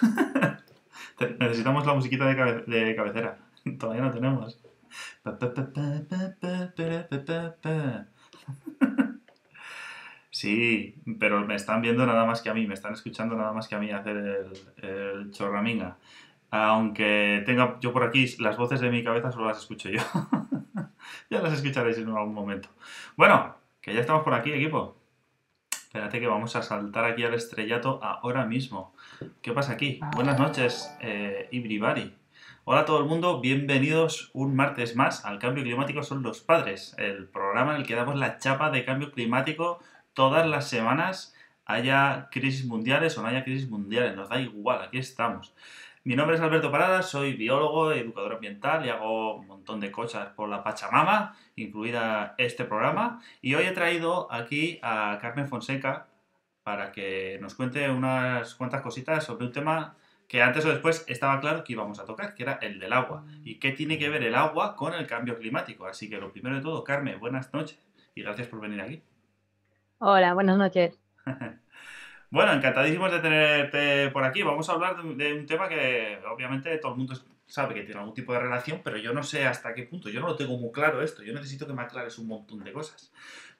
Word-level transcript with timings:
Necesitamos 1.40 1.86
la 1.86 1.94
musiquita 1.94 2.26
de, 2.26 2.94
cabecera. 2.96 3.38
Todavía 3.78 4.02
no 4.02 4.10
tenemos. 4.12 4.60
Sí, 10.30 10.96
pero 11.18 11.46
me 11.46 11.54
están 11.54 11.80
viendo 11.80 12.04
nada 12.06 12.24
más 12.24 12.42
que 12.42 12.50
a 12.50 12.54
mí, 12.54 12.66
me 12.66 12.74
están 12.74 12.92
escuchando 12.92 13.36
nada 13.36 13.52
más 13.52 13.68
que 13.68 13.74
a 13.76 13.78
mí 13.78 13.90
hacer 13.90 14.16
el, 14.16 14.52
el 14.88 15.30
chorraminga. 15.30 15.96
Aunque 16.50 17.42
tenga 17.46 17.78
yo 17.80 17.92
por 17.92 18.04
aquí 18.04 18.26
las 18.38 18.56
voces 18.56 18.80
de 18.80 18.90
mi 18.90 19.02
cabeza, 19.02 19.32
solo 19.32 19.46
las 19.46 19.58
escucho 19.58 19.88
yo. 19.88 20.00
ya 21.30 21.40
las 21.40 21.52
escucharéis 21.54 21.98
en 21.98 22.08
algún 22.08 22.34
momento. 22.34 22.68
Bueno, 23.16 23.56
que 23.84 23.92
ya 23.92 24.00
estamos 24.00 24.22
por 24.22 24.32
aquí, 24.32 24.50
equipo. 24.50 24.96
Espérate 25.70 26.18
que 26.18 26.26
vamos 26.26 26.56
a 26.56 26.62
saltar 26.62 27.04
aquí 27.04 27.22
al 27.22 27.34
estrellato 27.34 28.02
ahora 28.02 28.46
mismo. 28.46 28.94
¿Qué 29.42 29.52
pasa 29.52 29.74
aquí? 29.74 30.00
Buenas 30.14 30.38
noches, 30.38 30.90
eh, 31.02 31.50
Hola 32.64 32.80
a 32.80 32.84
todo 32.86 32.98
el 33.00 33.04
mundo, 33.04 33.42
bienvenidos 33.42 34.30
un 34.32 34.56
martes 34.56 34.96
más 34.96 35.26
al 35.26 35.38
Cambio 35.38 35.62
Climático 35.62 36.02
son 36.02 36.22
los 36.22 36.40
padres, 36.40 36.94
el 36.96 37.28
programa 37.28 37.74
en 37.74 37.82
el 37.82 37.86
que 37.86 37.94
damos 37.94 38.16
la 38.16 38.38
chapa 38.38 38.70
de 38.70 38.86
cambio 38.86 39.12
climático 39.12 39.80
todas 40.14 40.46
las 40.46 40.66
semanas, 40.66 41.34
haya 41.66 42.28
crisis 42.30 42.64
mundiales 42.64 43.18
o 43.18 43.22
no 43.22 43.28
haya 43.28 43.44
crisis 43.44 43.68
mundiales, 43.68 44.16
nos 44.16 44.30
da 44.30 44.40
igual, 44.40 44.82
aquí 44.82 44.96
estamos. 44.96 45.54
Mi 46.06 46.16
nombre 46.16 46.36
es 46.36 46.42
Alberto 46.42 46.70
Parada, 46.70 47.00
soy 47.00 47.32
biólogo, 47.32 47.90
educador 47.90 48.34
ambiental 48.34 48.84
y 48.84 48.90
hago 48.90 49.36
un 49.36 49.46
montón 49.46 49.80
de 49.80 49.90
cosas 49.90 50.34
por 50.34 50.50
la 50.50 50.62
Pachamama, 50.62 51.34
incluida 51.56 52.34
este 52.36 52.66
programa. 52.66 53.22
Y 53.40 53.54
hoy 53.54 53.64
he 53.64 53.72
traído 53.72 54.30
aquí 54.30 54.78
a 54.82 55.16
Carmen 55.22 55.48
Fonseca 55.48 56.08
para 56.62 56.92
que 56.92 57.38
nos 57.40 57.54
cuente 57.54 57.88
unas 57.88 58.54
cuantas 58.54 58.82
cositas 58.82 59.24
sobre 59.24 59.46
un 59.46 59.52
tema 59.52 59.96
que 60.28 60.42
antes 60.42 60.66
o 60.66 60.68
después 60.68 61.06
estaba 61.08 61.40
claro 61.40 61.64
que 61.64 61.72
íbamos 61.72 61.98
a 61.98 62.04
tocar, 62.04 62.34
que 62.34 62.42
era 62.42 62.58
el 62.60 62.78
del 62.78 62.92
agua. 62.92 63.24
¿Y 63.42 63.58
qué 63.58 63.72
tiene 63.72 63.96
que 63.98 64.10
ver 64.10 64.24
el 64.24 64.34
agua 64.34 64.76
con 64.76 64.92
el 64.92 65.06
cambio 65.06 65.38
climático? 65.38 65.86
Así 65.86 66.10
que 66.10 66.18
lo 66.18 66.30
primero 66.30 66.56
de 66.56 66.60
todo, 66.60 66.84
Carmen, 66.84 67.18
buenas 67.18 67.50
noches 67.54 67.82
y 68.14 68.20
gracias 68.20 68.48
por 68.48 68.60
venir 68.60 68.82
aquí. 68.82 69.02
Hola, 70.00 70.34
buenas 70.34 70.58
noches. 70.58 71.00
Bueno, 72.34 72.52
encantadísimos 72.52 73.12
de 73.12 73.20
tenerte 73.20 74.10
por 74.10 74.24
aquí. 74.24 74.42
Vamos 74.42 74.68
a 74.68 74.72
hablar 74.72 75.00
de, 75.00 75.34
un 75.34 75.46
tema 75.46 75.68
que 75.68 76.18
obviamente 76.28 76.76
todo 76.78 76.90
el 76.90 76.98
mundo 76.98 77.14
sabe 77.46 77.74
que 77.74 77.84
tiene 77.84 78.00
algún 78.00 78.12
tipo 78.12 78.32
de 78.32 78.40
relación, 78.40 78.80
pero 78.82 78.96
yo 78.96 79.12
no 79.12 79.22
sé 79.22 79.46
hasta 79.46 79.72
qué 79.72 79.84
punto. 79.84 80.08
Yo 80.08 80.20
no 80.20 80.26
lo 80.26 80.34
tengo 80.34 80.58
muy 80.58 80.72
claro 80.72 81.00
esto. 81.00 81.22
Yo 81.22 81.32
necesito 81.32 81.64
que 81.64 81.72
me 81.72 81.82
aclares 81.82 82.18
un 82.18 82.26
montón 82.26 82.64
de 82.64 82.72
cosas. 82.72 83.12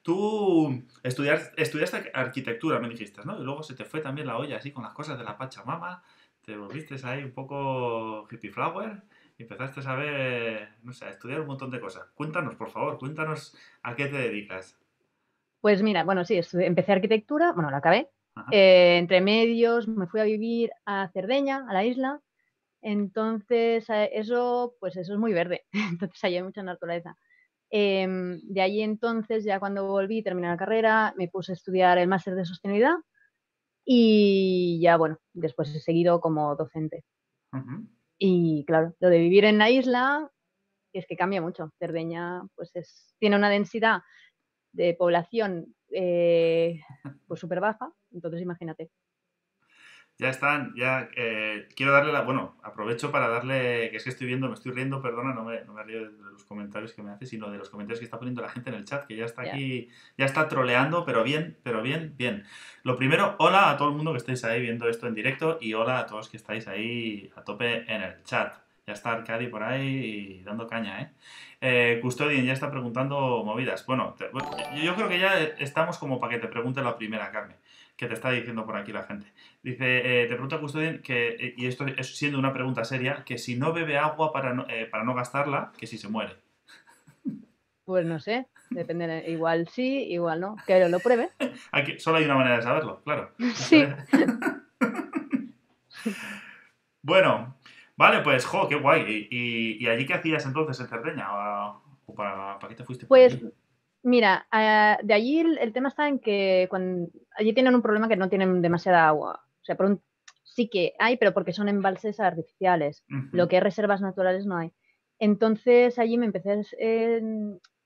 Tú 0.03 0.85
estudiaste, 1.05 2.11
arquitectura, 2.13 2.81
me 2.81 2.89
dijiste, 2.89 3.21
¿no? 3.25 3.39
Y 3.41 3.45
luego 3.45 3.63
se 3.63 3.75
te 3.75 3.85
fue 3.85 4.01
también 4.01 4.27
la 4.27 4.39
olla 4.39 4.57
así 4.57 4.73
con 4.73 4.83
las 4.83 4.93
cosas 4.93 5.17
de 5.19 5.23
la 5.23 5.39
Pachamama. 5.39 6.03
Te 6.45 6.57
volviste 6.57 6.97
ahí 7.05 7.23
un 7.23 7.31
poco 7.31 8.27
hippie 8.29 8.51
flower 8.51 9.05
y 9.39 9.45
empezaste 9.45 9.89
a 9.89 9.95
ver, 9.95 10.71
no 10.83 10.93
sé, 10.93 11.05
a 11.05 11.11
estudiar 11.11 11.41
un 11.43 11.47
montón 11.47 11.71
de 11.71 11.79
cosas. 11.79 12.11
Cuéntanos, 12.17 12.57
por 12.57 12.71
favor, 12.71 12.99
cuéntanos 12.99 13.57
a 13.85 13.95
qué 13.95 14.07
te 14.07 14.17
dedicas. 14.17 14.77
Pues 15.61 15.81
mira, 15.81 16.03
bueno, 16.03 16.25
sí, 16.25 16.41
empecé 16.55 16.91
arquitectura, 16.91 17.53
bueno, 17.53 17.71
la 17.71 17.77
acabé, 17.79 18.11
eh, 18.51 18.97
entre 18.99 19.21
medios 19.21 19.89
me 19.89 20.07
fui 20.07 20.21
a 20.21 20.25
vivir 20.25 20.71
a 20.87 21.09
Cerdeña, 21.13 21.67
a 21.69 21.73
la 21.73 21.85
isla. 21.85 22.21
Entonces, 22.83 23.87
eso, 23.89 24.77
pues 24.81 24.97
eso 24.97 25.15
es 25.15 25.19
muy 25.19 25.33
verde. 25.33 25.65
Entonces, 25.73 26.23
allí 26.25 26.37
hay 26.37 26.43
mucha 26.43 26.63
naturaleza. 26.63 27.17
Em, 27.71 28.41
de 28.45 28.61
allí 28.61 28.83
entonces, 28.83 29.45
ya 29.45 29.59
cuando 29.59 29.87
volví, 29.87 30.23
terminé 30.23 30.49
la 30.49 30.57
carrera, 30.57 31.13
me 31.17 31.29
puse 31.29 31.53
a 31.53 31.55
estudiar 31.55 31.99
el 31.99 32.07
máster 32.09 32.35
de 32.37 32.45
sostenibilidad 32.45 32.95
y 33.85 34.81
ya, 34.81 34.97
bueno, 34.97 35.19
después 35.33 35.75
he 35.75 35.81
seguido 35.81 36.21
como 36.21 36.55
docente. 36.57 37.05
Y 38.19 38.65
claro, 38.67 38.95
lo 39.01 39.09
de 39.09 39.19
vivir 39.19 39.45
en 39.45 39.59
la 39.59 39.71
isla 39.71 40.31
es 40.93 41.07
que 41.07 41.17
cambia 41.17 41.43
mucho. 41.43 41.73
Cerdeña, 41.79 42.43
pues 42.55 42.71
es, 42.75 43.15
tiene 43.19 43.37
una 43.37 43.51
densidad 43.51 44.03
de 44.73 44.95
población 44.95 45.75
eh, 45.91 46.81
pues 47.27 47.41
súper 47.41 47.61
baja, 47.61 47.93
entonces 48.15 48.41
imagínate. 48.41 48.91
Ya 50.17 50.29
están, 50.29 50.73
ya 50.77 51.09
eh, 51.17 51.69
quiero 51.75 51.91
darle 51.91 52.13
la, 52.13 52.21
bueno, 52.21 52.57
aprovecho 52.63 53.11
para 53.11 53.27
darle, 53.27 53.91
que 53.91 53.97
es 53.97 54.05
que 54.05 54.11
estoy 54.11 54.29
viendo, 54.29 54.47
me 54.47 54.55
estoy 54.55 54.71
riendo, 54.71 55.03
perdona, 55.03 55.35
no 55.35 55.45
me, 55.45 55.65
no 55.65 55.73
me 55.73 55.83
río 55.83 56.09
de 56.09 56.31
los 56.31 56.45
comentarios 56.45 56.93
que 56.93 57.03
me 57.03 57.11
hace, 57.11 57.27
sino 57.27 57.51
de 57.51 57.59
los 57.59 57.69
comentarios 57.69 57.99
que 57.99 58.05
está 58.05 58.19
poniendo 58.19 58.41
la 58.41 58.49
gente 58.49 58.71
en 58.71 58.77
el 58.77 58.85
chat, 58.85 59.07
que 59.07 59.17
ya 59.17 59.25
está 59.25 59.43
aquí, 59.43 59.89
ya 60.17 60.25
está 60.25 60.49
troleando, 60.49 61.05
pero 61.05 61.25
bien, 61.25 61.59
pero 61.65 61.83
bien, 61.83 62.15
bien. 62.17 62.45
Lo 62.85 62.95
primero, 62.97 63.35
hola 63.41 63.71
a 63.71 63.77
todo 63.77 63.89
el 63.89 63.97
mundo 63.97 64.13
que 64.13 64.19
estáis 64.19 64.45
ahí 64.45 64.61
viendo 64.61 64.89
esto 64.89 65.09
en 65.09 65.15
directo 65.15 65.59
y 65.61 65.75
hola 65.75 65.99
a 65.99 66.07
todos 66.07 66.29
que 66.29 66.37
estáis 66.37 66.69
ahí 66.69 67.33
a 67.35 67.43
tope 67.43 67.93
en 67.93 68.03
el 68.03 68.23
chat. 68.23 68.55
Ya 68.87 68.93
está 68.93 69.13
Arcadi 69.13 69.47
por 69.49 69.63
ahí 69.63 70.43
dando 70.45 70.67
caña, 70.67 71.01
¿eh? 71.01 71.11
eh 71.61 71.99
Custodian 72.03 72.45
ya 72.45 72.53
está 72.53 72.71
preguntando 72.71 73.43
movidas. 73.43 73.85
Bueno, 73.87 74.15
yo 74.83 74.95
creo 74.95 75.09
que 75.09 75.19
ya 75.19 75.43
estamos 75.59 75.99
como 75.99 76.21
para 76.21 76.35
que 76.35 76.39
te 76.39 76.49
pregunte 76.49 76.83
la 76.83 76.97
primera, 76.97 77.31
Carmen, 77.33 77.57
que 77.97 78.07
te 78.07 78.15
está 78.15 78.31
diciendo 78.31 78.67
por 78.67 78.77
aquí 78.77 78.93
la 78.93 79.05
gente. 79.05 79.33
Dice, 79.63 80.23
eh, 80.23 80.27
te 80.27 80.35
pregunta 80.35 80.61
Custodian 80.61 81.01
que, 81.03 81.29
eh, 81.29 81.55
y 81.57 81.67
esto 81.67 81.87
es 81.87 82.17
siendo 82.17 82.39
una 82.39 82.53
pregunta 82.53 82.85
seria, 82.85 83.25
que 83.25 83.39
si 83.39 83.57
no 83.57 83.73
bebe 83.73 83.99
agua 83.99 84.33
para 84.33 84.55
no, 84.55 84.67
para 84.91 85.05
no 85.05 85.15
gastarla, 85.15 85.73
que 85.79 85.87
si 85.87 85.99
se 85.99 86.09
muere. 86.09 86.37
Pues 87.85 88.07
no 88.07 88.19
sé, 88.19 88.47
depende, 88.71 89.25
igual 89.29 89.69
sí, 89.69 90.05
igual 90.11 90.41
no, 90.41 90.57
que 90.67 90.89
lo 90.89 91.01
pruebe. 91.01 91.31
Aquí, 91.73 91.99
solo 91.99 92.19
hay 92.19 92.25
una 92.25 92.37
manera 92.37 92.57
de 92.57 92.63
saberlo, 92.63 93.03
claro. 93.05 93.33
Sí. 93.55 93.87
bueno, 97.03 97.55
Vale, 97.97 98.23
pues, 98.23 98.45
jo, 98.45 98.69
qué 98.69 98.77
guay. 98.77 99.29
¿Y, 99.31 99.87
allí 99.87 100.07
qué 100.07 100.15
hacías 100.15 100.45
entonces 100.47 100.81
en 100.81 100.89
Cerdeña? 100.89 101.29
¿O 102.07 102.15
para, 102.15 102.59
qué 102.69 102.75
te 102.75 102.85
fuiste? 102.85 103.07
Pues, 103.07 103.39
mira, 104.05 104.47
eh, 104.53 104.97
de 105.03 105.15
allí 105.15 105.41
el, 105.41 105.73
tema 105.73 105.89
está 105.89 106.09
en 106.09 106.21
que 106.21 106.67
cuando, 106.71 107.09
allí 107.37 107.53
tienen 107.53 107.75
un 107.75 107.83
problema 107.83 108.09
que 108.09 108.17
no 108.17 108.29
tienen 108.29 108.63
demasiada 108.63 109.09
agua. 109.09 109.43
O 109.61 109.65
sea, 109.65 109.77
por 109.77 109.99
sí 110.43 110.69
que 110.69 110.95
hay, 110.99 111.17
pero 111.17 111.35
porque 111.35 111.53
son 111.53 111.69
embalses 111.69 112.21
artificiales. 112.21 113.03
Lo 113.33 113.49
que 113.49 113.57
es 113.57 113.63
reservas 113.63 114.01
naturales 114.01 114.47
no 114.47 114.57
hay. 114.57 114.73
Entonces 115.19 115.99
allí 115.99 116.19
me 116.19 116.27
empecé 116.27 116.63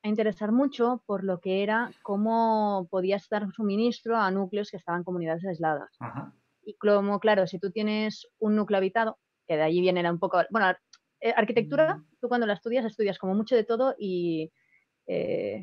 a 0.03 0.09
interesar 0.09 0.53
mucho 0.53 1.03
por 1.06 1.25
lo 1.25 1.41
que 1.41 1.62
era 1.62 1.93
cómo 2.03 2.89
podías 2.91 3.29
dar 3.29 3.50
suministro 3.53 4.17
a 4.17 4.31
núcleos 4.31 4.71
que 4.71 4.77
estaban 4.77 5.00
en 5.00 5.05
comunidades 5.05 5.47
aisladas. 5.47 5.97
Y 6.62 6.75
como, 6.75 7.21
claro, 7.21 7.47
si 7.47 7.59
tú 7.59 7.71
tienes 7.71 8.29
un 8.39 8.56
núcleo 8.56 8.79
habitado, 8.79 9.19
que 9.47 9.56
de 9.56 9.62
allí 9.62 9.81
viene 9.81 10.09
un 10.11 10.19
poco, 10.19 10.43
bueno, 10.50 10.75
eh, 11.21 11.33
arquitectura, 11.35 11.97
mm. 11.97 12.06
tú 12.21 12.29
cuando 12.29 12.47
la 12.47 12.53
estudias, 12.53 12.85
estudias 12.85 13.19
como 13.19 13.35
mucho 13.35 13.56
de 13.56 13.65
todo 13.65 13.95
y 13.99 14.53
eh, 15.06 15.62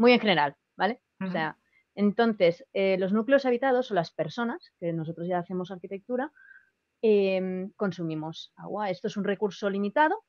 muy 0.00 0.12
en 0.12 0.20
general, 0.20 0.56
¿vale? 0.76 1.00
O 1.20 1.30
sea, 1.30 1.58
entonces, 1.94 2.64
eh, 2.72 2.96
los 2.98 3.12
núcleos 3.12 3.44
habitados 3.44 3.90
o 3.90 3.94
las 3.94 4.10
personas, 4.10 4.72
que 4.80 4.92
nosotros 4.92 5.28
ya 5.28 5.38
hacemos 5.38 5.70
arquitectura, 5.70 6.32
em, 7.02 7.70
consumimos 7.76 8.52
agua. 8.56 8.88
Esto 8.88 9.08
es 9.08 9.16
un 9.16 9.24
recurso 9.24 9.68
limitado, 9.68 10.24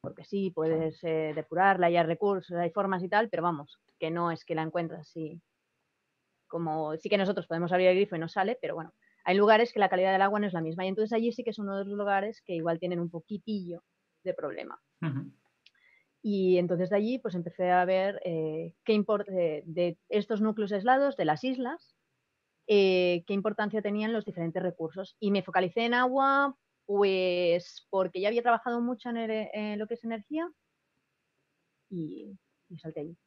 porque 0.00 0.24
sí, 0.24 0.50
puedes 0.50 1.00
depurarla, 1.00 1.86
hay 1.86 2.02
recursos, 2.02 2.56
hay 2.56 2.70
formas 2.70 3.02
y 3.02 3.08
tal, 3.08 3.28
pero 3.28 3.42
vamos, 3.42 3.80
que 3.98 4.10
no 4.10 4.30
es 4.30 4.44
que 4.44 4.54
la 4.54 4.62
encuentras 4.62 5.00
así 5.00 5.42
como 6.54 6.96
sí 6.98 7.08
que 7.08 7.18
nosotros 7.18 7.48
podemos 7.48 7.72
abrir 7.72 7.88
el 7.88 7.96
grifo 7.96 8.14
y 8.14 8.20
no 8.20 8.28
sale, 8.28 8.56
pero 8.60 8.76
bueno, 8.76 8.92
hay 9.24 9.36
lugares 9.36 9.72
que 9.72 9.80
la 9.80 9.88
calidad 9.88 10.12
del 10.12 10.22
agua 10.22 10.38
no 10.38 10.46
es 10.46 10.52
la 10.52 10.60
misma 10.60 10.84
y 10.84 10.88
entonces 10.88 11.12
allí 11.12 11.32
sí 11.32 11.42
que 11.42 11.50
es 11.50 11.58
uno 11.58 11.76
de 11.76 11.84
los 11.84 11.98
lugares 11.98 12.42
que 12.42 12.54
igual 12.54 12.78
tienen 12.78 13.00
un 13.00 13.10
poquitillo 13.10 13.82
de 14.22 14.34
problema. 14.34 14.80
Y 16.26 16.56
entonces 16.56 16.88
de 16.88 16.96
allí 16.96 17.18
pues 17.18 17.34
empecé 17.34 17.70
a 17.70 17.84
ver 17.84 18.18
eh, 18.24 18.74
qué 18.84 18.94
importa 18.94 19.30
de, 19.30 19.98
estos 20.08 20.40
núcleos 20.40 20.72
aislados, 20.72 21.18
de 21.18 21.26
las 21.26 21.44
islas, 21.44 21.94
eh, 22.66 23.24
qué 23.26 23.34
importancia 23.34 23.82
tenían 23.82 24.14
los 24.14 24.24
diferentes 24.24 24.62
recursos. 24.62 25.16
Y 25.20 25.30
me 25.30 25.42
focalicé 25.42 25.84
en 25.84 25.92
agua, 25.92 26.56
pues 26.86 27.86
porque 27.90 28.22
ya 28.22 28.28
había 28.28 28.40
trabajado 28.42 28.80
mucho 28.80 29.10
en, 29.10 29.78
lo 29.78 29.86
que 29.86 29.94
es 29.94 30.04
energía 30.04 30.50
y, 31.90 32.38
y 32.70 32.78
salté 32.78 33.00
allí. 33.00 33.18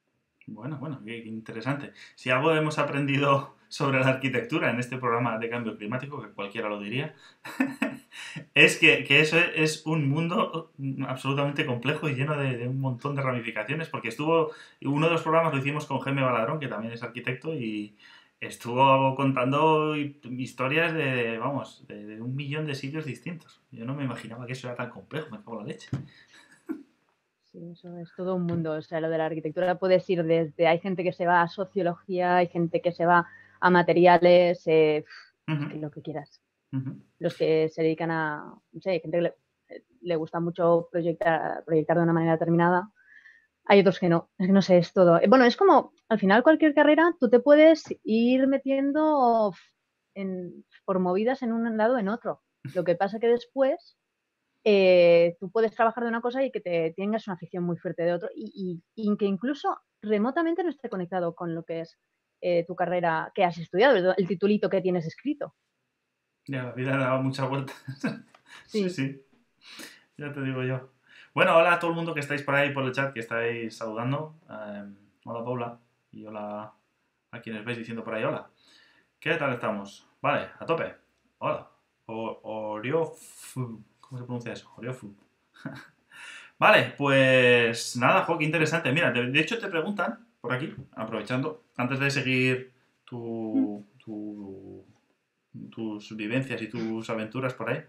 Bueno, 0.48 0.78
bueno, 0.78 1.02
qué, 1.06 1.18
interesante. 1.18 1.92
Si 2.16 2.30
algo 2.30 2.54
hemos 2.54 2.80
aprendido 2.80 3.58
sobre 3.68 4.00
la 4.00 4.08
arquitectura 4.08 4.72
en 4.72 4.80
este 4.80 4.98
programa 4.98 5.38
de 5.38 5.50
cambio 5.50 5.78
climático, 5.78 6.22
que 6.22 6.30
cualquiera 6.30 6.70
lo 6.70 6.80
diría, 6.80 7.14
es 8.54 8.78
que, 8.78 9.06
eso 9.10 9.38
es 9.38 9.86
un 9.86 10.10
mundo 10.10 10.72
absolutamente 11.08 11.66
complejo 11.66 12.08
y 12.08 12.16
lleno 12.16 12.38
de, 12.38 12.66
un 12.68 12.80
montón 12.80 13.16
de 13.16 13.22
ramificaciones, 13.22 13.90
porque 13.90 14.08
estuvo, 14.08 14.52
uno 14.82 15.08
de 15.08 15.14
los 15.14 15.22
programas 15.22 15.54
lo 15.54 15.60
hicimos 15.60 15.86
con 15.86 16.00
Jaime 16.00 16.24
Baladrón, 16.24 16.60
que 16.60 16.70
también 16.70 16.94
es 16.94 17.04
arquitecto, 17.04 17.54
y 17.54 17.98
estuvo 18.40 19.16
contando 19.16 19.98
historias 19.98 20.94
de, 20.94 21.38
vamos, 21.40 21.86
de, 21.90 22.22
un 22.22 22.36
millón 22.38 22.66
de 22.66 22.76
sitios 22.76 23.04
distintos. 23.06 23.62
Yo 23.72 23.84
no 23.84 23.96
me 23.96 24.06
imaginaba 24.06 24.46
que 24.46 24.54
eso 24.54 24.68
era 24.68 24.78
tan 24.78 24.92
complejo, 24.92 25.30
me 25.30 25.40
cago 25.40 25.60
la 25.62 25.68
leche. 25.68 25.90
Sí, 27.58 27.72
eso 27.72 27.98
es 27.98 28.10
todo 28.16 28.36
un 28.36 28.44
mundo. 28.44 28.74
O 28.74 28.82
sea, 28.82 29.02
lo 29.02 29.10
de 29.10 29.18
la 29.18 29.26
arquitectura 29.26 29.78
puedes 29.78 30.10
ir 30.10 30.24
desde, 30.24 30.68
hay 30.68 30.80
gente 30.80 31.04
que 31.04 31.14
se 31.14 31.26
va 31.26 31.42
a 31.42 31.48
sociología, 31.48 32.38
hay 32.38 32.48
gente 32.48 32.82
que 32.82 32.92
se 32.92 33.06
va 33.06 33.28
a 33.60 33.70
materiales, 33.70 34.62
eh, 34.68 35.06
lo 35.48 35.92
que 35.92 36.02
quieras. 36.02 36.42
Los 37.20 37.36
que 37.36 37.70
se 37.70 37.82
dedican 37.82 38.12
a, 38.12 38.54
no 38.72 38.82
sé, 38.82 38.92
hay 38.92 39.00
gente 39.00 39.18
que 39.18 39.80
le, 40.02 40.16
gusta 40.16 40.40
mucho 40.40 40.90
proyectar, 40.92 41.64
proyectar 41.66 41.98
de 41.98 42.04
una 42.04 42.14
manera 42.14 42.34
determinada. 42.34 42.92
Hay 43.66 43.80
otros 43.80 44.00
que 44.00 44.10
no, 44.10 44.30
es 44.38 44.48
que 44.48 44.54
no 44.54 44.62
sé, 44.62 44.78
es 44.78 44.94
todo. 44.94 45.20
Bueno, 45.28 45.46
es 45.46 45.58
como, 45.58 45.94
al 46.10 46.20
final 46.20 46.44
cualquier 46.44 46.74
carrera, 46.74 47.16
tú 47.20 47.30
te 47.30 47.40
puedes 47.40 47.84
ir 48.04 48.48
metiendo 48.48 49.54
en, 50.14 50.66
por 50.86 51.00
movidas 51.00 51.42
en 51.42 51.54
un 51.54 51.78
lado 51.78 51.96
o 51.96 51.98
en 51.98 52.10
otro. 52.10 52.42
Lo 52.76 52.84
que 52.84 52.96
pasa 52.96 53.20
que 53.20 53.28
después 53.28 53.98
eh, 54.70 55.38
tú 55.40 55.50
puedes 55.50 55.74
trabajar 55.74 56.04
de 56.04 56.10
una 56.10 56.20
cosa 56.20 56.44
y 56.44 56.52
que 56.52 56.60
te 56.60 56.94
tengas 56.98 57.26
una 57.26 57.36
afición 57.36 57.64
muy 57.64 57.78
fuerte 57.78 58.04
de 58.04 58.12
otro 58.12 58.28
y, 58.36 58.84
que 59.18 59.24
incluso 59.24 59.78
remotamente 60.02 60.62
no 60.62 60.70
esté 60.70 60.90
conectado 60.90 61.36
con 61.36 61.56
lo 61.56 61.64
que 61.64 61.80
es 61.80 61.98
eh, 62.42 62.66
tu 62.68 62.76
carrera 62.76 63.32
que 63.34 63.46
has 63.46 63.58
estudiado, 63.58 64.14
el, 64.18 64.28
titulito 64.28 64.70
que 64.70 64.82
tienes 64.82 65.06
escrito. 65.06 65.56
Ya, 66.48 66.64
la 66.64 66.72
vida 66.74 66.98
dado 66.98 67.24
muchas 67.24 67.48
vueltas. 67.48 67.78
sí. 68.66 68.90
sí, 68.90 69.26
ya 70.18 70.34
te 70.34 70.42
digo 70.42 70.62
yo. 70.64 70.90
Bueno, 71.34 71.56
hola 71.56 71.76
a 71.76 71.80
todo 71.80 71.92
el 71.92 71.96
mundo 71.96 72.14
que 72.14 72.20
estáis 72.20 72.44
por 72.44 72.56
ahí 72.56 72.74
por 72.74 72.84
el 72.84 72.92
chat, 72.92 73.14
que 73.14 73.22
estáis 73.22 73.74
saludando. 73.74 74.36
Em, 74.50 74.98
hola 75.24 75.46
Paula 75.46 75.80
y 76.12 76.26
hola 76.26 76.74
a 77.32 77.40
quienes 77.40 77.64
veis 77.64 77.78
diciendo 77.78 78.04
por 78.04 78.16
ahí 78.16 78.26
hola. 78.26 78.50
¿Qué 79.18 79.34
tal 79.36 79.54
estamos? 79.54 80.06
Vale, 80.22 80.50
a 80.60 80.66
tope. 80.66 80.94
Hola. 81.38 81.72
O 82.08 82.82
¿Cómo 84.08 84.20
se 84.20 84.26
pronuncia 84.26 84.54
eso? 84.54 84.72
Oriofu. 84.78 85.14
vale, 86.60 86.94
pues 86.98 87.98
nada, 87.98 88.26
qué 88.26 88.46
interesante. 88.46 88.92
Mira, 88.92 89.12
de, 89.12 89.40
hecho 89.40 89.60
te 89.60 89.68
preguntan 89.68 90.26
por 90.40 90.54
aquí, 90.54 90.74
aprovechando, 90.96 91.64
antes 91.76 92.00
de 92.00 92.10
seguir 92.10 92.72
tu, 93.04 93.86
tus 95.70 96.16
vivencias 96.16 96.62
y 96.62 96.68
tus 96.68 97.10
aventuras 97.10 97.54
por 97.54 97.70
ahí, 97.70 97.84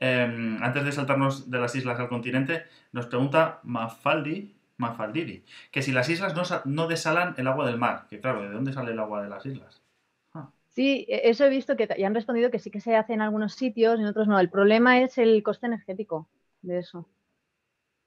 em, 0.00 0.62
antes 0.62 0.84
de 0.84 0.92
saltarnos 0.92 1.50
de 1.50 1.58
las 1.58 1.74
islas 1.74 1.98
al 1.98 2.08
continente, 2.08 2.64
nos 2.92 3.06
pregunta 3.06 3.60
Mafaldi, 3.62 4.54
Mafaldidi, 4.76 5.44
que 5.70 5.82
si 5.82 5.92
las 5.92 6.08
islas 6.08 6.34
no, 6.34 6.42
no 6.64 6.88
desalan 6.88 7.34
el 7.38 7.46
agua 7.46 7.66
del 7.66 7.78
mar, 7.78 8.06
que 8.10 8.20
claro, 8.20 8.42
¿de 8.42 8.50
dónde 8.50 8.72
sale 8.72 8.92
el 8.92 8.98
agua 8.98 9.22
de 9.22 9.28
las 9.28 9.46
islas? 9.46 9.81
Sí, 10.72 11.06
e-, 11.08 11.30
eso 11.30 11.44
he 11.44 11.50
visto 11.50 11.76
que 11.76 11.88
ya 11.98 12.06
han 12.06 12.14
respondido 12.14 12.50
que 12.50 12.58
sí 12.58 12.70
que 12.70 12.80
se 12.80 12.96
hace 12.96 13.12
en 13.14 13.22
algunos 13.22 13.54
sitios 13.54 13.98
y 13.98 14.02
en 14.02 14.08
otros 14.08 14.28
no. 14.28 14.38
El 14.38 14.50
problema 14.50 15.00
es 15.00 15.18
el 15.18 15.42
coste 15.42 15.66
energético 15.66 16.28
de 16.62 16.78
eso. 16.78 17.08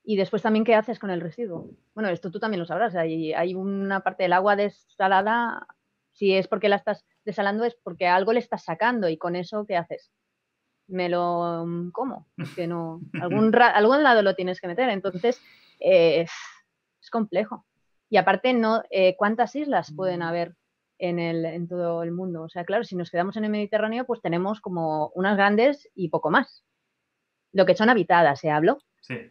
Y 0.03 0.17
después 0.17 0.41
también 0.43 0.65
qué 0.65 0.75
haces 0.75 0.99
con 0.99 1.09
el 1.09 1.21
residuo. 1.21 1.71
Bueno, 1.95 2.09
esto 2.09 2.31
tú 2.31 2.39
también 2.39 2.59
lo 2.59 2.65
sabrás. 2.65 2.95
Hay, 2.95 3.33
hay 3.33 3.55
una 3.55 4.01
parte 4.01 4.23
del 4.23 4.33
agua 4.33 4.55
desalada, 4.55 5.67
si 6.11 6.33
es 6.33 6.47
porque 6.47 6.69
la 6.69 6.75
estás 6.75 7.05
desalando 7.23 7.65
es 7.65 7.75
porque 7.83 8.07
algo 8.07 8.31
le 8.31 8.39
estás 8.39 8.63
sacando 8.63 9.09
y 9.09 9.17
con 9.17 9.35
eso 9.35 9.65
¿qué 9.65 9.75
haces? 9.75 10.11
Me 10.87 11.09
lo 11.09 11.65
mm, 11.65 11.91
como, 11.91 12.27
que 12.55 12.67
no, 12.67 13.01
algún, 13.21 13.55
algún 13.55 14.03
lado 14.03 14.21
lo 14.21 14.35
tienes 14.35 14.61
que 14.61 14.67
meter. 14.67 14.89
Entonces, 14.89 15.41
eh, 15.79 16.21
es 17.01 17.09
complejo. 17.09 17.65
Y 18.09 18.17
aparte, 18.17 18.53
no, 18.53 18.83
eh, 18.91 19.15
¿cuántas 19.17 19.55
islas 19.55 19.91
pueden 19.95 20.19
mm. 20.19 20.23
haber 20.23 20.55
en, 21.09 21.19
el, 21.19 21.45
en 21.45 21.67
todo 21.67 22.03
el 22.03 22.11
mundo. 22.11 22.43
O 22.43 22.49
sea, 22.49 22.65
claro, 22.65 22.83
si 22.83 22.95
nos 22.95 23.09
quedamos 23.09 23.37
en 23.37 23.45
el 23.45 23.51
Mediterráneo, 23.51 24.05
pues 24.05 24.21
tenemos 24.21 24.61
como 24.61 25.09
unas 25.15 25.37
grandes 25.37 25.89
y 25.95 26.09
poco 26.09 26.29
más. 26.29 26.63
Lo 27.51 27.65
que 27.65 27.75
son 27.75 27.89
habitadas, 27.89 28.39
se 28.39 28.47
¿eh? 28.47 28.51
hablo. 28.51 28.77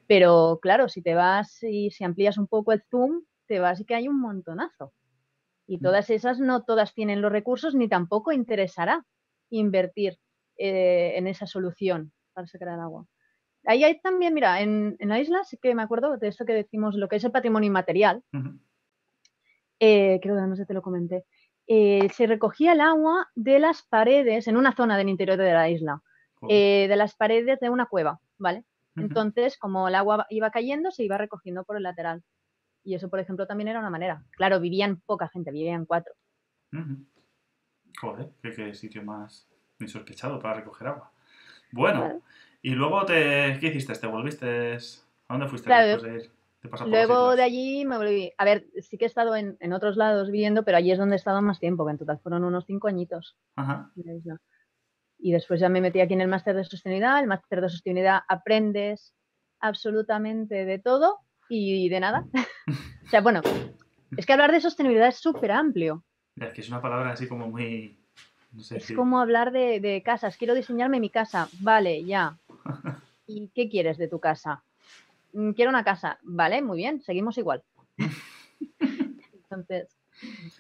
Pero 0.06 0.60
claro, 0.62 0.88
si 0.88 1.02
te 1.02 1.14
vas 1.14 1.62
y 1.62 1.90
si 1.90 2.04
amplías 2.04 2.38
un 2.38 2.46
poco 2.46 2.72
el 2.72 2.84
zoom, 2.90 3.24
te 3.46 3.58
vas 3.58 3.80
y 3.80 3.84
que 3.84 3.94
hay 3.94 4.08
un 4.08 4.20
montonazo. 4.20 4.92
Y 5.66 5.78
mm. 5.78 5.80
todas 5.80 6.10
esas 6.10 6.38
no 6.38 6.62
todas 6.62 6.94
tienen 6.94 7.20
los 7.20 7.32
recursos 7.32 7.74
ni 7.74 7.88
tampoco 7.88 8.32
interesará 8.32 9.04
invertir 9.50 10.18
eh, 10.56 11.14
en 11.16 11.26
esa 11.26 11.46
solución 11.46 12.12
para 12.32 12.46
sacar 12.46 12.68
el 12.68 12.80
agua. 12.80 13.06
Ahí 13.66 13.82
hay 13.82 14.00
también, 14.00 14.34
mira, 14.34 14.60
en, 14.60 14.96
en, 14.98 15.08
la 15.08 15.18
isla 15.18 15.42
sí 15.44 15.56
que 15.60 15.74
me 15.74 15.82
acuerdo 15.82 16.18
de 16.18 16.28
esto 16.28 16.44
que 16.44 16.52
decimos, 16.52 16.94
lo 16.96 17.08
que 17.08 17.16
es 17.16 17.24
el 17.24 17.32
patrimonio 17.32 17.66
inmaterial. 17.66 18.22
Eh, 19.80 20.20
creo 20.22 20.36
que 20.36 20.42
no 20.42 20.56
sé, 20.56 20.66
te 20.66 20.74
lo 20.74 20.82
comenté. 20.82 21.24
Eh, 21.66 22.08
se 22.12 22.26
recogía 22.26 22.72
el 22.72 22.80
agua 22.80 23.28
de 23.34 23.58
las 23.58 23.82
paredes, 23.82 24.48
en 24.48 24.56
una 24.56 24.74
zona 24.74 24.96
del 24.96 25.08
interior 25.08 25.38
de 25.38 25.52
la 25.52 25.68
isla, 25.68 26.02
eh, 26.48 26.86
de 26.88 26.96
las 26.96 27.14
paredes 27.14 27.58
de 27.60 27.70
una 27.70 27.86
cueva, 27.86 28.20
¿vale? 28.38 28.64
Entonces, 28.96 29.58
como 29.58 29.88
el 29.88 29.94
agua 29.96 30.26
iba 30.30 30.50
cayendo, 30.50 30.90
se 30.92 31.02
iba 31.02 31.18
recogiendo 31.18 31.64
por 31.64 31.76
el 31.76 31.82
lateral. 31.82 32.22
Y 32.84 32.94
eso, 32.94 33.08
por 33.08 33.18
ejemplo, 33.18 33.46
también 33.46 33.68
era 33.68 33.80
una 33.80 33.90
manera. 33.90 34.22
Claro, 34.30 34.60
vivían 34.60 35.00
poca 35.00 35.28
gente, 35.28 35.50
vivían 35.50 35.84
cuatro. 35.84 36.14
Joder, 38.00 38.30
qué, 38.42 38.74
sitio 38.74 39.02
más 39.02 39.48
insospechado 39.80 40.38
para 40.38 40.54
recoger 40.54 40.88
agua. 40.88 41.10
Bueno, 41.72 42.22
y 42.62 42.70
luego 42.70 43.04
te, 43.04 43.56
¿qué 43.58 43.68
hiciste? 43.68 43.94
¿Te 43.94 44.06
volviste? 44.06 44.76
¿A 44.76 45.34
dónde 45.34 45.48
fuiste 45.48 45.72
después 45.72 46.02
de 46.02 46.14
ir? 46.24 46.30
Luego 46.86 47.36
de 47.36 47.42
allí 47.42 47.84
me 47.84 47.98
volví. 47.98 48.32
A 48.38 48.44
ver, 48.44 48.66
sí 48.80 48.96
que 48.96 49.04
he 49.04 49.08
estado 49.08 49.36
en, 49.36 49.72
otros 49.72 49.96
lados 49.96 50.30
viviendo, 50.30 50.64
pero 50.64 50.78
allí 50.78 50.92
es 50.92 50.98
donde 50.98 51.16
he 51.16 51.18
estado 51.18 51.42
más 51.42 51.60
tiempo, 51.60 51.84
que 51.84 51.92
en 51.92 51.98
total 51.98 52.20
fueron 52.20 52.44
unos 52.44 52.64
cinco 52.66 52.88
añitos. 52.88 53.36
Y 55.18 55.32
después 55.32 55.60
ya 55.60 55.68
me 55.68 55.80
metí 55.80 56.00
aquí 56.00 56.14
en 56.14 56.20
el 56.20 56.28
máster 56.28 56.56
de 56.56 56.64
sostenibilidad. 56.64 57.20
El 57.20 57.28
máster 57.28 57.60
de 57.60 57.68
sostenibilidad 57.68 58.20
aprendes 58.28 59.14
absolutamente 59.60 60.64
de 60.64 60.78
todo 60.78 61.18
y 61.48 61.88
de 61.88 62.00
nada. 62.00 62.24
o 63.06 63.08
sea, 63.08 63.20
bueno, 63.20 63.40
es 64.16 64.26
que 64.26 64.32
hablar 64.32 64.52
de 64.52 64.60
sostenibilidad 64.60 65.08
es 65.08 65.16
súper 65.16 65.52
amplio. 65.52 66.04
Es 66.36 66.52
que 66.52 66.60
es 66.62 66.68
una 66.68 66.82
palabra 66.82 67.12
así 67.12 67.28
como 67.28 67.48
muy. 67.48 67.98
es 68.70 68.92
como 68.92 69.20
hablar 69.20 69.52
de, 69.52 69.80
de 69.80 70.02
casas. 70.02 70.36
Quiero 70.36 70.54
diseñarme 70.54 70.98
mi 70.98 71.10
casa. 71.10 71.48
Vale, 71.60 72.04
ya. 72.04 72.38
¿Y 73.26 73.48
qué 73.54 73.68
quieres 73.68 73.98
de 73.98 74.08
tu 74.08 74.18
casa? 74.18 74.64
Mm, 75.34 75.50
quiero 75.52 75.70
una 75.70 75.84
casa. 75.84 76.18
Vale, 76.22 76.62
muy 76.62 76.78
bien, 76.78 77.02
seguimos 77.02 77.36
igual. 77.38 77.62
Entonces, 78.80 79.96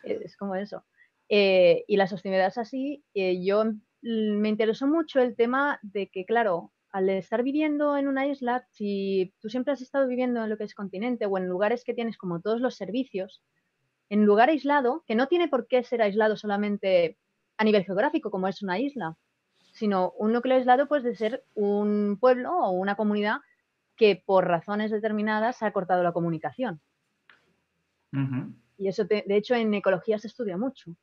es 0.02 0.36
como 0.36 0.54
eso. 0.56 0.84
Eh, 1.28 1.84
y 1.88 1.96
la 1.96 2.06
sostenibilidad 2.06 2.48
es 2.48 2.58
así. 2.58 3.04
Eh, 3.14 3.42
yo 3.44 3.64
me 4.02 4.48
interesó 4.48 4.86
mucho 4.86 5.20
el 5.20 5.36
tema 5.36 5.78
de 5.82 6.08
que, 6.10 6.26
claro, 6.26 6.72
al 6.90 7.08
estar 7.08 7.42
viviendo 7.42 7.96
en 7.96 8.08
una 8.08 8.26
isla, 8.26 8.66
si 8.70 9.32
tú 9.40 9.48
siempre 9.48 9.72
has 9.72 9.80
estado 9.80 10.06
viviendo 10.06 10.44
en 10.44 10.50
lo 10.50 10.56
que 10.58 10.64
es 10.64 10.74
continente 10.74 11.26
o 11.26 11.38
en 11.38 11.48
lugares 11.48 11.84
que 11.84 11.94
tienes 11.94 12.18
como 12.18 12.40
todos 12.40 12.60
los 12.60 12.76
servicios, 12.76 13.42
en 14.10 14.20
un 14.20 14.26
lugar 14.26 14.50
aislado, 14.50 15.02
que 15.06 15.14
no 15.14 15.28
tiene 15.28 15.48
por 15.48 15.66
qué 15.66 15.82
ser 15.82 16.02
aislado 16.02 16.36
solamente 16.36 17.16
a 17.56 17.64
nivel 17.64 17.84
geográfico, 17.84 18.30
como 18.30 18.48
es 18.48 18.62
una 18.62 18.78
isla, 18.78 19.16
sino 19.72 20.12
un 20.18 20.32
núcleo 20.32 20.56
aislado 20.56 20.86
puede 20.86 21.14
ser 21.14 21.44
un 21.54 22.18
pueblo 22.20 22.52
o 22.56 22.70
una 22.72 22.96
comunidad 22.96 23.38
que 23.96 24.22
por 24.24 24.46
razones 24.46 24.90
determinadas 24.90 25.56
se 25.56 25.66
ha 25.66 25.72
cortado 25.72 26.02
la 26.02 26.12
comunicación. 26.12 26.80
Y 28.76 28.88
eso, 28.88 29.04
de 29.04 29.24
hecho, 29.28 29.54
en 29.54 29.74
ecología 29.74 30.18
se 30.18 30.28
estudia 30.28 30.56
mucho. 30.56 30.96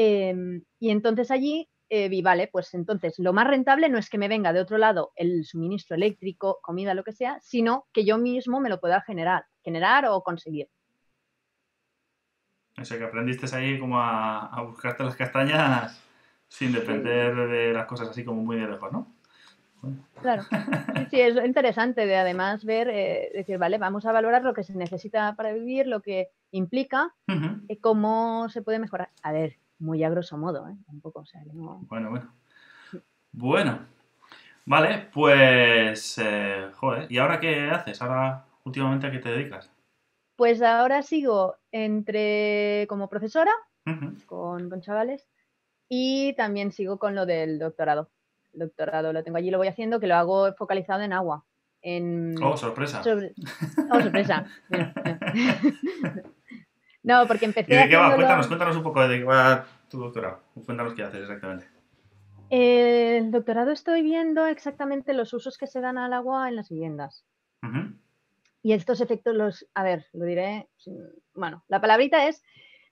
Em, 0.00 0.62
y 0.78 0.90
entonces 0.90 1.30
allí 1.30 1.68
eh, 1.90 2.08
vi, 2.08 2.22
vale, 2.22 2.48
pues 2.52 2.72
entonces 2.74 3.14
lo 3.18 3.32
más 3.32 3.48
rentable 3.48 3.88
no 3.88 3.98
es 3.98 4.08
que 4.08 4.16
me 4.16 4.28
venga 4.28 4.52
de 4.52 4.60
otro 4.60 4.78
lado 4.78 5.12
el 5.16 5.44
suministro 5.44 5.96
eléctrico, 5.96 6.60
comida, 6.62 6.94
lo 6.94 7.02
que 7.02 7.12
sea, 7.12 7.40
sino 7.42 7.86
que 7.92 8.04
yo 8.04 8.16
mismo 8.16 8.60
me 8.60 8.68
lo 8.68 8.78
pueda 8.78 9.00
generar, 9.00 9.46
generar 9.64 10.06
o 10.06 10.22
conseguir. 10.22 10.68
O 12.80 12.84
sea, 12.84 12.96
que 12.96 13.04
aprendiste 13.04 13.52
ahí 13.56 13.80
como 13.80 13.98
a, 13.98 14.46
a 14.46 14.62
buscarte 14.62 15.02
las 15.02 15.16
castañas 15.16 16.00
sin 16.46 16.72
depender 16.72 17.34
de 17.34 17.72
las 17.72 17.86
cosas 17.86 18.08
así 18.08 18.24
como 18.24 18.42
muy 18.42 18.56
de 18.56 18.68
lejos, 18.68 18.92
¿no? 18.92 19.17
Claro, 20.20 20.42
sí, 21.10 21.20
es 21.20 21.36
interesante 21.44 22.06
de 22.06 22.16
además 22.16 22.64
ver, 22.64 22.88
eh, 22.88 23.30
decir, 23.34 23.58
vale, 23.58 23.78
vamos 23.78 24.04
a 24.06 24.12
valorar 24.12 24.42
lo 24.42 24.54
que 24.54 24.64
se 24.64 24.74
necesita 24.74 25.34
para 25.36 25.52
vivir, 25.52 25.86
lo 25.86 26.02
que 26.02 26.28
implica 26.50 27.14
y 27.68 27.76
cómo 27.76 28.48
se 28.48 28.62
puede 28.62 28.78
mejorar. 28.78 29.10
A 29.22 29.32
ver, 29.32 29.58
muy 29.78 30.02
a 30.02 30.10
grosso 30.10 30.36
modo, 30.36 30.68
¿eh? 30.68 30.76
Tampoco, 30.86 31.20
o 31.20 31.26
sea, 31.26 31.42
Bueno, 31.52 32.10
bueno. 32.10 32.32
Bueno, 33.30 33.80
vale, 34.64 35.08
pues, 35.12 36.18
eh, 36.18 36.70
joder, 36.74 37.10
¿y 37.10 37.18
ahora 37.18 37.38
qué 37.38 37.70
haces? 37.70 38.00
¿Ahora 38.02 38.46
últimamente 38.64 39.06
a 39.06 39.10
qué 39.12 39.18
te 39.18 39.30
dedicas? 39.30 39.70
Pues 40.34 40.62
ahora 40.62 41.02
sigo 41.02 41.56
entre 41.72 42.86
como 42.88 43.08
profesora 43.08 43.52
con, 44.26 44.68
con 44.68 44.80
chavales 44.80 45.28
y 45.88 46.34
también 46.34 46.72
sigo 46.72 46.98
con 46.98 47.14
lo 47.14 47.26
del 47.26 47.58
doctorado 47.58 48.10
doctorado 48.58 49.12
lo 49.12 49.22
tengo 49.22 49.38
allí, 49.38 49.50
lo 49.50 49.58
voy 49.58 49.68
haciendo, 49.68 50.00
que 50.00 50.06
lo 50.06 50.16
hago 50.16 50.52
focalizado 50.54 51.02
en 51.02 51.12
agua. 51.12 51.44
En... 51.82 52.34
Oh, 52.42 52.56
sorpresa. 52.56 53.02
Oh, 53.90 54.00
sorpresa. 54.00 54.46
no, 57.02 57.26
porque 57.26 57.46
empecé. 57.46 57.72
¿Y 57.72 57.76
de 57.76 57.88
qué 57.88 57.96
va? 57.96 58.14
Cuéntanos, 58.14 58.46
cuéntanos 58.46 58.76
un 58.76 58.82
poco 58.82 59.06
de 59.06 59.18
qué 59.18 59.24
va 59.24 59.64
tu 59.88 59.98
doctorado. 59.98 60.42
Cuéntanos 60.64 60.94
qué 60.94 61.02
haces 61.04 61.22
exactamente. 61.22 61.66
El 62.50 63.30
doctorado 63.30 63.72
estoy 63.72 64.02
viendo 64.02 64.46
exactamente 64.46 65.12
los 65.12 65.32
usos 65.34 65.58
que 65.58 65.66
se 65.66 65.80
dan 65.80 65.98
al 65.98 66.12
agua 66.12 66.48
en 66.48 66.56
las 66.56 66.70
viviendas. 66.70 67.24
Y 68.62 68.72
estos 68.72 69.00
efectos 69.00 69.34
los, 69.34 69.66
a 69.74 69.82
ver, 69.82 70.06
lo 70.12 70.24
diré, 70.24 70.68
bueno, 71.34 71.64
la 71.68 71.80
palabrita 71.80 72.28
es 72.28 72.42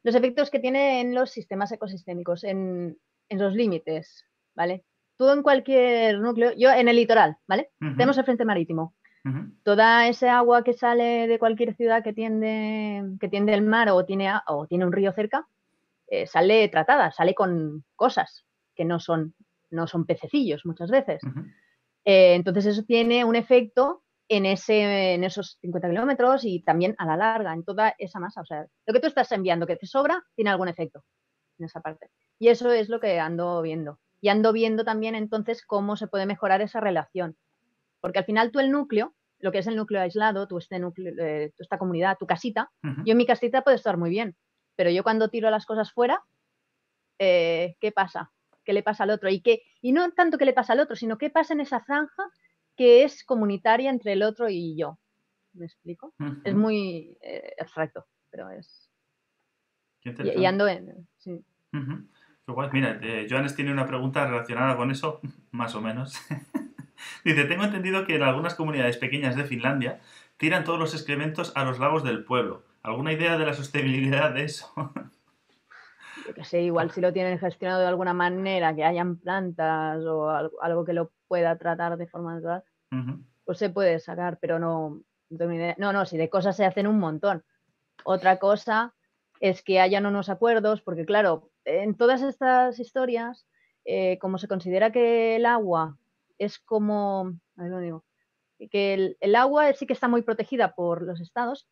los 0.03 0.15
efectos 0.15 0.51
que 0.51 0.59
tiene 0.59 1.01
en 1.01 1.15
los 1.15 1.31
sistemas 1.31 1.73
ecosistémicos, 1.73 2.45
en, 2.45 2.99
los 3.31 3.55
límites, 3.55 4.25
¿vale? 4.55 4.85
Tú 5.17 5.31
en 5.31 5.43
cualquier 5.43 6.21
núcleo, 6.21 6.53
yo 6.57 6.71
en 6.71 6.89
el 6.89 6.97
litoral, 6.97 7.37
¿vale? 7.47 7.71
Tenemos 7.79 8.19
el 8.19 8.25
frente 8.25 8.45
marítimo. 8.45 8.95
Toda 9.65 10.07
ese 10.07 10.29
agua 10.29 10.63
que 10.63 10.73
sale 10.73 11.27
de 11.27 11.39
cualquier 11.41 11.75
ciudad 11.75 12.05
que 12.05 12.13
tiende, 12.13 13.03
que 13.19 13.29
tiende 13.29 13.55
el 13.55 13.63
mar 13.63 13.91
o 13.91 14.05
tiene, 14.05 14.33
o 14.47 14.69
tiene 14.69 14.87
un 14.87 14.93
río 14.93 15.13
cerca, 15.13 15.49
eh, 16.07 16.29
sale 16.29 16.69
tratada, 16.69 17.11
sale 17.11 17.35
con 17.35 17.85
cosas 17.97 18.45
que 18.77 18.85
no 18.85 19.01
son, 19.01 19.35
no 19.71 19.89
son 19.89 20.07
pececillos 20.07 20.65
muchas 20.65 20.91
veces. 20.91 21.21
Eh, 22.05 22.35
entonces 22.35 22.67
eso 22.67 22.85
tiene 22.85 23.25
un 23.25 23.35
efecto 23.35 24.05
en, 24.29 24.47
ese, 24.47 25.15
en 25.15 25.25
esos 25.25 25.59
50 25.61 25.89
kilómetros 25.89 26.45
y 26.45 26.63
también 26.63 26.95
a 26.99 27.07
la 27.07 27.17
larga, 27.17 27.53
en 27.53 27.65
toda 27.65 27.95
esa 27.99 28.21
masa. 28.21 28.43
O 28.43 28.47
sea, 28.47 28.67
lo 28.87 28.95
que 28.95 29.01
tú 29.01 29.09
estás 29.09 29.33
enviando 29.33 29.67
que 29.67 29.77
te 29.77 29.87
sobra 29.87 30.23
tiene 30.37 30.51
algún 30.51 30.69
efecto 30.69 31.03
en 31.59 31.65
esa 31.65 31.81
parte. 31.81 32.11
Y 32.39 32.49
eso 32.49 32.71
es 32.71 32.89
lo 32.89 33.01
que 33.01 33.19
ando 33.19 33.63
viendo. 33.63 33.99
Y 34.21 34.29
ando 34.29 34.53
viendo 34.53 34.85
también 34.85 35.15
entonces 35.15 35.65
cómo 35.65 35.97
se 35.97 36.07
puede 36.07 36.27
mejorar 36.27 36.63
esa 36.63 36.81
relación. 36.81 37.37
Porque 38.01 38.19
al 38.19 38.25
final 38.25 38.51
tú 38.51 38.61
el 38.61 38.71
núcleo, 38.71 39.15
lo 39.39 39.53
que 39.53 39.59
es 39.59 39.67
el 39.67 39.77
núcleo 39.77 40.01
aislado, 40.01 40.49
tú 40.49 40.59
este 40.59 40.79
núcleo, 40.79 41.13
eh, 41.19 41.53
esta 41.59 41.79
comunidad, 41.79 42.17
tu 42.19 42.27
casita, 42.27 42.71
yo 43.05 43.13
en 43.13 43.17
mi 43.17 43.27
casita 43.27 43.63
puede 43.63 43.77
estar 43.77 43.97
muy 43.97 44.11
bien, 44.11 44.37
pero 44.77 44.91
yo 44.91 45.03
cuando 45.03 45.29
tiro 45.29 45.51
las 45.51 45.67
cosas 45.67 45.93
fuera, 45.93 46.23
eh, 47.19 47.77
¿qué 47.81 47.93
pasa? 47.93 48.33
¿Qué 48.65 48.73
le 48.73 48.83
pasa 48.83 49.05
al 49.05 49.11
otro? 49.11 49.29
Y, 49.29 49.41
qué, 49.41 49.63
y 49.81 49.93
no 49.93 50.11
tanto 50.13 50.39
qué 50.39 50.45
le 50.45 50.53
pasa 50.53 50.73
al 50.73 50.81
otro, 50.81 50.97
sino 50.97 51.19
qué 51.19 51.31
pasa 51.31 51.55
en 51.55 51.61
esa 51.61 51.81
franja 51.81 52.25
que 52.77 53.05
es 53.05 53.25
comunitaria 53.25 53.91
entre 53.91 54.13
el 54.13 54.23
otro 54.23 54.49
y 54.49 54.77
yo. 54.77 54.99
¿Me 55.53 55.65
explico? 55.65 56.15
Es 56.45 56.55
muy 56.55 57.17
eh, 57.23 57.55
abstracto, 57.59 58.07
pero 58.31 58.51
es... 58.51 58.91
y, 60.05 60.45
ando 60.45 60.69
en... 60.69 61.09
Sí. 61.17 61.43
Mira, 62.73 63.01
eh, 63.03 63.27
Joanes 63.29 63.57
tiene 63.57 63.73
una 63.73 63.87
pregunta 63.87 64.25
relacionada 64.25 64.77
con 64.77 64.91
eso, 64.91 65.21
más 65.51 65.75
o 65.75 65.81
menos. 65.81 66.15
Dice, 67.25 67.45
tengo 67.45 67.65
entendido 67.65 68.07
que 68.07 68.15
en 68.17 68.23
algunas 68.23 68.55
comunidades 68.55 68.97
pequeñas 68.97 69.35
de 69.35 69.45
Finlandia 69.45 70.01
tiran 70.37 70.65
todos 70.65 70.79
los 70.79 70.95
excrementos 70.95 71.53
a 71.57 71.65
los 71.65 71.79
lagos 71.79 72.05
del 72.05 72.25
pueblo. 72.25 72.63
¿Alguna 72.83 73.13
idea 73.13 73.37
de 73.37 73.47
la 73.47 73.53
sostenibilidad 73.53 74.33
de 74.33 74.45
eso? 74.45 74.73
Yo 76.27 76.35
que 76.35 76.45
sé, 76.45 76.63
igual 76.63 76.91
si 76.93 77.01
lo 77.01 77.13
tienen 77.13 77.39
gestionado 77.39 77.81
de 77.81 77.89
alguna 77.89 78.15
manera, 78.15 78.75
que 78.75 78.85
hayan 78.85 79.17
plantas 79.17 80.05
o 80.05 80.31
algo 80.31 80.85
que 80.85 80.93
lo 80.93 81.11
pueda 81.29 81.57
tratar 81.57 81.97
de 81.97 82.07
forma 82.07 82.35
natural, 82.35 82.65
pues 83.45 83.59
se 83.59 83.71
puede 83.71 83.99
sacar, 84.01 84.39
pero 84.41 84.59
no, 84.59 85.03
no, 85.31 85.93
no, 85.93 86.07
si 86.07 86.17
de 86.17 86.31
cosas 86.31 86.57
se 86.57 86.65
hacen 86.65 86.87
un 86.87 86.99
montón. 86.99 87.45
Otra 88.05 88.39
cosa 88.39 88.95
es 89.41 89.63
que 89.63 89.79
hayan 89.79 90.07
unos 90.07 90.29
acuerdos, 90.29 90.81
porque 90.81 91.05
claro, 91.05 91.51
en 91.67 91.95
todas 91.97 92.23
estas 92.23 92.79
historias, 92.79 93.47
eh, 93.85 94.19
como 94.19 94.39
se 94.39 94.49
considera 94.49 94.91
que 94.91 95.37
el 95.37 95.47
agua 95.47 95.99
es 96.39 96.59
como, 96.59 97.35
a 97.57 97.63
ver, 97.63 97.71
lo 97.71 97.81
digo, 97.81 98.05
que 98.71 98.95
el, 98.95 99.17
el, 99.21 99.35
agua 99.35 99.73
sí 99.75 99.87
que 99.87 99.93
está 99.93 100.09
muy 100.09 100.23
protegida 100.23 100.75
por 100.75 101.03
los 101.03 101.21
estados, 101.21 101.69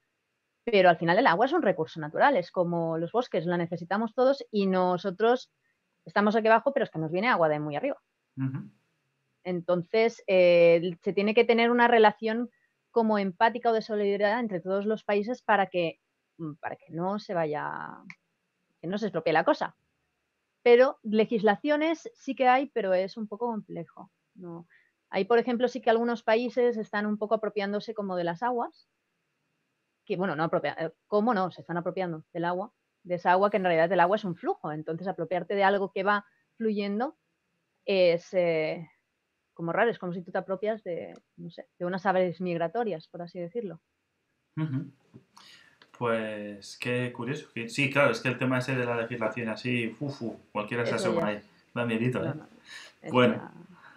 pero 0.65 0.89
al 0.89 0.99
final 0.99 1.19
el 1.19 1.27
agua 1.27 1.47
es 1.47 1.53
un 1.53 1.63
recurso 1.63 2.01
natural, 2.01 2.37
es 2.37 2.51
como 2.51 2.99
los 2.99 3.13
bosques, 3.13 3.47
la 3.47 3.57
necesitamos 3.57 4.15
todos 4.15 4.45
y 4.51 4.67
nosotros 4.67 5.51
estamos 6.05 6.37
aquí 6.37 6.49
abajo, 6.49 6.73
pero 6.73 6.85
es 6.85 6.91
que 6.91 6.99
nos 6.99 7.13
viene 7.13 7.29
agua 7.29 7.49
de 7.49 7.61
muy 7.61 7.77
arriba. 7.77 8.01
Entonces, 9.45 10.23
eh, 10.27 10.97
se 11.03 11.13
tiene 11.13 11.35
que 11.35 11.45
tener 11.45 11.71
una 11.71 11.87
relación 11.87 12.51
como 12.91 13.19
empática 13.19 13.71
o 13.71 13.73
de 13.73 13.83
solidaridad 13.83 14.41
entre 14.41 14.61
todos 14.61 14.87
los 14.87 15.05
países 15.05 15.43
para 15.43 15.67
que, 15.67 16.01
para 16.61 16.77
que 16.77 16.87
no 16.91 17.19
se 17.19 17.35
vaya, 17.35 17.99
que 18.81 18.87
no 18.87 18.99
se 18.99 19.07
estropee 19.07 19.33
la 19.33 19.45
cosa. 19.45 19.77
Pero 20.65 20.99
legislaciones 21.03 22.11
sí 22.15 22.35
que 22.35 22.49
hay, 22.49 22.71
pero 22.71 22.95
es 22.95 23.19
un 23.19 23.29
poco 23.29 23.47
complejo. 23.47 24.11
¿no? 24.35 24.67
Hay, 25.11 25.27
por 25.27 25.39
ejemplo, 25.39 25.69
sí 25.69 25.83
que 25.83 25.91
algunos 25.91 26.23
países 26.23 26.79
están 26.79 27.05
un 27.07 27.19
poco 27.19 27.35
apropiándose 27.35 27.93
como 27.95 28.17
de 28.17 28.25
las 28.25 28.43
aguas, 28.43 28.89
que 30.07 30.17
bueno, 30.17 30.35
no 30.37 30.43
apropia, 30.43 30.75
eh, 30.79 30.91
¿cómo 31.07 31.35
no? 31.35 31.51
Se 31.51 31.61
están 31.61 31.77
apropiando 31.77 32.25
del 32.33 32.47
agua, 32.47 32.73
de 33.03 33.17
esa 33.17 33.33
agua 33.33 33.51
que 33.51 33.59
en 33.59 33.65
realidad 33.65 33.93
el 33.93 34.01
agua 34.01 34.17
es 34.17 34.25
un 34.25 34.37
flujo, 34.37 34.73
entonces 34.73 35.07
apropiarte 35.07 35.55
de 35.55 35.65
algo 35.65 35.93
que 35.93 36.03
va 36.03 36.25
fluyendo 36.57 37.17
es, 37.85 38.33
eh, 38.33 38.91
como 39.53 39.71
raro, 39.73 39.91
es 39.91 39.99
como 39.99 40.15
si 40.15 40.23
tú 40.23 40.33
te 40.33 40.39
apropias 40.39 40.83
de, 40.83 41.15
no 41.37 41.51
sé, 41.51 41.69
de 41.79 41.85
unas 41.85 42.07
aves 42.07 42.41
migratorias, 42.41 43.07
por 43.09 43.21
así 43.21 43.39
decirlo. 43.39 43.81
Pues 45.99 46.77
qué 46.81 47.13
curioso. 47.13 47.49
Sí, 47.69 47.91
claro, 47.91 48.11
es 48.11 48.21
que 48.21 48.29
el 48.29 48.39
tema 48.39 48.59
ese 48.59 48.75
de 48.75 48.85
la 48.85 48.97
legislación 48.97 49.49
así, 49.49 49.95
fufu, 49.99 50.39
cualquiera 50.53 50.85
se 50.85 50.95
asegura 50.95 51.29
ahí. 51.29 51.41
Da 51.73 51.85
miedito, 51.85 52.25
¿eh? 52.25 52.33
bueno. 53.11 53.51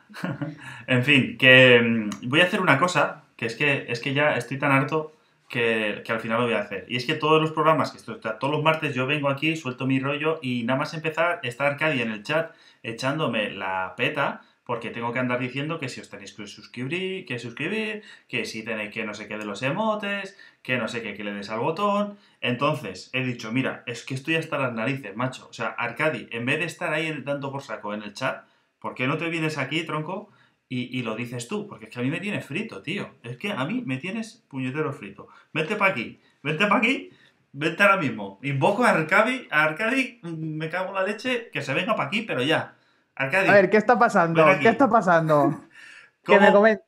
en 0.88 1.04
fin, 1.04 1.38
que 1.38 1.82
mm, 1.82 2.30
voy 2.30 2.42
a 2.42 2.46
hacer 2.46 2.62
una 2.62 2.80
cosa, 2.80 3.24
que 3.36 3.46
es 3.46 3.56
que, 3.56 3.86
es 3.90 4.00
que 4.00 4.14
ya 4.14 4.38
estoy 4.38 4.58
tan 4.58 4.72
harto 4.72 5.14
que, 5.50 6.02
que, 6.06 6.12
al 6.12 6.20
final 6.20 6.40
lo 6.40 6.46
voy 6.46 6.54
a 6.54 6.62
hacer. 6.62 6.86
Y 6.88 6.98
es 6.98 7.06
que 7.06 7.16
todos 7.16 7.42
los 7.42 7.52
programas, 7.52 7.92
que 7.92 7.98
esto, 7.98 8.18
todos 8.20 8.52
los 8.54 8.64
martes 8.64 8.96
yo 8.96 9.06
vengo 9.08 9.30
aquí, 9.30 9.56
suelto 9.56 9.86
mi 9.86 10.00
rollo 10.00 10.40
y 10.42 10.64
nada 10.64 10.80
más 10.80 10.94
empezar 10.94 11.40
está 11.44 11.68
Arcadia 11.68 12.04
en 12.04 12.12
el 12.12 12.24
chat 12.24 12.52
echándome 12.84 13.52
la 13.52 13.94
peta 13.98 14.42
porque 14.68 14.90
tengo 14.90 15.14
que 15.14 15.20
andar 15.20 15.40
diciendo 15.40 15.80
que 15.80 15.88
si 15.88 16.02
os 16.02 16.10
tenéis 16.10 16.34
que 16.34 16.46
suscribir, 16.46 17.26
que 17.26 17.40
suscribir, 17.40 18.04
que 18.28 18.44
si 18.44 18.64
tenéis 18.64 18.92
que 18.92 19.06
no 19.06 19.14
sé 19.14 19.30
qué 19.30 19.38
de 19.38 19.46
los 19.46 19.64
emotes, 19.64 20.38
que 20.62 20.78
no 20.78 20.90
sé 20.90 21.02
qué, 21.02 21.16
que 21.16 21.24
le 21.24 21.32
des 21.32 21.50
al 21.50 21.62
botón. 21.62 22.18
Entonces, 22.42 23.10
he 23.14 23.24
dicho, 23.24 23.54
mira, 23.54 23.84
es 23.88 24.04
que 24.04 24.14
estoy 24.14 24.36
hasta 24.36 24.58
las 24.58 24.74
narices, 24.74 25.16
macho. 25.16 25.48
O 25.50 25.54
sea, 25.54 25.68
Arcadi, 25.68 26.28
en 26.32 26.46
vez 26.46 26.60
de 26.60 26.66
estar 26.66 26.94
ahí 26.94 27.24
dando 27.24 27.50
por 27.50 27.64
saco 27.64 27.94
en 27.94 28.04
el 28.04 28.14
chat, 28.14 28.44
¿por 28.80 28.94
qué 28.94 29.08
no 29.08 29.18
te 29.18 29.30
vienes 29.30 29.58
aquí, 29.58 29.84
tronco, 29.84 30.34
y, 30.68 31.02
lo 31.02 31.16
dices 31.16 31.48
tú? 31.48 31.66
Porque 31.66 31.86
es 31.86 31.92
que 31.92 32.00
a 32.02 32.04
mí 32.04 32.10
me 32.10 32.20
tienes 32.20 32.46
frito, 32.46 32.82
tío. 32.82 33.12
Es 33.24 33.38
que 33.38 33.54
a 33.54 33.64
mí 33.64 33.84
me 33.86 33.96
tienes 33.96 34.44
puñetero 34.50 34.92
frito. 34.92 35.30
Vente 35.54 35.78
para 35.78 35.94
aquí, 35.94 36.20
vente 36.44 36.68
para 36.68 36.80
aquí, 36.80 37.10
vente 37.54 37.84
ahora 37.84 37.96
mismo. 37.96 38.38
Invoco 38.44 38.84
a 38.84 38.90
Arcadi, 38.90 39.48
a 39.50 39.64
Arcadi, 39.64 40.20
me 40.24 40.70
cago 40.70 40.90
en 40.90 40.96
la 40.96 41.04
leche, 41.04 41.50
que 41.54 41.62
se 41.62 41.74
venga 41.74 41.96
para 41.96 42.10
aquí, 42.10 42.24
pero 42.24 42.44
ya. 42.44 42.77
A 43.18 43.26
ver, 43.28 43.70
¿qué 43.70 43.78
está 43.78 43.98
pasando? 43.98 44.46
¿Qué 44.62 44.70
está 44.70 44.90
pasando? 44.90 45.64
que 46.24 46.40
me 46.40 46.52
comente. 46.52 46.84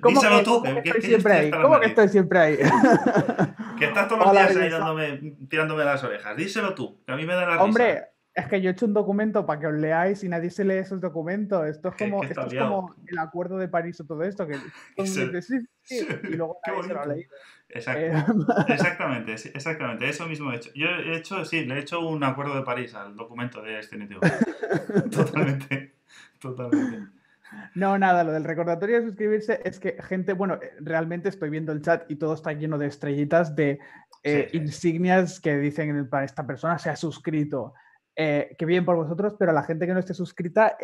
¿Cómo 0.00 0.20
díselo 0.20 0.42
tú. 0.42 0.62
¿Cómo 0.62 0.82
que, 0.82 0.88
estoy 0.88 1.02
siempre 1.02 1.32
ahí? 1.32 1.50
¿Cómo 1.50 1.78
que 1.78 1.86
estoy 1.86 2.08
siempre 2.08 2.38
ahí? 2.38 2.56
que 3.78 3.84
estás 3.84 4.08
todos 4.08 4.20
los 4.24 4.32
días 4.32 4.56
ahí 4.56 4.70
dándome, 4.70 5.36
tirándome 5.48 5.84
las 5.84 6.02
orejas. 6.02 6.36
Díselo 6.36 6.74
tú, 6.74 7.02
que 7.04 7.12
a 7.12 7.16
mí 7.16 7.26
me 7.26 7.34
da 7.34 7.46
la 7.46 7.62
Hombre, 7.62 8.06
es 8.38 8.46
que 8.46 8.60
yo 8.60 8.70
he 8.70 8.72
hecho 8.72 8.86
un 8.86 8.94
documento 8.94 9.44
para 9.44 9.58
que 9.58 9.66
os 9.66 9.74
leáis 9.74 10.22
y 10.22 10.28
nadie 10.28 10.50
se 10.50 10.64
lee 10.64 10.74
esos 10.74 11.00
documentos. 11.00 11.66
Esto 11.66 11.88
es 11.88 11.96
como, 11.96 12.22
esto 12.22 12.46
es 12.46 12.54
como 12.54 12.94
el 13.08 13.18
acuerdo 13.18 13.58
de 13.58 13.66
París 13.66 14.00
o 14.00 14.04
todo 14.04 14.22
esto. 14.22 14.46
Que 14.46 14.54
sí, 15.06 15.28
sí, 15.82 16.06
y 16.22 16.36
luego 16.36 16.60
nadie 16.64 16.82
se 16.84 16.94
lo 16.94 17.00
ha 17.00 17.06
leído. 17.06 17.30
Eh, 17.70 18.12
exactamente, 18.68 19.32
exactamente, 19.32 20.08
eso 20.08 20.26
mismo 20.28 20.52
he 20.52 20.56
hecho. 20.56 20.70
Yo 20.74 20.86
he 20.86 21.16
hecho, 21.16 21.44
sí, 21.44 21.64
le 21.64 21.74
he 21.74 21.78
hecho 21.80 22.06
un 22.06 22.22
acuerdo 22.22 22.54
de 22.54 22.62
París 22.62 22.94
al 22.94 23.16
documento 23.16 23.60
de 23.60 23.80
este 23.80 23.98
totalmente, 25.10 25.96
totalmente. 26.38 27.10
No, 27.74 27.98
nada, 27.98 28.22
lo 28.22 28.32
del 28.32 28.44
recordatorio 28.44 29.00
de 29.00 29.06
suscribirse 29.08 29.60
es 29.64 29.80
que 29.80 29.96
gente, 30.00 30.32
bueno, 30.32 30.54
eh, 30.62 30.74
realmente 30.80 31.28
estoy 31.28 31.50
viendo 31.50 31.72
el 31.72 31.82
chat 31.82 32.08
y 32.08 32.16
todo 32.16 32.34
está 32.34 32.52
lleno 32.52 32.78
de 32.78 32.86
estrellitas 32.86 33.56
de 33.56 33.80
eh, 34.22 34.48
insignias 34.52 35.40
que 35.40 35.56
dicen 35.58 36.08
para 36.08 36.24
esta 36.24 36.46
persona 36.46 36.78
se 36.78 36.90
ha 36.90 36.96
suscrito. 36.96 37.74
Eh, 38.20 38.56
que 38.58 38.66
bien 38.66 38.84
por 38.84 38.96
vosotros, 38.96 39.36
pero 39.38 39.52
a 39.52 39.54
la 39.54 39.62
gente 39.62 39.86
que 39.86 39.94
no 39.94 40.00
esté 40.00 40.12
suscrita, 40.12 40.76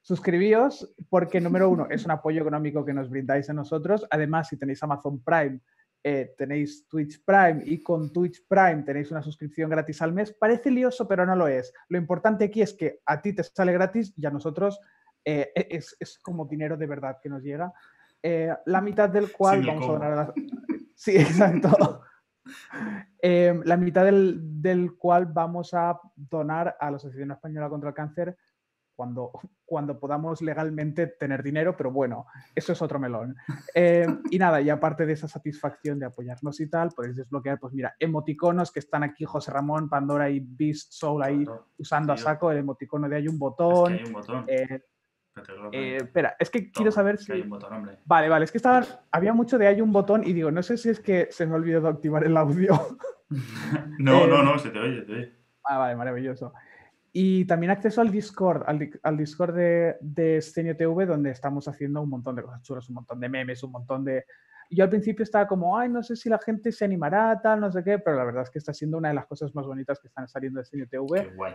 suscribíos 0.00 0.92
porque 1.08 1.40
número 1.40 1.70
uno 1.70 1.86
es 1.88 2.04
un 2.04 2.10
apoyo 2.10 2.40
económico 2.40 2.84
que 2.84 2.92
nos 2.92 3.08
brindáis 3.08 3.48
a 3.50 3.52
nosotros. 3.52 4.04
Además, 4.10 4.48
si 4.48 4.56
tenéis 4.56 4.82
Amazon 4.82 5.22
Prime, 5.22 5.60
eh, 6.08 6.34
tenéis 6.38 6.86
Twitch 6.86 7.20
Prime 7.24 7.62
y 7.64 7.82
con 7.82 8.12
Twitch 8.12 8.46
Prime 8.46 8.84
tenéis 8.84 9.10
una 9.10 9.20
suscripción 9.20 9.68
gratis 9.68 10.00
al 10.02 10.12
mes. 10.12 10.32
Parece 10.32 10.70
lioso, 10.70 11.08
pero 11.08 11.26
no 11.26 11.34
lo 11.34 11.48
es. 11.48 11.72
Lo 11.88 11.98
importante 11.98 12.44
aquí 12.44 12.62
es 12.62 12.74
que 12.74 13.00
a 13.04 13.20
ti 13.20 13.32
te 13.32 13.42
sale 13.42 13.72
gratis 13.72 14.14
y 14.16 14.24
a 14.24 14.30
nosotros 14.30 14.78
eh, 15.24 15.50
e-, 15.52 15.66
es, 15.98 16.18
como 16.22 16.46
dinero 16.46 16.76
de 16.76 16.86
verdad 16.86 17.18
que 17.20 17.28
nos 17.28 17.42
llega. 17.42 17.72
Eh, 18.22 18.54
la 18.66 18.80
mitad 18.80 19.08
del 19.08 19.32
cual 19.32 19.66
vamos 19.66 19.88
a 19.88 19.92
donar 19.92 20.12
a 20.12 20.16
la... 20.16 20.34
Sí, 20.94 21.10
exacto. 21.16 22.02
La 23.22 23.76
mitad 23.76 24.04
del, 24.04 24.62
del, 24.62 24.96
cual 24.96 25.26
vamos 25.26 25.74
a 25.74 26.00
donar 26.14 26.76
a 26.78 26.90
la 26.90 26.96
Asociación 26.96 27.32
Española 27.32 27.68
contra 27.68 27.90
el 27.90 27.94
Cáncer 27.94 28.36
cuando, 28.96 29.30
cuando 29.64 30.00
podamos 30.00 30.40
legalmente 30.40 31.06
tener 31.06 31.42
dinero, 31.42 31.76
pero 31.76 31.92
bueno, 31.92 32.26
eso 32.54 32.72
es 32.72 32.80
otro 32.80 32.98
melón. 32.98 33.36
Eh, 33.74 34.06
y 34.30 34.38
nada, 34.38 34.60
y 34.62 34.70
aparte 34.70 35.04
de 35.04 35.12
esa 35.12 35.28
satisfacción 35.28 35.98
de 35.98 36.06
apoyarnos 36.06 36.58
y 36.60 36.68
tal, 36.68 36.90
podéis 36.90 37.16
desbloquear, 37.16 37.60
pues 37.60 37.74
mira, 37.74 37.94
emoticonos 37.98 38.72
que 38.72 38.80
están 38.80 39.02
aquí, 39.02 39.24
José 39.24 39.52
Ramón, 39.52 39.90
Pandora 39.90 40.30
y 40.30 40.40
Beast 40.40 40.92
Soul 40.92 41.22
ahí 41.22 41.44
usando 41.78 42.14
a 42.14 42.16
saco 42.16 42.50
el 42.50 42.58
emoticono 42.58 43.08
de 43.08 43.16
hay 43.16 43.28
un 43.28 43.38
botón. 43.38 43.92
hay 43.92 44.04
un 44.04 44.12
botón. 44.12 44.44
Eh, 44.48 44.80
Eh, 45.72 45.96
espera, 45.96 46.36
es 46.38 46.50
que 46.50 46.70
quiero 46.70 46.90
saber 46.90 47.18
si. 47.18 47.32
Vale, 48.04 48.28
vale, 48.28 48.44
es 48.44 48.52
que 48.52 48.58
estaba... 48.58 48.84
había 49.10 49.32
mucho 49.34 49.58
de 49.58 49.66
hay 49.66 49.80
un 49.80 49.92
botón 49.92 50.22
y 50.24 50.32
digo, 50.32 50.50
no 50.50 50.62
sé 50.62 50.76
si 50.76 50.88
es 50.88 51.00
que 51.00 51.28
se 51.30 51.46
me 51.46 51.52
ha 51.52 51.56
olvidado 51.56 51.88
activar 51.88 52.24
el 52.24 52.36
audio. 52.36 52.98
no, 53.98 54.26
no, 54.26 54.42
no, 54.42 54.58
se 54.58 54.70
te 54.70 54.78
oye, 54.78 55.02
te 55.02 55.12
oye. 55.12 55.32
Ah, 55.64 55.78
vale, 55.78 55.96
maravilloso. 55.96 56.52
Y 57.12 57.44
también 57.46 57.70
acceso 57.70 58.00
al 58.00 58.10
Discord, 58.10 58.64
al, 58.66 59.16
Discord 59.16 59.54
de, 59.54 59.96
de 60.00 60.74
TV, 60.76 61.06
donde 61.06 61.30
estamos 61.30 61.66
haciendo 61.66 62.02
un 62.02 62.10
montón 62.10 62.36
de 62.36 62.42
cosas 62.42 62.62
chulas, 62.62 62.88
un 62.88 62.96
montón 62.96 63.20
de 63.20 63.28
memes, 63.28 63.62
un 63.62 63.72
montón 63.72 64.04
de. 64.04 64.24
Yo 64.70 64.84
al 64.84 64.90
principio 64.90 65.22
estaba 65.22 65.46
como, 65.46 65.78
ay, 65.78 65.88
no 65.88 66.02
sé 66.02 66.16
si 66.16 66.28
la 66.28 66.38
gente 66.38 66.72
se 66.72 66.84
animará, 66.84 67.40
tal, 67.40 67.60
no 67.60 67.70
sé 67.70 67.84
qué, 67.84 67.98
pero 67.98 68.16
la 68.16 68.24
verdad 68.24 68.42
es 68.42 68.50
que 68.50 68.58
está 68.58 68.74
siendo 68.74 68.98
una 68.98 69.08
de 69.08 69.14
las 69.14 69.26
cosas 69.26 69.54
más 69.54 69.66
bonitas 69.66 70.00
que 70.00 70.08
están 70.08 70.28
saliendo 70.28 70.58
de 70.58 70.64
Stenio 70.64 70.88
TV. 70.88 71.22
Qué 71.22 71.34
guay 71.36 71.54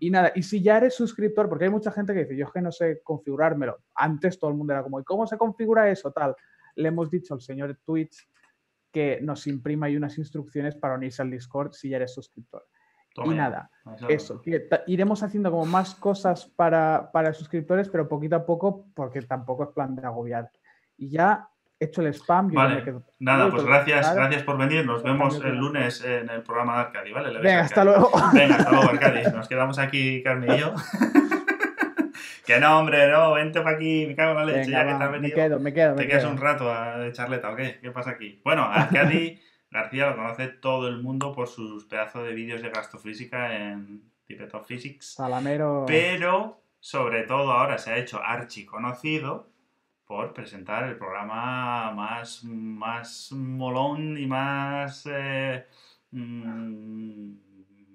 y 0.00 0.10
nada, 0.10 0.32
y 0.34 0.42
si 0.42 0.62
ya 0.62 0.78
eres 0.78 0.94
suscriptor, 0.94 1.48
porque 1.48 1.64
hay 1.64 1.70
mucha 1.70 1.92
gente 1.92 2.14
que 2.14 2.20
dice, 2.20 2.36
yo 2.36 2.46
es 2.46 2.52
que 2.52 2.62
no 2.62 2.72
sé 2.72 3.02
configurármelo. 3.02 3.78
Antes 3.94 4.38
todo 4.38 4.50
el 4.50 4.56
mundo 4.56 4.72
era 4.72 4.82
como, 4.82 5.00
¿y 5.00 5.04
cómo 5.04 5.26
se 5.26 5.36
configura 5.36 5.90
eso? 5.90 6.10
Tal. 6.12 6.34
Le 6.76 6.88
hemos 6.88 7.10
dicho 7.10 7.34
al 7.34 7.40
señor 7.40 7.78
Twitch 7.84 8.26
que 8.90 9.20
nos 9.20 9.46
imprima 9.46 9.86
ahí 9.86 9.96
unas 9.96 10.16
instrucciones 10.18 10.76
para 10.76 10.94
unirse 10.94 11.22
al 11.22 11.30
Discord 11.30 11.72
si 11.72 11.90
ya 11.90 11.96
eres 11.96 12.14
suscriptor. 12.14 12.66
y 13.24 13.28
nada, 13.30 13.70
eso, 14.08 14.40
iremos 14.86 15.22
haciendo 15.22 15.50
como 15.50 15.66
más 15.66 15.94
cosas 15.94 16.46
para, 16.46 17.10
para 17.12 17.34
suscriptores, 17.34 17.88
pero 17.88 18.08
poquito 18.08 18.36
a 18.36 18.46
poco, 18.46 18.86
porque 18.94 19.20
tampoco 19.22 19.64
es 19.64 19.70
plan 19.70 19.94
de 19.94 20.06
agobiar. 20.06 20.50
Y 20.96 21.10
ya 21.10 21.50
hecho 21.80 22.02
el 22.02 22.14
spam. 22.14 22.52
vale. 22.52 22.84
Nada, 23.18 23.50
pues 23.50 23.64
gracias, 23.64 24.14
gracias 24.14 24.42
por 24.42 24.58
venir. 24.58 24.84
Nos 24.84 25.02
vemos 25.02 25.42
el 25.42 25.56
lunes 25.56 26.04
en 26.04 26.28
el 26.28 26.42
programa 26.42 26.74
de 26.74 26.80
Arcadi, 26.80 27.12
¿vale? 27.12 27.38
Venga, 27.38 27.60
hasta 27.60 27.84
luego. 27.84 28.10
Venga, 28.32 28.56
hasta 28.56 28.70
luego, 28.70 28.90
Arcadi. 28.90 29.22
Nos 29.34 29.48
quedamos 29.48 29.78
aquí, 29.78 30.22
Carmen 30.22 30.52
y 30.52 30.58
yo. 30.58 30.74
que 32.46 32.60
no, 32.60 32.78
hombre, 32.78 33.10
no, 33.10 33.32
vente 33.32 33.60
para 33.62 33.76
aquí, 33.76 34.06
me 34.06 34.14
cago 34.14 34.32
en 34.32 34.36
la 34.36 34.44
leche, 34.44 34.70
ya 34.70 34.86
que 34.86 34.94
te 34.94 35.04
has 35.04 35.12
venido. 35.12 35.36
Me 35.36 35.42
quedo, 35.42 35.60
me 35.60 35.72
quedo. 35.72 35.94
Te 35.96 36.06
quedas 36.06 36.24
un 36.24 36.36
rato 36.36 36.72
a, 36.72 36.98
de 36.98 37.12
charleta, 37.12 37.50
¿o 37.50 37.56
qué? 37.56 37.78
¿Qué 37.80 37.90
pasa 37.90 38.10
aquí? 38.10 38.40
Bueno, 38.44 38.64
Arcadi 38.64 39.40
García 39.70 40.10
lo 40.10 40.16
conoce 40.16 40.48
todo 40.48 40.88
el 40.88 41.00
mundo 41.00 41.32
por 41.32 41.46
sus 41.46 41.84
pedazos 41.84 42.24
de 42.24 42.34
vídeos 42.34 42.60
de 42.60 42.70
gastrofísica 42.70 43.56
en 43.56 44.02
Tipeto 44.26 44.58
of 44.58 44.66
Physics. 44.66 45.14
Salamero. 45.14 45.84
Pero, 45.86 46.62
sobre 46.80 47.22
todo, 47.22 47.52
ahora 47.52 47.78
se 47.78 47.92
ha 47.92 47.96
hecho 47.96 48.20
archi 48.22 48.66
conocido 48.66 49.48
por 50.10 50.32
presentar 50.32 50.88
el 50.88 50.96
programa 50.96 51.92
más, 51.92 52.42
más 52.42 53.30
molón 53.30 54.18
y 54.18 54.26
más... 54.26 55.08
Eh, 55.08 55.64
mm, 56.10 57.30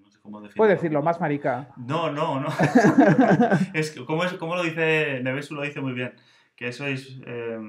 no 0.01 0.09
sé 0.09 0.19
cómo 0.21 0.39
decirlo. 0.39 0.55
Puede 0.55 0.75
decirlo, 0.75 1.01
más 1.01 1.19
marica. 1.19 1.73
No, 1.75 2.09
no, 2.09 2.39
no. 2.39 2.47
es, 3.73 3.91
como, 4.07 4.23
es, 4.23 4.31
como 4.35 4.55
lo 4.55 4.63
dice, 4.63 5.19
Nevesu 5.23 5.55
lo 5.55 5.63
dice 5.63 5.81
muy 5.81 5.91
bien, 5.91 6.13
que 6.55 6.71
sois... 6.71 7.19
Eh, 7.25 7.59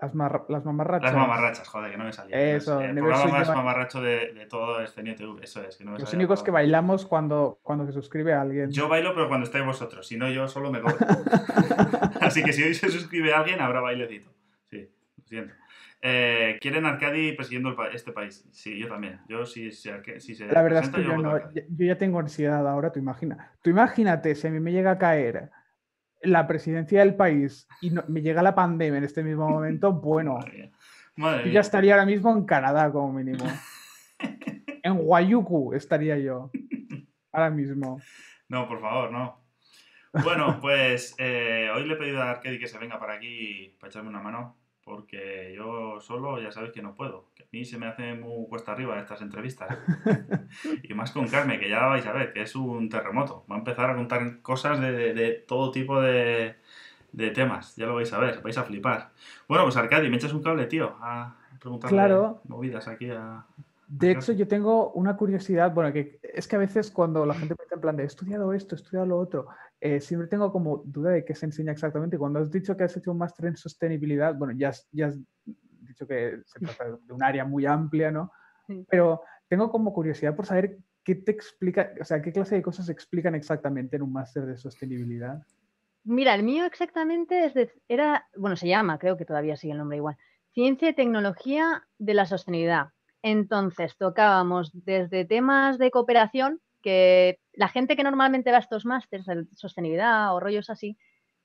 las, 0.00 0.14
las, 0.48 0.64
mamarrachas. 0.64 1.12
Las 1.12 1.14
mamarrachas, 1.14 1.68
joder, 1.68 1.90
que 1.90 1.96
no 1.96 2.04
me 2.04 2.12
salía. 2.12 2.56
Eso, 2.56 2.80
el 2.80 2.94
programa 2.94 3.38
más 3.38 3.48
mamarracho 3.48 4.00
de, 4.00 4.32
de, 4.32 4.46
todo 4.46 4.80
este 4.80 5.02
TV, 5.02 5.42
eso 5.42 5.62
es. 5.62 5.76
Que 5.76 5.84
no 5.84 5.92
me 5.92 5.98
Los 5.98 6.12
únicos 6.12 6.42
que 6.42 6.50
bailamos 6.50 7.06
cuando, 7.06 7.58
cuando 7.62 7.86
se 7.86 7.92
suscribe 7.92 8.34
a 8.34 8.42
alguien. 8.42 8.70
Yo 8.70 8.88
bailo, 8.88 9.14
pero 9.14 9.28
cuando 9.28 9.44
estáis 9.44 9.64
vosotros, 9.64 10.06
si 10.06 10.16
no, 10.16 10.28
yo 10.28 10.48
solo 10.48 10.70
me 10.70 10.80
cobro. 10.80 10.96
Así 12.20 12.42
que 12.42 12.52
si 12.52 12.62
hoy 12.62 12.74
se 12.74 12.90
suscribe 12.90 13.32
a 13.32 13.38
alguien, 13.38 13.60
habrá 13.60 13.80
bailecito. 13.80 14.30
Sí, 14.68 14.88
lo 15.16 15.24
siento. 15.26 15.54
Eh, 16.02 16.58
¿Quieren 16.60 16.84
Arcadi 16.84 17.32
persiguiendo 17.32 17.74
este 17.92 18.12
país? 18.12 18.46
Sí, 18.52 18.78
yo 18.78 18.88
también. 18.88 19.20
Yo 19.28 19.46
sí, 19.46 19.72
si, 19.72 19.90
si, 20.18 20.34
se 20.34 20.46
La 20.46 20.62
verdad 20.62 20.84
es 20.84 20.90
que 20.90 21.02
yo, 21.02 21.16
no, 21.16 21.38
yo, 21.52 21.62
ya 21.70 21.96
tengo 21.96 22.20
ansiedad 22.20 22.68
ahora, 22.68 22.92
tú 22.92 22.98
imagina. 22.98 23.52
Tú 23.62 23.70
imagínate 23.70 24.34
si 24.34 24.46
a 24.46 24.50
mí 24.50 24.60
me 24.60 24.72
llega 24.72 24.92
a 24.92 24.98
caer 24.98 25.50
la 26.22 26.46
presidencia 26.46 27.00
del 27.00 27.14
país 27.14 27.68
y 27.80 27.92
me 28.08 28.22
llega 28.22 28.42
la 28.42 28.54
pandemia 28.54 28.98
en 28.98 29.04
este 29.04 29.22
mismo 29.22 29.48
momento, 29.50 29.92
bueno, 29.92 30.38
yo 31.16 31.50
ya 31.50 31.60
estaría 31.60 31.94
ahora 31.94 32.06
mismo 32.06 32.32
en 32.32 32.44
Canadá 32.44 32.90
como 32.92 33.12
mínimo. 33.12 33.44
en 34.82 34.98
Guayuku 34.98 35.74
estaría 35.74 36.18
yo 36.18 36.50
ahora 37.32 37.50
mismo. 37.50 38.00
No, 38.48 38.68
por 38.68 38.80
favor, 38.80 39.10
no. 39.10 39.44
Bueno, 40.22 40.58
pues 40.60 41.14
eh, 41.18 41.68
hoy 41.74 41.86
le 41.86 41.94
he 41.94 41.96
pedido 41.96 42.22
a 42.22 42.30
Arkady 42.30 42.58
que 42.58 42.68
se 42.68 42.78
venga 42.78 42.98
para 42.98 43.14
aquí 43.14 43.76
para 43.78 43.90
echarme 43.90 44.08
una 44.08 44.20
mano 44.20 44.56
porque 44.86 45.52
yo 45.56 46.00
solo 46.00 46.40
ya 46.40 46.52
sabéis 46.52 46.72
que 46.72 46.80
no 46.80 46.94
puedo. 46.94 47.24
Que 47.34 47.42
a 47.42 47.46
mí 47.50 47.64
se 47.64 47.76
me 47.76 47.88
hace 47.88 48.14
muy 48.14 48.46
cuesta 48.46 48.70
arriba 48.70 48.96
estas 49.00 49.20
entrevistas. 49.20 49.76
y 50.84 50.94
más 50.94 51.10
con 51.10 51.26
Carmen, 51.26 51.58
que 51.58 51.68
ya 51.68 51.80
la 51.80 51.88
vais 51.88 52.06
a 52.06 52.12
ver, 52.12 52.32
que 52.32 52.42
es 52.42 52.54
un 52.54 52.88
terremoto. 52.88 53.44
Va 53.50 53.56
a 53.56 53.58
empezar 53.58 53.90
a 53.90 53.96
contar 53.96 54.40
cosas 54.42 54.80
de, 54.80 55.44
todo 55.48 55.72
tipo 55.72 56.00
de, 56.00 56.54
temas. 57.34 57.74
Ya 57.74 57.86
lo 57.86 57.96
vais 57.96 58.12
a 58.12 58.20
ver, 58.20 58.40
vais 58.42 58.56
a 58.58 58.62
flipar. 58.62 59.10
Bueno, 59.48 59.64
pues 59.64 59.76
Arcadi, 59.76 60.08
me 60.08 60.18
echas 60.18 60.32
un 60.32 60.44
cable, 60.44 60.66
tío, 60.66 60.94
a 61.00 61.34
preguntarle 61.58 61.96
claro. 61.96 62.40
movidas 62.44 62.86
aquí 62.86 63.10
a... 63.10 63.44
De 63.88 64.10
hecho, 64.10 64.32
yo 64.32 64.48
tengo 64.48 64.90
una 64.92 65.16
curiosidad, 65.16 65.72
bueno, 65.72 65.92
que 65.92 66.18
es 66.22 66.48
que 66.48 66.56
a 66.56 66.58
veces 66.58 66.90
cuando 66.90 67.24
la 67.24 67.34
gente 67.34 67.54
me 67.56 67.64
dice 67.64 67.76
en 67.76 67.80
plan 67.80 67.96
de 67.96 68.02
he 68.02 68.06
estudiado 68.06 68.52
esto, 68.52 68.74
he 68.74 68.78
estudiado 68.78 69.06
lo 69.06 69.18
otro, 69.18 69.46
eh, 69.80 70.00
siempre 70.00 70.28
tengo 70.28 70.50
como 70.50 70.82
duda 70.84 71.10
de 71.10 71.24
qué 71.24 71.34
se 71.34 71.46
enseña 71.46 71.72
exactamente. 71.72 72.18
Cuando 72.18 72.40
has 72.40 72.50
dicho 72.50 72.76
que 72.76 72.84
has 72.84 72.96
hecho 72.96 73.12
un 73.12 73.18
máster 73.18 73.46
en 73.46 73.56
sostenibilidad, 73.56 74.34
bueno, 74.34 74.54
ya 74.56 74.70
has, 74.70 74.88
ya 74.90 75.06
has 75.06 75.18
dicho 75.44 76.06
que 76.06 76.40
se 76.44 76.58
trata 76.58 76.84
de 77.00 77.12
un 77.12 77.22
área 77.22 77.44
muy 77.44 77.64
amplia, 77.64 78.10
¿no? 78.10 78.32
Pero 78.88 79.22
tengo 79.48 79.70
como 79.70 79.92
curiosidad 79.92 80.34
por 80.34 80.46
saber 80.46 80.78
qué 81.04 81.14
te 81.14 81.30
explica, 81.30 81.92
o 82.00 82.04
sea, 82.04 82.20
qué 82.20 82.32
clase 82.32 82.56
de 82.56 82.62
cosas 82.62 82.88
explican 82.88 83.36
exactamente 83.36 83.94
en 83.94 84.02
un 84.02 84.12
máster 84.12 84.44
de 84.46 84.56
sostenibilidad. 84.56 85.40
Mira, 86.02 86.34
el 86.34 86.42
mío 86.42 86.64
exactamente 86.64 87.44
es 87.44 87.54
de, 87.54 87.72
era, 87.86 88.26
bueno, 88.36 88.56
se 88.56 88.66
llama, 88.66 88.98
creo 88.98 89.16
que 89.16 89.24
todavía 89.24 89.56
sigue 89.56 89.72
el 89.72 89.78
nombre 89.78 89.98
igual, 89.98 90.16
Ciencia 90.52 90.88
y 90.88 90.94
Tecnología 90.94 91.86
de 91.98 92.14
la 92.14 92.26
Sostenibilidad. 92.26 92.92
Entonces, 93.22 93.96
tocábamos 93.96 94.70
desde 94.72 95.24
temas 95.24 95.78
de 95.78 95.90
cooperación, 95.90 96.60
que 96.82 97.40
la 97.52 97.68
gente 97.68 97.96
que 97.96 98.04
normalmente 98.04 98.50
va 98.50 98.58
a 98.58 98.60
estos 98.60 98.84
másteres 98.86 99.26
de 99.26 99.46
sostenibilidad 99.54 100.34
o 100.34 100.40
rollos 100.40 100.70
así, 100.70 100.96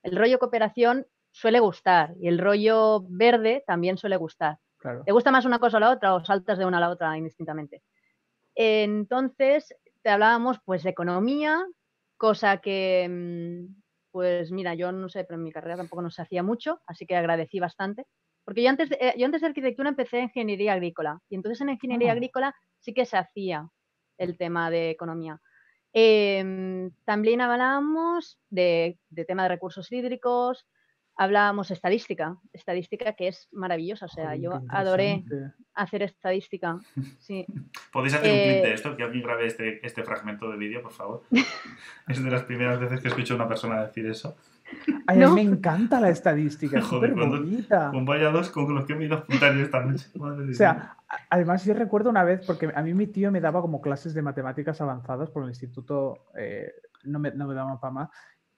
el 0.04 0.16
rollo 0.18 0.40
cooperación 0.40 1.08
suele 1.32 1.60
gustar 1.60 2.14
y 2.20 2.28
el 2.28 2.38
rollo 2.38 3.02
verde 3.10 3.64
también 3.66 3.98
suele 3.98 4.18
gustar. 4.18 4.60
¿Te 5.06 5.12
gusta 5.12 5.32
más 5.32 5.46
una 5.46 5.60
cosa 5.60 5.78
o 5.78 5.80
la 5.80 5.90
otra 5.92 6.14
o 6.14 6.24
saltas 6.24 6.58
de 6.60 6.66
una 6.66 6.78
a 6.78 6.82
la 6.82 6.90
otra 6.90 7.18
indistintamente? 7.18 7.82
Entonces, 8.56 9.74
te 10.04 10.10
hablábamos 10.10 10.60
pues 10.66 10.84
de 10.84 10.92
economía, 10.92 11.66
cosa 12.18 12.58
que, 12.58 13.08
mm, 13.10 13.82
pues 14.12 14.52
mira, 14.52 14.76
yo 14.76 14.92
no 14.92 15.10
sé, 15.10 15.24
pero 15.24 15.38
en 15.38 15.44
mi 15.44 15.52
carrera 15.52 15.78
tampoco 15.78 16.02
nos 16.02 16.20
hacía 16.20 16.44
mucho, 16.44 16.82
así 16.88 17.06
que 17.06 17.16
agradecí 17.16 17.60
bastante. 17.60 18.06
Porque 18.44 18.64
yo 18.64 18.70
antes, 18.70 18.90
de, 18.90 18.98
eh, 19.00 19.14
yo 19.18 19.26
antes 19.26 19.42
de 19.42 19.48
arquitectura 19.48 19.90
empecé 19.90 20.18
en 20.18 20.24
ingeniería 20.26 20.74
agrícola 20.74 21.20
y 21.30 21.36
entonces 21.36 21.62
en 21.62 21.70
ingeniería 21.70 22.10
ah. 22.10 22.14
agrícola 22.14 22.56
sí 22.80 22.94
que 22.94 23.06
se 23.06 23.18
hacía 23.18 23.68
el 24.18 24.38
tema 24.38 24.70
de 24.70 24.90
economía. 24.90 25.40
Em, 25.94 26.92
también 27.06 27.42
hablábamos 27.42 28.40
de, 28.50 28.98
tema 29.28 29.44
de 29.44 29.50
recursos 29.50 29.92
hídricos, 29.92 30.66
hablábamos 31.18 31.70
estadística, 31.70 32.38
estadística 32.54 33.14
que 33.14 33.28
es 33.28 33.50
maravillosa, 33.52 34.06
o 34.06 34.10
sea, 34.10 34.36
yo 34.36 34.62
adoré 34.70 35.24
hacer 35.74 36.04
estadística. 36.04 36.80
Sí. 37.20 37.46
¿Podéis 37.92 38.14
hacer 38.14 38.32
un 38.32 38.38
clip 38.38 38.64
de 38.64 38.70
eh, 38.70 38.74
esto? 38.74 38.96
Que 38.96 39.04
alguien 39.04 39.24
grabe 39.24 39.46
este, 39.48 39.86
este 39.86 40.04
fragmento 40.04 40.50
de 40.50 40.58
vídeo, 40.58 40.82
por 40.82 40.94
favor. 40.94 41.24
es 42.08 42.24
de 42.24 42.32
las 42.32 42.44
primeras 42.44 42.80
veces 42.80 43.02
que 43.02 43.10
escucho 43.10 43.34
a 43.34 43.38
una 43.38 43.48
persona 43.48 43.86
decir 43.86 44.06
eso. 44.06 44.38
A 45.08 45.14
mí 45.14 45.26
me 45.28 45.42
encanta 45.42 46.00
la 46.00 46.10
estadística, 46.10 46.80
es 46.80 46.86
súper 46.86 47.14
bonita. 47.14 47.90
Con 47.92 48.06
vaya 48.06 48.30
dos 48.30 48.50
con 48.50 48.74
los 48.74 48.86
que 48.86 48.96
me 48.96 49.04
he 49.04 49.08
ido 49.08 49.16
a 49.16 49.20
apuntar 49.20 49.56
esta 49.58 49.84
noche. 49.84 50.08
o 50.20 50.54
sea, 50.54 50.98
además 51.30 51.66
yo 51.66 51.74
recuerdo 51.74 52.10
una 52.10 52.24
vez, 52.24 52.46
porque 52.46 52.72
a 52.74 52.82
mí 52.82 52.94
mi 52.94 53.08
tío 53.08 53.32
me 53.32 53.42
daba 53.42 53.62
como 53.62 53.82
clases 53.82 54.14
de 54.14 54.22
matemáticas 54.22 54.80
avanzadas 54.82 55.30
por 55.30 55.44
el 55.44 55.50
instituto, 55.50 56.26
eh, 56.36 56.72
no, 57.04 57.20
me, 57.20 57.32
no 57.32 57.48
me 57.48 57.54
daba 57.54 57.80
para 57.80 57.94
más, 57.94 58.10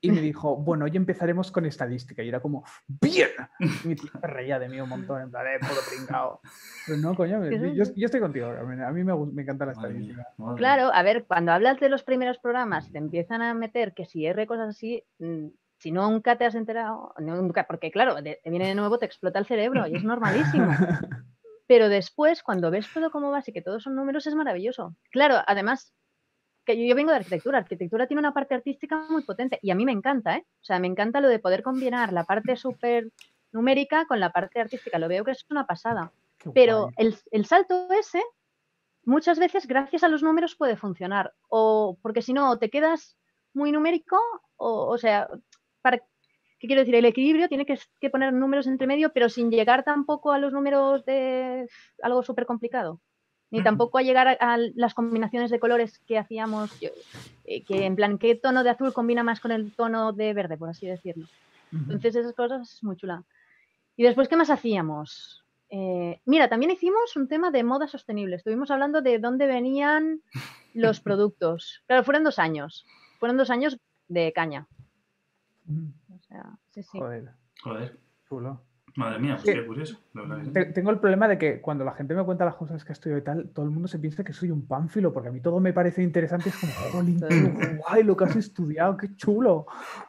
y 0.04 0.12
me 0.12 0.20
dijo, 0.20 0.58
bueno, 0.58 0.86
hoy 0.86 0.92
empezaremos 0.96 1.50
con 1.50 1.66
estadística. 1.66 2.22
Y 2.22 2.30
era 2.30 2.42
como, 2.42 2.64
¡bien! 2.88 3.30
Y 3.60 3.88
mi 3.88 3.96
tío 3.96 4.12
se 4.20 4.28
reía 4.28 4.60
de 4.60 4.68
mí 4.68 4.80
un 4.80 4.90
montón, 4.90 5.22
en 5.22 5.32
plan, 5.32 5.48
eh, 5.48 5.60
por 5.60 5.70
pringao. 5.90 6.42
Pero 6.86 7.00
no, 7.00 7.16
coño, 7.16 7.50
yo, 7.50 7.86
yo, 7.96 8.06
estoy 8.06 8.20
contigo, 8.20 8.48
a 8.48 8.92
mí 8.92 9.04
me, 9.04 9.16
me 9.16 9.42
encanta 9.42 9.66
la 9.66 9.72
estadística. 9.72 10.28
Claro, 10.58 10.94
a 10.94 11.02
ver, 11.04 11.24
cuando 11.26 11.54
hablas 11.54 11.80
de 11.80 11.88
los 11.88 12.04
primeros 12.04 12.38
programas, 12.38 12.92
te 12.92 12.98
empiezan 12.98 13.42
a 13.42 13.54
meter 13.54 13.94
que 13.94 14.06
si 14.06 14.26
R 14.26 14.46
cosas 14.46 14.70
así, 14.70 15.04
mm, 15.20 15.48
si 15.84 15.92
nunca 15.92 16.38
te 16.38 16.46
has 16.46 16.56
enterado, 16.56 17.14
nunca, 17.18 17.68
porque 17.68 17.92
claro, 17.92 18.16
te 18.24 18.40
viene 18.46 18.70
de 18.70 18.76
nuevo, 18.76 18.98
te 19.00 19.06
explota 19.06 19.38
el 19.38 19.46
cerebro 19.46 19.86
y 19.86 19.98
es 19.98 20.04
normalísimo. 20.06 20.68
Pero 21.68 21.90
después, 21.90 22.42
cuando 22.42 22.72
ves 22.72 22.88
todo 22.94 23.12
cómo 23.12 23.32
va 23.32 23.44
y 23.46 23.52
que 23.52 23.62
todos 23.62 23.84
son 23.84 23.94
números, 23.94 24.26
es 24.26 24.34
maravilloso. 24.34 24.96
Claro, 25.12 25.36
además, 25.46 25.94
que 26.64 26.88
yo, 26.88 26.96
vengo 26.96 27.12
de 27.12 27.18
arquitectura, 27.18 27.58
arquitectura 27.58 28.08
tiene 28.08 28.22
una 28.22 28.34
parte 28.34 28.56
artística 28.56 29.06
muy 29.10 29.24
potente 29.24 29.60
y 29.62 29.72
a 29.72 29.76
mí 29.76 29.84
me 29.84 29.92
encanta, 29.92 30.38
¿eh? 30.38 30.46
O 30.62 30.64
sea, 30.64 30.80
me 30.80 30.88
encanta 30.88 31.20
lo 31.20 31.28
de 31.28 31.40
poder 31.40 31.64
combinar 31.64 32.14
la 32.14 32.24
parte 32.24 32.56
súper 32.56 33.12
numérica 33.52 34.06
con 34.06 34.22
la 34.22 34.32
parte 34.32 34.62
artística, 34.62 34.98
lo 34.98 35.10
veo 35.10 35.26
que 35.26 35.32
es 35.32 35.46
una 35.50 35.68
pasada. 35.68 36.14
Pero 36.54 36.92
el, 36.96 37.18
el, 37.32 37.46
salto 37.46 37.90
ese, 37.92 38.24
muchas 39.04 39.38
veces 39.38 39.68
gracias 39.68 40.06
a 40.06 40.08
los 40.08 40.24
números 40.24 40.56
puede 40.56 40.78
funcionar, 40.78 41.34
o 41.50 41.98
porque 42.02 42.22
si 42.22 42.32
no, 42.32 42.58
te 42.58 42.70
quedas 42.70 43.18
muy 43.54 43.74
numérico, 43.74 44.18
o, 44.56 44.88
o 44.88 44.98
sea, 44.98 45.28
¿qué 45.92 46.68
quiero 46.68 46.82
decir? 46.82 46.96
El 46.96 47.06
equilibrio 47.06 47.50
tiene 47.50 47.66
que, 47.66 48.10
poner 48.10 48.34
números 48.34 48.68
entre 48.68 48.88
medio, 48.88 49.12
pero 49.12 49.30
sin 49.30 49.52
llegar 49.52 49.84
tampoco 49.84 50.32
a 50.32 50.40
los 50.40 50.54
números 50.54 51.04
de 51.06 51.68
algo 52.02 52.24
súper 52.24 52.46
complicado. 52.46 53.02
Ni 53.52 53.62
tampoco 53.62 54.00
a 54.00 54.02
llegar 54.02 54.28
a, 54.40 54.58
las 54.74 54.96
combinaciones 54.96 55.52
de 55.52 55.60
colores 55.60 56.00
que 56.08 56.18
hacíamos, 56.18 56.72
eh, 57.44 57.64
que 57.64 57.86
en 57.86 57.96
plan, 57.96 58.18
¿qué 58.18 58.34
tono 58.34 58.64
de 58.64 58.72
azul 58.72 58.94
combina 58.94 59.22
más 59.22 59.40
con 59.40 59.52
el 59.52 59.76
tono 59.76 60.12
de 60.12 60.34
verde, 60.34 60.58
por 60.58 60.70
así 60.70 60.88
decirlo? 60.88 61.28
Entonces 61.72 62.16
esas 62.16 62.34
cosas 62.34 62.74
es 62.74 62.84
muy 62.84 62.96
chula. 62.96 63.24
Y 63.96 64.04
después, 64.04 64.28
¿qué 64.28 64.38
más 64.38 64.50
hacíamos? 64.50 65.44
Eh, 65.70 66.22
mira, 66.26 66.50
también 66.50 66.72
hicimos 66.72 67.16
un 67.16 67.28
tema 67.28 67.52
de 67.52 67.64
moda 67.64 67.88
sostenible. 67.88 68.36
Estuvimos 68.36 68.72
hablando 68.72 69.02
de 69.02 69.20
dónde 69.20 69.48
venían 69.48 70.22
los 70.74 71.00
productos. 71.02 71.84
Claro, 71.88 72.04
fueron 72.04 72.24
dos 72.24 72.40
años. 72.40 72.86
Fueron 73.20 73.38
dos 73.38 73.50
años 73.50 73.78
de 74.08 74.32
caña. 74.34 74.68
O 75.68 76.20
sea, 76.20 76.58
sí, 76.72 76.84
sí. 76.84 77.00
Joder. 77.00 77.32
Joder. 77.62 78.00
Chulo. 78.28 78.62
Madre 78.96 79.18
mía, 79.18 79.40
pues 79.42 79.56
qué 79.56 79.66
curioso. 79.66 80.00
Tengo 80.76 80.92
el 80.92 81.00
problema 81.00 81.28
de 81.28 81.40
que 81.40 81.62
cuando 81.62 81.84
la 81.84 81.94
gente 81.94 82.14
me 82.14 82.24
cuenta 82.24 82.46
las 82.46 82.56
cosas 82.56 82.86
que 82.86 82.94
estudio 82.94 83.18
y 83.18 83.24
tal, 83.24 83.50
todo 83.50 83.66
el 83.66 83.72
mundo 83.72 83.88
se 83.88 83.98
piensa 83.98 84.24
que 84.24 84.34
soy 84.34 84.52
un 84.52 84.68
pánfilo, 84.68 85.12
porque 85.12 85.30
a 85.30 85.32
mí 85.32 85.42
todo 85.42 85.60
me 85.60 85.74
parece 85.74 86.04
interesante. 86.04 86.50
Es 86.50 86.58
como, 86.58 86.72
jolín, 86.92 87.20
qué 87.28 87.76
guay 87.78 88.04
lo 88.04 88.16
que 88.16 88.26
has 88.26 88.36
estudiado, 88.36 88.96
qué 88.96 89.16
chulo. 89.16 89.66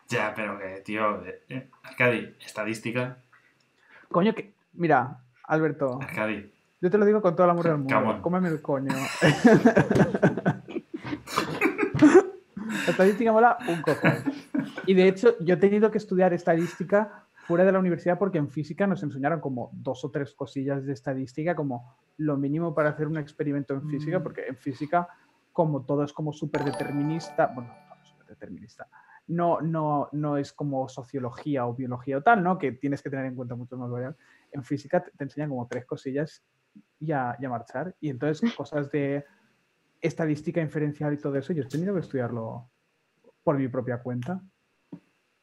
Ya, 0.09 0.35
pero 0.37 0.59
que, 0.59 0.83
tío, 0.83 1.25
eh, 1.25 1.45
eh, 1.49 1.71
Arcadi, 1.83 2.37
estadística. 2.45 3.17
Coño, 4.11 4.35
que, 4.35 4.53
mira, 4.75 5.19
Alberto. 5.45 5.99
Arcadi. 6.03 6.53
Yo 6.83 6.91
te 6.91 6.99
lo 6.99 7.07
digo 7.07 7.23
con 7.23 7.35
todo 7.35 7.47
el 7.47 7.53
amor 7.53 7.65
del 7.65 7.79
mundo. 7.79 8.19
Cómeme 8.21 8.49
el 8.49 8.61
coño. 8.61 8.95
La 12.85 12.91
estadística 12.91 13.33
mola 13.33 13.57
un 13.67 13.81
cojón. 13.81 14.13
Y 14.87 14.95
de 14.95 15.09
hecho, 15.09 15.37
yo 15.41 15.55
he 15.55 15.59
tenido 15.59 15.91
que 15.91 15.99
estudiar 15.99 16.33
estadística 16.33 17.27
fuera 17.47 17.65
de 17.65 17.73
la 17.73 17.79
universidad 17.79 18.19
porque 18.19 18.39
en 18.39 18.49
física 18.49 18.87
nos 18.87 19.03
enseñaron 19.03 19.41
como 19.41 19.71
dos 19.73 20.05
o 20.05 20.11
tres 20.11 20.35
cosillas 20.35 20.85
de 20.85 20.93
estadística, 20.93 21.55
como 21.55 21.97
lo 22.17 22.37
mínimo 22.37 22.75
para 22.75 22.91
hacer 22.91 23.07
un 23.07 23.19
experimento 23.19 23.75
en 23.75 23.89
física, 23.89 24.19
mm. 24.19 24.23
porque 24.23 24.47
en 24.47 24.57
física, 24.57 25.09
como 25.53 25.85
todo 25.85 26.05
es 26.05 26.13
como 26.13 26.33
súper 26.33 26.65
determinista, 26.65 27.53
bueno, 27.55 27.71
no 27.89 28.05
súper 28.05 28.27
determinista, 28.29 28.89
no, 29.27 29.61
no, 29.61 30.09
no 30.13 30.37
es 30.37 30.53
como 30.53 30.89
sociología 30.89 31.67
o 31.67 31.75
biología 31.75 32.19
o 32.19 32.23
tal, 32.23 32.43
¿no? 32.43 32.59
Que 32.59 32.73
tienes 32.73 33.03
que 33.03 33.11
tener 33.11 33.27
en 33.27 33.35
cuenta 33.35 33.55
mucho 33.55 33.77
más 33.77 33.91
variables. 33.91 34.19
En 34.53 34.63
física 34.63 35.03
te, 35.03 35.11
enseñan 35.23 35.51
como 35.51 35.67
tres 35.67 35.87
cosillas 35.87 36.43
y 37.01 37.13
a, 37.13 37.37
y 37.39 37.45
a 37.45 37.49
marchar. 37.49 37.95
Y 38.01 38.11
entonces 38.11 38.53
cosas 38.57 38.91
de 38.91 39.25
estadística 40.01 40.61
inferencial 40.61 41.15
y 41.15 41.19
todo 41.19 41.37
eso, 41.37 41.53
yo 41.53 41.63
he 41.63 41.69
tenido 41.69 41.95
que 41.95 42.01
estudiarlo 42.01 42.69
por 43.43 43.57
mi 43.57 43.69
propia 43.69 44.03
cuenta. 44.03 44.43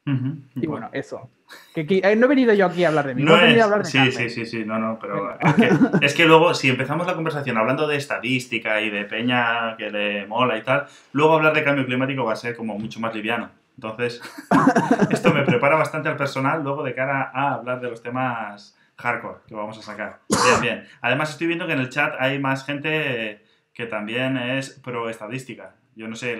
Y 0.04 0.66
bueno, 0.66 0.90
eso. 0.92 1.30
Que, 1.74 1.86
eh, 2.02 2.16
no 2.16 2.26
he 2.26 2.28
venido 2.28 2.52
yo 2.54 2.66
aquí 2.66 2.84
a 2.84 2.88
hablar 2.88 3.06
de 3.06 3.14
mí. 3.14 3.22
No, 3.22 3.36
he 3.36 3.42
venido 3.42 3.62
a 3.62 3.64
hablar 3.64 3.82
de 3.84 3.90
Sí, 3.90 4.10
sí, 4.10 4.30
sí, 4.30 4.46
sí, 4.46 4.64
no, 4.64 4.78
no, 4.78 4.98
pero 5.00 5.38
es 6.00 6.14
que, 6.14 6.24
luego, 6.24 6.54
si 6.54 6.70
empezamos 6.70 7.06
la 7.06 7.14
conversación 7.14 7.56
hablando 7.56 7.86
de 7.86 7.96
estadística 7.96 8.80
y 8.80 8.90
de 8.90 9.04
peña 9.04 9.76
que 9.76 9.90
le 9.90 10.26
mola 10.26 10.58
y 10.58 10.62
tal, 10.62 10.86
luego 11.12 11.34
hablar 11.34 11.54
de 11.54 11.62
cambio 11.62 11.86
climático 11.86 12.24
va 12.24 12.32
a 12.32 12.36
ser 12.36 12.56
como 12.56 12.76
mucho 12.78 12.98
más 12.98 13.14
liviano. 13.14 13.50
Entonces, 13.76 14.20
esto 15.10 15.32
me 15.32 15.44
prepara 15.44 15.76
bastante 15.76 16.08
al 16.08 16.16
personal 16.16 16.62
luego 16.62 16.82
de 16.82 16.94
cara 16.94 17.30
a 17.32 17.54
hablar 17.54 17.80
de 17.80 17.90
los 17.90 18.02
temas 18.02 18.76
hardcore 18.96 19.40
que 19.46 19.54
vamos 19.54 19.78
a 19.78 19.82
sacar. 19.82 20.20
Bien, 20.28 20.60
bien. 20.60 20.88
Además, 21.00 21.30
estoy 21.30 21.46
viendo 21.46 21.66
que 21.66 21.72
en 21.74 21.80
el 21.80 21.90
chat 21.90 22.14
hay 22.18 22.38
más 22.38 22.64
gente 22.64 23.44
que 23.72 23.86
también 23.86 24.36
es 24.36 24.70
pro 24.70 25.08
estadística. 25.08 25.76
Yo 25.94 26.08
no 26.08 26.16
sé, 26.16 26.38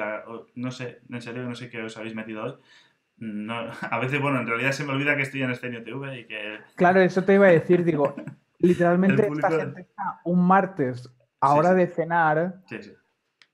no 0.54 0.70
sé, 0.70 1.00
en 1.10 1.22
serio, 1.22 1.42
no 1.42 1.54
sé 1.54 1.68
qué 1.70 1.82
os 1.82 1.96
habéis 1.96 2.14
metido 2.14 2.44
hoy. 2.44 2.54
No, 3.16 3.54
a 3.90 3.98
veces, 3.98 4.20
bueno, 4.20 4.40
en 4.40 4.46
realidad 4.46 4.72
se 4.72 4.84
me 4.84 4.92
olvida 4.92 5.16
que 5.16 5.22
estoy 5.22 5.42
en 5.42 5.50
Estenio 5.50 5.82
TV 5.82 6.20
y 6.20 6.24
que... 6.26 6.58
Claro, 6.76 7.00
eso 7.00 7.22
te 7.24 7.34
iba 7.34 7.46
a 7.46 7.50
decir, 7.50 7.84
digo, 7.84 8.14
literalmente 8.58 9.26
esta 9.26 9.50
gente 9.50 9.82
está 9.82 10.20
un 10.24 10.46
martes 10.46 11.08
a 11.40 11.54
hora 11.54 11.74
de 11.74 11.86
cenar 11.88 12.62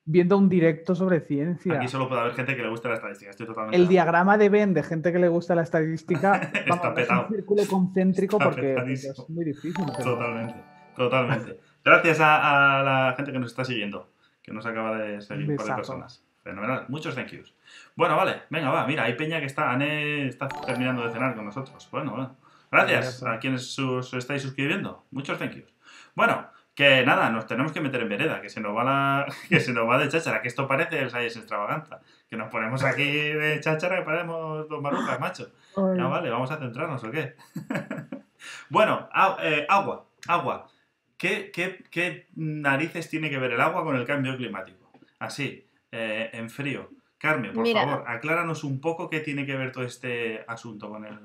viendo 0.05 0.39
un 0.39 0.49
directo 0.49 0.95
sobre 0.95 1.21
ciencia. 1.21 1.75
Aquí 1.75 1.89
solo 1.89 2.09
puede 2.09 2.23
haber 2.23 2.35
gente 2.35 2.57
que 2.57 2.63
le 2.63 2.71
gusta 2.71 2.89
la 2.89 2.95
estadística, 2.95 3.31
estoy 3.31 3.47
totalmente... 3.47 3.77
El 3.77 3.89
diagrama 3.89 4.39
de 4.39 4.49
Ben 4.49 4.73
de 4.73 4.83
gente 4.83 5.13
que 5.13 5.19
le 5.19 5.29
gusta 5.29 5.55
la 5.55 5.63
estadística 5.63 6.37
está 6.67 6.95
es 6.97 7.11
un 7.11 7.29
círculo 7.29 7.63
concéntrico 7.69 8.39
porque, 8.39 8.75
es 8.75 9.29
muy 9.29 9.45
difícil. 9.45 9.85
Totalmente, 10.03 10.55
totalmente. 10.97 11.61
Gracias 11.85 12.19
a, 12.21 12.83
la 12.83 13.15
gente 13.17 13.33
que 13.33 13.39
nos 13.39 13.51
está 13.51 13.65
siguiendo, 13.65 14.11
que 14.43 14.53
nos 14.53 14.65
acaba 14.65 14.97
de 14.97 15.21
seguir 15.21 15.57
por 15.57 15.77
personas. 15.77 16.25
Fenomenal, 16.43 16.87
muchos 16.89 17.15
thank 17.15 17.29
yous. 17.29 17.55
Bueno, 17.97 18.17
vale, 18.17 18.43
venga, 18.51 18.71
va, 18.71 18.87
mira, 18.87 19.05
hay 19.05 19.15
Peña 19.15 19.41
que 19.41 19.47
está, 19.47 19.71
Ane 19.71 20.29
está 20.29 20.49
terminando 20.49 21.05
de 21.05 21.13
cenar 21.13 21.35
con 21.35 21.45
nosotros. 21.45 21.89
Bueno, 21.91 22.13
bueno. 22.13 22.37
Gracias 22.71 23.23
a 23.23 23.39
quienes 23.39 23.79
os 23.79 24.13
estáis 24.15 24.43
suscribiendo. 24.43 25.07
Muchos 25.11 25.39
thank 25.39 25.53
yous. 25.53 25.73
Bueno, 26.15 26.51
que 26.75 27.05
nada, 27.05 27.31
nos 27.31 27.47
tenemos 27.47 27.73
que 27.73 27.81
meter 27.81 28.03
en 28.03 28.09
vereda, 28.09 28.41
que 28.41 28.49
se 28.49 28.61
nos 28.61 28.77
va 28.77 28.85
la, 28.85 29.27
que 29.49 29.59
se 29.59 29.73
nos 29.73 29.89
va 29.89 29.99
de 29.99 30.09
cháchara, 30.09 30.43
que 30.43 30.49
esto 30.49 30.69
parece 30.69 31.01
el 31.01 31.11
Sayes 31.11 31.37
extravaganza. 31.37 32.01
Que 32.29 32.37
nos 32.37 32.51
ponemos 32.51 32.85
aquí 32.85 33.05
de 33.05 33.59
cháchara 33.61 34.01
y 34.01 34.05
parecemos 34.05 34.69
dos 34.69 34.83
marucas, 34.83 35.19
macho. 35.19 35.51
Ya 35.77 36.07
vale, 36.07 36.31
vamos 36.31 36.51
a 36.51 36.59
centrarnos, 36.59 37.03
¿o 37.03 37.11
qué? 37.11 37.35
bueno, 38.69 39.09
eh, 39.43 39.67
agua, 39.69 40.07
agua. 40.27 40.69
¿Qué, 41.17 41.51
qué, 41.53 42.29
narices 42.37 43.11
tiene 43.11 43.29
que 43.29 43.39
ver 43.39 43.53
el 43.53 43.61
agua 43.61 43.83
con 43.83 43.97
el 43.97 44.07
cambio 44.07 44.37
climático? 44.37 44.93
Así, 45.19 45.69
eh, 45.91 46.31
en 46.33 46.49
frío. 46.49 46.91
Carmen, 47.19 47.53
por 47.53 47.67
favor, 47.67 48.05
acláranos 48.07 48.65
un 48.65 48.81
poco 48.81 49.11
qué 49.11 49.21
tiene 49.21 49.45
que 49.45 49.57
ver 49.57 49.73
todo 49.73 49.85
este 49.85 50.45
asunto 50.47 50.89
con 50.89 51.05
el... 51.05 51.19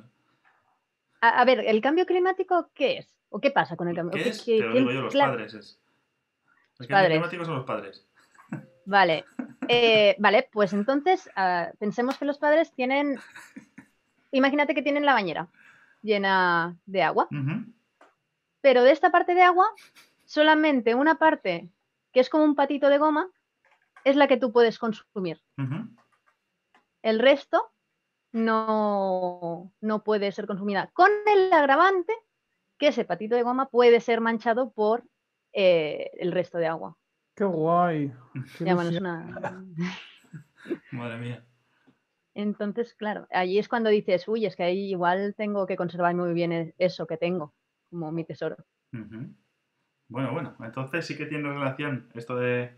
A, 1.22 1.46
ver, 1.46 1.60
¿el 1.60 1.82
cambio 1.82 2.06
climático 2.06 2.70
qué 2.74 2.98
es? 2.98 3.16
¿O 3.30 3.40
qué 3.40 3.52
pasa 3.52 3.76
con 3.76 3.88
el 3.88 3.96
cambio? 3.96 4.22
¿Qué 4.22 4.30
es? 4.30 4.44
Te 4.44 4.60
lo 4.60 4.74
digo 4.74 4.92
yo, 4.92 5.02
los 5.04 5.16
padres. 5.16 5.54
Es. 5.54 5.80
El 6.80 6.88
cambio 6.88 7.10
climático 7.10 7.46
son 7.46 7.56
los 7.56 7.66
padres. 7.66 8.06
Vale, 8.86 9.24
eh, 9.70 10.16
vale, 10.20 10.50
pues 10.52 10.74
entonces 10.74 11.30
ah, 11.36 11.70
pensemos 11.80 12.18
que 12.18 12.26
los 12.26 12.40
padres 12.40 12.74
tienen, 12.74 13.18
imagínate 14.32 14.76
que 14.76 14.82
tienen 14.82 15.06
la 15.06 15.14
bañera 15.14 15.48
llena 16.02 16.76
de 16.86 17.04
agua 17.04 17.30
pero 18.64 18.84
de 18.84 18.92
esta 18.92 19.12
parte 19.12 19.36
de 19.36 19.42
agua, 19.42 19.70
solamente 20.24 20.96
una 20.96 21.16
parte 21.16 21.68
que 22.14 22.22
es 22.22 22.30
como 22.30 22.46
un 22.46 22.56
patito 22.56 22.88
de 22.88 22.98
goma 22.98 23.30
es 24.04 24.16
la 24.16 24.28
que 24.28 24.38
tú 24.38 24.52
puedes 24.52 24.80
consumir. 24.80 25.42
El 27.02 27.20
resto 27.20 27.72
no, 28.32 29.72
no 29.82 30.04
puede 30.04 30.32
ser 30.32 30.48
consumida. 30.48 30.90
Con 30.94 31.10
el 31.32 31.52
agravante 31.54 32.14
que 32.78 32.88
ese 32.88 33.06
patito 33.06 33.36
de 33.36 33.44
goma 33.44 33.70
puede 33.70 34.00
ser 34.00 34.22
manchado 34.22 34.72
por 34.72 35.04
eh, 35.54 36.12
el 36.18 36.32
resto 36.32 36.58
de 36.58 36.68
agua. 36.68 36.98
¡Qué 37.36 37.46
guay! 37.46 38.14
Madre 40.92 41.18
mía. 41.18 41.46
Entonces, 42.36 42.96
claro, 42.96 43.28
allí 43.32 43.60
es 43.60 43.68
cuando 43.68 43.90
dices, 43.90 44.28
uy, 44.28 44.46
es 44.46 44.56
que 44.56 44.64
ahí 44.64 44.90
igual 44.90 45.36
tengo 45.38 45.68
que 45.68 45.76
conservar 45.76 46.16
muy 46.16 46.34
bien 46.34 46.52
e-, 46.52 46.74
eso 46.80 47.06
que 47.06 47.18
tengo 47.18 47.54
como 47.90 48.12
mi 48.12 48.24
tesoro. 48.24 48.58
Bueno, 50.08 50.34
bueno, 50.34 50.56
entonces 50.60 51.06
sí 51.06 51.16
que 51.16 51.28
tiene 51.28 51.50
relación 51.54 52.10
esto 52.16 52.36
de, 52.36 52.76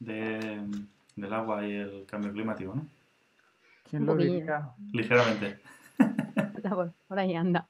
del 0.00 1.32
agua 1.32 1.66
y 1.66 1.74
el 1.74 2.06
cambio 2.06 2.32
climático, 2.32 2.74
¿no? 2.74 2.86
¿Quién 3.88 4.06
lo 4.06 4.16
diría? 4.16 4.70
Ligeramente. 4.92 5.58
Por 7.08 7.18
ahí 7.18 7.34
anda. 7.34 7.66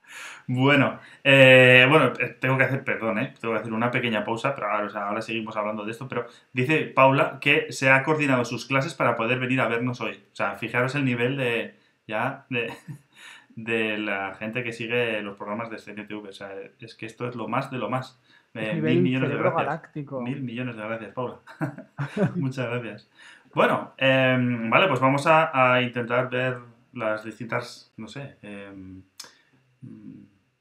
Bueno, 0.47 1.01
eh, 1.25 1.87
bueno, 1.88 2.12
eh, 2.19 2.37
tengo 2.40 2.59
que 2.59 2.64
hacer, 2.64 2.85
perdón, 2.85 3.19
¿eh? 3.19 3.35
tengo 3.40 3.55
que 3.55 3.61
hacer 3.61 3.73
una 3.73 3.90
pequeña 3.90 4.25
pausa, 4.25 4.55
pero 4.55 4.71
ahora, 4.71 5.09
ahora 5.09 5.23
seguimos 5.23 5.57
hablando 5.57 5.85
de 5.85 5.93
esto, 5.93 6.09
pero 6.09 6.27
dice 6.53 6.85
Paula 6.87 7.38
que 7.40 7.73
se 7.73 7.90
ha 7.90 8.03
coordinado 8.03 8.45
sus 8.45 8.66
clases 8.66 8.95
para 8.95 9.16
poder 9.16 9.38
venir 9.38 9.61
a 9.61 9.69
vernos 9.69 10.01
hoy. 10.01 10.23
O 10.33 10.37
sea, 10.37 10.57
fijaros 10.57 10.95
el 10.95 11.05
nivel 11.05 11.37
de 11.37 11.75
ya 12.07 12.47
de, 12.51 12.73
de 13.57 13.99
la 13.99 14.35
gente 14.35 14.62
que 14.62 14.73
sigue 14.73 15.23
los 15.23 15.37
programas 15.37 15.71
de 15.71 15.79
CNTV. 15.79 16.29
O 16.29 16.33
sea, 16.33 16.51
es 16.81 16.95
que 16.95 17.07
esto 17.07 17.29
es 17.29 17.35
lo 17.37 17.49
más 17.49 17.71
de 17.71 17.79
lo 17.79 17.88
más. 17.88 18.21
Eh, 18.55 18.81
mil 18.81 19.01
millones 19.01 19.31
de 19.31 19.37
gracias. 19.37 19.91
Mil 20.23 20.43
millones 20.43 20.77
de 20.77 20.83
gracias, 20.83 21.13
Paula. 21.13 21.39
Muchas 22.37 22.69
gracias. 22.69 23.11
Bueno, 23.55 23.93
em, 23.97 24.71
vale, 24.71 24.89
pues 24.89 25.01
vamos 25.01 25.27
a, 25.27 25.81
intentar 25.83 26.31
ver 26.31 26.59
las 26.93 27.25
distintas, 27.25 27.93
no 27.97 28.09
sé, 28.09 28.37
em, 28.43 29.03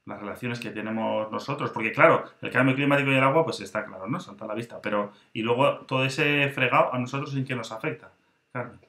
las 0.06 0.20
relaciones 0.20 0.60
que 0.60 0.70
tenemos 0.70 1.30
nosotros. 1.30 1.70
Porque 1.70 1.92
claro, 1.92 2.24
el 2.40 2.50
cambio 2.50 2.74
climático 2.74 3.10
y 3.10 3.16
el 3.16 3.22
agua, 3.22 3.44
pues 3.44 3.60
está 3.60 3.84
claro, 3.84 4.06
¿no? 4.06 4.20
Salta 4.20 4.44
a 4.44 4.48
la 4.48 4.54
vista. 4.54 4.80
Pero, 4.80 5.12
y 5.32 5.42
luego 5.42 5.80
todo 5.86 6.04
ese 6.04 6.48
fregado, 6.50 6.94
¿a 6.94 6.98
nosotros 6.98 7.34
en 7.36 7.44
qué 7.44 7.54
nos 7.54 7.72
afecta? 7.72 8.12
Carmen. 8.52 8.80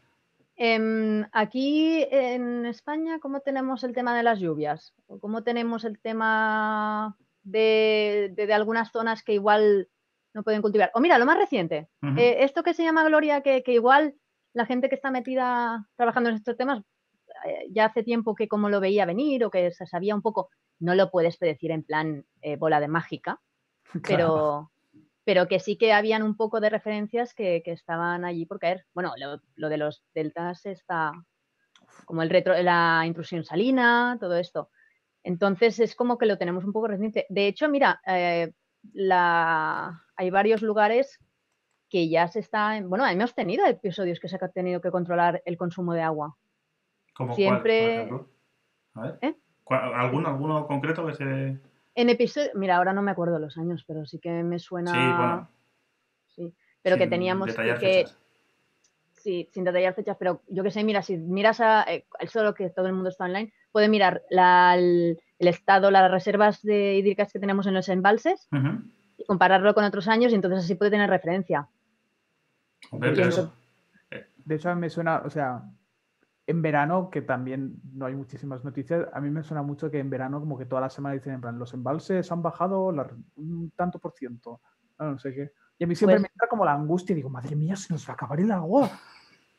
Em, 0.56 1.26
aquí 1.32 2.06
en 2.12 2.68
España, 2.68 3.20
¿cómo 3.20 3.40
tenemos 3.40 3.84
el 3.84 3.94
tema 3.94 4.16
de 4.16 4.22
las 4.22 4.40
lluvias? 4.40 4.94
¿Cómo 5.20 5.42
tenemos 5.44 5.86
el 5.86 5.98
tema 5.98 7.18
de, 7.44 8.50
algunas 8.54 8.92
zonas 8.92 9.24
que 9.24 9.34
igual 9.34 9.90
no 10.34 10.44
pueden 10.44 10.62
cultivar? 10.62 10.92
O 10.94 11.00
mira, 11.00 11.18
lo 11.18 11.26
más 11.26 11.38
reciente, 11.38 11.90
eh, 12.18 12.38
esto 12.40 12.64
que 12.64 12.74
se 12.74 12.84
llama 12.84 13.04
Gloria, 13.04 13.42
que, 13.42 13.64
igual 13.68 14.16
la 14.54 14.66
gente 14.66 14.90
que 14.90 14.96
está 14.96 15.12
metida 15.12 15.88
trabajando 15.96 16.30
en 16.30 16.36
estos 16.36 16.58
temas 16.58 16.84
eh, 17.46 17.68
ya 17.72 17.86
hace 17.86 18.04
tiempo 18.04 18.36
que 18.36 18.48
como 18.48 18.70
lo 18.70 18.80
veía 18.80 19.06
venir 19.06 19.46
o 19.46 19.52
que 19.52 19.72
se 19.72 19.86
sabía 19.86 20.16
un 20.16 20.22
poco, 20.22 20.50
no 20.80 20.96
lo 20.96 21.10
puedes 21.10 21.38
predecir 21.38 21.72
en 21.72 21.84
plan 21.84 22.26
eh, 22.42 22.58
bola 22.58 22.80
de 22.80 22.88
mágica, 22.88 23.40
pero, 24.08 24.72
pero 25.24 25.48
que 25.48 25.60
sí 25.60 25.78
que 25.78 25.94
habían 25.94 26.24
un 26.24 26.36
poco 26.36 26.60
de 26.60 26.70
referencias 26.70 27.34
que, 27.34 27.64
estaban 27.66 28.26
allí 28.26 28.46
por 28.46 28.60
caer. 28.60 28.86
Bueno, 28.94 29.14
lo, 29.56 29.70
de 29.70 29.78
los 29.78 30.04
deltas 30.14 30.66
está 30.66 31.14
como 32.06 32.24
el 32.24 32.30
retro, 32.30 32.60
la 32.62 33.04
intrusión 33.06 33.44
salina, 33.44 34.18
todo 34.20 34.38
esto. 34.38 34.70
Entonces 35.24 35.80
es 35.80 35.96
como 35.96 36.18
que 36.18 36.26
lo 36.26 36.38
tenemos 36.38 36.64
un 36.64 36.74
poco 36.74 36.88
reciente. 36.88 37.26
De 37.30 37.48
hecho, 37.48 37.70
mira, 37.70 38.02
eh, 38.06 38.52
la, 38.94 40.04
hay 40.16 40.30
varios 40.30 40.62
lugares 40.62 41.20
que 41.90 42.10
ya 42.10 42.28
se 42.28 42.40
está, 42.40 42.80
bueno, 42.82 43.06
hemos 43.06 43.36
tenido 43.36 43.66
episodios 43.66 44.20
que 44.20 44.30
se 44.30 44.38
ha 44.38 44.48
tenido 44.50 44.82
que 44.82 44.92
controlar 44.92 45.42
el 45.46 45.58
consumo 45.58 45.94
de 45.94 46.02
agua. 46.02 46.38
¿Cómo 47.14 47.36
Siempre. 47.36 48.10
Cuál, 48.94 49.20
¿Eh? 49.22 49.36
¿Alguno, 49.68 50.30
¿Alguno 50.30 50.68
concreto 50.68 51.06
que 51.06 51.16
se.? 51.16 51.58
En 51.94 52.10
episodio, 52.10 52.52
mira, 52.56 52.78
ahora 52.78 52.94
no 52.94 53.02
me 53.02 53.12
acuerdo 53.12 53.40
los 53.40 53.58
años, 53.58 53.84
pero 53.86 54.06
sí 54.06 54.20
que 54.20 54.44
me 54.44 54.60
suena. 54.60 54.92
Sí, 54.92 55.18
bueno. 55.18 55.50
Sí, 56.28 56.56
pero 56.82 56.98
que 56.98 57.08
teníamos 57.08 57.54
que. 57.54 57.76
Fechas. 57.76 58.18
Sí, 59.22 59.48
sin 59.52 59.64
detallar 59.64 59.94
fechas, 59.94 60.18
pero 60.18 60.42
yo 60.48 60.64
que 60.64 60.72
sé, 60.72 60.84
mira, 60.84 61.04
si 61.04 61.16
miras 61.18 61.60
a. 61.62 61.84
Eh, 61.84 62.06
solo 62.28 62.56
que 62.56 62.70
todo 62.70 62.88
el 62.88 62.94
mundo 62.94 63.10
está 63.10 63.26
online, 63.26 63.54
puede 63.72 63.88
mirar 63.88 64.24
el, 64.30 65.20
estado, 65.38 65.92
las 65.92 66.10
reservas 66.10 66.62
de 66.64 66.98
hídricas 66.98 67.32
que 67.32 67.40
tenemos 67.40 67.68
en 67.68 67.76
los 67.76 67.88
embalses 67.90 68.48
y 69.18 69.26
compararlo 69.26 69.74
con 69.76 69.84
otros 69.84 70.08
años 70.08 70.32
y 70.32 70.36
entonces 70.36 70.64
así 70.64 70.76
puede 70.76 70.92
tener 70.92 71.10
referencia. 71.10 71.68
De 72.92 74.56
hecho, 74.56 74.70
a 74.70 74.76
mí 74.76 74.82
me 74.82 74.90
suena, 74.90 75.22
o 75.24 75.30
sea, 75.30 75.64
en 76.48 76.62
verano, 76.62 77.10
que 77.12 77.22
también 77.22 77.80
no 77.94 78.08
hay 78.08 78.16
muchísimas 78.16 78.66
noticias, 78.66 79.08
a 79.14 79.22
mí 79.22 79.30
me 79.30 79.44
suena 79.44 79.62
mucho 79.62 79.92
que 79.92 80.00
en 80.00 80.10
verano 80.10 80.40
como 80.40 80.58
que 80.58 80.66
toda 80.66 80.82
la 80.82 80.90
semana 80.90 81.14
dicen 81.14 81.34
en 81.34 81.42
plan, 81.42 81.60
los 81.60 81.74
embalses 81.76 82.32
han 82.32 82.42
bajado 82.42 82.94
un 83.36 83.72
tanto 83.76 84.00
por 84.00 84.14
ciento, 84.14 84.62
no, 84.98 85.20
sé 85.20 85.34
qué. 85.34 85.52
Y 85.82 85.84
a 85.84 85.88
mí 85.88 85.96
siempre 85.96 86.18
pues 86.18 86.22
me 86.22 86.28
entra 86.28 86.48
como 86.48 86.64
la 86.64 86.74
angustia 86.74 87.14
y 87.14 87.16
digo, 87.16 87.30
madre 87.32 87.56
mía, 87.56 87.76
se 87.76 87.92
nos 87.92 88.08
va 88.08 88.12
a 88.12 88.14
acabar 88.14 88.40
el 88.40 88.52
agua. 88.52 88.88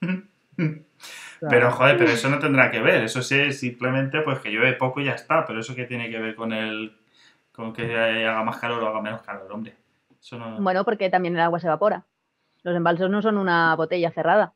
pero 1.41 1.73
joder, 1.73 1.99
pero 1.99 2.13
eso 2.13 2.29
no 2.29 2.39
tendrá 2.39 2.71
que 2.71 2.81
ver, 2.81 3.03
eso 3.03 3.19
es 3.19 3.59
simplemente 3.59 4.21
pues 4.21 4.39
que 4.39 4.53
llueve 4.53 4.75
poco 4.75 5.01
y 5.01 5.07
ya 5.07 5.15
está, 5.15 5.45
pero 5.45 5.59
eso 5.59 5.75
que 5.75 5.85
tiene 5.85 6.09
que 6.09 6.21
ver 6.21 6.37
con 6.37 6.53
el 6.53 6.97
con 7.51 7.73
que 7.73 7.99
haga 7.99 8.45
más 8.45 8.59
calor 8.59 8.85
o 8.85 8.87
haga 8.87 9.03
menos 9.03 9.23
calor, 9.23 9.51
hombre. 9.51 9.75
Bueno, 10.61 10.85
porque 10.85 11.11
también 11.11 11.35
el 11.35 11.41
agua 11.41 11.59
se 11.59 11.67
evapora. 11.67 12.07
Los 12.63 12.77
embalses 12.77 13.11
no 13.11 13.21
son 13.21 13.37
una 13.37 13.75
botella 13.75 14.13
cerrada. 14.13 14.55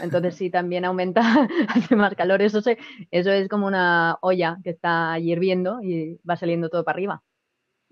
Entonces, 0.00 0.34
si 0.34 0.50
también 0.50 0.84
aumenta, 0.84 1.22
hace 1.68 1.96
más 1.96 2.14
calor. 2.14 2.42
Eso, 2.42 2.58
eso 2.58 3.30
es 3.30 3.48
como 3.48 3.66
una 3.66 4.18
olla 4.20 4.58
que 4.62 4.68
está 4.68 5.18
hirviendo 5.18 5.80
y 5.82 6.20
va 6.28 6.36
saliendo 6.36 6.68
todo 6.68 6.84
para 6.84 6.96
arriba. 6.96 7.22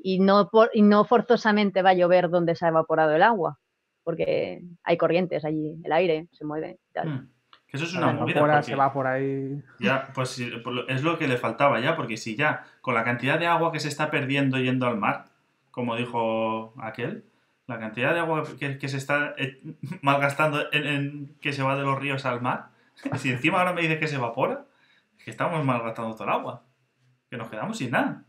Y 0.07 0.19
no, 0.19 0.51
y 0.75 0.83
no 0.83 1.07
forzosamente 1.07 1.81
va 1.81 1.91
a 1.91 1.95
llover 1.95 2.29
donde 2.29 2.55
se 2.55 2.67
ha 2.67 2.69
evaporado 2.69 3.15
el 3.15 3.23
agua, 3.23 3.59
porque 4.03 4.63
hay 4.83 4.99
corrientes 4.99 5.47
allí, 5.47 5.81
el 5.83 5.93
aire 5.93 6.29
se 6.33 6.45
mueve. 6.45 6.79
Hmm. 6.95 7.31
Eso 7.69 7.85
es 7.85 7.95
una 7.95 8.13
movida. 8.13 8.63
se 8.63 8.77
va 8.77 8.93
por 8.93 9.07
ahí. 9.07 9.63
Ya, 9.81 10.11
pues 10.15 10.39
es 10.39 11.03
lo 11.03 11.17
que 11.17 11.27
le 11.27 11.39
faltaba 11.39 11.81
ya, 11.81 11.97
porque 11.97 12.19
si 12.19 12.37
ya 12.37 12.67
con 12.83 12.93
la 12.93 13.03
cantidad 13.03 13.39
de 13.39 13.47
agua 13.47 13.73
que 13.73 13.81
se 13.81 13.89
está 13.89 14.11
perdiendo 14.11 14.59
yendo 14.59 14.87
al 14.87 14.99
mar, 14.99 15.25
como 15.71 15.97
dijo 15.97 16.75
aquel, 16.77 17.25
la 17.67 17.79
cantidad 17.79 18.13
de 18.13 18.21
agua 18.21 18.45
que, 18.59 18.89
se 18.91 18.99
está 18.99 19.35
eh, 19.39 19.59
malgastando 20.03 20.67
en, 20.71 21.35
que 21.41 21.55
se 21.55 21.63
va 21.63 21.77
de 21.77 21.83
los 21.83 21.99
ríos 21.99 22.27
al 22.27 22.43
mar, 22.43 22.69
si 23.17 23.31
encima 23.31 23.61
ahora 23.61 23.73
me 23.73 23.81
dices 23.81 23.99
que 23.99 24.09
se 24.09 24.17
evapora, 24.17 24.67
es 25.17 25.25
que 25.25 25.31
estamos 25.31 25.65
malgastando 25.65 26.15
todo 26.15 26.25
el 26.25 26.31
agua, 26.35 26.63
que 27.31 27.39
nos 27.39 27.49
quedamos 27.49 27.79
sin 27.79 27.93
nada. 27.93 28.23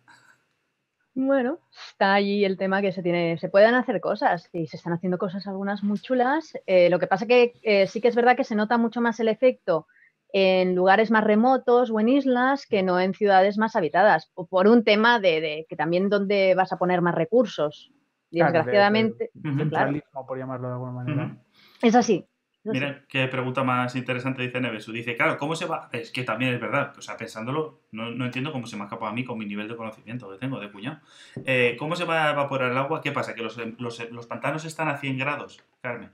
Bueno, 1.18 1.60
está 1.90 2.14
allí 2.14 2.44
el 2.44 2.58
tema 2.58 2.82
que 2.82 2.92
se 2.92 3.02
tiene, 3.02 3.38
se 3.38 3.48
pueden 3.48 3.74
hacer 3.74 4.02
cosas 4.02 4.50
y 4.52 4.68
se 4.68 4.76
están 4.76 4.92
haciendo 4.92 5.18
cosas 5.18 5.48
algunas 5.48 5.82
muy 5.82 5.98
chulas. 5.98 6.54
Eh, 6.68 6.90
lo 6.90 7.00
que 7.00 7.08
pasa 7.08 7.26
que 7.26 7.54
eh, 7.64 7.88
sí 7.88 8.02
que 8.02 8.10
es 8.10 8.16
verdad 8.16 8.36
que 8.36 8.44
se 8.44 8.56
nota 8.56 8.78
mucho 8.78 9.00
más 9.00 9.20
el 9.22 9.30
efecto 9.30 9.88
en 10.34 10.76
lugares 10.76 11.12
más 11.12 11.24
remotos 11.24 11.90
o 11.90 12.00
en 12.02 12.10
islas 12.10 12.66
que 12.66 12.84
no 12.84 13.00
en 13.00 13.14
ciudades 13.14 13.58
más 13.58 13.78
habitadas, 13.78 14.30
o 14.34 14.46
por 14.46 14.68
un 14.68 14.84
tema 14.84 15.22
de, 15.22 15.40
de 15.40 15.66
que 15.70 15.78
también 15.78 16.10
donde 16.10 16.54
vas 16.54 16.74
a 16.74 16.78
poner 16.78 17.02
más 17.02 17.16
recursos 17.16 17.94
desgraciadamente. 18.30 19.32
centralismo, 19.42 20.26
por 20.26 20.38
llamarlo 20.38 20.68
de 20.68 20.74
alguna 20.74 20.92
manera. 20.92 21.38
Es 21.82 21.96
así. 21.96 22.28
Mira 22.66 23.04
qué 23.08 23.28
pregunta 23.28 23.64
más 23.64 23.96
interesante 23.96 24.42
dice 24.42 24.60
Nevesu. 24.60 24.92
Dice, 24.92 25.16
claro, 25.16 25.38
¿cómo 25.38 25.56
se 25.56 25.66
va? 25.66 25.88
Es 25.92 26.12
que 26.12 26.24
también 26.24 26.54
es 26.54 26.60
verdad. 26.60 26.94
O 26.98 27.02
sea, 27.02 27.16
pensándolo, 27.16 27.82
no, 27.92 28.26
entiendo 28.26 28.52
cómo 28.52 28.66
se 28.66 28.76
me 28.76 28.84
ha 28.84 28.86
escapado 28.86 29.12
a 29.12 29.14
mí 29.14 29.24
con 29.24 29.38
mi 29.38 29.46
nivel 29.46 29.68
de 29.68 29.76
conocimiento 29.76 30.30
que 30.32 30.38
tengo 30.38 30.60
de 30.60 30.72
cuñado. 30.72 31.00
Eh, 31.46 31.76
¿Cómo 31.78 31.96
se 31.96 32.06
va 32.06 32.28
a 32.28 32.32
evaporar 32.32 32.72
el 32.72 32.78
agua? 32.78 33.02
¿Qué 33.02 33.12
pasa? 33.12 33.36
¿Que 33.36 33.44
los, 33.44 33.58
los, 33.80 34.28
pantanos 34.28 34.66
están 34.66 34.88
a 34.88 34.98
100 34.98 35.18
grados, 35.18 35.64
Carmen? 35.82 36.12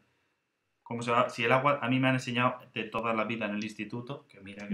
¿Cómo 0.84 1.02
se 1.04 1.12
va? 1.12 1.30
Si 1.30 1.46
el 1.46 1.54
agua, 1.54 1.80
a 1.82 1.88
mí 1.88 2.00
me 2.00 2.10
han 2.10 2.16
enseñado 2.16 2.58
de 2.74 2.84
toda 2.84 3.14
la 3.14 3.24
vida 3.24 3.46
en 3.46 3.56
el 3.56 3.64
instituto, 3.64 4.26
que 4.28 4.42
mira 4.42 4.68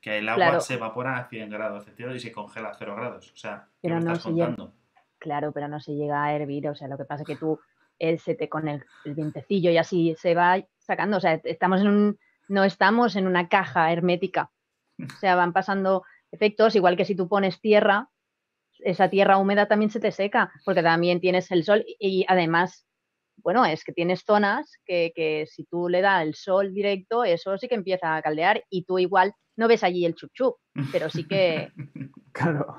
que, 0.00 0.18
el 0.18 0.28
agua 0.28 0.60
se 0.60 0.74
evapora 0.74 1.16
a 1.18 1.28
100 1.28 1.50
grados 1.50 1.84
y 2.14 2.20
se 2.20 2.30
congela 2.30 2.68
a 2.68 2.74
0 2.74 2.94
grados. 2.94 3.32
O 3.32 3.36
sea, 3.36 3.66
¿qué 3.82 3.88
me 3.88 3.98
estás 3.98 4.22
contando? 4.22 4.72
Claro, 5.18 5.50
pero 5.50 5.66
no 5.66 5.80
se 5.80 5.96
llega 5.96 6.22
a 6.22 6.32
hervir, 6.32 6.68
o 6.68 6.76
sea, 6.76 6.86
lo 6.86 6.96
que 6.96 7.04
pasa 7.04 7.24
es 7.24 7.26
que 7.26 7.34
tú, 7.34 7.58
él 7.98 8.20
se 8.20 8.36
te 8.36 8.48
con 8.48 8.68
el, 8.68 8.84
el 9.04 9.14
vientecillo 9.14 9.72
y 9.72 9.78
así 9.78 10.14
se 10.16 10.36
va 10.36 10.58
sacando, 10.88 11.18
o 11.18 11.20
sea, 11.20 11.40
estamos 11.44 11.82
en 11.82 11.88
un, 11.88 12.18
no 12.48 12.64
estamos 12.64 13.14
en 13.14 13.28
una 13.28 13.48
caja 13.48 13.92
hermética, 13.92 14.50
o 14.98 15.18
sea, 15.20 15.36
van 15.36 15.52
pasando 15.52 16.02
efectos, 16.32 16.74
igual 16.74 16.96
que 16.96 17.04
si 17.04 17.14
tú 17.14 17.28
pones 17.28 17.60
tierra, 17.60 18.08
esa 18.80 19.08
tierra 19.08 19.38
húmeda 19.38 19.68
también 19.68 19.90
se 19.90 20.00
te 20.00 20.10
seca, 20.10 20.50
porque 20.64 20.82
también 20.82 21.20
tienes 21.20 21.50
el 21.52 21.62
sol 21.62 21.84
y, 21.86 22.24
además, 22.26 22.86
bueno, 23.36 23.64
es 23.64 23.84
que 23.84 23.92
tienes 23.92 24.24
zonas 24.24 24.78
que, 24.84 25.12
que, 25.14 25.46
si 25.46 25.64
tú 25.64 25.88
le 25.88 26.00
das 26.00 26.24
el 26.24 26.34
sol 26.34 26.74
directo, 26.74 27.24
eso 27.24 27.56
sí 27.58 27.68
que 27.68 27.74
empieza 27.74 28.16
a 28.16 28.22
caldear 28.22 28.64
y 28.70 28.84
tú 28.84 28.98
igual 28.98 29.34
no 29.58 29.68
ves 29.68 29.82
allí 29.82 30.06
el 30.06 30.14
chup 30.14 30.32
chup, 30.32 30.56
pero 30.92 31.10
sí 31.10 31.24
que... 31.24 31.72
claro. 32.32 32.76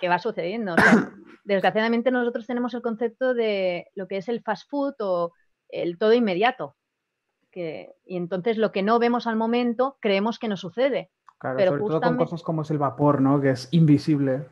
Que, 0.00 0.08
va 0.08 0.18
sucediendo. 0.18 0.76
desgraciadamente 1.44 2.10
nosotros 2.10 2.46
tenemos 2.46 2.72
el 2.74 2.82
concepto 2.82 3.34
de 3.34 3.88
lo 3.94 4.06
que 4.06 4.18
es 4.18 4.28
el 4.28 4.40
fast 4.40 4.70
food 4.70 4.94
o 5.00 5.32
el 5.68 5.98
todo 5.98 6.12
inmediato. 6.12 6.76
Que, 7.54 7.94
y 8.04 8.16
entonces 8.16 8.58
lo 8.58 8.72
que 8.72 8.82
no 8.82 8.98
vemos 8.98 9.28
al 9.28 9.36
momento 9.36 9.96
creemos 10.00 10.40
que 10.40 10.48
no 10.48 10.56
sucede. 10.56 11.12
Claro, 11.38 11.56
pero 11.56 11.70
sobre 11.70 11.84
todo 11.84 12.00
con 12.00 12.16
cosas 12.16 12.42
como 12.42 12.62
es 12.62 12.70
el 12.72 12.78
vapor, 12.78 13.20
¿no? 13.20 13.40
Que 13.40 13.50
es 13.50 13.68
invisible. 13.70 14.48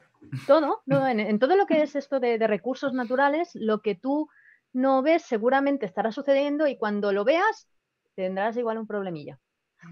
Todo, 0.47 0.83
en, 0.87 1.39
todo 1.41 1.57
lo 1.57 1.67
que 1.67 1.83
es 1.83 1.97
esto 1.97 2.21
de, 2.21 2.39
recursos 2.47 2.93
naturales, 2.93 3.51
lo 3.57 3.83
que 3.83 3.97
tú 3.97 4.29
no 4.73 5.03
ves 5.03 5.23
seguramente 5.23 5.85
estará 5.85 6.13
sucediendo 6.13 6.69
y 6.69 6.77
cuando 6.77 7.13
lo 7.13 7.25
veas 7.25 7.69
tendrás 8.15 8.57
igual 8.57 8.79
un 8.79 8.87
problemilla. 8.87 9.41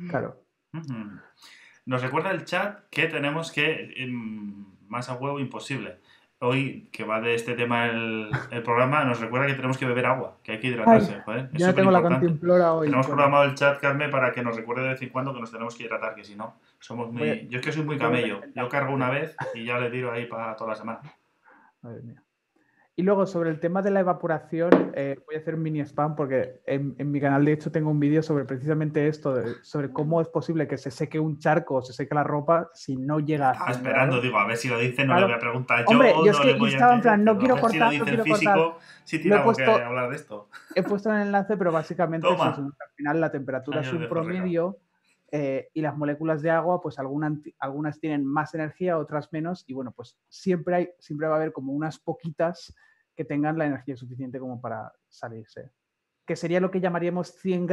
Claro. 0.09 0.45
Nos 1.87 2.03
recuerda 2.03 2.31
el 2.31 2.45
chat 2.45 2.85
que 2.91 3.09
tenemos 3.09 3.51
que, 3.51 3.93
em, 3.97 4.67
más 4.87 5.09
a 5.09 5.15
huevo 5.15 5.41
imposible, 5.41 5.99
hoy, 6.41 6.89
que 6.91 7.05
va 7.05 7.21
de 7.21 7.35
este 7.35 7.55
tema 7.55 7.87
el, 7.87 8.31
programa, 8.65 9.05
nos 9.05 9.21
recuerda 9.21 9.47
que 9.47 9.55
tenemos 9.55 9.79
que 9.79 9.87
beber 9.87 10.07
agua, 10.07 10.39
que 10.43 10.53
hay 10.53 10.61
que 10.61 10.69
hidratarse. 10.69 11.23
ya 11.53 11.75
tengo 11.75 11.91
la 11.91 12.03
cantimplora 12.03 12.73
hoy. 12.73 12.87
Tenemos 12.87 13.07
programado 13.07 13.45
el 13.45 13.55
chat, 13.55 13.79
Carmen, 13.79 14.11
para 14.11 14.33
que 14.33 14.43
nos 14.43 14.57
recuerde 14.57 14.83
de 14.83 14.89
vez 14.91 15.03
en 15.03 15.11
cuando 15.11 15.35
que 15.35 15.41
nos 15.41 15.51
tenemos 15.51 15.75
que 15.75 15.85
hidratar, 15.85 16.15
que 16.15 16.25
si 16.25 16.35
no, 16.35 16.57
somos 16.79 17.13
muy... 17.13 17.47
Yo 17.49 17.59
es 17.59 17.65
que 17.65 17.73
soy 17.73 17.85
muy 17.85 17.99
camello. 17.99 18.41
Yo 18.55 18.69
cargo 18.69 18.95
una 18.95 19.11
vez 19.11 19.37
y 19.55 19.65
ya 19.65 19.79
le 19.79 19.91
tiro 19.91 20.11
ahí 20.11 20.27
para 20.27 20.57
toda 20.57 20.71
la 20.71 20.77
semana. 20.77 21.01
Madre 21.83 22.03
mía. 22.03 22.23
Y 23.01 23.03
luego 23.03 23.25
sobre 23.25 23.49
el 23.49 23.61
tema 23.61 23.81
de 23.81 23.91
la 23.91 24.01
evaporación, 24.01 24.93
eh, 24.95 25.19
voy 25.25 25.37
a 25.37 25.39
hacer 25.39 25.55
un 25.55 25.63
mini 25.63 25.81
spam 25.81 26.15
porque 26.15 26.61
en, 26.67 26.95
mi 27.11 27.19
canal 27.19 27.43
de 27.47 27.55
hecho 27.55 27.73
tengo 27.73 27.91
un 27.91 27.99
vídeo 27.99 28.23
sobre 28.23 28.45
precisamente 28.45 29.09
esto, 29.09 29.43
sobre 29.63 29.91
cómo 29.91 30.21
es 30.21 30.29
posible 30.29 30.69
que 30.69 30.77
se 30.77 30.91
seque 30.91 31.19
un 31.19 31.39
charco 31.39 31.77
o 31.77 31.83
se 31.83 31.95
seque 31.95 32.15
la 32.15 32.25
ropa 32.25 32.69
si 32.75 32.99
no 32.99 33.19
llega 33.19 33.53
a... 33.53 33.71
esperando, 33.71 34.21
digo, 34.21 34.37
a 34.37 34.47
ver 34.47 34.59
si 34.59 34.69
lo 34.69 34.79
dice, 34.79 35.07
no 35.07 35.19
le 35.19 35.25
voy 35.25 35.33
a 35.33 35.39
preguntar 35.39 35.79
yo. 35.79 35.87
Hombre, 35.87 36.13
yo 36.23 36.31
es 36.31 36.41
que 36.41 36.51
estaba 36.51 36.95
en 36.95 37.01
plan, 37.01 37.25
no 37.25 37.39
quiero 37.39 37.57
cortar, 37.57 37.95
no 37.95 38.05
quiero 38.05 38.23
físico, 38.23 38.79
Sí 39.05 39.19
tiene 39.19 39.43
que 39.57 39.65
hablar 39.65 40.11
de 40.11 40.17
esto. 40.17 40.51
He 40.75 40.83
puesto 40.83 41.11
el 41.11 41.23
enlace, 41.23 41.57
pero 41.57 41.73
básicamente 41.73 42.29
es 42.31 42.39
al 42.39 42.75
final 42.97 43.19
la 43.19 43.33
temperatura 43.33 43.81
es 43.81 43.91
un 43.95 44.11
promedio 44.11 44.77
eh, 45.33 45.71
y 45.73 45.81
las 45.81 45.97
moléculas 45.97 46.43
de 46.43 46.51
agua, 46.51 46.83
pues 46.83 46.99
algunas, 46.99 47.33
algunas 47.61 47.99
tienen 47.99 48.27
más 48.27 48.55
energía, 48.55 48.99
otras 48.99 49.33
menos, 49.33 49.65
y 49.67 49.73
bueno, 49.73 49.91
pues 49.91 50.19
siempre, 50.29 50.75
hay, 50.75 50.91
siempre 50.99 51.29
va 51.29 51.35
a 51.35 51.37
haber 51.37 51.53
como 51.53 51.73
unas 51.73 51.99
poquitas 51.99 52.75
que 53.21 53.27
tengan 53.27 53.59
la 53.59 53.67
energía 53.67 53.99
suficiente 53.99 54.39
como 54.39 54.63
para 54.63 54.91
salirse. 55.07 55.73
Que 56.27 56.37
sería 56.37 56.59
lo 56.59 56.71
que 56.71 56.81
llamaríamos 56.81 57.35
100 57.35 57.67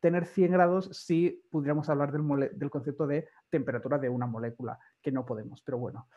tener 0.00 0.24
100 0.24 0.52
grados 0.52 0.88
si 0.96 1.42
pudiéramos 1.50 1.90
hablar 1.90 2.10
del, 2.10 2.70
concepto 2.70 3.06
de 3.06 3.28
temperatura 3.50 3.98
de 3.98 4.08
una 4.08 4.26
molécula, 4.26 4.78
que 5.02 5.12
no 5.12 5.26
podemos, 5.26 5.60
pero 5.60 5.76
bueno. 5.76 6.08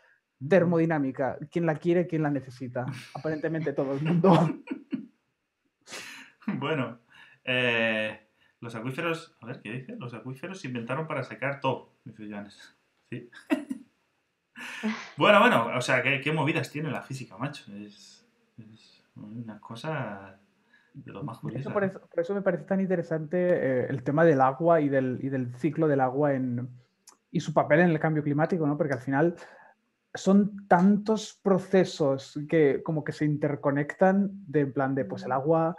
Termodinámica, 0.47 1.37
¿quién 1.51 1.65
la 1.65 1.75
quiere, 1.75 2.07
quién 2.07 2.23
la 2.23 2.29
necesita? 2.29 2.85
Aparentemente 3.15 3.73
todo 3.73 3.95
el 3.95 4.01
mundo. 4.01 4.31
bueno, 6.57 7.01
eh, 7.43 8.29
Los 8.61 8.75
acuíferos, 8.75 9.35
a 9.41 9.47
ver, 9.47 9.61
¿qué 9.61 9.73
dice? 9.73 9.97
Los 9.99 10.13
acuíferos 10.13 10.61
se 10.61 10.67
inventaron 10.67 11.05
para 11.05 11.23
secar 11.23 11.59
todo, 11.59 11.97
dice 12.05 12.29
Joanes. 12.29 12.77
Sí. 13.09 13.29
bueno, 15.17 15.41
bueno, 15.41 15.67
o 15.75 15.81
sea, 15.81 16.01
¿qué, 16.01 16.31
movidas 16.31 16.71
tiene 16.71 16.89
la 16.89 17.01
física, 17.01 17.37
macho? 17.37 17.69
Es, 17.75 18.22
una 19.15 19.59
cosa 19.59 20.39
de 20.93 21.11
lo 21.11 21.23
más 21.23 21.39
curiosa. 21.39 21.73
Por 21.73 21.83
eso, 21.83 22.33
me 22.33 22.41
parece 22.41 22.63
tan 22.65 22.81
interesante 22.81 23.37
eh, 23.37 23.87
el 23.89 24.03
tema 24.03 24.23
del 24.23 24.41
agua 24.41 24.81
y 24.81 24.89
del, 24.89 25.19
y 25.21 25.29
del 25.29 25.53
ciclo 25.55 25.87
del 25.87 26.01
agua 26.01 26.33
en, 26.33 26.69
y 27.31 27.39
su 27.39 27.53
papel 27.53 27.81
en 27.81 27.89
el 27.89 27.99
cambio 27.99 28.23
climático, 28.23 28.65
¿no? 28.67 28.77
Porque 28.77 28.93
al 28.93 29.01
final 29.01 29.35
son 30.13 30.67
tantos 30.67 31.39
procesos 31.41 32.39
que 32.47 32.83
como 32.83 33.03
que 33.03 33.11
se 33.11 33.25
interconectan 33.25 34.29
de 34.47 34.61
en 34.61 34.73
plan 34.73 34.93
de 34.93 35.05
pues 35.05 35.23
el 35.23 35.31
agua 35.31 35.75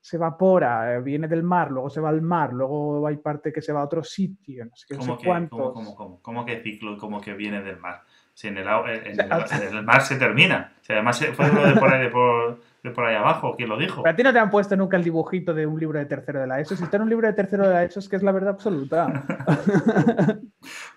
se 0.00 0.16
evapora, 0.16 0.94
eh, 0.94 1.02
viene 1.02 1.26
del 1.26 1.42
mar, 1.42 1.70
luego 1.70 1.90
se 1.90 2.00
va 2.00 2.10
al 2.10 2.22
mar, 2.22 2.52
luego 2.52 3.04
hay 3.06 3.16
parte 3.16 3.52
que 3.52 3.60
se 3.60 3.72
va 3.72 3.80
a 3.80 3.84
otro 3.84 4.04
sitio, 4.04 4.64
no 4.64 4.70
sé, 4.76 4.86
qué, 4.88 4.96
¿Cómo, 4.96 5.18
que, 5.18 5.48
¿cómo, 5.48 6.20
cómo, 6.22 6.44
que 6.44 6.62
ciclo, 6.62 6.96
como 6.96 7.20
que 7.20 7.34
viene 7.34 7.60
del 7.62 7.78
mar? 7.78 8.02
Si 8.36 8.48
en 8.48 8.58
el, 8.58 8.66
en, 8.68 9.18
el, 9.18 9.82
mar 9.82 10.02
se 10.02 10.16
termina. 10.16 10.74
Si 10.82 10.92
además 10.92 11.24
fue 11.34 11.50
uno 11.50 11.66
de 11.66 11.74
por 11.76 11.90
ahí, 11.90 12.02
de 12.02 12.10
por, 12.10 12.60
de 12.82 12.90
por 12.90 13.06
ahí 13.06 13.16
abajo, 13.16 13.56
¿quién 13.56 13.70
lo 13.70 13.78
dijo? 13.78 14.02
Pero 14.02 14.12
a 14.12 14.14
ti 14.14 14.22
no 14.22 14.30
te 14.30 14.38
han 14.38 14.50
puesto 14.50 14.76
nunca 14.76 14.98
el 14.98 15.04
dibujito 15.04 15.54
de 15.54 15.64
un 15.64 15.80
libro 15.80 15.98
de 15.98 16.04
tercero 16.04 16.40
de 16.40 16.46
la 16.46 16.60
ESO. 16.60 16.76
Si 16.76 16.84
está 16.84 16.98
en 16.98 17.04
un 17.04 17.08
libro 17.08 17.26
de 17.26 17.32
tercero 17.32 17.66
de 17.66 17.72
la 17.72 17.84
ESO 17.84 18.00
es 18.00 18.10
que 18.10 18.16
es 18.16 18.22
la 18.22 18.32
verdad 18.32 18.50
absoluta. 18.50 19.06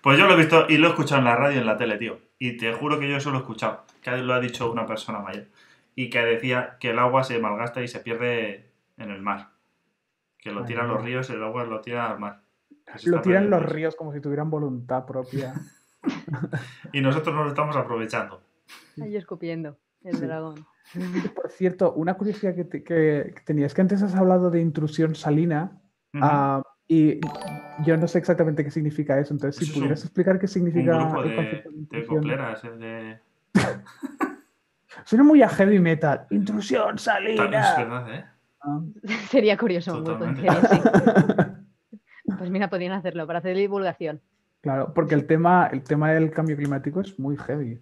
pues 0.02 0.18
yo 0.18 0.26
lo 0.26 0.34
he 0.34 0.36
visto 0.36 0.66
y 0.68 0.76
lo 0.76 0.88
he 0.88 0.90
escuchado 0.90 1.20
en 1.20 1.24
la 1.24 1.34
radio 1.34 1.56
y 1.56 1.60
en 1.60 1.66
la 1.66 1.78
tele, 1.78 1.96
tío. 1.96 2.18
Y 2.38 2.58
te 2.58 2.74
juro 2.74 3.00
que 3.00 3.08
yo 3.08 3.16
eso 3.16 3.30
lo 3.30 3.38
he 3.38 3.40
escuchado, 3.40 3.84
que 4.02 4.10
lo 4.18 4.34
ha 4.34 4.40
dicho 4.40 4.70
una 4.70 4.84
persona 4.84 5.20
mayor. 5.20 5.46
Y 5.94 6.10
que 6.10 6.22
decía 6.22 6.76
que 6.78 6.90
el 6.90 6.98
agua 6.98 7.24
se 7.24 7.38
malgasta 7.38 7.80
y 7.80 7.88
se 7.88 8.00
pierde 8.00 8.70
en 8.98 9.10
el 9.10 9.22
mar. 9.22 9.48
Que 10.36 10.52
lo 10.52 10.66
tiran 10.66 10.88
los 10.88 11.02
ríos 11.02 11.30
el 11.30 11.42
agua 11.42 11.64
lo 11.64 11.80
tira 11.80 12.10
al 12.10 12.18
mar. 12.18 12.42
lo 13.06 13.22
tiran 13.22 13.48
los 13.48 13.62
ríos 13.62 13.96
como 13.96 14.12
si 14.12 14.20
tuvieran 14.20 14.50
voluntad 14.50 15.06
propia. 15.06 15.54
y 16.92 17.00
nosotros 17.00 17.34
nos 17.34 17.44
lo 17.44 17.50
estamos 17.50 17.76
aprovechando. 17.76 18.42
Ahí 19.00 19.16
escupiendo 19.16 19.76
el 20.04 20.20
dragón. 20.20 20.66
Por 21.34 21.50
cierto, 21.50 21.92
una 21.92 22.14
curiosidad 22.14 22.54
que, 22.54 22.82
que, 22.82 23.34
tenías, 23.44 23.74
que 23.74 23.80
antes 23.80 24.02
has 24.02 24.14
hablado 24.14 24.50
de 24.50 24.60
intrusión 24.60 25.14
salina 25.14 25.80
ah, 26.14 26.62
y 26.88 27.20
yo 27.84 27.96
no 27.96 28.08
sé 28.08 28.18
exactamente 28.18 28.64
qué 28.64 28.70
significa 28.70 29.18
eso, 29.18 29.32
entonces 29.32 29.64
si 29.64 29.72
pudieras 29.72 30.04
explicar 30.04 30.40
qué 30.40 30.48
significa 30.48 30.96
un 30.96 31.12
grupo 31.12 31.22
de, 31.22 31.64
de, 31.90 32.06
copleras, 32.06 32.62
de... 32.62 33.18
Suena 35.04 35.24
muy 35.24 35.42
a 35.42 35.48
heavy 35.48 35.78
metal. 35.78 36.26
Intrusión 36.30 36.98
salina. 36.98 37.44
Es 37.44 37.76
verdad, 37.76 38.14
¿eh? 38.14 38.24
Ah. 38.60 38.80
Sería 39.28 39.56
curioso. 39.56 40.02
pues 42.38 42.50
mira, 42.50 42.68
podrían 42.68 42.92
hacerlo 42.92 43.26
para 43.26 43.38
hacer 43.38 43.56
divulgación. 43.56 44.20
Claro, 44.60 44.92
porque 44.94 45.14
el 45.14 45.26
tema, 45.26 45.68
el 45.72 45.82
tema 45.82 46.12
del 46.12 46.30
cambio 46.30 46.56
climático 46.56 47.00
es 47.00 47.18
muy 47.18 47.36
heavy. 47.36 47.80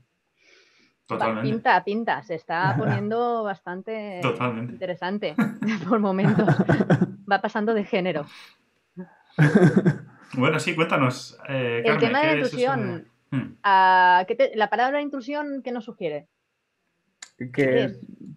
Totalmente. 1.07 1.51
Pinta, 1.51 1.85
pinta, 1.85 2.23
se 2.23 2.35
está 2.35 2.75
poniendo 2.79 3.43
bastante 3.43 4.21
interesante 4.69 5.35
por 5.88 5.99
momentos. 5.99 6.49
Va 7.31 7.41
pasando 7.41 7.75
de 7.75 7.85
género. 7.85 8.27
Bueno, 10.35 10.61
sí, 10.61 10.75
cuéntanos. 10.75 11.38
Eh, 11.49 11.83
el 11.85 11.99
tema 11.99 12.21
de 12.21 12.27
la 12.27 12.33
intrusión. 12.35 13.09
Hmm. 13.31 13.55
Ah, 13.62 14.27
la 14.55 14.71
palabra 14.71 15.01
intrusión, 15.01 15.62
¿qué 15.62 15.73
nos 15.73 15.85
sugiere? 15.85 16.29
Que 17.53 17.97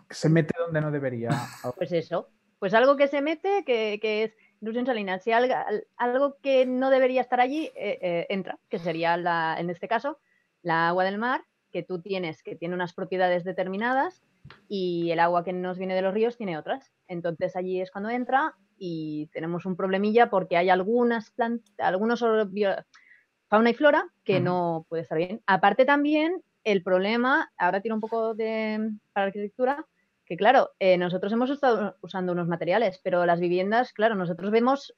se 0.10 0.30
mete 0.30 0.54
donde 0.60 0.82
no 0.82 0.92
debería. 0.92 1.30
Pues 1.76 1.92
eso. 1.92 2.30
Pues 2.60 2.74
algo 2.74 2.96
que 2.96 3.08
se 3.08 3.22
mete, 3.22 3.64
que, 3.66 4.00
es 4.24 4.34
intrusión 4.62 4.86
salina. 4.86 5.19
Si 5.19 5.32
algo, 5.32 6.38
que 6.41 6.65
no 6.65 6.89
debería 6.89 7.21
estar 7.21 7.39
allí, 7.39 7.71
eh, 7.76 8.00
eh, 8.02 8.26
entra, 8.30 8.60
que 8.69 8.80
sería, 8.80 9.17
la, 9.17 9.58
en 9.60 9.69
este 9.69 9.88
caso, 9.88 10.19
la 10.62 10.88
agua 10.88 11.04
del 11.04 11.17
mar 11.17 11.43
que 11.71 11.84
tú 11.84 12.02
tienes, 12.02 12.43
que 12.43 12.56
tiene 12.56 12.76
unas 12.76 12.93
propiedades 12.93 13.43
determinadas 13.43 14.21
y 14.67 15.10
el 15.12 15.19
agua 15.19 15.43
que 15.43 15.54
nos 15.54 15.78
viene 15.78 15.95
de 15.95 16.02
los 16.02 16.13
ríos 16.13 16.38
tiene 16.38 16.58
otras. 16.58 16.91
Entonces 17.08 17.56
allí 17.56 17.82
es 17.82 17.91
cuando 17.91 18.10
entra 18.10 18.56
y 18.78 19.28
tenemos 19.34 19.65
un 19.65 19.76
problemilla 19.76 20.30
porque 20.30 20.58
hay 20.58 20.69
algunas 20.69 21.32
plantas, 21.32 21.74
algunos 21.80 22.19
fauna 22.19 23.69
y 23.69 23.74
flora 23.74 24.08
que 24.24 24.39
no 24.39 24.86
puede 24.89 25.04
estar 25.04 25.17
bien. 25.17 25.41
Aparte 25.45 25.86
también 25.86 26.43
el 26.63 26.84
problema, 26.84 27.52
ahora 27.58 27.82
tiene 27.82 27.95
un 27.95 28.02
poco 28.02 28.36
de 28.36 28.91
para 29.13 29.28
arquitectura, 29.28 29.86
que 30.32 30.38
claro, 30.38 30.70
eh, 30.80 30.98
nosotros 30.98 31.34
hemos 31.34 31.50
estado 31.50 31.98
usando 32.00 32.32
unos 32.32 32.48
materiales, 32.48 33.02
pero 33.04 33.26
las 33.26 33.41
viviendas, 33.41 33.91
claro, 33.91 34.15
nosotros 34.15 34.50
vemos 34.50 34.94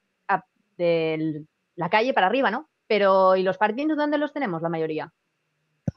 de 0.76 1.44
la 1.74 1.88
calle 1.88 2.14
para 2.14 2.28
arriba, 2.28 2.52
¿no? 2.52 2.68
Pero 2.86 3.34
¿y 3.34 3.42
los 3.42 3.58
parkings 3.58 3.96
dónde 3.96 4.18
los 4.18 4.32
tenemos 4.32 4.62
la 4.62 4.68
mayoría? 4.68 5.12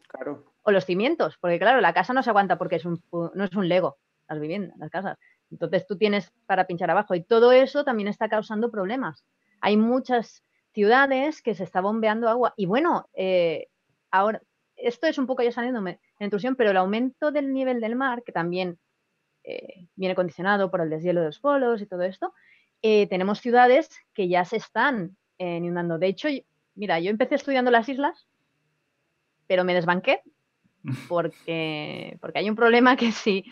Claro 0.07 0.53
o 0.67 0.71
los 0.71 0.83
cimientos, 0.83 1.37
porque 1.39 1.59
claro, 1.59 1.79
la 1.79 1.93
casa 1.93 2.11
no 2.13 2.21
se 2.21 2.29
aguanta 2.29 2.57
porque 2.57 2.75
es 2.75 2.83
un, 2.83 3.01
no 3.11 3.43
es 3.45 3.55
un 3.55 3.69
Lego, 3.69 3.99
las 4.27 4.37
viviendas, 4.37 4.77
las 4.77 4.89
casas. 4.89 5.17
Entonces 5.49 5.87
tú 5.87 5.97
tienes 5.97 6.29
para 6.45 6.67
pinchar 6.67 6.91
abajo 6.91 7.15
y 7.15 7.23
todo 7.23 7.53
eso 7.53 7.85
también 7.85 8.09
está 8.09 8.27
causando 8.27 8.69
problemas. 8.69 9.23
Hay 9.61 9.77
muchas 9.77 10.43
ciudades 10.73 11.41
que 11.41 11.55
se 11.55 11.63
está 11.63 11.79
bombeando 11.79 12.27
agua 12.27 12.53
y 12.57 12.65
bueno, 12.65 13.07
eh, 13.13 13.69
ahora, 14.11 14.41
esto 14.75 15.07
es 15.07 15.17
un 15.17 15.25
poco 15.25 15.41
ya 15.41 15.53
saliéndome 15.53 16.01
en 16.19 16.25
intrusión, 16.25 16.57
pero 16.57 16.71
el 16.71 16.77
aumento 16.77 17.31
del 17.31 17.53
nivel 17.53 17.79
del 17.79 17.95
mar, 17.95 18.23
que 18.23 18.33
también 18.33 18.77
eh, 19.49 19.87
viene 19.95 20.13
condicionado 20.13 20.69
por 20.69 20.81
el 20.81 20.89
deshielo 20.89 21.21
de 21.21 21.27
los 21.27 21.39
polos 21.39 21.81
y 21.81 21.85
todo 21.85 22.03
esto, 22.03 22.33
eh, 22.81 23.07
tenemos 23.07 23.39
ciudades 23.39 23.89
que 24.13 24.27
ya 24.27 24.45
se 24.45 24.57
están 24.57 25.17
inundando. 25.39 25.99
De 25.99 26.07
hecho, 26.07 26.27
mira, 26.75 26.99
yo 26.99 27.09
empecé 27.11 27.35
estudiando 27.35 27.71
las 27.71 27.87
islas, 27.89 28.27
pero 29.47 29.63
me 29.63 29.73
desbanqué 29.73 30.21
porque, 31.09 32.17
porque 32.21 32.39
hay 32.39 32.49
un 32.49 32.55
problema 32.55 32.95
que 32.95 33.11
sí 33.11 33.45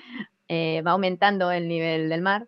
eh, 0.47 0.81
va 0.83 0.91
aumentando 0.91 1.51
el 1.51 1.67
nivel 1.67 2.09
del 2.09 2.21
mar 2.21 2.47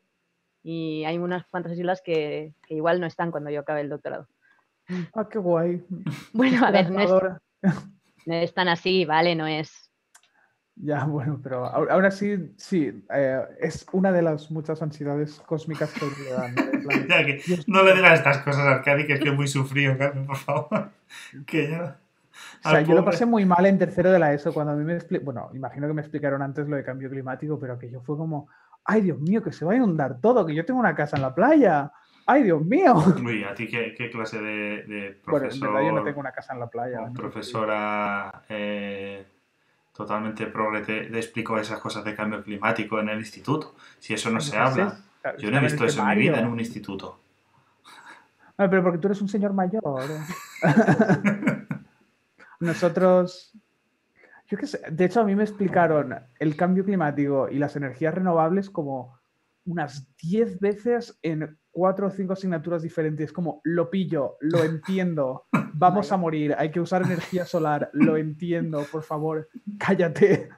y 0.61 1.03
hay 1.05 1.17
unas 1.17 1.47
cuantas 1.47 1.77
islas 1.77 2.01
que, 2.01 2.53
igual 2.69 2.99
no 2.99 3.07
están 3.07 3.31
cuando 3.31 3.49
yo 3.49 3.61
acabe 3.61 3.81
el 3.81 3.89
doctorado. 3.89 4.27
Ah, 5.13 5.27
qué 5.29 5.39
guay. 5.39 5.83
Bueno, 6.33 6.65
a 6.65 6.71
ver, 6.71 6.91
no 6.91 8.35
es, 8.35 8.53
tan 8.53 8.67
así, 8.67 9.05
¿vale? 9.05 9.35
No 9.35 9.47
es... 9.47 9.86
Ya, 10.79 11.05
bueno, 11.05 11.39
pero 11.41 11.65
ahora 11.65 12.11
sí, 12.11 12.53
sí, 12.55 13.03
eh, 13.11 13.41
es 13.59 13.85
una 13.93 14.11
de 14.11 14.21
las 14.21 14.51
muchas 14.51 14.81
ansiedades 14.81 15.39
cósmicas 15.45 15.91
que 15.91 16.05
le 16.23 16.31
dan. 16.31 16.55
¿no? 17.67 17.83
le 17.83 17.95
digas 17.95 18.19
estas 18.19 18.39
cosas 18.39 18.61
a 18.61 18.71
Arcadi, 18.75 19.07
que 19.07 19.13
es 19.13 19.19
que 19.19 19.29
es 19.29 19.35
muy 19.35 19.47
sufrido, 19.47 19.97
Carmen, 19.97 20.25
por 20.25 20.37
favor. 20.37 20.89
Que 21.47 21.69
ya... 21.69 21.97
O 22.63 22.69
sea, 22.69 22.81
yo 22.81 22.93
lo 22.93 23.03
pasé 23.03 23.25
muy 23.25 23.45
mal 23.45 23.65
en 23.65 23.79
tercero 23.79 24.11
de 24.11 24.19
la 24.19 24.33
ESO 24.33 24.53
cuando 24.53 24.73
a 24.73 24.75
mí 24.75 24.83
me 24.83 24.99
Bueno, 25.19 25.49
imagino 25.53 25.87
que 25.87 25.93
me 25.93 26.01
explicaron 26.01 26.41
antes 26.41 26.67
lo 26.67 26.75
de 26.75 26.83
cambio 26.83 27.09
climático, 27.09 27.57
pero 27.59 27.79
que 27.79 27.89
yo 27.89 28.01
fue 28.01 28.17
como, 28.17 28.47
ay 28.85 29.01
Dios 29.01 29.19
mío, 29.19 29.41
que 29.41 29.51
se 29.51 29.65
va 29.65 29.73
a 29.73 29.75
inundar 29.75 30.19
todo, 30.21 30.45
que 30.45 30.53
yo 30.53 30.65
tengo 30.65 30.79
una 30.79 30.93
casa 30.93 31.15
en 31.15 31.23
la 31.23 31.33
playa. 31.33 31.91
¡Ay, 32.29 32.43
Dios 32.43 32.61
mío! 32.61 32.93
Uy, 33.25 33.45
¿a 33.45 33.55
ti 33.55 33.67
qué, 33.67 34.09
clase 34.11 34.41
de, 34.41 35.17
profesor? 35.23 35.31
Bueno, 35.31 35.53
en 35.53 35.59
verdad 35.61 35.87
yo 35.87 35.91
no 35.93 36.03
tengo 36.03 36.19
una 36.19 36.33
casa 36.33 36.53
en 36.53 36.59
la 36.59 36.67
playa. 36.67 37.09
Profesora 37.15 38.43
eh, 38.49 39.25
totalmente 39.97 40.45
progre 40.45 40.81
te, 40.81 41.17
explicó 41.17 41.57
esas 41.57 41.79
cosas 41.79 42.05
de 42.05 42.15
cambio 42.15 42.43
climático 42.43 42.99
en 42.99 43.09
el 43.09 43.17
instituto. 43.19 43.75
Si 43.99 44.13
eso 44.13 44.29
no 44.29 44.39
se 44.39 44.55
habla. 44.55 44.99
yo 45.39 45.49
no 45.49 45.57
he 45.57 45.61
visto 45.61 45.83
eso 45.85 46.01
en 46.01 46.09
mi 46.09 46.15
vida 46.15 46.39
en 46.39 46.47
un 46.47 46.59
instituto. 46.59 47.19
pero 48.55 48.83
porque 48.83 48.99
tú 48.99 49.07
eres 49.07 49.21
un 49.21 49.27
señor 49.27 49.53
mayor. 49.53 49.81
Nosotros, 52.59 53.53
yo 54.47 54.57
qué 54.57 54.67
sé, 54.67 54.81
de 54.89 55.05
hecho 55.05 55.21
a 55.21 55.23
mí 55.23 55.35
me 55.35 55.43
explicaron 55.43 56.15
el 56.39 56.55
cambio 56.55 56.85
climático 56.85 57.49
y 57.49 57.57
las 57.57 57.75
energías 57.75 58.13
renovables 58.13 58.69
como 58.69 59.17
unas 59.65 60.07
10 60.17 60.59
veces 60.59 61.17
en 61.23 61.57
cuatro 61.77 62.07
o 62.07 62.09
cinco 62.09 62.33
asignaturas 62.33 62.81
diferentes, 62.81 63.31
como 63.31 63.61
lo 63.63 63.91
pillo, 63.91 64.37
lo 64.41 64.63
entiendo, 64.63 65.45
vamos 65.73 66.11
a 66.11 66.17
morir, 66.17 66.55
hay 66.57 66.71
que 66.71 66.79
usar 66.79 67.03
energía 67.03 67.45
solar, 67.45 67.91
lo 67.93 68.17
entiendo, 68.17 68.83
por 68.91 69.03
favor, 69.03 69.47
cállate. 69.77 70.49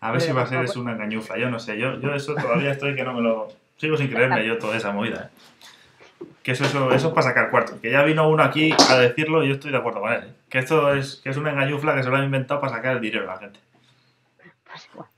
A 0.00 0.10
ver 0.10 0.22
si 0.22 0.32
va 0.32 0.40
a 0.40 0.46
ser 0.46 0.64
eso 0.64 0.80
una 0.80 0.92
engañufla, 0.92 1.36
yo 1.36 1.50
no 1.50 1.58
sé, 1.58 1.78
yo, 1.78 2.00
yo 2.00 2.14
eso 2.14 2.34
todavía 2.34 2.72
estoy 2.72 2.94
que 2.94 3.04
no 3.04 3.12
me 3.12 3.20
lo... 3.20 3.48
Sigo 3.76 3.98
sin 3.98 4.08
creerme 4.08 4.46
yo 4.46 4.56
toda 4.56 4.78
esa 4.78 4.90
movida. 4.90 5.30
¿eh? 5.30 6.24
que 6.42 6.52
eso, 6.52 6.64
eso, 6.64 6.90
es 6.94 7.04
para 7.04 7.22
sacar 7.22 7.50
cuarto. 7.50 7.78
Que 7.82 7.90
ya 7.90 8.02
vino 8.04 8.26
uno 8.26 8.42
aquí 8.42 8.74
a 8.88 8.96
decirlo 8.96 9.44
y 9.44 9.48
yo 9.48 9.54
estoy 9.54 9.70
de 9.70 9.76
acuerdo 9.76 10.00
con 10.00 10.14
él. 10.14 10.22
¿eh? 10.24 10.32
Que 10.48 10.60
esto 10.60 10.94
es, 10.94 11.16
que 11.16 11.28
es 11.28 11.36
una 11.36 11.50
engañufla 11.50 11.94
que 11.94 12.02
se 12.02 12.08
lo 12.08 12.16
han 12.16 12.24
inventado 12.24 12.58
para 12.58 12.72
sacar 12.72 12.96
el 12.96 13.02
dinero 13.02 13.30
a 13.30 13.34
la 13.34 13.38
gente. 13.38 13.60
Pues 14.64 14.88
igual. 14.90 15.08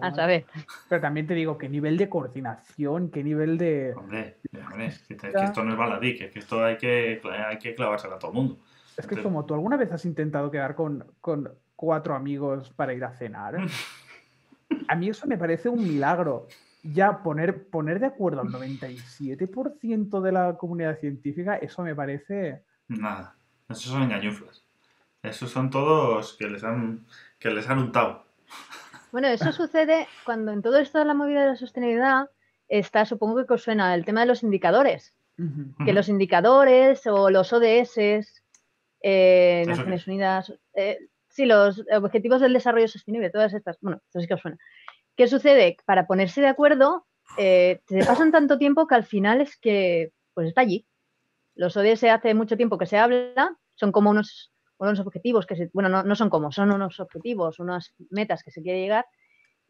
A 0.00 0.12
saber. 0.12 0.46
Pero 0.88 1.00
también 1.00 1.26
te 1.26 1.34
digo, 1.34 1.58
qué 1.58 1.68
nivel 1.68 1.96
de 1.96 2.08
coordinación, 2.08 3.10
qué 3.10 3.22
nivel 3.24 3.58
de. 3.58 3.94
Hombre, 3.96 4.36
que, 4.52 5.14
esto 5.14 5.64
no 5.64 5.72
es 5.72 5.78
baladí, 5.78 6.16
que, 6.16 6.30
esto 6.34 6.64
hay 6.64 6.76
que, 6.76 7.20
hay 7.24 7.58
que 7.58 7.74
clavárselo 7.74 8.14
a 8.14 8.18
todo 8.18 8.30
el 8.32 8.36
mundo. 8.36 8.58
Es 8.96 9.06
que 9.06 9.22
como 9.22 9.44
tú 9.44 9.54
alguna 9.54 9.76
vez 9.76 9.92
has 9.92 10.04
intentado 10.04 10.50
quedar 10.50 10.74
con, 10.74 11.04
con 11.20 11.50
cuatro 11.76 12.14
amigos 12.14 12.70
para 12.70 12.92
ir 12.92 13.04
a 13.04 13.12
cenar, 13.12 13.56
a 14.88 14.96
mí 14.96 15.08
eso 15.08 15.26
me 15.26 15.38
parece 15.38 15.68
un 15.68 15.82
milagro. 15.82 16.48
ya 16.82 17.22
poner, 17.22 17.68
poner 17.68 18.00
de 18.00 18.06
acuerdo 18.06 18.40
al 18.40 18.48
97% 18.48 20.20
de 20.20 20.32
la 20.32 20.56
comunidad 20.56 20.98
científica, 20.98 21.56
eso 21.56 21.82
me 21.82 21.94
parece... 21.94 22.64
Nada, 22.88 23.36
esos 23.68 23.84
son 23.84 24.02
engañuflas. 24.02 24.64
Esos 25.22 25.50
son 25.50 25.70
todos 25.70 26.34
que 26.34 26.48
les 26.48 26.64
han, 26.64 27.06
que 27.38 27.50
les 27.50 27.68
han 27.68 27.78
untado. 27.78 28.27
Bueno, 29.12 29.28
eso 29.28 29.52
sucede 29.52 30.06
cuando 30.24 30.52
en 30.52 30.62
todo 30.62 30.78
esto 30.78 30.98
de 30.98 31.04
la 31.04 31.14
movida 31.14 31.42
de 31.42 31.48
la 31.48 31.56
sostenibilidad 31.56 32.28
está, 32.68 33.04
supongo 33.04 33.46
que 33.46 33.54
os 33.54 33.62
suena, 33.62 33.94
el 33.94 34.04
tema 34.04 34.20
de 34.20 34.26
los 34.26 34.42
indicadores. 34.42 35.14
Que 35.84 35.92
los 35.92 36.08
indicadores 36.08 37.06
o 37.06 37.30
los 37.30 37.52
ODS, 37.52 38.42
eh, 39.00 39.64
Naciones 39.68 40.06
Unidas, 40.08 40.52
eh, 40.74 40.98
sí, 41.28 41.46
los 41.46 41.84
objetivos 41.92 42.40
del 42.40 42.52
desarrollo 42.52 42.88
sostenible, 42.88 43.30
todas 43.30 43.54
estas, 43.54 43.78
bueno, 43.80 44.00
eso 44.08 44.20
sí 44.20 44.26
que 44.26 44.34
os 44.34 44.40
suena. 44.40 44.58
¿Qué 45.16 45.28
sucede? 45.28 45.76
Para 45.84 46.08
ponerse 46.08 46.40
de 46.40 46.48
acuerdo, 46.48 47.06
eh, 47.36 47.80
se 47.86 48.04
pasan 48.04 48.32
tanto 48.32 48.58
tiempo 48.58 48.88
que 48.88 48.94
al 48.96 49.04
final 49.04 49.40
es 49.40 49.56
que, 49.56 50.12
pues 50.34 50.48
está 50.48 50.62
allí. 50.62 50.86
Los 51.54 51.76
ODS 51.76 52.04
hace 52.04 52.34
mucho 52.34 52.56
tiempo 52.56 52.78
que 52.78 52.86
se 52.86 52.98
habla, 52.98 53.56
son 53.74 53.92
como 53.92 54.10
unos, 54.10 54.52
unos 54.78 55.00
objetivos 55.00 55.46
que 55.46 55.56
se, 55.56 55.70
bueno, 55.72 55.88
no, 55.88 56.02
no, 56.02 56.14
son 56.14 56.30
como, 56.30 56.52
son 56.52 56.70
unos 56.70 57.00
objetivos, 57.00 57.58
unas 57.58 57.94
metas 58.10 58.42
que 58.42 58.50
se 58.50 58.62
quiere 58.62 58.80
llegar. 58.80 59.06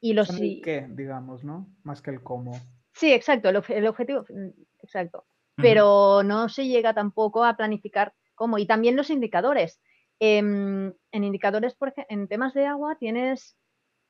Y 0.01 0.13
los 0.13 0.31
qué, 0.31 0.87
digamos, 0.91 1.45
¿no? 1.45 1.69
Más 1.83 2.03
que 2.03 2.11
el 2.11 2.23
cómo. 2.23 2.53
Sí, 2.93 3.13
exacto, 3.13 3.49
el, 3.49 3.87
objetivo, 3.87 4.25
mm, 4.29 4.49
exacto. 4.81 5.27
Pero 5.57 6.23
no 6.23 6.49
se 6.49 6.69
llega 6.69 6.95
tampoco 6.95 7.45
a 7.45 7.57
planificar 7.57 8.15
cómo. 8.37 8.59
Y 8.59 8.67
también 8.67 8.95
los 8.95 9.11
indicadores. 9.11 9.81
Em, 10.21 10.93
en 11.13 11.25
indicadores, 11.25 11.75
por 11.75 11.89
ejemplo, 11.89 12.15
en 12.15 12.29
temas 12.29 12.55
de 12.55 12.67
agua 12.67 12.97
tienes, 12.97 13.57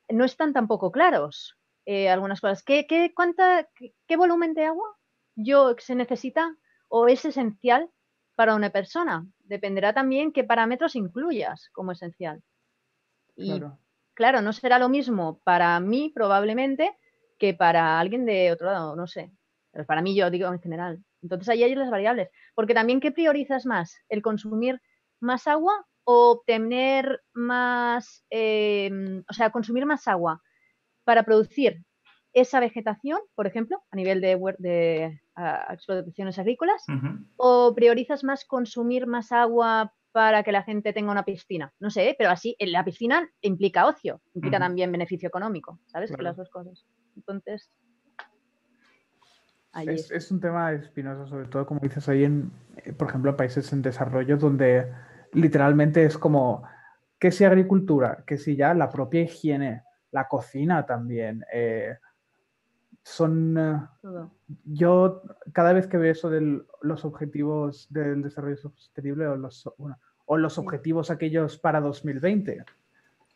no 0.09 0.25
están 0.25 0.53
tampoco 0.53 0.91
claros 0.91 1.57
eh, 1.85 2.09
algunas 2.09 2.39
cosas. 2.39 2.63
¿Qué, 2.63 2.85
qué, 2.87 3.13
cuánta, 3.15 3.67
qué, 4.07 4.17
volumen 4.17 4.53
de 4.53 4.65
agua 4.65 4.87
yo 5.35 5.75
se 5.79 5.95
necesita 5.95 6.55
o 6.87 7.07
es 7.07 7.25
esencial 7.25 7.89
para 8.39 8.55
una 8.55 8.69
persona? 8.69 9.27
Dependerá 9.39 9.91
también 9.91 10.31
qué 10.31 10.45
parámetros 10.45 10.95
incluyas 10.95 11.67
como 11.73 11.91
esencial. 11.91 12.41
Y 13.35 13.61
claro, 14.13 14.41
no 14.41 14.53
será 14.53 14.79
lo 14.79 14.87
mismo 14.87 15.41
para 15.43 15.77
mí 15.81 16.13
probablemente 16.15 16.97
que 17.37 17.53
para 17.53 17.99
alguien 17.99 18.25
de 18.25 18.53
otro 18.53 18.71
lado, 18.71 18.95
no 18.95 19.07
sé. 19.07 19.33
Pero 19.71 19.85
para 19.85 20.01
mí 20.01 20.15
yo 20.15 20.31
digo 20.31 20.47
en 20.47 20.61
general. 20.61 21.03
Entonces 21.21 21.49
ahí 21.49 21.63
hay 21.63 21.75
las 21.75 21.89
variables. 21.89 22.29
Porque 22.55 22.73
también, 22.73 23.01
¿qué 23.01 23.11
priorizas 23.11 23.65
más? 23.65 23.97
¿El 24.07 24.21
consumir 24.21 24.79
más 25.19 25.45
agua 25.45 25.85
o 26.05 26.31
obtener 26.31 27.21
más, 27.33 28.23
em, 28.29 29.21
o 29.29 29.33
sea, 29.33 29.49
consumir 29.49 29.85
más 29.85 30.07
agua 30.07 30.41
para 31.03 31.23
producir 31.23 31.83
esa 32.31 32.61
vegetación, 32.61 33.19
por 33.35 33.47
ejemplo, 33.47 33.83
a 33.91 33.97
nivel 33.97 34.21
de, 34.21 34.39
de 34.59 35.19
explotaciones 35.69 36.39
agrícolas, 36.39 36.85
o 37.37 37.73
priorizas 37.75 38.23
más 38.23 38.45
consumir 38.45 39.07
más 39.07 39.31
agua 39.31 39.93
para 40.11 40.43
que 40.43 40.51
la 40.51 40.63
gente 40.63 40.91
tenga 40.93 41.11
una 41.11 41.23
piscina. 41.23 41.71
No 41.79 41.89
sé, 41.89 42.15
pero 42.17 42.31
así, 42.31 42.55
en 42.59 42.71
la 42.71 42.83
piscina 42.83 43.29
implica 43.41 43.85
ocio, 43.85 44.21
implica 44.33 44.59
también 44.59 44.91
beneficio 44.91 45.27
económico, 45.27 45.79
¿sabes? 45.85 46.11
Que 46.11 46.23
las 46.23 46.37
dos 46.37 46.49
cosas. 46.49 46.85
Entonces, 47.15 47.71
es, 49.85 50.31
un 50.31 50.39
tema 50.39 50.71
espinoso, 50.71 51.27
sobre 51.27 51.47
todo 51.47 51.65
como 51.65 51.79
dices 51.79 52.07
ahí 52.09 52.23
en, 52.23 52.51
eh, 52.77 52.93
por 52.93 53.09
ejemplo, 53.09 53.35
países 53.35 53.71
en 53.71 53.81
desarrollo 53.81 54.37
donde 54.37 54.91
literalmente 55.33 56.03
es 56.03 56.17
como 56.17 56.63
que 57.19 57.31
si 57.31 57.45
agricultura, 57.45 58.23
que 58.25 58.37
si 58.37 58.55
ya 58.55 58.73
la 58.73 58.89
propia 58.89 59.21
higiene, 59.21 59.83
la 60.11 60.27
cocina 60.27 60.85
también. 60.85 61.45
Eh, 61.53 61.97
son. 63.03 63.57
Eh, 63.57 63.79
yo 64.65 65.23
cada 65.53 65.73
vez 65.73 65.87
que 65.87 65.97
veo 65.97 66.11
eso 66.11 66.29
de 66.29 66.61
los 66.81 67.05
objetivos 67.05 67.87
del 67.89 68.21
desarrollo 68.21 68.57
sostenible 68.57 69.27
o 69.27 69.35
los, 69.35 69.69
o 70.25 70.37
los 70.37 70.57
objetivos 70.57 71.11
aquellos 71.11 71.57
para 71.57 71.81
2020, 71.81 72.63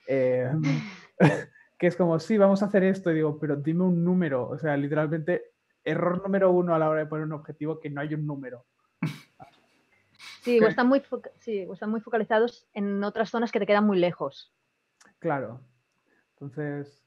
que 1.79 1.87
es 1.87 1.95
como, 1.95 2.19
sí, 2.19 2.37
vamos 2.37 2.61
a 2.61 2.65
hacer 2.65 2.83
esto, 2.83 3.11
y 3.11 3.15
digo, 3.15 3.39
pero 3.39 3.55
dime 3.55 3.83
un 3.83 4.03
número. 4.03 4.47
O 4.47 4.57
sea, 4.57 4.77
literalmente 4.77 5.53
error 5.83 6.21
número 6.23 6.51
uno 6.51 6.73
a 6.73 6.79
la 6.79 6.89
hora 6.89 7.01
de 7.01 7.07
poner 7.07 7.25
un 7.25 7.33
objetivo 7.33 7.79
que 7.79 7.89
no 7.89 8.01
hay 8.01 8.13
un 8.13 8.25
número. 8.25 8.65
Sí, 10.41 10.59
o 10.59 10.67
están, 10.67 10.87
muy 10.87 11.01
están 11.45 11.89
muy 11.89 12.01
focalizados 12.01 12.67
en 12.73 13.01
otras 13.03 13.29
zonas 13.29 13.51
que 13.51 13.59
te 13.59 13.65
quedan 13.65 13.85
muy 13.85 13.97
lejos. 13.97 14.53
Claro. 15.19 15.61
Entonces, 16.33 17.02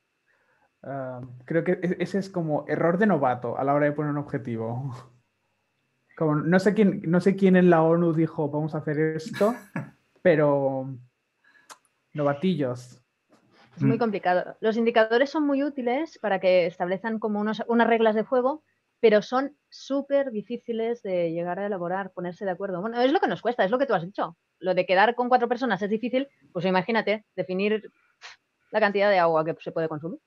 ah, 0.86 1.20
creo 1.44 1.64
que 1.64 1.72
e-, 1.72 1.96
ese 2.00 2.18
es 2.18 2.30
como 2.30 2.64
error 2.68 2.98
de 2.98 3.06
novato 3.06 3.58
a 3.58 3.64
la 3.64 3.74
hora 3.74 3.86
de 3.86 3.92
poner 3.92 4.12
un 4.12 4.18
objetivo. 4.18 4.94
Como, 6.16 6.34
no, 6.34 6.58
sé 6.58 6.72
quién, 6.72 7.02
no 7.04 7.20
sé 7.20 7.36
quién 7.36 7.56
en 7.56 7.68
la 7.68 7.82
ONU 7.82 8.14
dijo 8.14 8.48
vamos 8.48 8.74
a 8.74 8.78
hacer 8.78 8.98
esto, 8.98 9.54
pero 10.22 10.96
novatillos. 12.14 13.02
Es 13.76 13.82
muy 13.82 13.96
mm. 13.96 14.00
complicado. 14.00 14.56
Los 14.60 14.78
indicadores 14.78 15.28
son 15.28 15.46
muy 15.46 15.62
útiles 15.62 16.18
para 16.18 16.40
que 16.40 16.64
establezcan 16.64 17.18
como 17.18 17.40
unas 17.40 17.86
reglas 17.86 18.14
de 18.14 18.22
juego, 18.22 18.64
pero 19.00 19.22
son 19.22 19.56
súper 19.68 20.30
difíciles 20.30 21.02
de 21.02 21.30
llegar 21.32 21.58
a 21.58 21.66
elaborar, 21.66 22.12
ponerse 22.12 22.44
de 22.44 22.50
acuerdo. 22.50 22.80
Bueno, 22.80 23.00
es 23.00 23.12
lo 23.12 23.20
que 23.20 23.28
nos 23.28 23.42
cuesta, 23.42 23.64
es 23.64 23.70
lo 23.70 23.78
que 23.78 23.86
tú 23.86 23.94
has 23.94 24.04
dicho. 24.04 24.36
Lo 24.58 24.74
de 24.74 24.86
quedar 24.86 25.14
con 25.14 25.28
cuatro 25.28 25.48
personas 25.48 25.82
es 25.82 25.90
difícil, 25.90 26.28
pues 26.52 26.64
imagínate, 26.64 27.26
definir 27.34 27.90
la 28.70 28.80
cantidad 28.80 29.10
de 29.10 29.18
agua 29.18 29.44
que 29.44 29.54
se 29.60 29.72
puede 29.72 29.88
consumir. 29.88 30.18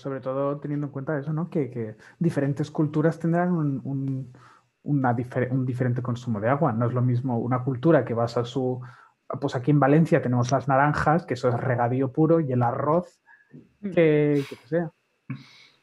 Sobre 0.00 0.20
todo 0.20 0.58
teniendo 0.58 0.86
en 0.86 0.92
cuenta 0.92 1.18
eso, 1.18 1.32
¿no? 1.32 1.50
Que, 1.50 1.96
diferentes 2.18 2.70
culturas 2.70 3.18
tendrán 3.18 3.52
un, 3.52 4.32
un 4.82 5.66
diferente 5.66 6.02
consumo 6.02 6.40
de 6.40 6.48
agua. 6.48 6.72
No 6.72 6.86
es 6.86 6.94
lo 6.94 7.02
mismo 7.02 7.38
una 7.38 7.62
cultura 7.62 8.04
que 8.04 8.14
basa 8.14 8.44
su 8.44 8.80
pues 9.40 9.56
aquí 9.56 9.70
en 9.70 9.80
Valencia 9.80 10.22
tenemos 10.22 10.50
las 10.52 10.68
naranjas, 10.68 11.26
que 11.26 11.34
eso 11.34 11.48
es 11.48 11.54
regadío 11.56 12.12
puro, 12.12 12.40
y 12.40 12.52
el 12.52 12.62
arroz, 12.62 13.20
mm. 13.80 13.90
que, 13.90 14.44
que 14.48 14.56
sea, 14.68 14.90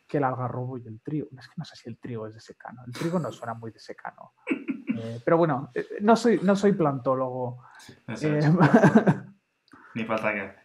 que 0.07 0.17
el 0.17 0.23
algarrobo 0.23 0.77
y 0.77 0.87
el 0.87 1.01
trigo. 1.01 1.27
Es 1.37 1.47
que 1.47 1.55
no 1.57 1.65
sé 1.65 1.75
si 1.75 1.89
el 1.89 1.97
trigo 1.97 2.27
es 2.27 2.33
de 2.33 2.39
secano. 2.39 2.81
El 2.85 2.93
trigo 2.93 3.19
no 3.19 3.31
suena 3.31 3.53
muy 3.53 3.71
de 3.71 3.79
secano. 3.79 4.33
Eh, 4.95 5.19
pero 5.25 5.37
bueno, 5.37 5.71
eh, 5.73 5.85
no 6.01 6.15
soy, 6.15 6.39
no 6.43 6.55
soy 6.55 6.73
plantólogo. 6.73 7.63
Eh, 8.07 8.41
Ni 9.95 10.05
falta 10.05 10.33
que 10.33 10.55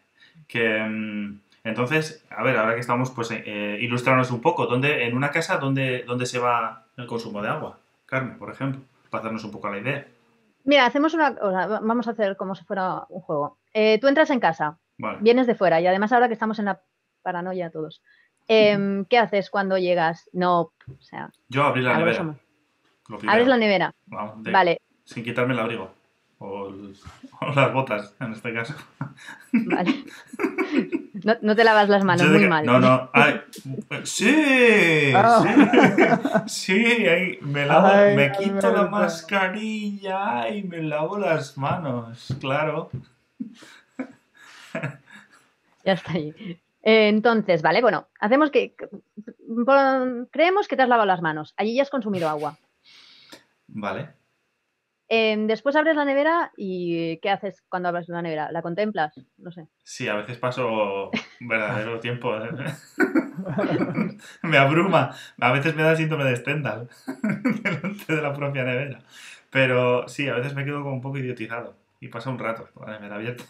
Que 0.47 0.87
mm, 0.87 1.41
entonces, 1.65 2.25
a 2.31 2.43
ver, 2.43 2.57
ahora 2.57 2.75
que 2.75 2.81
estamos, 2.81 3.11
pues 3.11 3.31
ilustrarnos 3.31 4.31
un 4.31 4.41
poco. 4.41 4.67
¿Dónde, 4.67 5.07
en 5.07 5.17
una 5.17 5.31
casa, 5.31 5.59
¿dónde, 5.59 6.05
¿dónde 6.07 6.27
se 6.27 6.39
va 6.39 6.87
el 6.97 7.07
consumo 7.07 7.43
de 7.43 7.49
agua? 7.49 7.79
Carne, 8.07 8.37
por 8.39 8.51
ejemplo, 8.51 8.81
para 9.11 9.21
hacernos 9.21 9.45
un 9.45 9.51
poco 9.51 9.69
la 9.69 9.79
idea. 9.79 10.07
Mira, 10.65 10.87
hacemos 10.87 11.15
una. 11.15 11.31
vamos 11.31 12.09
a 12.09 12.11
hacer 12.11 12.37
como 12.37 12.55
si 12.55 12.65
fuera 12.65 13.05
un 13.09 13.21
juego. 13.21 13.59
Eh, 13.73 13.99
tú 14.01 14.09
entras 14.09 14.31
en 14.31 14.41
casa, 14.41 14.79
vienes 15.21 15.47
de 15.47 15.55
fuera 15.55 15.81
y 15.81 15.87
además 15.87 16.13
ahora 16.13 16.29
que 16.29 16.35
estamos 16.35 16.59
en 16.59 16.67
la 16.67 16.83
paranoia 17.23 17.71
todos. 17.71 18.03
Em, 18.49 19.05
¿Qué 19.05 19.19
haces 19.19 19.51
cuando 19.51 19.79
llegas? 19.79 20.29
No, 20.33 20.61
o 20.61 21.01
sea. 21.01 21.31
Yo 21.49 21.65
abrí 21.65 21.83
la 21.83 21.99
nevera. 21.99 22.37
Abres 23.27 23.47
la 23.47 23.57
nevera. 23.57 23.95
vale. 24.07 24.81
Sin 25.05 25.25
quitarme 25.25 25.55
el 25.55 25.61
abrigo. 25.61 25.91
O, 26.41 26.73
las 27.55 27.73
botas, 27.73 28.15
en 28.21 28.33
este 28.33 28.55
caso. 28.55 28.75
Vale. 29.53 30.05
No, 31.43 31.57
te 31.57 31.65
lavas 31.65 31.89
las 31.89 32.05
manos, 32.05 32.29
muy 32.29 32.47
mal. 32.47 32.65
No, 32.65 32.79
no. 32.79 33.11
sí, 34.05 35.13
ah. 35.15 36.45
sí. 36.47 36.75
Sí, 36.79 37.39
me, 37.43 37.67
lavo, 37.67 37.89
me 38.15 38.31
quito 38.33 38.73
la 38.73 38.87
mascarilla 38.87 40.49
y 40.49 40.63
me 40.63 40.83
lavo 40.83 41.19
las 41.19 41.59
manos, 41.59 42.37
claro. 42.41 42.91
Ya 45.85 45.95
está 45.95 46.13
ahí. 46.13 46.35
Eh, 46.83 47.09
entonces, 47.09 47.63
vale, 47.63 47.83
bueno, 47.83 48.09
hacemos 48.21 48.51
que. 48.51 48.75
Creemos 50.31 50.69
que 50.69 50.77
te 50.77 50.83
has 50.83 50.89
lavado 50.89 51.07
las 51.07 51.23
manos. 51.23 51.55
Allí 51.57 51.75
ya 51.75 51.83
has 51.83 51.91
consumido 51.91 52.29
agua. 52.29 52.57
Vale. 53.69 54.18
Em, 55.11 55.47
después 55.47 55.75
abres 55.75 55.97
la 55.97 56.05
nevera 56.05 56.53
y 56.55 57.17
¿qué 57.19 57.31
haces 57.31 57.63
cuando 57.71 57.89
abres 57.89 58.11
la 58.11 58.21
nevera? 58.21 58.53
¿La 58.53 58.61
contemplas? 58.61 59.19
No 59.39 59.51
sé. 59.51 59.67
Sí, 59.83 60.07
a 60.07 60.15
veces 60.17 60.37
paso 60.37 61.11
verdadero 61.41 61.99
tiempo. 62.01 62.37
¿eh? 62.37 62.51
me 64.43 64.59
abruma. 64.59 65.15
A 65.41 65.53
veces 65.53 65.75
me 65.75 65.83
da 65.83 65.97
síntoma 65.97 66.25
de 66.25 66.37
Stendhal 66.37 66.89
delante 67.63 68.15
de 68.15 68.23
la 68.23 68.35
propia 68.35 68.65
nevera. 68.65 68.99
Pero 69.51 70.07
sí, 70.09 70.29
a 70.29 70.35
veces 70.35 70.55
me 70.55 70.67
quedo 70.67 70.83
como 70.83 70.97
un 70.97 71.01
poco 71.01 71.17
idiotizado 71.17 71.75
y 72.01 72.09
pasa 72.09 72.29
un 72.29 72.39
rato 72.39 72.69
con 72.75 72.91
la 72.91 72.99
nevera 72.99 73.15
abierta. 73.15 73.45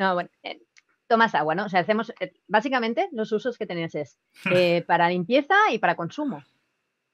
No, 0.00 0.14
bueno, 0.14 0.30
eh, 0.42 0.60
tomas 1.06 1.36
agua, 1.36 1.54
¿no? 1.54 1.66
O 1.66 1.68
sea, 1.68 1.80
hacemos, 1.80 2.12
eh, 2.18 2.32
básicamente 2.48 3.08
los 3.12 3.30
usos 3.30 3.56
que 3.56 3.66
tenías 3.66 3.94
es 3.94 4.18
para 4.86 5.08
limpieza 5.08 5.54
y 5.70 5.78
para 5.78 5.94
consumo. 5.94 6.42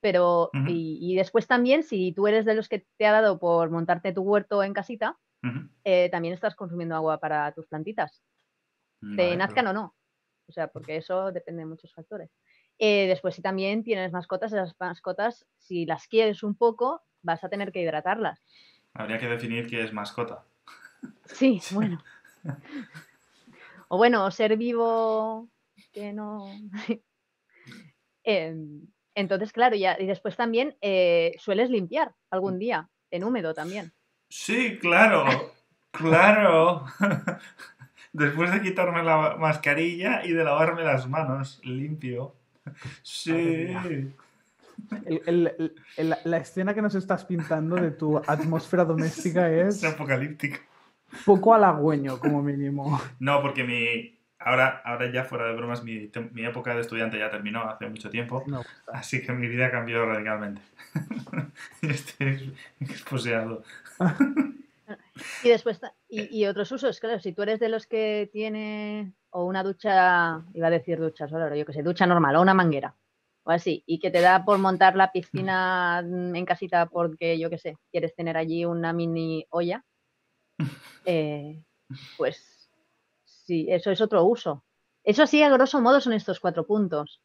Pero, 0.09 0.51
y, 0.69 1.17
después 1.17 1.49
también, 1.49 1.83
si 1.83 2.13
tú 2.13 2.29
eres 2.29 2.45
de 2.45 2.55
los 2.55 2.69
que 2.69 2.87
te 2.97 3.07
ha 3.07 3.11
dado 3.11 3.41
por 3.41 3.71
montarte 3.71 4.13
tu 4.13 4.23
huerto 4.23 4.63
en 4.63 4.73
casita, 4.73 5.19
eh, 5.83 6.09
también 6.11 6.33
estás 6.33 6.55
consumiendo 6.55 6.95
agua 6.95 7.19
para 7.19 7.51
tus 7.51 7.67
plantitas. 7.67 8.23
de 9.01 9.37
nazcan 9.37 9.67
o 9.67 9.73
no. 9.73 9.97
O 10.47 10.53
sea, 10.53 10.69
porque 10.69 10.97
eso 10.97 11.33
depende 11.33 11.63
de 11.63 11.67
muchos 11.67 11.93
factores. 11.93 12.31
Eh, 12.79 13.09
después, 13.09 13.35
si 13.35 13.43
también 13.43 13.83
tienes 13.83 14.13
mascotas, 14.13 14.53
esas 14.53 14.77
mascotas, 14.79 15.45
si 15.59 15.87
las 15.87 16.07
quieres 16.07 16.45
un 16.45 16.55
poco, 16.55 17.03
vas 17.23 17.43
a 17.43 17.49
tener 17.49 17.73
que 17.73 17.83
hidratarlas. 17.83 18.41
Habría 18.95 19.19
que 19.19 19.27
definir 19.27 19.67
qué 19.67 19.83
es 19.83 19.93
mascota. 19.93 20.45
Sí, 21.25 21.61
bueno. 21.73 22.01
o 23.89 23.97
bueno, 23.97 24.31
ser 24.31 24.57
vivo 24.57 25.49
que 25.93 26.13
no. 26.13 26.47
Em, 28.29 28.89
entonces, 29.17 29.51
claro, 29.51 29.75
ya, 29.75 29.97
y 29.99 30.07
después 30.07 30.37
también 30.37 30.77
eh, 30.83 31.35
sueles 31.39 31.71
limpiar 31.71 32.13
algún 32.31 32.59
día, 32.59 32.91
en 33.11 33.25
húmedo 33.25 33.55
también. 33.55 33.93
Sí, 34.29 34.79
claro, 34.79 35.25
claro. 35.91 36.85
Después 38.13 38.51
de 38.51 38.63
quitarme 38.63 39.03
la 39.03 39.37
mascarilla 39.39 40.25
y 40.25 40.33
de 40.33 40.43
lavarme 40.43 40.85
las 40.85 41.07
manos, 41.07 41.61
limpio. 41.65 42.35
Sí. 43.03 43.69
la 46.25 46.37
escena 46.39 46.73
que 46.73 46.81
nos 46.81 46.95
estás 46.95 47.27
pintando 47.27 47.77
de 47.77 47.91
tu 47.91 48.17
atmósfera 48.27 48.85
doméstica 48.87 49.51
es... 49.51 49.83
Es 49.83 49.85
apocalíptica. 49.85 50.61
Poco 51.27 51.53
halagüeño, 51.53 52.19
como 52.19 52.43
mínimo. 52.43 53.01
No, 53.19 53.43
porque 53.43 53.65
mi... 53.65 54.16
Ahora, 54.47 54.81
ahora 54.85 55.11
ya 55.11 55.25
fuera 55.25 55.49
de 55.49 55.55
bromas, 55.55 55.83
mi, 55.83 56.09
época 56.37 56.73
de 56.73 56.81
estudiante 56.81 57.19
ya 57.19 57.29
terminó 57.29 57.69
hace 57.69 57.89
mucho 57.89 58.11
tiempo. 58.11 58.45
así 58.93 59.21
que 59.21 59.33
mi 59.33 59.49
vida 59.49 59.73
cambió 59.73 60.07
radicalmente. 60.07 60.63
Estoy 61.83 62.55
exposeado. 62.81 63.65
Y 65.43 65.49
después, 65.49 65.81
y, 66.09 66.39
y, 66.39 66.47
otros 66.47 66.71
usos, 66.71 67.01
claro, 67.01 67.19
si 67.19 67.33
tú 67.33 67.43
eres 67.43 67.59
de 67.59 67.69
los 67.69 67.89
que 67.89 68.31
tiene 68.33 69.15
o 69.31 69.45
una 69.45 69.65
ducha, 69.65 70.45
iba 70.55 70.69
a 70.69 70.71
decir 70.71 71.01
ducha 71.01 71.27
solo, 71.27 71.53
yo 71.57 71.67
que 71.67 71.73
sé, 71.73 71.83
ducha 71.83 72.07
normal 72.07 72.37
o 72.37 72.43
una 72.43 72.55
manguera 72.55 72.95
o 73.43 73.51
así, 73.51 73.83
y 73.85 73.99
que 73.99 74.13
te 74.13 74.21
da 74.21 74.45
por 74.45 74.59
montar 74.59 74.95
la 74.95 75.11
piscina 75.11 76.05
en 76.05 76.45
casita 76.45 76.87
porque, 76.87 77.37
yo 77.39 77.51
que 77.51 77.59
sé, 77.59 77.77
quieres 77.91 78.15
tener 78.15 78.37
allí 78.37 78.65
una 78.65 78.93
mini 78.93 79.45
olla, 79.51 79.85
eh, 81.05 81.65
pues 82.17 82.56
sí, 83.47 83.67
eso 83.71 83.91
es 83.91 84.01
otro 84.01 84.25
uso. 84.25 84.65
Eso 85.05 85.27
sí, 85.27 85.43
a 85.43 85.49
grosso 85.49 85.81
modo 85.81 86.01
son 86.01 86.13
estos 86.13 86.41
cuatro 86.41 86.67
puntos. 86.67 87.23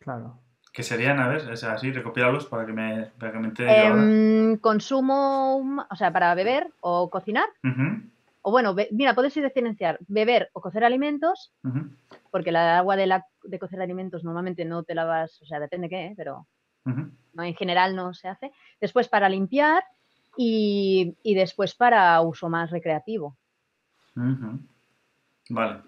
Claro. 0.00 0.40
Que 0.72 0.82
serían, 0.82 1.20
a 1.20 1.28
ver, 1.28 1.48
es 1.52 1.64
así, 1.64 1.92
recopilarlos 1.92 2.46
para 2.46 2.66
que 2.66 2.72
me, 2.72 3.06
para 3.18 3.32
que 3.32 3.38
me 3.38 3.52
em, 3.58 4.58
Consumo, 4.58 5.86
o 5.88 5.96
sea, 5.96 6.12
para 6.12 6.34
beber 6.34 6.68
o 6.80 7.08
cocinar. 7.08 7.48
O 8.42 8.50
bueno, 8.50 8.76
mira, 8.90 9.14
puedes 9.14 9.34
diferenciar 9.34 9.98
beber 10.06 10.50
o 10.52 10.60
cocer 10.60 10.84
alimentos, 10.84 11.52
porque 12.30 12.52
la 12.52 12.78
agua 12.78 12.96
de, 12.96 13.06
la, 13.06 13.24
de 13.42 13.58
cocer 13.58 13.80
alimentos 13.80 14.22
normalmente 14.22 14.64
no 14.64 14.82
te 14.82 14.94
lavas, 14.94 15.40
o 15.42 15.46
sea, 15.46 15.58
depende 15.60 15.88
qué, 15.88 16.06
¿eh? 16.06 16.14
pero 16.16 16.46
no, 16.84 17.42
en 17.42 17.54
general 17.54 17.96
no 17.96 18.14
se 18.14 18.28
hace. 18.28 18.52
Después 18.80 19.08
para 19.08 19.28
limpiar 19.28 19.82
y, 20.36 21.16
y 21.22 21.34
después 21.34 21.74
para 21.74 22.20
uso 22.20 22.48
más 22.48 22.70
recreativo. 22.70 23.36
Vale. 25.50 25.82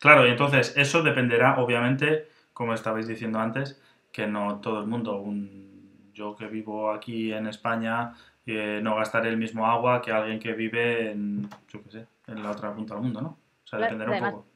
Claro, 0.00 0.26
y 0.26 0.30
entonces 0.30 0.74
eso 0.76 1.02
dependerá, 1.02 1.58
obviamente, 1.60 2.28
como 2.52 2.74
estabais 2.74 3.06
diciendo 3.06 3.38
antes, 3.38 3.80
que 4.12 4.26
no 4.26 4.60
todo 4.60 4.80
el 4.80 4.86
mundo, 4.86 5.20
un, 5.20 6.10
yo 6.12 6.36
que 6.36 6.46
vivo 6.46 6.90
aquí 6.90 7.32
en 7.32 7.46
España, 7.46 8.14
eh, 8.46 8.80
no 8.82 8.96
gastaré 8.96 9.28
el 9.28 9.36
mismo 9.36 9.66
agua 9.66 10.00
que 10.00 10.12
alguien 10.12 10.38
que 10.38 10.52
vive 10.52 11.10
en, 11.10 11.48
yo 11.68 11.82
qué 11.84 11.90
sé, 11.90 12.06
en 12.26 12.42
la 12.42 12.50
otra 12.50 12.74
punta 12.74 12.94
del 12.94 13.02
mundo, 13.02 13.20
¿no? 13.20 13.28
O 13.28 13.66
sea, 13.66 13.78
dependerá 13.78 14.10
un 14.10 14.30
poco. 14.32 14.46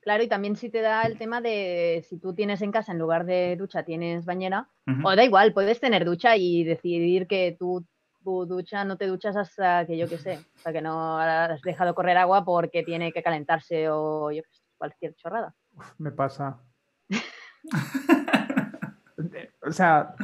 Claro, 0.00 0.22
y 0.22 0.28
también 0.28 0.56
si 0.56 0.68
te 0.68 0.82
da 0.82 1.04
el 1.04 1.16
tema 1.16 1.40
de 1.40 2.04
si 2.06 2.18
tú 2.18 2.34
tienes 2.34 2.60
en 2.60 2.72
casa 2.72 2.92
en 2.92 2.98
lugar 2.98 3.24
de 3.24 3.56
ducha 3.56 3.84
tienes 3.84 4.26
bañera, 4.26 4.68
o 5.02 5.16
da 5.16 5.24
igual, 5.24 5.54
puedes 5.54 5.80
tener 5.80 6.04
ducha 6.04 6.36
y 6.36 6.62
decidir 6.62 7.26
que 7.26 7.56
tú 7.58 7.86
ducha 8.24 8.84
no 8.84 8.96
te 8.96 9.06
duchas 9.06 9.36
hasta 9.36 9.86
que 9.86 9.96
yo 9.96 10.08
qué 10.08 10.18
sé, 10.18 10.44
hasta 10.56 10.72
que 10.72 10.82
no 10.82 11.18
has 11.18 11.60
dejado 11.62 11.94
correr 11.94 12.16
agua 12.16 12.44
porque 12.44 12.82
tiene 12.82 13.12
que 13.12 13.22
calentarse 13.22 13.88
o 13.90 14.30
yo 14.30 14.42
qué 14.42 14.48
sé, 14.50 14.62
cualquier 14.76 15.14
chorrada. 15.14 15.54
me 15.98 16.10
pasa. 16.10 16.60
o 19.66 19.72
sea, 19.72 20.14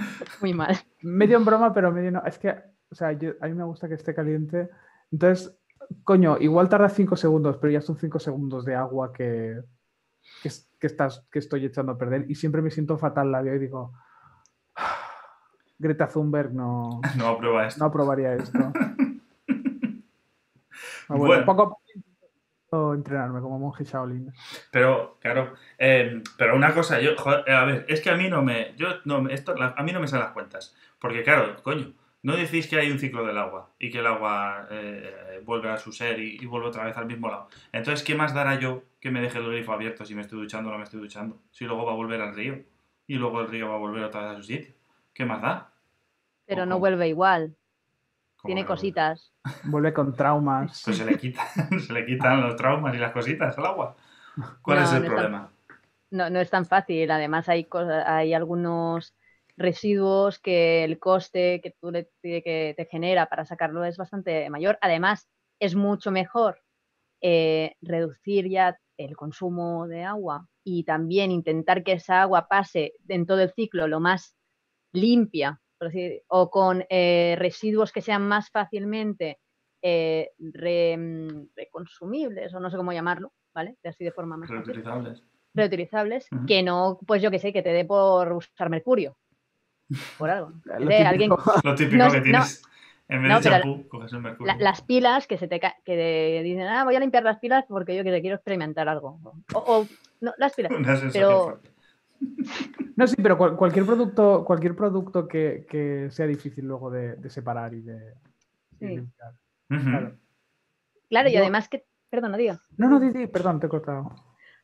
muy 0.41 0.55
mal. 0.55 0.77
Medio 1.03 1.37
en 1.37 1.45
broma, 1.45 1.73
pero 1.73 1.93
medio 1.93 2.11
no. 2.11 2.25
Es 2.25 2.39
que, 2.39 2.51
o 2.91 2.95
sea, 2.95 3.09
a 3.09 3.49
mí 3.49 3.55
me 3.55 3.65
gusta 3.65 3.89
que 3.89 3.95
esté 3.95 4.15
caliente. 4.15 4.71
Entonces, 5.11 5.57
coño, 6.05 6.39
igual 6.39 6.69
tarda 6.69 6.89
cinco 6.89 7.17
segundos, 7.17 7.57
pero 7.59 7.73
ya 7.73 7.81
son 7.81 7.97
cinco 7.97 8.19
segundos 8.19 8.65
de 8.65 8.75
agua 8.75 9.13
que, 9.13 9.61
que, 10.43 10.87
estás, 10.87 11.27
que 11.31 11.39
estoy 11.39 11.65
echando 11.65 11.93
a 11.93 11.99
perder. 11.99 12.31
Y 12.31 12.35
siempre 12.35 12.63
me 12.63 12.71
siento 12.71 12.99
fatal 12.99 13.33
la 13.33 13.43
vida 13.43 13.57
y 13.57 13.61
digo, 13.61 13.93
Greta 15.81 16.07
Thunberg 16.07 16.53
no, 16.53 17.01
no 17.16 17.28
aprueba 17.28 17.66
esto. 17.66 17.81
No 17.81 17.87
aprobaría 17.87 18.35
esto. 18.35 18.59
bueno, 21.09 21.47
poco 21.47 21.81
entrenarme 22.95 23.41
como 23.41 23.59
monje 23.59 23.85
Shaolin. 23.85 24.33
Pero, 24.70 25.16
claro, 25.20 25.55
em, 25.78 26.22
pero 26.37 26.55
una 26.55 26.72
cosa, 26.72 27.01
yo, 27.01 27.12
a 27.26 27.64
ver, 27.64 27.85
es 27.89 28.01
que 28.01 28.11
a 28.11 28.16
mí 28.16 28.28
no 28.28 28.43
me, 28.43 28.74
yo, 28.76 28.89
no, 29.07 29.28
esto, 29.28 29.55
a 29.59 29.83
mí 29.83 29.93
no 29.93 30.01
me 30.01 30.07
salen 30.07 30.26
las 30.26 30.35
cuentas. 30.35 30.76
Porque, 31.01 31.24
claro, 31.24 31.57
coño, 31.62 31.95
no 32.22 32.37
decís 32.37 32.68
que 32.68 32.78
hay 32.78 32.91
un 32.91 32.99
ciclo 32.99 33.24
del 33.24 33.39
agua 33.39 33.70
y 33.78 33.91
que 33.91 33.99
el 33.99 34.07
agua 34.07 34.68
eh, 34.70 35.41
vuelve 35.45 35.70
a 35.70 35.78
su 35.78 35.93
ser 35.93 36.20
y, 36.20 36.45
vuelve 36.47 36.68
otra 36.68 36.85
vez 36.85 36.97
al 36.97 37.07
mismo 37.07 37.28
lado. 37.28 37.49
Entonces, 37.72 38.05
¿qué 38.05 38.14
más 38.14 38.35
dará 38.35 38.61
yo 38.61 38.85
que 39.01 39.11
me 39.11 39.22
deje 39.22 39.39
el 39.39 39.49
grifo 39.49 39.72
abierto 39.72 40.05
si 40.05 40.14
me 40.14 40.20
estoy 40.20 40.39
duchando 40.39 40.68
o 40.68 40.72
no 40.72 40.78
me 40.78 40.85
estoy 40.85 41.01
duchando? 41.01 41.41
Si 41.51 41.64
luego 41.64 41.87
va 41.87 41.93
a 41.93 41.97
volver 41.97 42.20
al 42.20 42.35
río 42.35 42.62
y 43.07 43.14
luego 43.14 43.41
el 43.41 43.49
río 43.49 43.70
va 43.70 43.76
a 43.76 43.78
volver 43.78 44.05
otra 44.05 44.20
vez 44.20 44.31
a 44.33 44.37
su 44.37 44.43
sitio. 44.43 44.74
¿Qué 45.14 45.24
más 45.24 45.43
da? 45.43 45.70
Pero 46.51 46.67
no 46.67 46.81
vuelve 46.81 47.07
igual. 47.07 47.57
Tiene 48.43 48.67
cositas. 48.67 49.33
Vuelve 49.63 49.93
con 49.93 50.17
traumas. 50.17 50.83
Pues 50.85 50.97
se 50.97 51.05
le, 51.05 51.17
se 51.81 51.93
le 51.93 52.05
quitan 52.05 52.41
los 52.41 52.57
traumas 52.57 52.93
y 52.93 52.99
las 52.99 53.13
cositas 53.13 53.57
al 53.57 53.67
agua. 53.67 53.97
¿Cuál 54.61 54.83
es 54.83 54.93
el 54.93 55.05
problema? 55.07 55.49
no, 56.11 56.29
no 56.29 56.41
es 56.41 56.51
tan 56.51 56.67
fácil. 56.67 57.09
Además, 57.13 57.49
hay, 57.49 57.69
hay 58.05 58.35
algunos 58.35 59.15
residuos 59.57 60.41
que 60.41 60.83
el 60.83 60.99
coste 60.99 61.61
que 61.63 61.77
tú 61.81 61.93
le, 61.93 62.11
que 62.21 62.75
te 62.77 62.85
genera 62.87 63.27
para 63.27 63.45
sacarlo 63.45 63.85
es 63.85 63.97
bastante 63.97 64.51
mayor. 64.51 64.77
Además, 64.81 65.29
es 65.61 65.77
mucho 65.77 66.11
mejor 66.11 66.59
eh, 67.21 67.77
reducir 67.81 68.49
ya 68.49 68.77
el 68.97 69.17
consumo 69.17 69.87
de 69.87 70.03
agua 70.03 70.49
y 70.65 70.83
también 70.83 71.31
intentar 71.31 71.85
que 71.85 71.93
esa 71.93 72.23
agua 72.23 72.49
pase 72.49 72.95
en 73.07 73.25
todo 73.25 73.41
el 73.41 73.53
ciclo 73.53 73.87
lo 73.87 74.01
más 74.01 74.37
limpia 74.93 75.61
o 76.28 76.51
con 76.51 76.85
eh, 76.89 77.37
residuos 77.39 77.93
que 77.93 78.03
sean 78.03 78.26
más 78.26 78.51
fácilmente 78.51 79.39
eh, 79.83 80.31
mm, 80.39 81.43
reconsumibles, 81.57 82.55
o 82.55 82.61
no 82.61 82.70
sé 82.70 82.76
cómo 82.76 82.93
llamarlo, 82.93 83.33
¿vale? 83.55 83.76
De 83.83 83.89
así 83.89 84.05
de 84.05 84.12
forma 84.12 84.37
más 84.37 84.51
reutilizables. 84.51 85.22
Reutilizables, 85.55 86.28
que 86.47 86.62
no, 86.62 86.99
pues 87.07 87.22
yo 87.22 87.31
que 87.31 87.39
sé, 87.39 87.53
que 87.53 87.62
te 87.62 87.72
dé 87.72 87.85
por 87.85 88.33
usar 88.33 88.70
mercurio. 88.70 89.16
Por 90.18 90.31
algo. 90.31 90.53
Lo, 90.64 90.78
típico, 90.78 91.09
alguien... 91.09 91.31
lo 91.64 91.74
típico 91.74 92.11
que 92.11 92.20
tienes. 92.20 92.62
En 93.09 93.24
vez 93.24 93.43
de 93.43 93.51
champú, 93.51 93.89
coges 93.89 94.12
el 94.12 94.20
mercurio. 94.20 94.55
las 94.61 94.83
pilas 94.83 95.26
que 95.26 95.37
se 95.37 95.49
te 95.49 95.61
que 95.85 96.43
dicen, 96.45 96.68
ah, 96.68 96.85
voy 96.85 96.95
a 96.95 97.01
limpiar 97.01 97.24
las 97.24 97.41
pilas 97.41 97.64
porque 97.68 97.97
yo 97.97 98.05
que 98.05 98.12
te 98.12 98.20
quiero 98.20 98.37
experimentar 98.37 98.89
algo. 98.89 99.18
O, 99.53 99.85
no, 100.20 100.33
las 100.39 100.55
pilas. 100.55 100.70
pero, 101.12 101.61
no, 102.97 103.07
sí, 103.07 103.16
pero 103.23 103.39
cualquier 103.39 103.87
producto, 103.87 104.45
cualquier 104.45 104.77
producto 104.77 105.27
que, 105.27 106.09
sea 106.11 106.27
difícil 106.27 106.66
luego 106.66 106.91
de, 106.91 107.31
separar 107.31 107.75
y 107.75 107.81
de, 107.81 108.14
limpiar. 108.81 109.35
Claro. 111.09 111.29
y 111.29 111.37
además 111.37 111.68
que, 111.68 111.85
perdón, 112.09 112.33
no 112.33 112.37
digo. 112.39 112.55
No, 112.77 112.89
no, 112.89 113.01
di, 113.01 113.27
perdón, 113.27 113.61
te 113.61 113.66
he 113.66 113.71
cortado. 113.71 114.14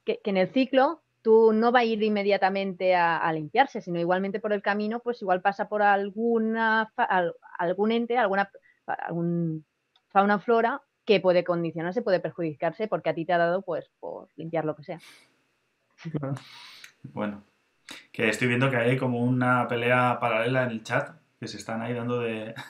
Que, 0.05 0.21
en 0.25 0.37
el 0.37 0.49
ciclo 0.49 1.03
tú 1.23 1.53
no 1.53 1.73
va 1.73 1.81
a 1.81 1.85
ir 1.85 2.03
inmediatamente 2.05 2.95
a, 2.95 3.33
limpiarse, 3.33 3.81
sino 3.81 3.99
igualmente 3.99 4.39
por 4.39 4.53
el 4.53 4.63
camino, 4.63 5.01
pues 5.01 5.21
igual 5.23 5.43
pasa 5.43 5.69
por 5.69 5.83
alguna 5.83 6.93
algún 7.59 7.91
ente, 7.91 8.17
alguna 8.17 8.49
algún 8.87 9.65
fauna 10.09 10.39
flora 10.39 10.83
que 11.05 11.19
puede 11.19 11.43
condicionarse, 11.43 12.03
puede 12.03 12.21
perjudicarse 12.21 12.87
porque 12.87 13.11
a 13.11 13.15
ti 13.15 13.25
te 13.25 13.33
ha 13.33 13.39
dado 13.39 13.63
pues 13.63 13.91
por 13.99 14.29
limpiar 14.37 14.65
lo 14.65 14.77
que 14.77 14.85
sea. 14.85 15.01
Claro. 16.13 16.35
Bueno, 17.13 17.45
que 18.13 18.29
estoy 18.29 18.49
viendo 18.49 18.71
que 18.71 18.77
hay 18.77 18.97
como 18.97 19.21
una 19.21 19.69
pelea 19.69 20.19
paralela 20.21 20.65
en 20.65 20.71
el 20.71 20.83
chat, 20.83 21.11
que 21.39 21.49
se 21.49 21.57
están 21.57 21.83
ahí 21.83 21.95
dando 21.95 22.21
de... 22.21 22.55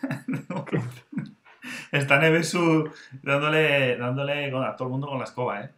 Está 1.93 2.19
Nevesu 2.19 2.91
dándole, 3.23 3.97
dándole 3.97 4.55
a 4.55 4.77
todo 4.77 4.89
el 4.89 4.93
mundo 4.93 5.09
con 5.09 5.19
la 5.19 5.25
escoba, 5.25 5.63
¿eh? 5.63 5.71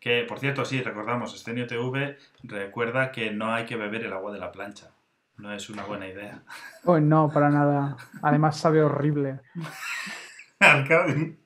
Que, 0.00 0.22
por 0.22 0.38
cierto, 0.38 0.64
sí, 0.64 0.82
recordamos, 0.82 1.34
Estenio 1.34 1.66
TV 1.66 2.16
recuerda 2.44 3.10
que 3.10 3.32
no 3.32 3.52
hay 3.52 3.64
que 3.64 3.76
beber 3.76 4.04
el 4.04 4.12
agua 4.12 4.32
de 4.32 4.38
la 4.38 4.52
plancha. 4.52 4.90
No 5.36 5.52
es 5.52 5.68
una 5.68 5.84
buena 5.84 6.06
idea. 6.06 6.42
Oh, 6.84 6.98
no, 6.98 7.30
para 7.30 7.50
nada. 7.50 7.96
Además 8.22 8.58
sabe 8.58 8.82
horrible. 8.82 9.40
Arcadi. 10.60 11.38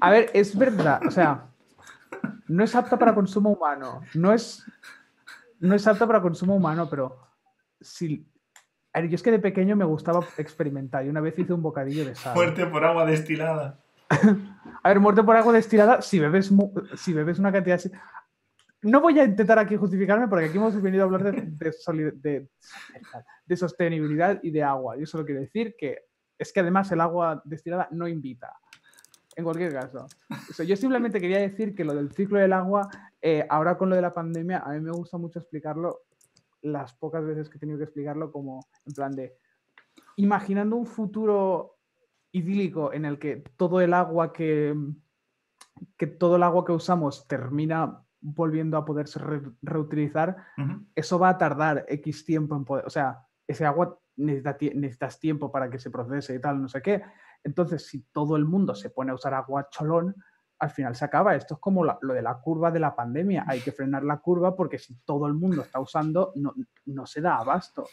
A 0.00 0.10
ver, 0.10 0.30
es 0.34 0.56
verdad, 0.56 1.00
o 1.06 1.10
sea, 1.10 1.48
no 2.48 2.64
es 2.64 2.74
apta 2.74 2.98
para 2.98 3.14
consumo 3.14 3.50
humano. 3.50 4.02
No 4.14 4.32
es, 4.32 4.64
no 5.60 5.74
es 5.74 5.86
apta 5.86 6.06
para 6.06 6.20
consumo 6.20 6.54
humano, 6.54 6.88
pero 6.88 7.18
si... 7.80 8.28
A 8.92 9.00
ver, 9.00 9.08
yo 9.08 9.14
es 9.14 9.22
que 9.22 9.30
de 9.30 9.38
pequeño 9.38 9.74
me 9.74 9.86
gustaba 9.86 10.20
experimentar 10.36 11.04
y 11.04 11.08
una 11.08 11.22
vez 11.22 11.38
hice 11.38 11.54
un 11.54 11.62
bocadillo 11.62 12.04
de 12.04 12.14
sal. 12.14 12.34
Muerte 12.34 12.66
por 12.66 12.84
agua 12.84 13.06
destilada. 13.06 13.80
a 14.82 14.88
ver, 14.88 15.00
muerte 15.00 15.22
por 15.22 15.34
agua 15.34 15.54
destilada 15.54 16.02
si 16.02 16.20
bebes, 16.20 16.52
si 16.96 17.12
bebes 17.12 17.38
una 17.38 17.52
cantidad... 17.52 17.80
No 18.82 19.00
voy 19.00 19.18
a 19.18 19.24
intentar 19.24 19.58
aquí 19.58 19.76
justificarme 19.76 20.28
porque 20.28 20.46
aquí 20.46 20.58
hemos 20.58 20.80
venido 20.82 21.04
a 21.04 21.06
hablar 21.06 21.22
de, 21.22 22.48
de 23.46 23.56
sostenibilidad 23.56 24.40
y 24.42 24.50
de 24.50 24.62
agua. 24.62 24.96
Yo 24.96 25.06
solo 25.06 25.24
quiero 25.24 25.40
decir 25.40 25.76
que 25.78 26.06
es 26.36 26.52
que 26.52 26.60
además 26.60 26.90
el 26.90 27.00
agua 27.00 27.40
destilada 27.44 27.88
no 27.92 28.08
invita 28.08 28.52
en 29.36 29.44
cualquier 29.44 29.72
caso. 29.72 30.06
yo 30.66 30.76
simplemente 30.76 31.20
quería 31.20 31.38
decir 31.38 31.74
que 31.74 31.84
lo 31.84 31.94
del 31.94 32.12
ciclo 32.12 32.38
del 32.38 32.52
agua, 32.52 32.88
eh, 33.20 33.46
ahora 33.48 33.76
con 33.76 33.90
lo 33.90 33.96
de 33.96 34.02
la 34.02 34.12
pandemia, 34.12 34.58
a 34.58 34.72
mí 34.72 34.80
me 34.80 34.92
gusta 34.92 35.18
mucho 35.18 35.38
explicarlo, 35.38 36.02
las 36.62 36.94
pocas 36.94 37.24
veces 37.24 37.48
que 37.48 37.56
he 37.56 37.60
tenido 37.60 37.78
que 37.78 37.84
explicarlo, 37.84 38.30
como 38.30 38.66
en 38.86 38.92
plan 38.92 39.12
de, 39.12 39.36
imaginando 40.16 40.76
un 40.76 40.86
futuro 40.86 41.78
idílico 42.30 42.92
en 42.92 43.04
el 43.04 43.18
que 43.18 43.44
todo 43.56 43.80
el 43.80 43.92
agua 43.94 44.32
que, 44.32 44.74
que 45.96 46.06
todo 46.06 46.36
el 46.36 46.42
agua 46.42 46.64
que 46.64 46.72
usamos 46.72 47.26
termina 47.26 48.02
volviendo 48.20 48.76
a 48.76 48.84
poderse 48.84 49.20
reutilizar, 49.60 50.36
eso 50.94 51.18
va 51.18 51.30
a 51.30 51.38
tardar 51.38 51.84
X 51.88 52.24
tiempo 52.24 52.54
en 52.54 52.64
poder, 52.64 52.86
o 52.86 52.90
sea, 52.90 53.26
ese 53.46 53.66
agua 53.66 53.98
necesitas 54.16 55.18
tiempo 55.18 55.50
para 55.50 55.68
que 55.68 55.78
se 55.78 55.90
procese 55.90 56.36
y 56.36 56.40
tal, 56.40 56.62
no 56.62 56.68
sé 56.68 56.80
qué. 56.80 57.02
Entonces, 57.44 57.86
si 57.86 58.02
todo 58.12 58.36
el 58.36 58.44
mundo 58.44 58.74
se 58.74 58.90
pone 58.90 59.10
a 59.10 59.14
usar 59.14 59.34
agua 59.34 59.68
cholón, 59.70 60.14
al 60.62 60.70
final 60.70 60.94
se 60.94 61.04
acaba. 61.04 61.34
Esto 61.34 61.54
es 61.54 61.60
como 61.60 61.84
lo 61.84 62.14
de 62.14 62.22
la 62.22 62.34
curva 62.34 62.70
de 62.70 62.78
la 62.78 62.94
pandemia. 62.94 63.44
Hay 63.48 63.60
que 63.60 63.72
frenar 63.72 64.04
la 64.04 64.18
curva 64.18 64.54
porque 64.54 64.78
si 64.78 64.94
todo 65.04 65.26
el 65.26 65.34
mundo 65.34 65.62
está 65.62 65.80
usando, 65.80 66.32
no, 66.36 67.06
se 67.06 67.20
da 67.20 67.38
abasto. 67.38 67.88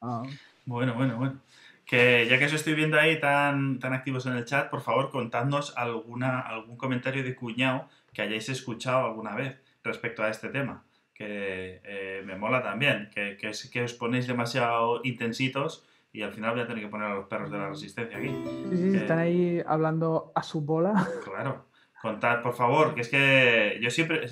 Ah. 0.00 0.22
Bueno, 0.64 0.94
bueno, 0.94 1.18
bueno. 1.18 1.40
Que 1.84 2.26
ya 2.30 2.38
que 2.38 2.46
os 2.46 2.52
estoy 2.54 2.74
viendo 2.74 2.98
ahí 2.98 3.20
tan, 3.20 3.78
tan 3.78 3.92
activos 3.92 4.24
en 4.24 4.34
el 4.34 4.46
chat, 4.46 4.70
por 4.70 4.80
favor, 4.80 5.10
contadnos 5.10 5.76
alguna, 5.76 6.40
algún 6.40 6.78
comentario 6.78 7.22
de 7.22 7.36
cuñado 7.36 7.88
que 8.14 8.22
hayáis 8.22 8.48
escuchado 8.48 9.04
alguna 9.04 9.34
vez 9.34 9.60
respecto 9.84 10.22
a 10.22 10.30
este 10.30 10.48
tema. 10.48 10.84
Que 11.12 11.82
eh, 11.84 12.22
me 12.24 12.36
mola 12.36 12.62
también, 12.62 13.10
que, 13.12 13.36
que, 13.36 13.52
que 13.70 13.82
os 13.82 13.92
ponéis 13.92 14.26
demasiado 14.26 15.02
intensitos 15.04 15.86
y 16.12 16.22
al 16.22 16.32
final 16.32 16.52
voy 16.52 16.60
a 16.60 16.66
tener 16.66 16.84
que 16.84 16.90
poner 16.90 17.08
a 17.08 17.14
los 17.14 17.26
perros 17.26 17.50
de 17.50 17.58
la 17.58 17.70
resistencia 17.70 18.18
aquí. 18.18 18.28
Sí, 18.70 18.76
sí, 18.76 18.96
están 18.96 19.18
ahí 19.18 19.62
hablando 19.66 20.32
a 20.34 20.42
su 20.42 20.60
bola. 20.60 21.08
Claro. 21.24 21.66
Contad, 22.02 22.42
por 22.42 22.52
favor, 22.52 22.94
que 22.96 23.02
es 23.02 23.08
que 23.08 23.78
yo 23.80 23.88
siempre... 23.88 24.28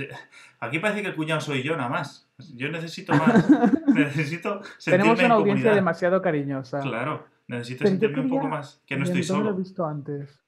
Aquí 0.59 0.81
parece 0.81 1.03
que 1.03 1.09
el 1.09 1.14
cuñado 1.14 1.41
soy 1.41 1.62
yo 1.62 1.76
nada 1.76 1.89
más. 1.89 2.28
Yo 2.57 2.68
necesito 2.68 3.14
más. 3.14 3.49
necesito 3.95 4.61
sentirme 4.76 5.14
Tenemos 5.14 5.24
una 5.24 5.35
audiencia 5.35 5.72
demasiado 5.72 6.20
cariñosa. 6.20 6.81
Claro, 6.81 7.26
necesito 7.47 7.87
sentirme 7.87 8.22
un 8.22 8.28
poco 8.28 8.49
más, 8.49 8.83
que 8.85 8.97
no 8.97 9.05
estoy 9.05 9.22
solo. 9.22 9.45
lo 9.45 9.51
he 9.51 9.59
visto 9.59 9.87
antes. 9.87 10.41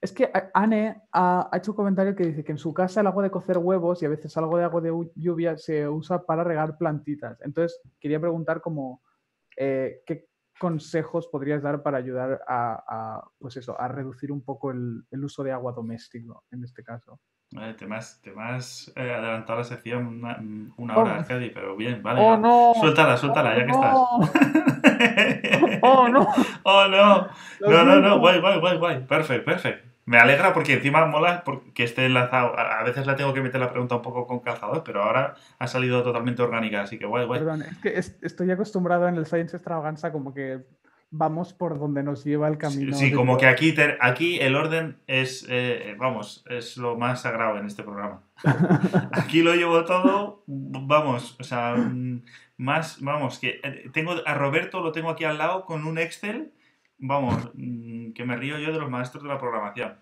Es 0.00 0.12
que 0.12 0.30
Anne 0.54 1.02
ha, 1.12 1.48
hecho 1.54 1.72
un 1.72 1.76
comentario 1.76 2.14
que 2.14 2.26
dice 2.26 2.44
que 2.44 2.52
en 2.52 2.58
su 2.58 2.72
casa 2.72 3.00
el 3.00 3.06
agua 3.06 3.22
de 3.22 3.30
cocer 3.30 3.58
huevos 3.58 4.02
y 4.02 4.06
a 4.06 4.10
veces 4.10 4.36
algo 4.36 4.58
de 4.58 4.64
agua 4.64 4.80
de 4.80 4.92
lluvia 5.16 5.56
se 5.56 5.88
usa 5.88 6.22
para 6.22 6.44
regar 6.44 6.76
plantitas. 6.76 7.40
Entonces, 7.40 7.80
quería 7.98 8.20
preguntar 8.20 8.60
como, 8.60 9.02
eh, 9.56 10.02
¿qué, 10.06 10.27
consejos 10.58 11.28
podrías 11.28 11.62
dar 11.62 11.82
para 11.82 11.98
ayudar 11.98 12.40
a, 12.46 13.22
pues 13.38 13.56
eso, 13.56 13.80
a 13.80 13.88
reducir 13.88 14.32
un 14.32 14.44
poco 14.44 14.70
el, 14.70 15.04
uso 15.10 15.42
de 15.42 15.52
agua 15.52 15.72
doméstico 15.72 16.44
en 16.50 16.64
este 16.64 16.82
caso? 16.82 17.20
te 17.78 17.86
me 17.86 17.96
has, 17.96 18.92
eh, 18.94 19.10
adelantado 19.10 19.60
la 19.60 19.64
sección 19.64 20.06
una, 20.06 20.38
una 20.76 20.96
hora, 20.98 21.20
oh. 21.22 21.26
pero 21.28 21.76
bien, 21.76 22.02
vale. 22.02 22.20
Oh, 22.20 22.36
no. 22.36 22.74
Suéltala, 22.78 23.16
suéltala, 23.16 23.56
ya 23.56 23.64
que 23.64 23.70
estás. 23.70 23.96
oh, 25.82 26.08
no. 26.08 26.28
oh, 26.64 26.88
no. 26.88 27.28
No, 27.60 27.84
no, 27.84 28.00
no, 28.00 28.18
guay, 28.18 28.40
guay, 28.40 28.60
guay, 28.60 28.78
guay. 28.78 29.06
Perfecto, 29.06 29.44
perfecto. 29.46 29.88
Me 30.08 30.16
alegra 30.16 30.54
porque 30.54 30.72
encima 30.72 31.04
mola 31.04 31.42
porque 31.44 31.84
esté 31.84 32.06
enlazado. 32.06 32.58
A 32.58 32.82
veces 32.82 33.06
la 33.06 33.14
tengo 33.14 33.34
que 33.34 33.42
meter 33.42 33.60
la 33.60 33.70
pregunta 33.70 33.96
un 33.96 34.00
poco 34.00 34.26
con 34.26 34.40
calzador, 34.40 34.82
pero 34.82 35.02
ahora 35.02 35.34
ha 35.58 35.66
salido 35.66 36.02
totalmente 36.02 36.40
orgánica, 36.40 36.80
así 36.80 36.98
que 36.98 37.04
guay, 37.04 37.26
guay. 37.26 37.40
Perdón, 37.40 37.62
es 37.62 37.76
que 37.78 38.26
estoy 38.26 38.50
acostumbrado 38.50 39.06
en 39.06 39.16
el 39.16 39.26
Science 39.26 39.54
Extravaganza 39.54 40.10
como 40.10 40.32
que 40.32 40.64
vamos 41.10 41.52
por 41.52 41.78
donde 41.78 42.02
nos 42.02 42.24
lleva 42.24 42.48
el 42.48 42.56
camino. 42.56 42.96
Sí, 42.96 43.12
como 43.12 43.36
que 43.36 43.46
aquí, 43.46 43.74
aquí 44.00 44.38
el 44.40 44.56
orden 44.56 44.96
es, 45.06 45.44
eh, 45.50 45.94
vamos, 45.98 46.42
es 46.48 46.78
lo 46.78 46.96
más 46.96 47.20
sagrado 47.20 47.58
en 47.58 47.66
este 47.66 47.82
programa. 47.82 48.22
Aquí 49.12 49.42
lo 49.42 49.54
llevo 49.54 49.84
todo, 49.84 50.44
vamos, 50.46 51.36
o 51.40 51.44
sea, 51.44 51.74
mm, 51.74 52.22
más, 52.56 53.02
vamos, 53.02 53.38
que 53.40 53.60
eh, 53.62 53.90
tengo 53.92 54.14
a 54.24 54.34
Roberto, 54.34 54.80
lo 54.80 54.92
tengo 54.92 55.10
aquí 55.10 55.24
al 55.24 55.38
lado 55.38 55.64
con 55.64 55.84
un 55.86 55.98
Excel 55.98 56.52
vamos, 56.98 57.50
mm, 57.54 58.12
que 58.12 58.24
me 58.24 58.36
río 58.36 58.58
yo 58.58 58.72
de 58.72 58.78
los 58.78 58.90
maestros 58.90 59.22
de 59.22 59.28
la 59.28 59.38
programación. 59.38 59.94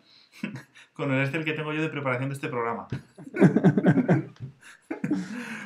Con 0.95 1.13
el 1.13 1.23
Excel 1.23 1.45
que 1.45 1.53
tengo 1.53 1.73
yo 1.73 1.83
de 1.83 1.89
preparación 1.89 2.29
de 2.31 2.35
este 2.35 2.49
programa. 2.49 2.89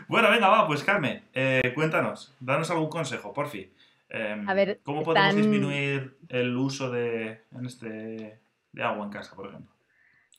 bueno, 0.08 0.30
venga, 0.30 0.48
va, 0.48 0.66
pues 0.66 0.82
Carmen, 0.84 1.22
eh, 1.32 1.72
cuéntanos, 1.74 2.34
danos 2.40 2.70
algún 2.70 2.88
consejo, 2.88 3.32
por 3.32 3.48
fin. 3.48 3.70
Em, 4.08 4.48
a 4.48 4.54
ver, 4.54 4.80
¿Cómo 4.82 5.04
podemos 5.04 5.36
disminuir 5.36 6.16
el 6.28 6.56
uso 6.56 6.90
de, 6.90 7.42
este, 7.64 8.40
de 8.72 8.82
agua 8.82 9.04
en 9.04 9.10
casa, 9.10 9.36
por 9.36 9.48
ejemplo? 9.48 9.72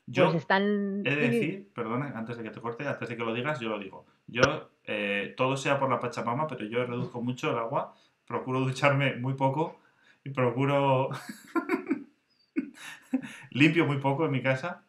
Yo 0.08 0.26
pues 0.26 0.42
están... 0.42 1.04
he 1.06 1.16
de 1.16 1.30
decir, 1.30 1.70
perdona, 1.74 2.12
antes 2.16 2.36
de 2.36 2.44
que 2.44 2.50
te 2.50 2.60
corte, 2.60 2.86
antes 2.86 3.08
de 3.08 3.16
que 3.16 3.24
lo 3.24 3.34
digas, 3.34 3.62
yo 3.62 3.70
lo 3.70 3.80
digo. 3.80 4.06
Yo, 4.28 4.70
eh, 4.84 5.34
todo 5.38 5.56
sea 5.56 5.80
por 5.80 5.89
la 5.89 6.02
Pachamama, 6.02 6.48
pero 6.48 6.66
yo 6.66 6.84
reduzco 6.84 7.22
mucho 7.22 7.52
el 7.52 7.58
agua, 7.58 7.96
procuro 8.26 8.60
ducharme 8.60 9.16
muy 9.16 9.36
poco 9.36 9.80
y 10.24 10.30
procuro 10.30 11.09
limpio 13.51 13.86
muy 13.86 13.97
poco 13.97 14.26
en 14.26 14.32
mi 14.32 14.41
casa. 14.41 14.84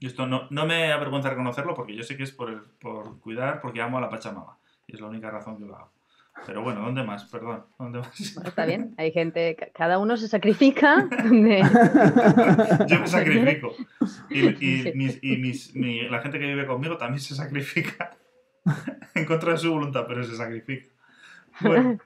Y 0.00 0.06
esto 0.06 0.26
no, 0.26 0.48
no 0.50 0.66
me 0.66 0.92
avergüenza 0.92 1.30
reconocerlo 1.30 1.74
porque 1.74 1.94
yo 1.94 2.02
sé 2.02 2.16
que 2.16 2.24
es 2.24 2.32
por, 2.32 2.76
por 2.78 3.20
cuidar, 3.20 3.60
porque 3.60 3.80
amo 3.80 3.98
a 3.98 4.00
la 4.00 4.10
Pachamama. 4.10 4.58
Y 4.86 4.94
es 4.94 5.00
la 5.00 5.06
única 5.06 5.30
razón 5.30 5.56
que 5.56 5.64
lo 5.64 5.76
hago. 5.76 5.92
Pero 6.46 6.62
bueno, 6.62 6.82
¿dónde 6.82 7.04
más? 7.04 7.24
Perdón. 7.24 7.64
¿dónde 7.78 8.00
más? 8.00 8.20
está 8.20 8.66
bien, 8.66 8.94
hay 8.98 9.12
gente, 9.12 9.56
cada 9.72 9.98
uno 9.98 10.16
se 10.16 10.28
sacrifica. 10.28 11.08
Yo 12.88 13.00
me 13.00 13.06
sacrifico. 13.06 13.72
Y, 14.30 14.48
y, 14.48 16.08
la 16.08 16.20
gente 16.20 16.38
que 16.38 16.46
vive 16.46 16.66
conmigo 16.66 16.96
también 16.96 17.20
se 17.20 17.34
sacrifica. 17.34 18.10
en 19.14 19.24
contra 19.24 19.52
de 19.52 19.58
su 19.58 19.72
voluntad, 19.72 20.04
pero 20.08 20.24
se 20.24 20.36
sacrifica. 20.36 20.86
Bueno, 21.60 21.98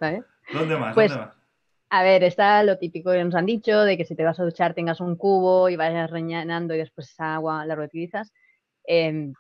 ¿dónde 0.53 0.77
más? 0.77 0.95
Pues, 0.95 1.11
¿Dónde 1.11 1.27
más? 1.27 1.38
A 1.91 2.03
ver, 2.03 2.23
está 2.23 2.63
lo 2.63 2.79
típico 2.79 3.13
que 3.13 3.25
nos 3.25 3.35
han 3.35 3.47
dicho, 3.47 3.81
de 3.81 3.97
que 3.97 4.05
si 4.05 4.15
te 4.15 4.25
vas 4.25 4.39
a 4.39 4.45
duchar 4.45 4.75
tengas 4.75 5.01
un 5.01 5.17
cubo 5.17 5.69
y 5.69 5.77
vayas 5.77 6.11
rellenando 6.11 6.75
y 6.75 6.79
después 6.79 7.11
esa 7.11 7.37
agua 7.37 7.65
la 7.65 7.75
reutilizas. 7.75 8.33
Em, 8.85 9.33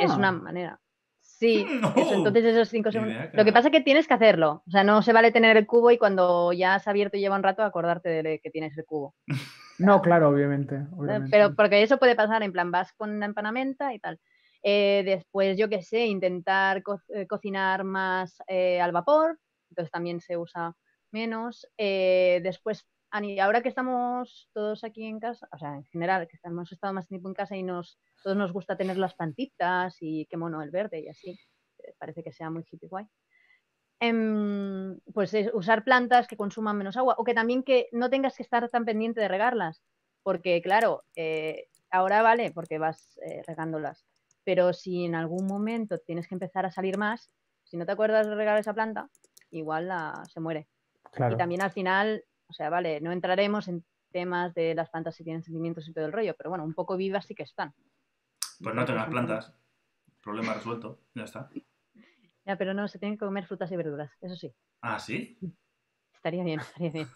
es 0.00 0.10
una 0.10 0.28
ah. 0.28 0.32
manera. 0.32 0.80
Sí, 1.20 1.66
entonces 2.12 2.44
esos 2.44 2.68
cinco 2.68 2.90
segundos. 2.90 3.16
Lo 3.32 3.44
que 3.44 3.52
pasa 3.52 3.68
es 3.68 3.72
que 3.72 3.80
tienes 3.80 4.06
que 4.06 4.14
hacerlo. 4.14 4.62
O 4.66 4.70
sea, 4.70 4.84
no 4.84 5.02
se 5.02 5.12
vale 5.12 5.32
tener 5.32 5.56
el 5.56 5.66
cubo 5.66 5.90
y 5.90 5.98
cuando 5.98 6.52
ya 6.52 6.74
has 6.74 6.88
abierto 6.88 7.16
y 7.16 7.20
lleva 7.20 7.36
un 7.36 7.42
rato 7.42 7.62
acordarte 7.62 8.22
de 8.22 8.40
que 8.40 8.50
tienes 8.50 8.76
el 8.76 8.84
cubo. 8.84 9.14
No, 9.78 10.00
claro, 10.00 10.30
obviamente. 10.30 10.86
Pero 11.30 11.54
porque 11.54 11.82
eso 11.82 11.98
puede 11.98 12.16
pasar, 12.16 12.42
en 12.42 12.50
plan, 12.50 12.70
vas 12.70 12.94
con 12.94 13.10
una 13.10 13.26
empanamenta 13.26 13.92
y 13.92 13.98
tal. 13.98 14.18
Eh, 14.62 15.02
después, 15.04 15.58
yo 15.58 15.68
qué 15.68 15.82
sé, 15.82 16.06
intentar 16.06 16.82
eh, 17.08 17.26
cocinar 17.26 17.84
más 17.84 18.38
eh, 18.48 18.80
al 18.80 18.92
vapor. 18.92 19.38
Entonces 19.68 19.90
también 19.90 20.22
se 20.22 20.38
usa 20.38 20.74
menos. 21.12 21.66
Eh, 21.78 22.40
después, 22.42 22.86
ahora 23.10 23.62
que 23.62 23.68
estamos 23.68 24.48
todos 24.52 24.84
aquí 24.84 25.04
en 25.04 25.20
casa, 25.20 25.48
o 25.52 25.58
sea, 25.58 25.74
en 25.76 25.84
general, 25.84 26.28
que 26.28 26.38
hemos 26.42 26.72
estado 26.72 26.94
más 26.94 27.06
tiempo 27.06 27.28
en 27.28 27.34
casa 27.34 27.56
y 27.56 27.62
nos, 27.62 27.98
todos 28.22 28.36
nos 28.36 28.52
gusta 28.52 28.76
tener 28.76 28.96
las 28.98 29.14
plantitas 29.14 29.96
y 30.00 30.26
qué 30.26 30.36
mono 30.36 30.62
el 30.62 30.70
verde 30.70 31.00
y 31.00 31.08
así, 31.08 31.30
eh, 31.78 31.94
parece 31.98 32.22
que 32.22 32.32
sea 32.32 32.50
muy 32.50 32.64
hippie 32.70 32.88
guay. 32.88 33.06
Em, 33.98 34.98
pues 35.14 35.34
usar 35.54 35.82
plantas 35.82 36.28
que 36.28 36.36
consuman 36.36 36.76
menos 36.76 36.98
agua 36.98 37.14
o 37.18 37.24
que 37.24 37.32
también 37.32 37.62
que 37.62 37.88
no 37.92 38.10
tengas 38.10 38.36
que 38.36 38.42
estar 38.42 38.68
tan 38.68 38.84
pendiente 38.84 39.20
de 39.20 39.28
regarlas, 39.28 39.82
porque 40.22 40.60
claro, 40.60 41.04
eh, 41.14 41.68
ahora 41.90 42.20
vale 42.20 42.50
porque 42.52 42.78
vas 42.78 43.18
regándolas, 43.46 44.04
pero 44.44 44.74
si 44.74 45.06
en 45.06 45.14
algún 45.14 45.46
momento 45.46 45.98
tienes 45.98 46.28
que 46.28 46.34
empezar 46.34 46.66
a 46.66 46.70
salir 46.70 46.98
más, 46.98 47.30
si 47.64 47.76
no 47.76 47.86
te 47.86 47.92
acuerdas 47.92 48.26
de 48.28 48.34
regar 48.34 48.58
esa 48.58 48.74
planta, 48.74 49.08
igual 49.50 49.88
la, 49.88 50.22
se 50.32 50.40
muere. 50.40 50.68
Y 51.18 51.36
también 51.36 51.62
al 51.62 51.70
final, 51.70 52.24
o 52.48 52.52
sea, 52.52 52.70
vale, 52.70 53.00
no 53.00 53.12
entraremos 53.12 53.68
en 53.68 53.84
temas 54.12 54.54
de 54.54 54.74
las 54.74 54.90
plantas 54.90 55.14
si 55.14 55.24
tienen 55.24 55.42
sentimientos 55.42 55.88
y 55.88 55.92
todo 55.92 56.06
el 56.06 56.12
rollo, 56.12 56.34
pero 56.36 56.50
bueno, 56.50 56.64
un 56.64 56.74
poco 56.74 56.96
vivas 56.96 57.26
sí 57.26 57.34
que 57.34 57.42
están. 57.42 57.74
Pues 58.62 58.74
no 58.74 58.84
tengas 58.84 59.08
plantas. 59.08 59.52
Problema 60.22 60.54
resuelto, 60.54 61.00
ya 61.14 61.24
está. 61.24 61.50
Ya, 62.44 62.56
pero 62.56 62.74
no, 62.74 62.88
se 62.88 62.98
tienen 62.98 63.18
que 63.18 63.24
comer 63.24 63.46
frutas 63.46 63.70
y 63.72 63.76
verduras, 63.76 64.10
eso 64.20 64.36
sí. 64.36 64.52
¿Ah, 64.80 64.98
sí? 64.98 65.38
Estaría 66.14 66.44
bien, 66.44 66.60
estaría 66.60 66.90
bien. 66.90 67.08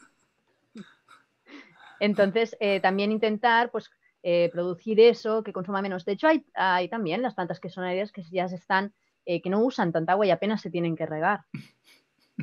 Entonces, 2.01 2.57
eh, 2.61 2.81
también 2.81 3.13
intentar, 3.13 3.71
pues, 3.71 3.91
eh, 4.23 4.49
producir 4.53 5.01
eso, 5.01 5.43
que 5.43 5.53
consuma 5.53 5.83
menos. 5.83 6.05
De 6.05 6.13
hecho, 6.13 6.29
hay, 6.29 6.45
hay 6.55 6.89
también 6.89 7.23
las 7.23 7.35
plantas 7.35 7.61
que 7.61 7.69
son 7.69 7.85
aéreas 7.85 8.13
que 8.13 8.23
ya 8.25 8.49
se 8.49 8.57
están, 8.57 8.95
eh, 9.25 9.41
que 9.43 9.51
no 9.51 9.61
usan 9.61 9.93
tanta 9.93 10.13
agua 10.13 10.27
y 10.27 10.31
apenas 10.31 10.61
se 10.61 10.71
tienen 10.71 10.97
que 10.97 11.07
regar. 11.07 11.45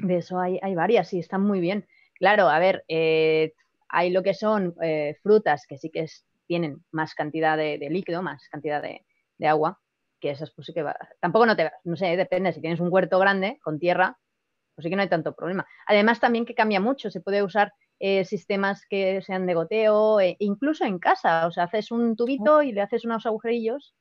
De 0.02 0.18
eso 0.18 0.40
hay, 0.40 0.60
hay 0.62 0.76
varias 0.76 1.14
y 1.14 1.20
están 1.20 1.42
muy 1.42 1.60
bien. 1.60 1.88
Claro, 2.16 2.50
a 2.50 2.60
ver, 2.60 2.84
eh, 2.88 3.54
hay 3.90 4.10
lo 4.10 4.24
que 4.24 4.34
son 4.34 4.76
frutas 5.22 5.66
que 5.68 5.78
sí 5.78 5.90
que 5.90 6.06
tienen 6.48 6.84
más 6.92 7.14
cantidad 7.14 7.58
de, 7.58 7.78
líquido, 7.90 8.22
más 8.22 8.48
cantidad 8.50 8.82
de, 8.82 9.06
agua, 9.48 9.80
que 10.20 10.32
esas 10.32 10.52
pues 10.52 10.66
sí 10.66 10.74
que 10.74 10.82
va. 10.82 10.98
Tampoco 11.20 11.46
no 11.46 11.56
te, 11.56 11.72
no 11.84 11.96
sé, 11.96 12.18
depende, 12.18 12.54
si 12.54 12.62
tienes 12.62 12.80
un 12.80 12.92
huerto 12.92 13.20
grande 13.20 13.60
con 13.62 13.80
tierra, 13.80 14.18
pues 14.74 14.84
sí 14.84 14.90
que 14.90 14.96
no 14.96 15.04
hay 15.04 15.10
tanto 15.10 15.36
problema. 15.36 15.68
Además 15.86 16.20
también 16.20 16.46
que 16.46 16.56
cambia 16.56 16.80
mucho, 16.80 17.12
se 17.12 17.22
puede 17.22 17.44
usar 17.44 17.74
eh, 18.00 18.26
sistemas 18.26 18.86
que 18.88 19.22
sean 19.22 19.46
de 19.46 19.54
goteo, 19.54 20.20
incluso 20.40 20.86
en 20.86 21.00
casa, 21.00 21.48
o 21.48 21.52
sea, 21.52 21.64
haces 21.64 21.92
un 21.92 22.16
tubito 22.16 22.62
y 22.62 22.72
le 22.72 22.82
haces 22.82 23.06
unos 23.06 23.26
agujerillos. 23.26 23.96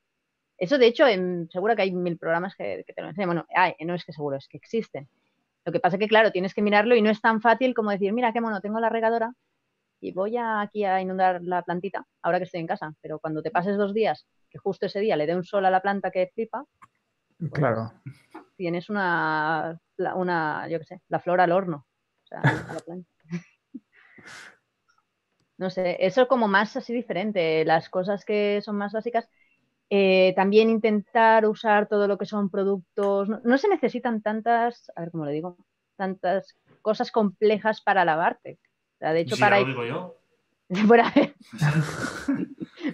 Eso, 0.58 0.78
de 0.78 0.86
hecho, 0.86 1.06
en, 1.06 1.48
seguro 1.50 1.76
que 1.76 1.82
hay 1.82 1.92
mil 1.92 2.18
programas 2.18 2.54
que, 2.56 2.84
te 2.86 3.02
lo 3.02 3.08
enseñan. 3.08 3.28
Bueno, 3.28 3.46
no 3.80 3.94
es 3.94 4.04
que 4.04 4.12
seguro, 4.12 4.36
es 4.36 4.48
que 4.48 4.56
existen. 4.56 5.08
Lo 5.66 5.72
que 5.72 5.80
pasa 5.80 5.96
es 5.96 6.00
que, 6.00 6.08
claro, 6.08 6.30
tienes 6.30 6.54
que 6.54 6.62
mirarlo 6.62 6.94
y 6.94 7.02
no 7.02 7.10
es 7.10 7.20
tan 7.20 7.40
fácil 7.40 7.74
como 7.74 7.90
decir, 7.90 8.12
mira, 8.12 8.32
qué 8.32 8.40
mono, 8.40 8.60
tengo 8.60 8.78
la 8.78 8.88
regadora 8.88 9.34
y 10.00 10.12
voy 10.12 10.36
aquí 10.38 10.84
a 10.84 11.00
inundar 11.00 11.42
la 11.42 11.62
plantita 11.62 12.06
ahora 12.22 12.38
que 12.38 12.44
estoy 12.44 12.60
en 12.60 12.68
casa. 12.68 12.94
Pero 13.00 13.18
cuando 13.18 13.42
te 13.42 13.50
pases 13.50 13.76
dos 13.76 13.92
días, 13.92 14.28
que 14.48 14.58
justo 14.58 14.86
ese 14.86 15.00
día 15.00 15.16
le 15.16 15.26
dé 15.26 15.34
un 15.34 15.42
sol 15.42 15.66
a 15.66 15.70
la 15.70 15.82
planta 15.82 16.12
que 16.12 16.30
flipa, 16.32 16.64
pues 17.36 17.50
claro. 17.52 17.92
tienes 18.56 18.88
una, 18.90 19.76
una, 20.14 20.68
yo 20.68 20.78
qué 20.78 20.84
sé, 20.84 21.00
la 21.08 21.18
flor 21.18 21.40
al 21.40 21.50
horno. 21.50 21.84
O 22.22 22.26
sea, 22.28 22.40
a 22.40 22.72
la 22.72 22.80
planta. 22.80 23.10
No 25.58 25.70
sé, 25.70 25.96
eso 26.00 26.20
es 26.20 26.28
como 26.28 26.48
más 26.48 26.76
así 26.76 26.92
diferente. 26.92 27.64
Las 27.64 27.88
cosas 27.88 28.26
que 28.26 28.60
son 28.60 28.76
más 28.76 28.92
básicas, 28.92 29.26
eh, 29.90 30.32
también 30.34 30.70
intentar 30.70 31.46
usar 31.46 31.88
todo 31.88 32.08
lo 32.08 32.18
que 32.18 32.26
son 32.26 32.50
productos. 32.50 33.28
No, 33.44 33.58
se 33.58 33.68
necesitan 33.68 34.22
tantas, 34.22 34.90
a 34.96 35.00
ver 35.00 35.10
cómo 35.10 35.24
le 35.24 35.32
digo, 35.32 35.56
tantas 35.96 36.56
cosas 36.82 37.10
complejas 37.10 37.80
para 37.80 38.04
lavarte. 38.04 38.58
de 39.00 39.20
hecho, 39.20 39.36
para. 39.36 39.60
Lo 39.60 39.66
digo 39.66 39.84
yo. 39.84 40.16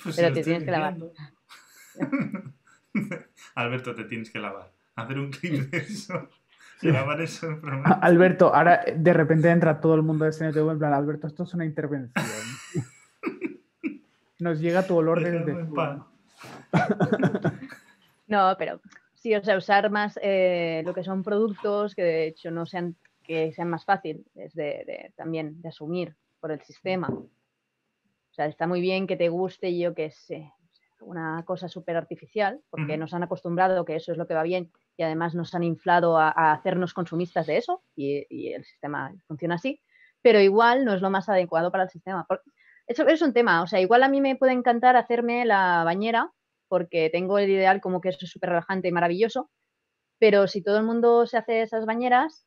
Pues 0.03 0.17
Pero 0.17 0.33
te 0.33 0.43
tienes 0.43 0.65
que 0.65 0.71
lavar. 0.71 0.97
Alberto, 3.55 3.95
te 3.95 4.05
tienes 4.05 4.31
que 4.31 4.39
lavar. 4.39 4.71
Hacer 4.95 5.19
un 5.19 5.31
clip 5.31 5.71
de 5.71 5.79
eso. 5.79 6.29
Alberto, 8.01 8.55
ahora 8.55 8.85
de 8.97 9.13
repente 9.13 9.51
entra 9.51 9.81
todo 9.81 9.95
el 9.95 10.03
mundo 10.03 10.25
de 10.25 10.33
CNTV 10.33 10.73
en 10.73 10.79
plan, 10.79 10.93
Alberto, 10.93 11.27
esto 11.29 11.45
es 11.45 11.55
una 11.55 11.65
intervención. 11.65 12.25
Nos 14.41 14.59
llega 14.61 14.87
tu 14.87 14.97
olor 14.97 15.23
desde 15.23 15.55
No, 18.33 18.55
pero 18.59 18.81
sí, 19.13 19.35
o 19.35 19.45
sea, 19.45 19.59
usar 19.59 19.91
más 19.91 20.19
eh, 20.23 20.83
lo 20.87 20.95
que 20.95 21.05
son 21.05 21.23
productos 21.23 21.95
que 21.95 22.03
de 22.03 22.27
hecho 22.29 22.51
no 22.51 22.65
sean, 22.65 22.97
que 23.23 23.53
sean 23.53 23.69
más 23.69 23.85
fáciles 23.85 24.25
de, 24.55 25.13
también 25.17 25.61
de 25.61 25.69
asumir 25.69 26.17
por 26.41 26.51
el 26.51 26.63
sistema. 26.63 27.09
O 27.09 28.35
sea, 28.35 28.47
está 28.47 28.67
muy 28.67 28.81
bien 28.81 29.07
que 29.07 29.19
te 29.19 29.29
guste, 29.29 29.77
yo 29.77 29.95
que 29.95 30.11
sé, 30.11 30.51
una 31.01 31.45
cosa 31.45 31.69
súper 31.69 31.97
artificial, 31.97 32.63
porque 32.71 32.97
nos 32.97 33.13
han 33.13 33.23
acostumbrado 33.23 33.85
que 33.85 33.97
eso 33.97 34.13
es 34.13 34.19
lo 34.19 34.27
que 34.27 34.35
va 34.35 34.45
bien 34.45 34.73
y 34.97 35.03
además 35.03 35.35
nos 35.35 35.55
han 35.55 35.65
inflado 35.65 36.19
a, 36.19 36.31
hacernos 36.53 36.95
consumistas 36.95 37.47
de 37.47 37.59
eso 37.59 37.83
y, 37.95 38.53
el 38.53 38.65
sistema 38.65 39.13
funciona 39.27 39.57
así, 39.57 39.83
pero 40.23 40.41
igual 40.41 40.87
no 40.87 40.95
es 40.95 41.03
lo 41.03 41.11
más 41.11 41.29
adecuado 41.29 41.71
para 41.71 41.85
el 41.85 41.91
sistema. 41.91 42.27
Eso 42.87 43.07
es 43.07 43.21
un 43.21 43.35
tema, 43.35 43.63
o 43.63 43.67
sea, 43.67 43.81
igual 43.81 44.03
a 44.03 44.09
mí 44.09 44.23
me 44.23 44.37
puede 44.37 44.53
encantar 44.53 44.97
hacerme 44.97 45.45
la 45.45 45.83
bañera 45.85 46.33
porque 46.73 47.11
tengo 47.11 47.39
el 47.39 47.51
ideal 47.51 47.83
como 47.83 48.01
que 48.01 48.09
eso 48.09 48.21
es 48.23 48.31
súper 48.31 48.49
relajante 48.49 48.89
y 48.89 48.93
maravilloso, 48.93 49.51
pero 50.19 50.47
si 50.47 50.63
todo 50.63 50.79
el 50.79 50.85
mundo 50.85 51.27
se 51.27 51.37
hace 51.37 51.61
esas 51.61 51.85
bañeras, 51.85 52.47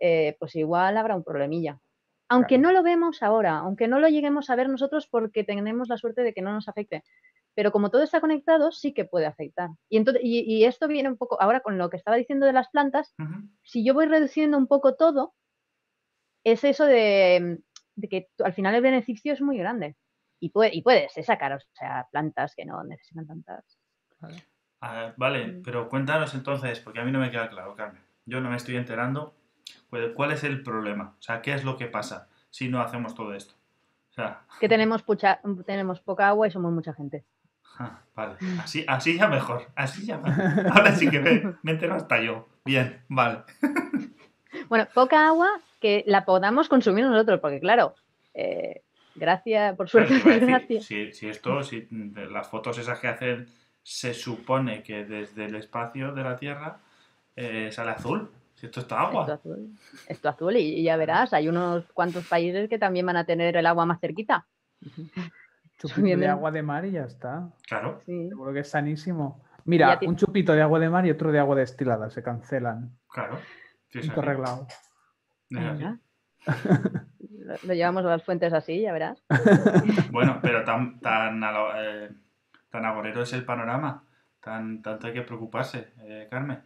eh, 0.00 0.36
pues 0.38 0.54
igual 0.54 0.98
habrá 0.98 1.16
un 1.16 1.24
problemilla. 1.24 1.80
Aunque 2.28 2.58
no 2.58 2.72
lo 2.72 2.82
vemos 2.82 3.22
ahora, 3.22 3.56
aunque 3.60 3.88
no 3.88 4.00
lo 4.00 4.08
lleguemos 4.10 4.50
a 4.50 4.56
ver 4.56 4.68
nosotros 4.68 5.08
porque 5.10 5.44
tenemos 5.44 5.88
la 5.88 5.96
suerte 5.96 6.20
de 6.20 6.34
que 6.34 6.42
no 6.42 6.52
nos 6.52 6.68
afecte, 6.68 7.04
pero 7.54 7.72
como 7.72 7.88
todo 7.88 8.02
está 8.02 8.20
conectado, 8.20 8.70
sí 8.70 8.92
que 8.92 9.06
puede 9.06 9.24
afectar. 9.24 9.70
Y, 9.88 9.96
entonces, 9.96 10.20
y, 10.22 10.62
esto 10.64 10.86
viene 10.86 11.08
un 11.08 11.16
poco, 11.16 11.40
ahora 11.40 11.60
con 11.60 11.78
lo 11.78 11.88
que 11.88 11.96
estaba 11.96 12.18
diciendo 12.18 12.44
de 12.44 12.52
las 12.52 12.68
plantas, 12.68 13.14
si 13.62 13.82
yo 13.82 13.94
voy 13.94 14.04
reduciendo 14.04 14.58
un 14.58 14.66
poco 14.66 14.94
todo, 14.94 15.32
es 16.44 16.64
eso 16.64 16.84
de, 16.84 17.62
que 18.10 18.28
al 18.44 18.52
final 18.52 18.74
el 18.74 18.82
beneficio 18.82 19.32
es 19.32 19.40
muy 19.40 19.56
grande. 19.56 19.96
Y, 20.44 20.50
puede, 20.50 20.74
y 20.74 20.82
puedes 20.82 21.10
sacar, 21.24 21.54
o 21.54 21.58
sea, 21.72 22.06
plantas 22.12 22.54
que 22.54 22.66
no 22.66 22.84
necesitan 22.84 23.26
tantas. 23.26 23.64
vale, 25.16 25.46
mm. 25.46 25.62
pero 25.62 25.88
cuéntanos 25.88 26.34
entonces, 26.34 26.80
porque 26.80 27.00
a 27.00 27.04
mí 27.04 27.10
no 27.10 27.18
me 27.18 27.30
queda 27.30 27.48
claro, 27.48 27.74
Carmen. 27.74 28.02
Yo 28.26 28.42
no 28.42 28.50
me 28.50 28.56
estoy 28.56 28.76
enterando. 28.76 29.34
¿Cuál 29.88 30.32
es 30.32 30.44
el 30.44 30.62
problema? 30.62 31.16
O 31.18 31.22
sea, 31.22 31.40
¿qué 31.40 31.54
es 31.54 31.64
lo 31.64 31.78
que 31.78 31.86
pasa 31.86 32.28
si 32.50 32.68
no 32.68 32.82
hacemos 32.82 33.14
todo 33.14 33.32
esto? 33.34 33.54
Que 34.60 34.68
tenemos, 34.68 35.02
tenemos 35.64 36.00
poca 36.00 36.28
agua 36.28 36.46
y 36.46 36.50
somos 36.50 36.72
mucha 36.72 36.92
gente. 36.92 37.24
Ah, 37.78 38.02
vale, 38.14 38.36
así, 38.60 38.84
así 38.86 39.16
ya 39.16 39.26
mejor, 39.28 39.66
así 39.74 40.04
ya 40.04 40.18
mejor. 40.18 40.44
Ahora 40.70 40.92
sí 40.92 41.10
que 41.10 41.20
me, 41.20 41.56
me 41.62 41.72
entero 41.72 41.94
hasta 41.94 42.20
yo. 42.20 42.48
Bien, 42.66 43.02
vale. 43.08 43.44
Bueno, 44.68 44.86
poca 44.94 45.26
agua 45.26 45.50
que 45.80 46.04
la 46.06 46.24
podamos 46.24 46.68
consumir 46.68 47.04
nosotros, 47.04 47.40
porque 47.40 47.58
claro, 47.58 47.96
eh, 48.34 48.84
gracias, 49.14 49.76
por 49.76 49.88
suerte, 49.88 50.18
gracias. 50.40 50.84
Si, 50.84 51.12
si, 51.12 51.28
esto, 51.28 51.62
si 51.62 51.88
las 51.90 52.48
fotos 52.48 52.78
esas 52.78 52.98
que 52.98 53.08
hacen, 53.08 53.46
se 53.82 54.14
supone 54.14 54.82
que 54.82 55.04
desde 55.04 55.44
el 55.46 55.56
espacio 55.56 56.12
de 56.12 56.22
la 56.22 56.36
Tierra 56.36 56.78
eh, 57.36 57.70
sale 57.72 57.90
azul. 57.92 58.30
Si 58.54 58.66
esto 58.66 58.80
está 58.80 59.00
agua. 59.00 59.22
Esto 59.22 59.32
azul, 59.32 59.78
esto 60.08 60.28
azul 60.28 60.56
y, 60.56 60.80
y, 60.80 60.82
ya 60.84 60.96
verás, 60.96 61.32
hay 61.32 61.48
unos 61.48 61.84
cuantos 61.92 62.26
países 62.26 62.68
que 62.68 62.78
también 62.78 63.04
van 63.04 63.16
a 63.16 63.26
tener 63.26 63.56
el 63.56 63.66
agua 63.66 63.84
más 63.84 64.00
cerquita. 64.00 64.46
Chupito 65.78 66.18
de 66.18 66.28
agua 66.28 66.50
de 66.50 66.62
mar 66.62 66.84
y 66.86 66.92
ya 66.92 67.04
está. 67.04 67.50
Claro. 67.66 68.00
Seguro 68.06 68.52
que 68.52 68.60
es 68.60 68.70
sanísimo. 68.70 69.42
Mira, 69.64 69.98
un 70.06 70.16
chupito 70.16 70.52
de 70.52 70.62
agua 70.62 70.78
de 70.78 70.90
mar 70.90 71.06
y 71.06 71.10
otro 71.10 71.32
de 71.32 71.38
agua 71.38 71.56
destilada, 71.56 72.10
se 72.10 72.22
cancelan. 72.22 72.96
Claro. 73.08 73.38
arreglado. 74.16 74.66
Lo 77.44 77.74
llevamos 77.74 78.04
a 78.04 78.08
las 78.08 78.24
fuentes 78.24 78.52
así, 78.52 78.80
ya 78.80 78.92
verás. 78.92 79.22
bueno, 80.10 80.38
pero 80.42 80.64
tan, 80.64 80.98
tan, 81.00 81.42
eh, 81.76 82.10
tan 82.70 82.84
agorero 82.84 83.22
es 83.22 83.32
el 83.34 83.44
panorama. 83.44 84.04
Tan, 84.40 84.82
tanto 84.82 85.06
hay 85.06 85.12
que 85.12 85.22
preocuparse, 85.22 85.92
eh, 86.02 86.26
Carmen. 86.30 86.62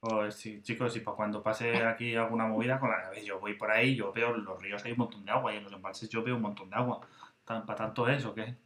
O 0.00 0.30
si, 0.30 0.62
chicos, 0.62 0.96
y 0.96 1.00
para 1.00 1.16
cuando 1.16 1.42
pase 1.42 1.82
aquí 1.82 2.14
alguna 2.14 2.46
movida 2.46 2.78
con 2.78 2.90
la 2.90 3.10
yo 3.22 3.40
voy 3.40 3.54
por 3.54 3.70
ahí, 3.70 3.96
yo 3.96 4.12
veo 4.12 4.36
los 4.36 4.60
ríos 4.60 4.84
hay 4.84 4.92
un 4.92 4.98
montón 4.98 5.24
de 5.24 5.32
agua 5.32 5.54
y 5.54 5.56
en 5.56 5.64
los 5.64 5.72
embalses 5.72 6.10
yo 6.10 6.22
veo 6.22 6.36
un 6.36 6.42
montón 6.42 6.68
de 6.68 6.76
agua. 6.76 7.00
¿Para 7.44 7.74
tanto 7.74 8.08
eso 8.08 8.30
o 8.30 8.34
qué? 8.34 8.56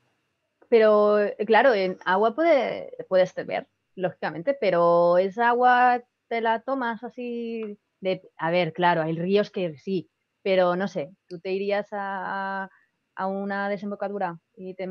Pero, 0.69 1.21
eh, 1.21 1.37
claro, 1.47 1.75
en 1.75 1.97
agua 2.05 2.35
puede, 2.35 2.93
puedes 3.09 3.35
beber, 3.35 3.69
lógicamente, 3.95 4.57
pero 4.61 5.19
esa 5.19 5.51
agua 5.51 6.03
te 6.29 6.41
la 6.41 6.61
tomas 6.61 7.03
así 7.05 7.79
de... 8.01 8.23
A 8.37 8.51
ver, 8.51 8.73
claro, 8.73 9.03
hay 9.03 9.17
ríos 9.17 9.51
que 9.51 9.77
sí, 9.79 10.11
pero 10.43 10.77
no 10.77 10.89
sé, 10.89 11.11
tú 11.29 11.39
te 11.41 11.53
irías 11.53 11.89
a, 11.93 12.69
a 13.15 13.27
una 13.27 13.69
desembocadura 13.69 14.39
y 14.57 14.75
te 14.75 14.89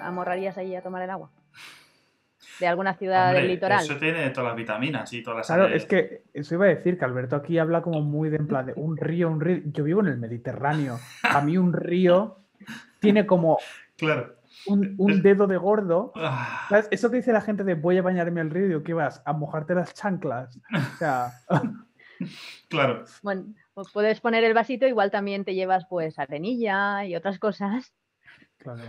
amorrarías 0.00 0.58
ahí 0.58 0.74
a 0.74 0.82
tomar 0.82 1.02
el 1.02 1.10
agua 1.10 1.30
de 2.60 2.66
alguna 2.66 2.94
ciudad 2.94 3.32
del 3.32 3.48
litoral. 3.48 3.84
Eso 3.84 3.96
tiene 3.96 4.30
todas 4.30 4.48
las 4.48 4.56
vitaminas 4.56 5.12
y 5.12 5.22
todas 5.22 5.38
las 5.38 5.46
Claro, 5.46 5.66
es 5.66 5.84
que 5.86 6.24
eso 6.32 6.54
iba 6.54 6.66
a 6.66 6.68
decir 6.68 6.98
que 6.98 7.04
Alberto 7.04 7.36
aquí 7.36 7.58
habla 7.58 7.82
como 7.82 8.00
muy 8.00 8.30
de 8.30 8.36
en 8.36 8.46
plan 8.46 8.66
de 8.66 8.72
un 8.76 8.96
río, 8.96 9.28
un 9.28 9.40
río. 9.40 9.62
Yo 9.66 9.84
vivo 9.84 10.00
en 10.00 10.08
el 10.08 10.18
Mediterráneo. 10.18 10.98
A 11.22 11.40
mí 11.40 11.58
un 11.58 11.72
río 11.72 12.38
tiene 13.00 13.26
como 13.26 13.58
claro. 13.96 14.36
un, 14.66 15.22
dedo 15.22 15.46
de 15.46 15.56
gordo. 15.56 16.12
Ah. 16.16 16.68
Eso 16.90 17.10
que 17.10 17.16
dice 17.16 17.32
la 17.32 17.40
gente 17.40 17.64
de 17.64 17.74
voy 17.74 17.98
a 17.98 18.02
bañarme 18.02 18.40
al 18.40 18.50
río, 18.50 18.82
¿qué 18.82 18.94
vas? 18.94 19.22
A 19.24 19.32
mojarte 19.32 19.74
las 19.74 19.94
chanclas. 19.94 20.58
O 20.72 20.98
sea. 20.98 21.32
claro. 22.68 23.04
Bueno, 23.22 23.54
pues 23.74 23.88
puedes 23.92 24.20
poner 24.20 24.44
el 24.44 24.54
vasito, 24.54 24.86
igual 24.86 25.10
también 25.10 25.44
te 25.44 25.54
llevas 25.54 25.86
pues 25.88 26.18
arenilla 26.18 27.04
y 27.04 27.16
otras 27.16 27.38
cosas. 27.38 27.92
Claro. 28.58 28.82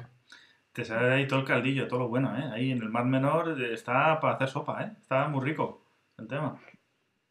Te 0.71 0.85
sale 0.85 1.13
ahí 1.13 1.27
todo 1.27 1.39
el 1.39 1.45
caldillo, 1.45 1.87
todo 1.87 1.99
lo 2.01 2.07
bueno, 2.09 2.37
¿eh? 2.37 2.49
Ahí 2.53 2.71
en 2.71 2.81
el 2.81 2.89
mar 2.89 3.05
menor 3.05 3.61
está 3.61 4.19
para 4.19 4.35
hacer 4.35 4.47
sopa, 4.47 4.83
¿eh? 4.83 4.91
Está 4.99 5.27
muy 5.27 5.43
rico 5.43 5.85
el 6.17 6.27
tema. 6.27 6.59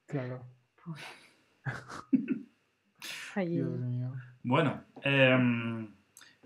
Claro. 0.06 0.44
Dios 3.36 3.78
mío. 3.78 4.12
Bueno, 4.42 4.84
eh, 5.02 5.88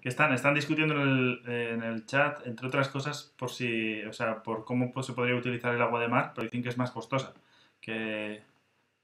que 0.01 0.09
están, 0.09 0.33
están 0.33 0.55
discutiendo 0.55 0.95
en 0.95 1.01
el, 1.01 1.43
en 1.47 1.83
el, 1.83 2.07
chat, 2.07 2.47
entre 2.47 2.67
otras 2.67 2.89
cosas, 2.89 3.35
por 3.39 3.51
si, 3.51 4.03
o 4.03 4.13
sea, 4.13 4.43
por 4.43 4.65
cómo 4.65 4.91
pues, 4.93 5.07
se 5.07 5.13
podría 5.13 5.37
utilizar 5.37 5.75
el 5.75 5.83
agua 5.83 6.01
de 6.01 6.09
mar, 6.09 6.33
pero 6.35 6.47
dicen 6.47 6.63
que 6.63 6.71
es 6.71 6.79
más 6.79 6.91
costosa 6.91 7.35
que, 7.81 8.43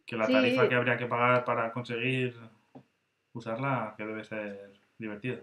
que 0.07 0.17
la 0.17 0.29
tarifa 0.29 0.69
que 0.69 0.75
habría 0.75 0.97
que 0.97 1.07
pagar 1.07 1.45
para 1.45 1.73
conseguir 1.73 2.37
usarla, 3.33 3.95
que 3.97 4.07
debe 4.07 4.25
ser 4.25 4.73
divertido. 4.97 5.41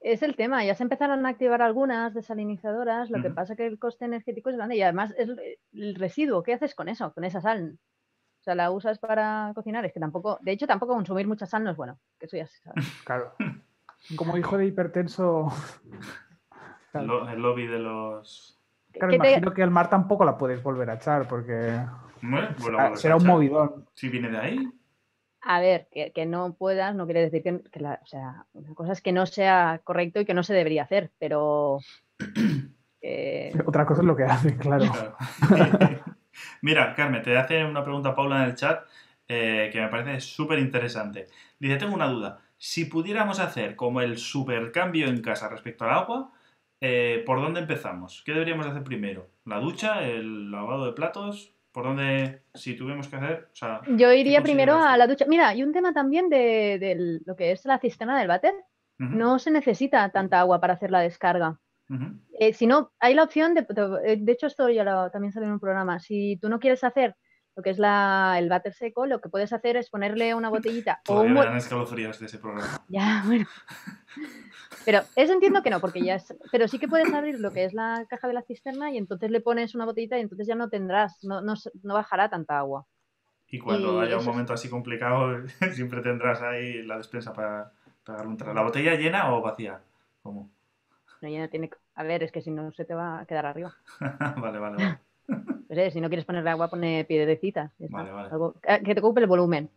Es 0.00 0.22
el 0.22 0.36
tema, 0.36 0.64
ya 0.64 0.74
se 0.74 0.82
empezaron 0.82 1.24
a 1.24 1.28
activar 1.28 1.62
algunas 1.62 2.12
desalinizadoras, 2.12 3.08
lo 3.08 3.22
que 3.22 3.30
pasa 3.30 3.54
que 3.54 3.66
el 3.66 3.78
coste 3.78 4.04
energético 4.04 4.50
es 4.50 4.56
grande 4.56 4.76
y 4.76 4.82
además 4.82 5.14
es 5.16 5.30
el 5.72 5.94
residuo, 5.94 6.42
¿qué 6.42 6.54
haces 6.54 6.74
con 6.74 6.88
eso, 6.88 7.12
con 7.14 7.24
esa 7.24 7.40
sal? 7.40 7.78
O 8.40 8.42
sea, 8.42 8.56
la 8.56 8.72
usas 8.72 8.98
para 8.98 9.52
cocinar, 9.54 9.84
es 9.84 9.92
que 9.92 10.00
tampoco, 10.00 10.38
de 10.42 10.50
hecho 10.50 10.66
tampoco 10.66 10.94
consumir 10.94 11.28
mucha 11.28 11.46
sal 11.46 11.62
no 11.62 11.70
es 11.70 11.76
bueno, 11.76 12.00
que 12.18 12.26
eso 12.26 12.36
ya 12.36 12.46
se 12.46 12.58
sabe. 12.62 12.74
Claro. 13.04 13.34
Como 14.16 14.36
hijo 14.36 14.58
de 14.58 14.66
hipertenso... 14.66 15.48
El, 16.92 17.06
lobby 17.06 17.66
de 17.66 17.78
los... 17.78 18.60
Claro, 18.92 19.14
imagino 19.14 19.54
que 19.54 19.62
el 19.62 19.70
mar 19.70 19.88
tampoco 19.88 20.26
la 20.26 20.36
puedes 20.36 20.62
volver 20.62 20.90
a 20.90 20.94
echar 20.96 21.26
porque 21.26 21.80
será 22.96 23.16
un 23.16 23.26
movidón. 23.26 23.86
Si 23.94 24.08
viene 24.08 24.30
de 24.30 24.38
ahí. 24.38 24.72
A 25.42 25.60
ver, 25.60 25.88
que, 25.90 26.26
no 26.26 26.54
puedas 26.54 26.94
no 26.94 27.04
quiere 27.04 27.28
decir 27.28 27.42
que, 27.42 27.80
la, 27.80 28.00
o 28.02 28.06
sea, 28.06 28.46
una 28.52 28.74
cosa 28.74 28.92
es 28.92 29.00
que 29.00 29.10
no 29.10 29.26
sea 29.26 29.80
correcto 29.82 30.20
y 30.20 30.24
que 30.24 30.34
no 30.34 30.44
se 30.44 30.54
debería 30.54 30.84
hacer, 30.84 31.10
pero... 31.18 31.78
Otra 33.66 33.84
cosa 33.84 34.02
es 34.02 34.06
lo 34.06 34.14
que 34.14 34.22
hace, 34.22 34.56
claro. 34.56 34.84
Mira, 36.62 36.94
Carmen, 36.94 37.22
te 37.22 37.36
hace 37.36 37.64
una 37.64 37.82
pregunta 37.82 38.14
Paula 38.14 38.44
en 38.44 38.50
el 38.50 38.54
chat 38.54 38.84
eh, 39.26 39.70
que 39.72 39.80
me 39.80 39.88
parece 39.88 40.20
súper 40.20 40.60
interesante. 40.60 41.26
Dice, 41.58 41.76
tengo 41.76 41.94
una 41.94 42.06
duda. 42.06 42.40
Si 42.56 42.84
pudiéramos 42.84 43.40
hacer 43.40 43.74
como 43.74 44.00
el 44.00 44.18
supercambio 44.18 45.08
en 45.08 45.20
casa 45.20 45.48
respecto 45.48 45.84
al 45.84 45.90
agua, 45.90 46.32
eh, 46.80 47.22
¿por 47.26 47.40
dónde 47.40 47.60
empezamos? 47.60 48.22
¿Qué 48.24 48.32
deberíamos 48.32 48.66
hacer 48.66 48.84
primero? 48.84 49.28
¿La 49.44 49.58
ducha? 49.58 50.04
¿El 50.04 50.52
lavado 50.52 50.86
de 50.86 50.92
platos? 50.92 51.51
¿Por 51.72 51.84
dónde, 51.84 52.42
si 52.54 52.76
tuviéramos 52.76 53.08
que 53.08 53.16
hacer? 53.16 53.48
Yo 53.96 54.12
iría 54.12 54.42
primero 54.42 54.78
a 54.78 54.96
la 54.98 55.06
ducha. 55.06 55.24
Mira, 55.26 55.54
y 55.54 55.62
un 55.62 55.72
tema 55.72 55.94
también 55.94 56.28
de, 56.28 57.20
lo 57.24 57.34
que 57.34 57.52
es 57.52 57.64
la 57.64 57.78
cisterna 57.78 58.18
del 58.18 58.28
váter. 58.28 58.54
No 58.98 59.40
se 59.40 59.50
necesita 59.50 60.08
tanta 60.10 60.38
agua 60.38 60.60
para 60.60 60.74
hacer 60.74 60.92
la 60.92 61.00
descarga. 61.00 61.58
Eh, 62.38 62.52
si 62.52 62.66
no, 62.66 62.92
hay 63.00 63.14
la 63.14 63.24
opción 63.24 63.54
de, 63.54 63.62
de, 63.62 64.32
hecho 64.32 64.46
esto 64.46 64.68
ya 64.68 64.84
lo, 64.84 65.10
también 65.10 65.32
sale 65.32 65.46
en 65.46 65.52
un 65.52 65.60
programa, 65.60 65.98
si 65.98 66.38
tú 66.40 66.48
no 66.48 66.58
quieres 66.58 66.84
hacer 66.84 67.16
lo 67.54 67.62
que 67.62 67.70
es 67.70 67.78
la, 67.78 68.36
el 68.38 68.48
váter 68.48 68.72
seco, 68.72 69.06
lo 69.06 69.20
que 69.20 69.28
puedes 69.28 69.52
hacer 69.52 69.76
es 69.76 69.90
ponerle 69.90 70.34
una 70.34 70.48
botellita. 70.48 71.00
o 71.08 71.20
un... 71.20 71.34
de 71.34 72.08
ese 72.08 72.38
programa. 72.38 72.84
Ya, 72.88 73.22
bueno. 73.26 73.46
Pero 74.84 75.00
eso 75.16 75.32
entiendo 75.32 75.62
que 75.62 75.70
no, 75.70 75.80
porque 75.80 76.02
ya 76.02 76.16
es. 76.16 76.34
Pero 76.50 76.66
sí 76.66 76.78
que 76.78 76.88
puedes 76.88 77.12
abrir 77.12 77.38
lo 77.38 77.52
que 77.52 77.64
es 77.64 77.74
la 77.74 78.06
caja 78.08 78.26
de 78.28 78.34
la 78.34 78.42
cisterna 78.42 78.90
y 78.90 78.98
entonces 78.98 79.30
le 79.30 79.40
pones 79.40 79.74
una 79.74 79.84
botellita 79.84 80.18
y 80.18 80.22
entonces 80.22 80.46
ya 80.46 80.54
no 80.54 80.68
tendrás, 80.68 81.22
no, 81.24 81.40
no, 81.40 81.54
no 81.82 81.94
bajará 81.94 82.28
tanta 82.28 82.58
agua. 82.58 82.86
Y 83.48 83.58
cuando 83.58 84.00
haya 84.00 84.16
un 84.16 84.24
momento 84.24 84.54
así 84.54 84.70
complicado, 84.70 85.36
siempre 85.74 86.00
tendrás 86.00 86.40
ahí 86.40 86.82
la 86.82 86.96
despensa 86.96 87.32
para, 87.34 87.72
para 88.04 88.26
un 88.26 88.36
¿La 88.54 88.62
botella 88.62 88.94
llena 88.94 89.34
o 89.34 89.42
vacía? 89.42 89.80
¿Cómo? 90.22 90.50
No, 91.20 91.28
llena 91.28 91.48
tiene. 91.48 91.70
A 91.94 92.02
ver, 92.02 92.22
es 92.22 92.32
que 92.32 92.40
si 92.40 92.50
no 92.50 92.72
se 92.72 92.86
te 92.86 92.94
va 92.94 93.20
a 93.20 93.26
quedar 93.26 93.44
arriba. 93.44 93.76
vale, 94.38 94.58
vale, 94.58 94.76
vale. 94.76 94.98
Si 95.92 96.00
no 96.00 96.08
quieres 96.08 96.24
ponerle 96.24 96.50
agua, 96.50 96.68
pone 96.68 97.04
piedrecitas. 97.04 97.72
Eh, 97.80 97.88
que 98.84 98.94
te 98.94 99.00
ocupe 99.00 99.20
el 99.20 99.26
volumen. 99.26 99.70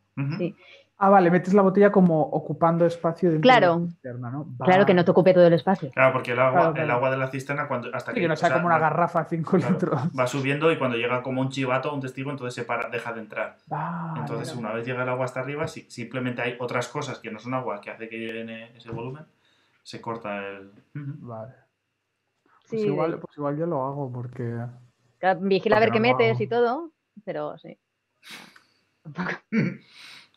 Ah, 0.98 1.10
vale, 1.10 1.30
metes 1.30 1.54
la 1.54 1.62
botella 1.62 1.92
como 1.92 2.22
ocupando 2.22 2.86
espacio 2.86 3.30
dentro 3.30 3.42
claro. 3.42 3.76
de 3.76 3.82
la 3.82 3.88
cisterna, 3.88 4.30
¿no? 4.30 4.48
Claro, 4.60 4.86
que 4.86 4.94
no 4.94 5.04
te 5.04 5.12
ocupe 5.12 5.34
todo 5.34 5.46
el 5.46 5.52
espacio. 5.52 5.92
Claro, 5.92 6.14
porque 6.14 6.32
el 6.32 6.40
agua, 6.40 6.74
El 6.74 6.90
agua 6.90 7.12
de 7.12 7.18
la 7.18 7.28
cisterna, 7.28 7.68
cuando, 7.68 7.94
hasta 7.94 8.14
que, 8.14 8.26
no 8.26 8.36
sea 8.38 8.54
como 8.54 8.68
una 8.68 8.80
garrafa 8.80 9.26
5 9.26 9.58
litros. 9.58 10.02
Va 10.18 10.26
subiendo 10.26 10.72
y 10.72 10.78
cuando 10.78 10.96
llega 10.96 11.22
como 11.22 11.42
un 11.42 11.50
chivato, 11.50 11.94
un 11.94 12.00
testigo, 12.00 12.32
entonces 12.32 12.56
se 12.56 12.64
para, 12.64 12.90
deja 12.90 13.12
de 13.12 13.20
entrar. 13.20 13.58
entonces, 14.16 14.56
una 14.56 14.72
vez 14.72 14.86
llega 14.86 15.04
el 15.04 15.10
agua 15.10 15.26
hasta 15.26 15.42
arriba, 15.42 15.68
si 15.68 15.82
simplemente 15.90 16.42
hay 16.42 16.56
otras 16.60 16.88
cosas 16.88 17.20
que 17.20 17.30
no 17.30 17.40
son 17.40 17.56
agua 17.56 17.82
que 17.82 17.92
hace 17.92 18.08
que 18.08 18.18
llegue 18.18 18.70
ese 18.78 18.92
volumen, 18.92 19.26
se 19.84 20.00
corta 20.00 20.48
el. 20.48 20.72
Vale. 20.94 21.54
Pues, 22.70 22.82
igual, 22.84 23.20
pues 23.20 23.38
igual 23.38 23.58
yo 23.58 23.66
lo 23.66 23.86
hago 23.86 24.12
porque 24.12 24.60
vigila 25.34 25.78
a 25.78 25.80
ver 25.80 25.92
qué 25.92 26.00
metes 26.00 26.40
y 26.40 26.48
todo, 26.48 26.92
pero 27.24 27.58
sí. 27.58 27.78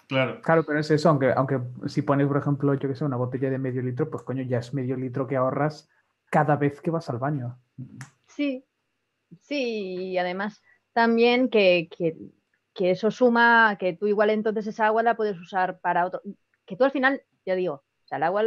Claro. 0.08 0.40
Claro, 0.40 0.64
pero 0.64 0.80
es 0.80 0.90
eso, 0.90 1.10
aunque, 1.10 1.32
aunque 1.32 1.60
si 1.86 2.00
pones, 2.00 2.26
por 2.26 2.38
ejemplo, 2.38 2.72
yo 2.72 2.88
que 2.88 2.94
sé, 2.94 3.04
una 3.04 3.18
botella 3.18 3.50
de 3.50 3.58
medio 3.58 3.82
litro, 3.82 4.08
pues 4.08 4.22
coño, 4.22 4.42
ya 4.42 4.58
es 4.58 4.72
medio 4.72 4.96
litro 4.96 5.26
que 5.26 5.36
ahorras 5.36 5.90
cada 6.30 6.56
vez 6.56 6.80
que 6.80 6.90
vas 6.90 7.10
al 7.10 7.18
baño. 7.18 7.58
Sí, 8.26 8.64
sí, 9.42 10.12
y 10.12 10.18
además 10.18 10.62
también 10.94 11.50
que, 11.50 11.88
que, 11.90 12.90
eso 12.90 13.10
suma, 13.10 13.76
que 13.78 13.92
tú 13.92 14.06
igual 14.06 14.30
entonces 14.30 14.66
esa 14.66 14.86
agua 14.86 15.02
la 15.02 15.14
puedes 15.14 15.38
usar 15.38 15.78
para 15.80 16.06
otro, 16.06 16.22
que 16.64 16.76
tú 16.76 16.84
al 16.84 16.90
final, 16.90 17.22
ya 17.44 17.54
digo, 17.54 17.74
o 17.74 18.06
sea, 18.06 18.16
el 18.16 18.24
agua 18.24 18.44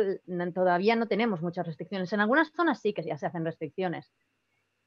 todavía 0.55 0.95
no 0.95 1.07
tenemos 1.07 1.41
muchas 1.43 1.67
restricciones. 1.67 2.11
En 2.11 2.21
algunas 2.21 2.51
zonas 2.53 2.81
sí 2.81 2.93
que 2.93 3.03
ya 3.03 3.19
se 3.19 3.27
hacen 3.27 3.45
restricciones, 3.45 4.11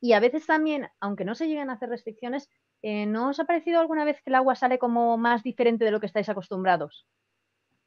y 0.05 0.13
a 0.13 0.21
veces 0.21 0.45
también, 0.45 0.91
aunque 1.01 1.25
no 1.25 1.35
se 1.35 1.49
lleguen 1.49 1.71
a 1.71 1.73
hacer 1.73 1.89
restricciones, 1.89 2.51
eh, 2.83 3.07
¿no 3.07 3.31
os 3.31 3.41
ha 3.41 3.47
parecido 3.47 3.81
alguna 3.81 4.05
vez 4.05 4.21
que 4.21 4.29
el 4.29 4.35
agua 4.35 4.55
sale 4.55 4.79
como 4.79 5.17
más 5.17 5.43
diferente 5.43 5.83
de 5.83 5.91
lo 5.91 5.99
que 5.99 6.05
estáis 6.05 6.29
acostumbrados? 6.29 7.09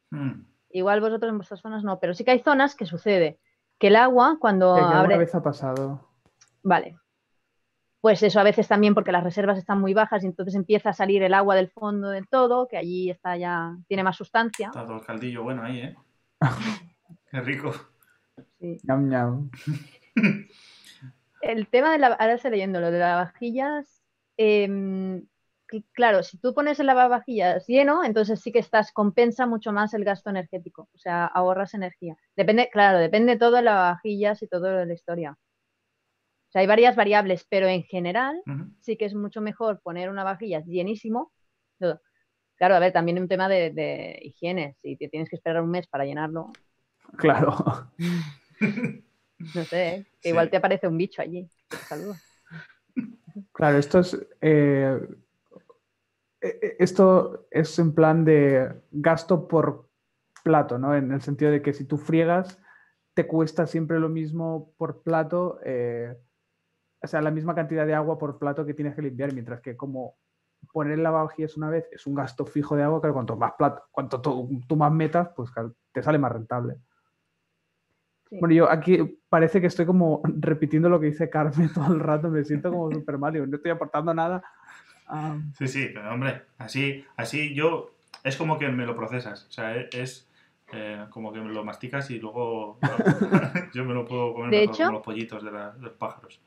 Hmm. 0.09 0.45
Igual 0.71 0.99
vosotros 0.99 1.29
en 1.29 1.37
vuestras 1.37 1.61
zonas 1.61 1.83
no, 1.83 1.99
pero 1.99 2.15
sí 2.15 2.23
que 2.23 2.31
hay 2.31 2.39
zonas 2.39 2.73
que 2.73 2.87
sucede 2.87 3.37
que 3.77 3.89
el 3.89 3.95
agua 3.95 4.37
cuando 4.39 4.75
abre... 4.75 5.15
vez 5.15 5.35
ha 5.35 5.43
pasado. 5.43 6.09
Vale. 6.63 6.97
Pues 8.01 8.23
eso 8.23 8.39
a 8.39 8.43
veces 8.43 8.67
también 8.67 8.95
porque 8.95 9.11
las 9.11 9.23
reservas 9.23 9.59
están 9.59 9.79
muy 9.79 9.93
bajas 9.93 10.23
y 10.23 10.25
entonces 10.25 10.55
empieza 10.55 10.89
a 10.89 10.93
salir 10.93 11.21
el 11.21 11.35
agua 11.35 11.53
del 11.53 11.69
fondo 11.69 12.09
del 12.09 12.27
todo, 12.27 12.67
que 12.67 12.77
allí 12.77 13.11
está 13.11 13.37
ya 13.37 13.77
tiene 13.87 14.01
más 14.01 14.17
sustancia. 14.17 14.69
Está 14.69 14.87
todo 14.87 14.97
el 14.97 15.05
caldillo 15.05 15.43
bueno 15.43 15.61
ahí, 15.61 15.81
¿eh? 15.81 15.95
Qué 17.29 17.41
rico. 17.41 17.75
Sí. 18.59 18.79
el 21.47 21.67
tema 21.67 21.91
de 21.91 21.99
la. 21.99 22.07
Ahora 22.07 22.33
estoy 22.33 22.51
leyendo 22.51 22.79
lo 22.79 22.91
de 22.91 22.99
las 22.99 23.31
vajillas. 23.31 24.03
Em, 24.37 25.25
claro, 25.91 26.23
si 26.23 26.37
tú 26.37 26.53
pones 26.53 26.79
el 26.79 26.87
lavavajillas 26.87 27.65
lleno, 27.67 28.03
entonces 28.03 28.39
sí 28.39 28.51
que 28.51 28.59
estás, 28.59 28.91
compensa 28.91 29.45
mucho 29.45 29.71
más 29.71 29.93
el 29.93 30.03
gasto 30.03 30.29
energético, 30.29 30.89
o 30.93 30.97
sea, 30.97 31.25
ahorras 31.25 31.73
energía. 31.73 32.15
Depende, 32.35 32.69
claro, 32.71 32.99
depende 32.99 33.37
todo 33.37 33.57
de 33.57 33.63
las 33.63 33.95
vajillas 33.95 34.41
y 34.43 34.47
todo 34.47 34.63
de 34.65 34.85
la 34.85 34.93
historia. 34.93 35.31
O 35.31 36.51
sea, 36.51 36.61
hay 36.61 36.67
varias 36.67 36.95
variables, 36.95 37.45
pero 37.49 37.67
en 37.67 37.83
general 37.83 38.41
sí 38.79 38.95
que 38.95 39.05
es 39.05 39.13
mucho 39.13 39.41
mejor 39.41 39.81
poner 39.81 40.09
una 40.09 40.23
vajilla 40.23 40.63
llenísimo. 40.63 41.33
Claro, 42.55 42.75
a 42.75 42.79
ver, 42.79 42.93
también 42.93 43.19
un 43.19 43.27
tema 43.27 43.49
de, 43.49 43.71
de 43.71 44.19
higiene, 44.21 44.75
si 44.81 44.95
te 44.95 45.09
tienes 45.09 45.29
que 45.29 45.35
esperar 45.35 45.61
un 45.61 45.69
mes 45.69 45.87
para 45.87 46.05
llenarlo. 46.05 46.51
Claro. 47.17 47.91
No 49.39 49.63
sé, 49.63 50.07
que 50.21 50.29
igual 50.29 50.49
te 50.49 50.57
aparece 50.57 50.87
un 50.87 50.97
bicho 50.97 51.21
allí. 51.21 51.49
Claro, 53.53 53.77
esto 53.77 53.99
es. 53.99 54.17
Eh, 54.41 54.99
eh, 56.41 56.75
esto 56.79 57.47
es 57.51 57.77
en 57.79 57.93
plan 57.93 58.25
de 58.25 58.81
gasto 58.91 59.47
por 59.47 59.89
plato, 60.43 60.77
¿no? 60.77 60.95
En 60.95 61.11
el 61.11 61.21
sentido 61.21 61.51
de 61.51 61.61
que 61.61 61.73
si 61.73 61.85
tú 61.85 61.97
friegas, 61.97 62.59
te 63.13 63.27
cuesta 63.27 63.67
siempre 63.67 63.99
lo 63.99 64.09
mismo 64.09 64.73
por 64.77 65.01
plato, 65.01 65.59
eh, 65.65 66.15
o 67.01 67.07
sea, 67.07 67.21
la 67.21 67.31
misma 67.31 67.55
cantidad 67.55 67.85
de 67.85 67.93
agua 67.93 68.17
por 68.17 68.37
plato 68.39 68.65
que 68.65 68.73
tienes 68.73 68.95
que 68.95 69.01
limpiar, 69.01 69.33
mientras 69.33 69.61
que 69.61 69.75
como 69.75 70.17
poner 70.71 70.99
lavavajillas 70.99 71.57
una 71.57 71.69
vez 71.69 71.87
es 71.91 72.05
un 72.07 72.15
gasto 72.15 72.45
fijo 72.45 72.75
de 72.75 72.83
agua, 72.83 73.01
que 73.01 73.11
cuanto 73.11 73.35
más 73.35 73.53
plato, 73.57 73.83
cuanto 73.91 74.21
tú, 74.21 74.75
más 74.75 74.91
metas, 74.91 75.29
pues 75.35 75.51
te 75.91 76.03
sale 76.03 76.17
más 76.17 76.31
rentable. 76.31 76.77
Bueno, 78.31 78.53
yo 78.53 78.69
aquí 78.69 79.19
parece 79.29 79.61
que 79.61 79.67
estoy 79.67 79.85
como 79.85 80.21
repitiendo 80.39 80.89
lo 80.89 80.99
que 80.99 81.07
dice 81.07 81.29
Carmen 81.29 81.69
todo 81.73 81.93
el 81.93 81.99
rato, 81.99 82.29
me 82.29 82.43
siento 82.43 82.71
como 82.71 82.91
Super 82.91 83.17
Mario, 83.17 83.45
no 83.47 83.55
estoy 83.55 83.71
aportando 83.71 84.13
nada. 84.13 84.43
Sí, 85.57 85.67
sí, 85.67 85.89
pero 85.93 86.13
hombre, 86.13 86.43
así, 86.57 87.05
así 87.15 87.53
yo, 87.53 87.91
es 88.23 88.35
como 88.35 88.57
que 88.57 88.67
me 88.67 88.85
lo 88.85 88.93
procesas, 88.93 89.45
o 89.45 89.51
sea, 89.51 89.77
e, 89.77 89.89
es, 89.93 90.29
eh, 90.73 91.05
como 91.11 91.31
que 91.31 91.39
me 91.39 91.53
lo 91.53 91.63
masticas 91.63 92.11
y 92.11 92.19
luego 92.19 92.77
yo 93.73 93.85
me 93.85 93.93
lo 93.93 94.05
puedo 94.05 94.33
comer 94.33 94.49
de 94.49 94.63
hecho, 94.63 94.91
los 94.91 95.01
pollitos 95.01 95.43
de, 95.43 95.51
los 95.51 95.93
pájaros. 95.93 96.41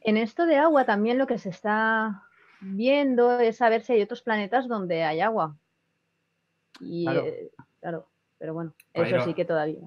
En 0.00 0.16
esto 0.16 0.46
de 0.46 0.56
agua 0.56 0.86
también 0.86 1.18
lo 1.18 1.26
que 1.26 1.36
se 1.36 1.50
está 1.50 2.22
viendo 2.60 3.38
es 3.38 3.58
saber 3.58 3.82
si 3.82 3.92
hay 3.92 4.02
otros 4.02 4.22
planetas 4.22 4.68
donde 4.68 5.04
hay 5.04 5.20
agua. 5.20 5.54
Y 6.80 7.04
claro 7.04 7.26
eh, 7.26 7.50
pero 8.42 8.54
bueno, 8.54 8.74
eso 8.92 9.24
sí 9.24 9.34
que 9.34 9.44
todavía. 9.44 9.78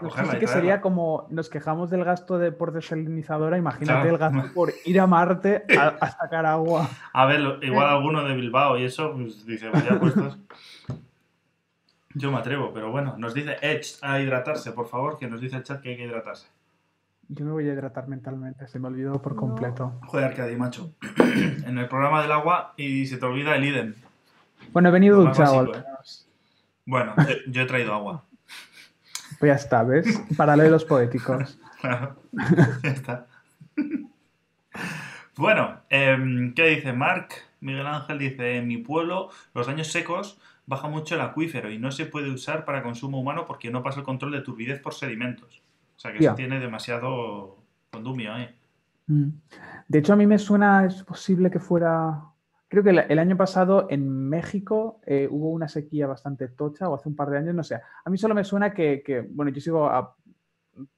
Pues 0.00 0.14
sí 0.30 0.38
que 0.38 0.46
sería 0.46 0.80
como 0.80 1.26
nos 1.28 1.50
quejamos 1.50 1.90
del 1.90 2.04
gasto 2.04 2.38
de 2.38 2.50
por 2.50 2.72
desalinizadora, 2.72 3.58
imagínate 3.58 4.08
el 4.08 4.16
gasto 4.16 4.50
por 4.54 4.72
ir 4.86 4.98
a 4.98 5.06
Marte 5.06 5.64
a, 5.78 6.08
sacar 6.08 6.46
agua. 6.46 6.88
A 7.12 7.26
ver, 7.26 7.58
igual 7.60 7.86
alguno 7.86 8.24
de 8.24 8.34
Bilbao 8.34 8.78
y 8.78 8.84
eso, 8.84 9.12
pues 9.12 9.44
dice, 9.44 9.68
vaya 9.68 10.00
puestos. 10.00 10.38
Yo 12.14 12.32
me 12.32 12.38
atrevo, 12.38 12.72
pero 12.72 12.90
bueno, 12.90 13.16
nos 13.18 13.34
dice 13.34 13.58
Edge 13.60 13.98
a 14.00 14.20
hidratarse, 14.20 14.72
por 14.72 14.88
favor, 14.88 15.18
que 15.18 15.26
nos 15.26 15.42
dice 15.42 15.56
el 15.56 15.62
chat 15.62 15.82
que 15.82 15.90
hay 15.90 15.96
que 15.98 16.04
hidratarse. 16.04 16.46
Yo 17.28 17.44
me 17.44 17.52
voy 17.52 17.68
a 17.68 17.74
hidratar 17.74 18.08
mentalmente, 18.08 18.68
se 18.68 18.78
me 18.78 18.88
olvidó 18.88 19.20
por 19.20 19.36
completo. 19.36 19.92
Joder, 20.06 20.32
que 20.32 20.56
macho. 20.56 20.94
en 21.66 21.76
el 21.76 21.88
programa 21.88 22.22
del 22.22 22.32
agua 22.32 22.72
y 22.78 23.04
se 23.04 23.18
te 23.18 23.26
olvida 23.26 23.54
el 23.54 23.64
idem. 23.64 23.94
Bueno, 24.72 24.88
he 24.88 24.92
venido 24.92 25.20
duchado. 25.20 25.95
Bueno, 26.86 27.14
yo 27.48 27.62
he 27.62 27.66
traído 27.66 27.92
agua. 27.92 28.24
Pues 29.38 29.50
ya 29.50 29.56
está, 29.56 29.82
¿ves? 29.82 30.06
Paralelos 30.36 30.84
poéticos. 30.84 31.58
Claro, 31.80 32.16
ya 32.82 32.90
está. 32.90 33.26
Bueno, 35.36 35.80
em, 35.90 36.54
¿qué 36.54 36.68
dice 36.68 36.92
Mark? 36.92 37.28
Miguel 37.60 37.86
Ángel 37.86 38.18
dice, 38.18 38.56
en 38.56 38.68
mi 38.68 38.78
pueblo 38.78 39.30
los 39.52 39.68
años 39.68 39.88
secos 39.88 40.40
baja 40.66 40.88
mucho 40.88 41.14
el 41.14 41.20
acuífero 41.20 41.70
y 41.70 41.78
no 41.78 41.90
se 41.90 42.06
puede 42.06 42.30
usar 42.30 42.64
para 42.64 42.82
consumo 42.82 43.20
humano 43.20 43.44
porque 43.46 43.70
no 43.70 43.82
pasa 43.82 44.00
el 44.00 44.06
control 44.06 44.32
de 44.32 44.40
turbidez 44.40 44.80
por 44.80 44.94
sedimentos. 44.94 45.62
O 45.96 46.00
sea 46.00 46.12
que 46.12 46.18
eso 46.18 46.34
tiene 46.34 46.60
demasiado 46.60 47.58
condumio 47.90 48.34
ahí. 48.34 48.54
Mm. 49.06 49.28
De 49.88 49.98
hecho, 49.98 50.12
a 50.12 50.16
mí 50.16 50.26
me 50.26 50.38
suena, 50.38 50.84
es 50.84 51.02
posible 51.02 51.50
que 51.50 51.60
fuera... 51.60 52.22
Creo 52.76 52.84
que 52.84 53.04
el, 53.10 53.18
año 53.18 53.38
pasado 53.38 53.86
en 53.88 54.28
México 54.28 55.00
eh, 55.06 55.26
hubo 55.30 55.48
una 55.48 55.66
sequía 55.66 56.06
bastante 56.06 56.48
tocha, 56.48 56.90
o 56.90 56.94
hace 56.94 57.08
un 57.08 57.16
par 57.16 57.30
de 57.30 57.38
años, 57.38 57.54
no 57.54 57.64
sé. 57.64 57.80
A 58.04 58.10
mí 58.10 58.18
solo 58.18 58.34
me 58.34 58.44
suena 58.44 58.74
que, 58.74 59.26
bueno, 59.30 59.50
yo 59.50 59.62
sigo 59.62 59.86
a, 59.86 60.14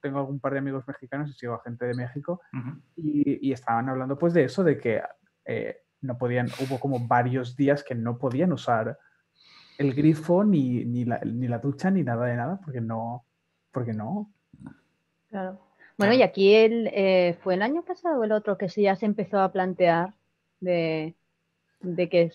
tengo 0.00 0.18
algún 0.18 0.40
par 0.40 0.54
de 0.54 0.58
amigos 0.58 0.88
mexicanos 0.88 1.30
y 1.30 1.34
sigo 1.34 1.54
a 1.54 1.62
gente 1.62 1.86
de 1.86 1.94
México 1.94 2.40
y, 2.96 3.52
estaban 3.52 3.88
hablando 3.88 4.18
pues 4.18 4.34
de 4.34 4.42
eso, 4.42 4.64
de 4.64 4.76
que 4.76 5.00
eh, 5.44 5.82
no 6.00 6.18
podían, 6.18 6.48
hubo 6.58 6.80
como 6.80 7.06
varios 7.06 7.54
días 7.54 7.84
que 7.84 7.94
no 7.94 8.18
podían 8.18 8.52
usar 8.52 8.98
el 9.78 9.94
grifo, 9.94 10.42
ni, 10.42 10.84
ni, 10.84 11.04
la, 11.04 11.20
ni 11.20 11.46
la 11.46 11.60
ducha, 11.60 11.92
ni 11.92 12.02
nada 12.02 12.26
de 12.26 12.34
nada, 12.34 12.60
porque 12.64 12.80
no, 12.80 13.24
porque 13.70 13.92
no. 13.92 14.32
Claro. 15.30 15.60
Bueno, 15.96 16.12
y 16.12 16.22
aquí 16.22 16.56
el, 16.56 16.90
eh, 16.92 17.38
fue 17.44 17.54
el 17.54 17.62
año 17.62 17.82
pasado 17.82 18.18
o 18.18 18.24
el 18.24 18.32
otro 18.32 18.58
que 18.58 18.68
sí 18.68 18.82
ya 18.82 18.96
se 18.96 19.06
empezó 19.06 19.38
a 19.38 19.52
plantear 19.52 20.14
de, 20.58 21.14
que 21.80 22.30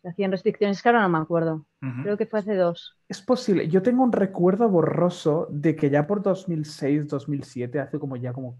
se 0.00 0.08
hacían 0.08 0.30
restricciones, 0.30 0.82
que 0.82 0.88
ahora 0.88 1.02
no 1.02 1.08
me 1.08 1.18
acuerdo. 1.18 1.66
Creo 2.02 2.16
que 2.16 2.26
fue 2.26 2.40
hace 2.40 2.54
dos. 2.54 2.96
Es 3.08 3.20
posible. 3.20 3.68
Yo 3.68 3.82
tengo 3.82 4.02
un 4.02 4.12
recuerdo 4.12 4.68
borroso 4.68 5.48
de 5.50 5.74
que 5.74 5.90
ya 5.90 6.06
por 6.06 6.22
2006, 6.22 7.08
2007, 7.08 7.80
hace 7.80 7.98
como 7.98 8.16
ya 8.16 8.32
como 8.32 8.58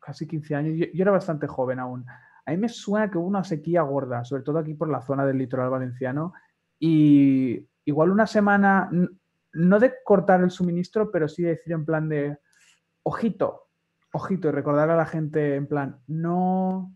casi 0.00 0.26
15 0.26 0.54
años, 0.54 0.74
yo, 0.78 0.86
yo, 0.92 1.02
era 1.02 1.10
bastante 1.10 1.46
joven 1.46 1.78
aún. 1.78 2.06
A 2.46 2.50
mí 2.50 2.56
me 2.56 2.68
suena 2.68 3.10
que 3.10 3.18
hubo 3.18 3.26
una 3.26 3.44
sequía 3.44 3.82
gorda, 3.82 4.24
sobre 4.24 4.42
todo 4.42 4.58
aquí 4.58 4.74
por 4.74 4.88
la 4.88 5.02
zona 5.02 5.26
del 5.26 5.36
litoral 5.36 5.68
valenciano, 5.68 6.32
y 6.78 7.66
igual 7.84 8.10
una 8.10 8.26
semana, 8.26 8.90
no 9.52 9.78
de 9.78 9.94
cortar 10.04 10.42
el 10.42 10.50
suministro, 10.50 11.10
pero 11.10 11.28
sí 11.28 11.42
de 11.42 11.50
decir 11.50 11.72
en 11.72 11.84
plan 11.84 12.08
de, 12.08 12.38
ojito, 13.02 13.68
ojito, 14.12 14.48
y 14.48 14.52
recordar 14.52 14.90
a 14.90 14.96
la 14.96 15.06
gente 15.06 15.56
en 15.56 15.66
plan, 15.66 16.00
no, 16.06 16.92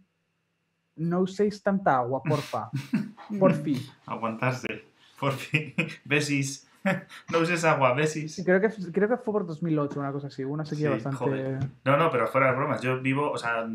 no 0.97 1.21
uséis 1.21 1.63
tanta 1.63 1.97
agua, 1.97 2.23
porfa, 2.23 2.71
por 3.39 3.53
fin. 3.55 3.81
Aguantarse, 4.07 4.85
por 5.19 5.33
fin, 5.33 5.75
besis. 6.05 6.69
No 7.31 7.39
uses 7.39 7.65
agua, 7.65 7.95
besis. 7.95 8.43
creo 8.45 8.61
que, 8.61 8.69
creo 8.91 9.09
que 9.09 9.17
fue 9.17 9.33
por 9.33 9.47
2008, 9.47 10.01
una 10.01 10.11
cosa 10.11 10.27
así, 10.27 10.43
una 10.43 10.65
sequía 10.65 10.91
bastante... 10.91 11.61
No, 11.85 11.97
no, 11.97 12.11
pero 12.11 12.27
fuera 12.27 12.49
de 12.49 12.57
bromas, 12.57 12.83
yo 12.83 13.01
vivo, 13.01 13.31
o 13.31 13.39
sea, 13.39 13.69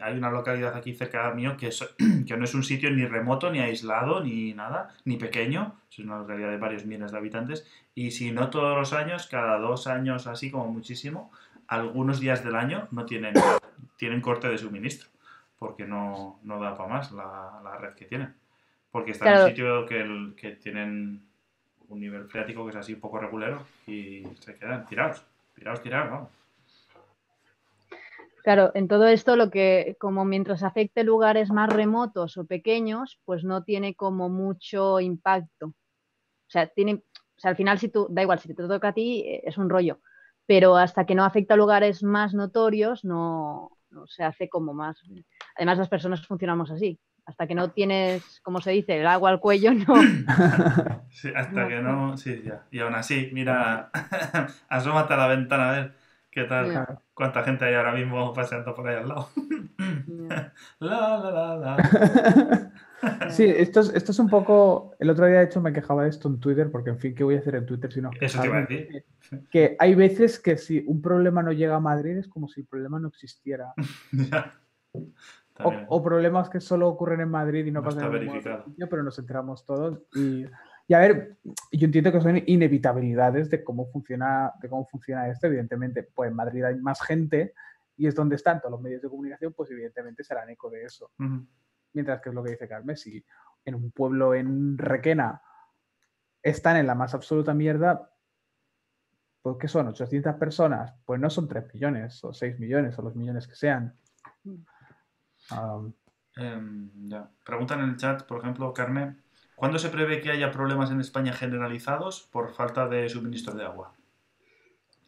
hay 0.00 0.16
una 0.16 0.30
localidad 0.30 0.74
aquí 0.76 0.94
cerca 0.94 1.32
mío 1.32 1.56
que, 1.56 1.70
que 2.26 2.36
no 2.36 2.44
es 2.44 2.54
un 2.54 2.62
sitio 2.62 2.90
ni 2.90 3.06
remoto, 3.06 3.50
ni 3.50 3.60
aislado, 3.60 4.22
ni 4.22 4.52
nada, 4.54 4.94
ni 5.04 5.16
pequeño. 5.16 5.74
Es 5.90 5.98
una 5.98 6.18
localidad 6.18 6.50
de 6.50 6.58
varios 6.58 6.86
miles 6.86 7.12
de 7.12 7.18
habitantes. 7.18 7.66
Y 7.94 8.12
si 8.12 8.30
no 8.30 8.50
todos 8.50 8.76
los 8.76 8.92
años, 8.92 9.26
cada 9.26 9.58
dos 9.58 9.86
años 9.86 10.26
así 10.26 10.50
como 10.50 10.68
muchísimo, 10.68 11.30
algunos 11.66 12.20
días 12.20 12.44
del 12.44 12.56
año 12.56 12.88
no 12.90 13.04
tienen, 13.04 13.34
tienen 13.96 14.20
corte 14.20 14.48
de 14.48 14.58
suministro. 14.58 15.08
Porque 15.58 15.86
no, 15.86 16.40
no 16.42 16.60
da 16.60 16.76
para 16.76 16.88
más 16.88 17.12
la, 17.12 17.60
la, 17.62 17.76
red 17.78 17.94
que 17.94 18.06
tienen. 18.06 18.34
Porque 18.90 19.12
está 19.12 19.32
en 19.32 19.40
un 19.40 19.48
sitio 19.48 19.86
que, 19.86 20.00
el, 20.00 20.34
que 20.36 20.52
tienen 20.52 21.26
un 21.88 22.00
nivel 22.00 22.26
freático 22.26 22.64
que 22.64 22.70
es 22.70 22.76
así 22.76 22.94
un 22.94 23.00
poco 23.00 23.18
regulero 23.18 23.64
y 23.86 24.24
se 24.40 24.54
quedan 24.56 24.86
tirados. 24.86 25.24
Tirados, 25.54 25.82
tirados, 25.82 26.10
vamos. 26.10 26.30
Claro, 28.44 28.72
en 28.74 28.88
todo 28.88 29.06
esto 29.06 29.36
lo 29.36 29.50
que, 29.50 29.96
como 29.98 30.26
mientras 30.26 30.62
afecte 30.62 31.02
lugares 31.02 31.50
más 31.50 31.72
remotos 31.72 32.36
o 32.36 32.44
pequeños, 32.44 33.18
pues 33.24 33.42
no 33.42 33.64
tiene 33.64 33.94
como 33.94 34.28
mucho 34.28 35.00
impacto. 35.00 35.68
O 35.68 36.50
sea, 36.50 36.66
tiene, 36.66 37.02
o 37.36 37.40
sea, 37.40 37.52
al 37.52 37.56
final 37.56 37.78
si 37.78 37.88
tú, 37.88 38.06
da 38.10 38.20
igual, 38.20 38.38
si 38.40 38.48
te 38.48 38.54
toca 38.54 38.88
a 38.88 38.92
ti, 38.92 39.20
eh, 39.26 39.42
es 39.44 39.56
un 39.56 39.70
rollo. 39.70 40.00
Pero 40.44 40.76
hasta 40.76 41.06
que 41.06 41.14
no 41.14 41.24
afecta 41.24 41.54
a 41.54 41.56
lugares 41.56 42.02
más 42.02 42.34
notorios, 42.34 43.02
no, 43.02 43.73
se 44.06 44.24
hace 44.24 44.48
como 44.48 44.74
más. 44.74 44.96
Además, 45.56 45.78
las 45.78 45.88
personas 45.88 46.26
funcionamos 46.26 46.70
así. 46.70 46.98
Hasta 47.26 47.46
que 47.46 47.54
no 47.54 47.70
tienes, 47.70 48.40
como 48.42 48.60
se 48.60 48.72
dice, 48.72 49.00
el 49.00 49.06
agua 49.06 49.30
al 49.30 49.40
cuello, 49.40 49.72
no. 49.72 49.94
Sí, 51.10 51.30
hasta 51.34 51.68
que 51.68 51.80
no, 51.80 52.16
sí, 52.16 52.42
ya. 52.44 52.64
Y 52.72 52.80
aún 52.80 52.94
así, 52.94 53.30
mira, 53.32 53.90
asómate 54.68 55.14
a 55.14 55.16
la 55.16 55.28
ventana 55.28 55.68
a 55.70 55.72
ver 55.72 55.94
qué 56.30 56.44
tal. 56.44 56.98
¿Cuánta 57.14 57.44
gente 57.44 57.64
hay 57.64 57.74
ahora 57.74 57.92
mismo 57.92 58.32
paseando 58.32 58.74
por 58.74 58.88
ahí 58.88 58.96
al 58.96 59.08
lado? 59.08 59.30
la, 60.80 61.18
la, 61.18 61.30
la, 61.30 61.56
la. 61.56 62.72
Sí, 63.30 63.44
esto 63.44 63.80
es, 63.80 63.94
esto 63.94 64.12
es 64.12 64.18
un 64.18 64.28
poco. 64.28 64.94
El 64.98 65.10
otro 65.10 65.26
día, 65.26 65.38
de 65.38 65.44
hecho, 65.44 65.60
me 65.60 65.72
quejaba 65.72 66.04
de 66.04 66.10
esto 66.10 66.28
en 66.28 66.40
Twitter, 66.40 66.70
porque 66.70 66.90
en 66.90 66.98
fin, 66.98 67.14
¿qué 67.14 67.24
voy 67.24 67.36
a 67.36 67.38
hacer 67.38 67.56
en 67.56 67.66
Twitter 67.66 67.92
si 67.92 68.00
no? 68.00 68.10
Eso 68.20 68.40
te 68.40 68.46
iba 68.46 68.58
a 68.58 68.60
decir. 68.62 69.04
Que 69.50 69.76
hay 69.78 69.94
veces 69.94 70.38
que 70.38 70.56
si 70.56 70.82
un 70.86 71.02
problema 71.02 71.42
no 71.42 71.52
llega 71.52 71.76
a 71.76 71.80
Madrid 71.80 72.16
es 72.16 72.28
como 72.28 72.48
si 72.48 72.60
el 72.60 72.66
problema 72.66 72.98
no 72.98 73.08
existiera. 73.08 73.74
o, 75.88 76.02
problemas 76.02 76.48
que 76.48 76.60
solo 76.60 76.88
ocurren 76.88 77.20
en 77.20 77.30
Madrid 77.30 77.66
y 77.66 77.70
no, 77.70 77.82
pasan 77.82 78.04
en 78.14 78.26
Madrid, 78.26 78.52
pero 78.88 79.02
nos 79.02 79.18
enteramos 79.18 79.64
todos. 79.64 80.02
Y 80.14 80.46
y 80.86 80.94
a 80.94 80.98
ver, 80.98 81.38
yo 81.72 81.86
entiendo 81.86 82.12
que 82.12 82.20
son 82.20 82.42
inevitabilidades 82.46 83.48
de 83.48 83.64
cómo 83.64 83.86
funciona, 83.86 84.52
de 84.60 84.68
cómo 84.68 84.86
funciona 84.86 85.28
esto. 85.28 85.46
Evidentemente, 85.46 86.02
pues 86.02 86.30
en 86.30 86.36
Madrid 86.36 86.62
hay 86.64 86.76
más 86.76 87.00
gente 87.00 87.54
y 87.96 88.06
es 88.06 88.14
donde 88.14 88.36
están 88.36 88.60
todos 88.60 88.72
los 88.72 88.80
medios 88.82 89.00
de 89.00 89.08
comunicación, 89.08 89.54
pues 89.54 89.70
evidentemente 89.70 90.24
serán 90.24 90.50
eco 90.50 90.68
de 90.68 90.84
eso. 90.84 91.10
Mientras 91.94 92.20
que 92.20 92.28
es 92.28 92.34
lo 92.34 92.44
que 92.44 92.50
dice 92.50 92.68
Carmen, 92.68 92.96
si 92.96 93.24
en 93.64 93.74
un 93.74 93.90
pueblo 93.90 94.34
en 94.34 94.76
Requena 94.76 95.40
están 96.42 96.76
en 96.76 96.86
la 96.86 96.94
más 96.94 97.14
absoluta 97.14 97.54
mierda, 97.54 98.10
pues 99.40 99.56
¿qué 99.58 99.68
son? 99.68 99.88
¿800 99.88 100.38
personas? 100.38 100.94
Pues 101.04 101.18
no 101.20 101.30
son 101.30 101.48
3 101.48 101.72
millones 101.72 102.22
o 102.24 102.32
6 102.32 102.58
millones 102.58 102.98
o 102.98 103.02
los 103.02 103.16
millones 103.16 103.48
que 103.48 103.54
sean. 103.54 103.96
Um, 104.44 105.92
em, 106.36 106.90
Preguntan 107.44 107.80
en 107.80 107.90
el 107.90 107.96
chat, 107.96 108.24
por 108.24 108.40
ejemplo, 108.40 108.72
Carmen, 108.74 109.24
¿Cuándo 109.54 109.78
se 109.78 109.88
prevé 109.88 110.20
que 110.20 110.30
haya 110.30 110.50
problemas 110.50 110.90
en 110.90 111.00
España 111.00 111.32
generalizados 111.32 112.28
por 112.32 112.52
falta 112.54 112.88
de 112.88 113.08
suministro 113.08 113.54
de 113.54 113.64
agua? 113.64 113.94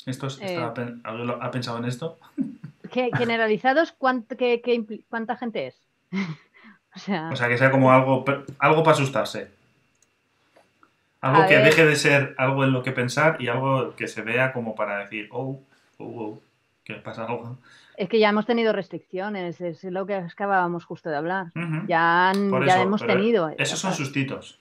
¿Esto 0.07 0.28
eh. 0.41 0.57
¿Ha 0.59 1.51
pensado 1.51 1.78
en 1.78 1.84
esto? 1.84 2.18
¿Qué, 2.93 3.11
¿Generalizados? 3.16 3.93
¿Cuánta 3.93 4.37
gente 5.37 5.66
es? 5.66 5.89
O, 6.97 7.36
sea... 7.36 7.49
que 7.49 7.59
sea 7.59 7.70
como 7.70 7.92
algo, 7.92 8.24
algo 8.59 8.82
para 8.82 8.94
asustarse. 8.94 9.51
Algo 11.20 11.47
que 11.47 11.57
deje 11.59 11.84
de 11.84 11.97
ser 11.97 12.34
algo 12.38 12.64
en 12.64 12.72
lo 12.72 12.82
que 12.82 12.92
pensar 12.92 13.36
y 13.40 13.49
algo 13.49 13.94
que 13.97 14.07
se 14.09 14.22
vea 14.22 14.53
como 14.53 14.74
para 14.74 14.99
decir, 14.99 15.28
oh, 15.32 15.61
oh, 15.99 16.05
oh, 16.05 16.40
que 16.84 16.94
pasa 16.94 17.24
algo. 17.24 17.59
Es 17.97 18.09
que 18.09 18.18
ya 18.18 18.28
hemos 18.28 18.47
tenido 18.47 18.72
restricciones, 18.72 19.61
es 19.61 19.82
lo 19.84 20.07
que 20.07 20.14
acabábamos 20.14 20.84
justo 20.84 21.09
de 21.09 21.16
hablar. 21.16 21.47
Ya, 21.86 22.32
ya 22.66 22.82
hemos 22.82 23.05
tenido. 23.05 23.53
Esos 23.59 23.78
son 23.78 23.94
sustitos. 23.94 24.59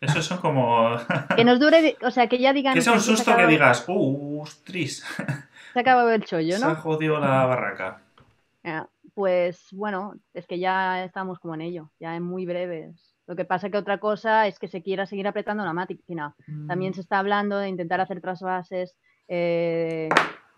Esos 0.00 0.24
son 0.24 0.38
como. 0.38 0.96
que 1.36 1.44
nos 1.44 1.58
dure, 1.58 1.96
o 2.02 2.10
sea, 2.10 2.28
que 2.28 2.38
ya 2.38 2.52
digan. 2.52 2.74
Que 2.74 2.82
sea 2.82 2.92
un 2.92 3.00
susto 3.00 3.34
que 3.36 3.46
digas, 3.46 3.84
¡uh, 3.88 4.44
tris! 4.64 5.04
Se 5.72 5.78
ha 5.78 5.82
acabado 5.82 6.12
el 6.12 6.24
chollo, 6.24 6.58
¿no? 6.58 6.66
Se 6.66 6.72
ha 6.72 6.74
jodido 6.76 7.18
la 7.18 7.46
barraca. 7.46 7.98
Pues 9.14 9.68
bueno, 9.72 10.14
es 10.32 10.46
que 10.46 10.58
ya 10.58 11.04
estamos 11.04 11.38
como 11.38 11.54
en 11.54 11.60
ello, 11.60 11.92
ya 12.00 12.16
en 12.16 12.22
muy 12.22 12.46
breves. 12.46 13.14
Lo 13.26 13.36
que 13.36 13.44
pasa 13.44 13.70
que 13.70 13.78
otra 13.78 13.98
cosa 13.98 14.46
es 14.46 14.58
que 14.58 14.68
se 14.68 14.82
quiera 14.82 15.06
seguir 15.06 15.26
apretando 15.26 15.64
la 15.64 15.72
máquina. 15.72 16.34
También 16.66 16.90
mm. 16.90 16.94
se 16.94 17.00
está 17.00 17.20
hablando 17.20 17.58
de 17.58 17.68
intentar 17.68 18.00
hacer 18.00 18.20
trasvases 18.20 18.96
eh, 19.28 20.08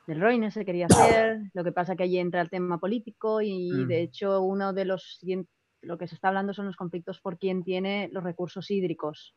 del 0.07 0.20
Roine 0.20 0.50
se 0.50 0.64
quería 0.64 0.86
hacer, 0.86 1.40
lo 1.52 1.64
que 1.64 1.72
pasa 1.72 1.96
que 1.96 2.04
allí 2.04 2.18
entra 2.18 2.40
el 2.40 2.50
tema 2.50 2.78
político 2.78 3.40
y 3.40 3.84
de 3.86 4.00
mm. 4.00 4.04
hecho 4.04 4.40
uno 4.40 4.72
de 4.72 4.84
los 4.84 5.20
lo 5.82 5.98
que 5.98 6.09
se 6.09 6.14
está 6.14 6.28
hablando 6.28 6.54
son 6.54 6.66
los 6.66 6.76
conflictos 6.76 7.20
por 7.20 7.38
quién 7.38 7.62
tiene 7.62 8.09
los 8.12 8.24
recursos 8.24 8.70
hídricos. 8.70 9.36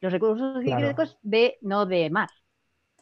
Los 0.00 0.12
recursos 0.12 0.64
hídricos 0.64 1.18
de, 1.22 1.58
no 1.60 1.84
de 1.84 2.08
mar, 2.10 2.28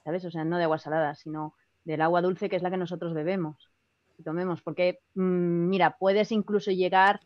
¿sabes? 0.02 0.24
O 0.24 0.30
sea, 0.30 0.44
no 0.44 0.56
de 0.58 0.64
agua 0.64 0.78
salada, 0.78 1.14
sino 1.14 1.54
del 1.84 2.00
agua 2.00 2.22
dulce 2.22 2.48
que 2.48 2.56
es 2.56 2.62
la 2.62 2.70
que 2.70 2.78
nosotros 2.78 3.14
bebemos 3.14 3.70
y 4.18 4.22
tomemos. 4.22 4.62
Porque, 4.62 5.00
mm, 5.14 5.68
mira, 5.68 5.96
puedes 5.98 6.32
incluso 6.32 6.70
llegar 6.70 7.20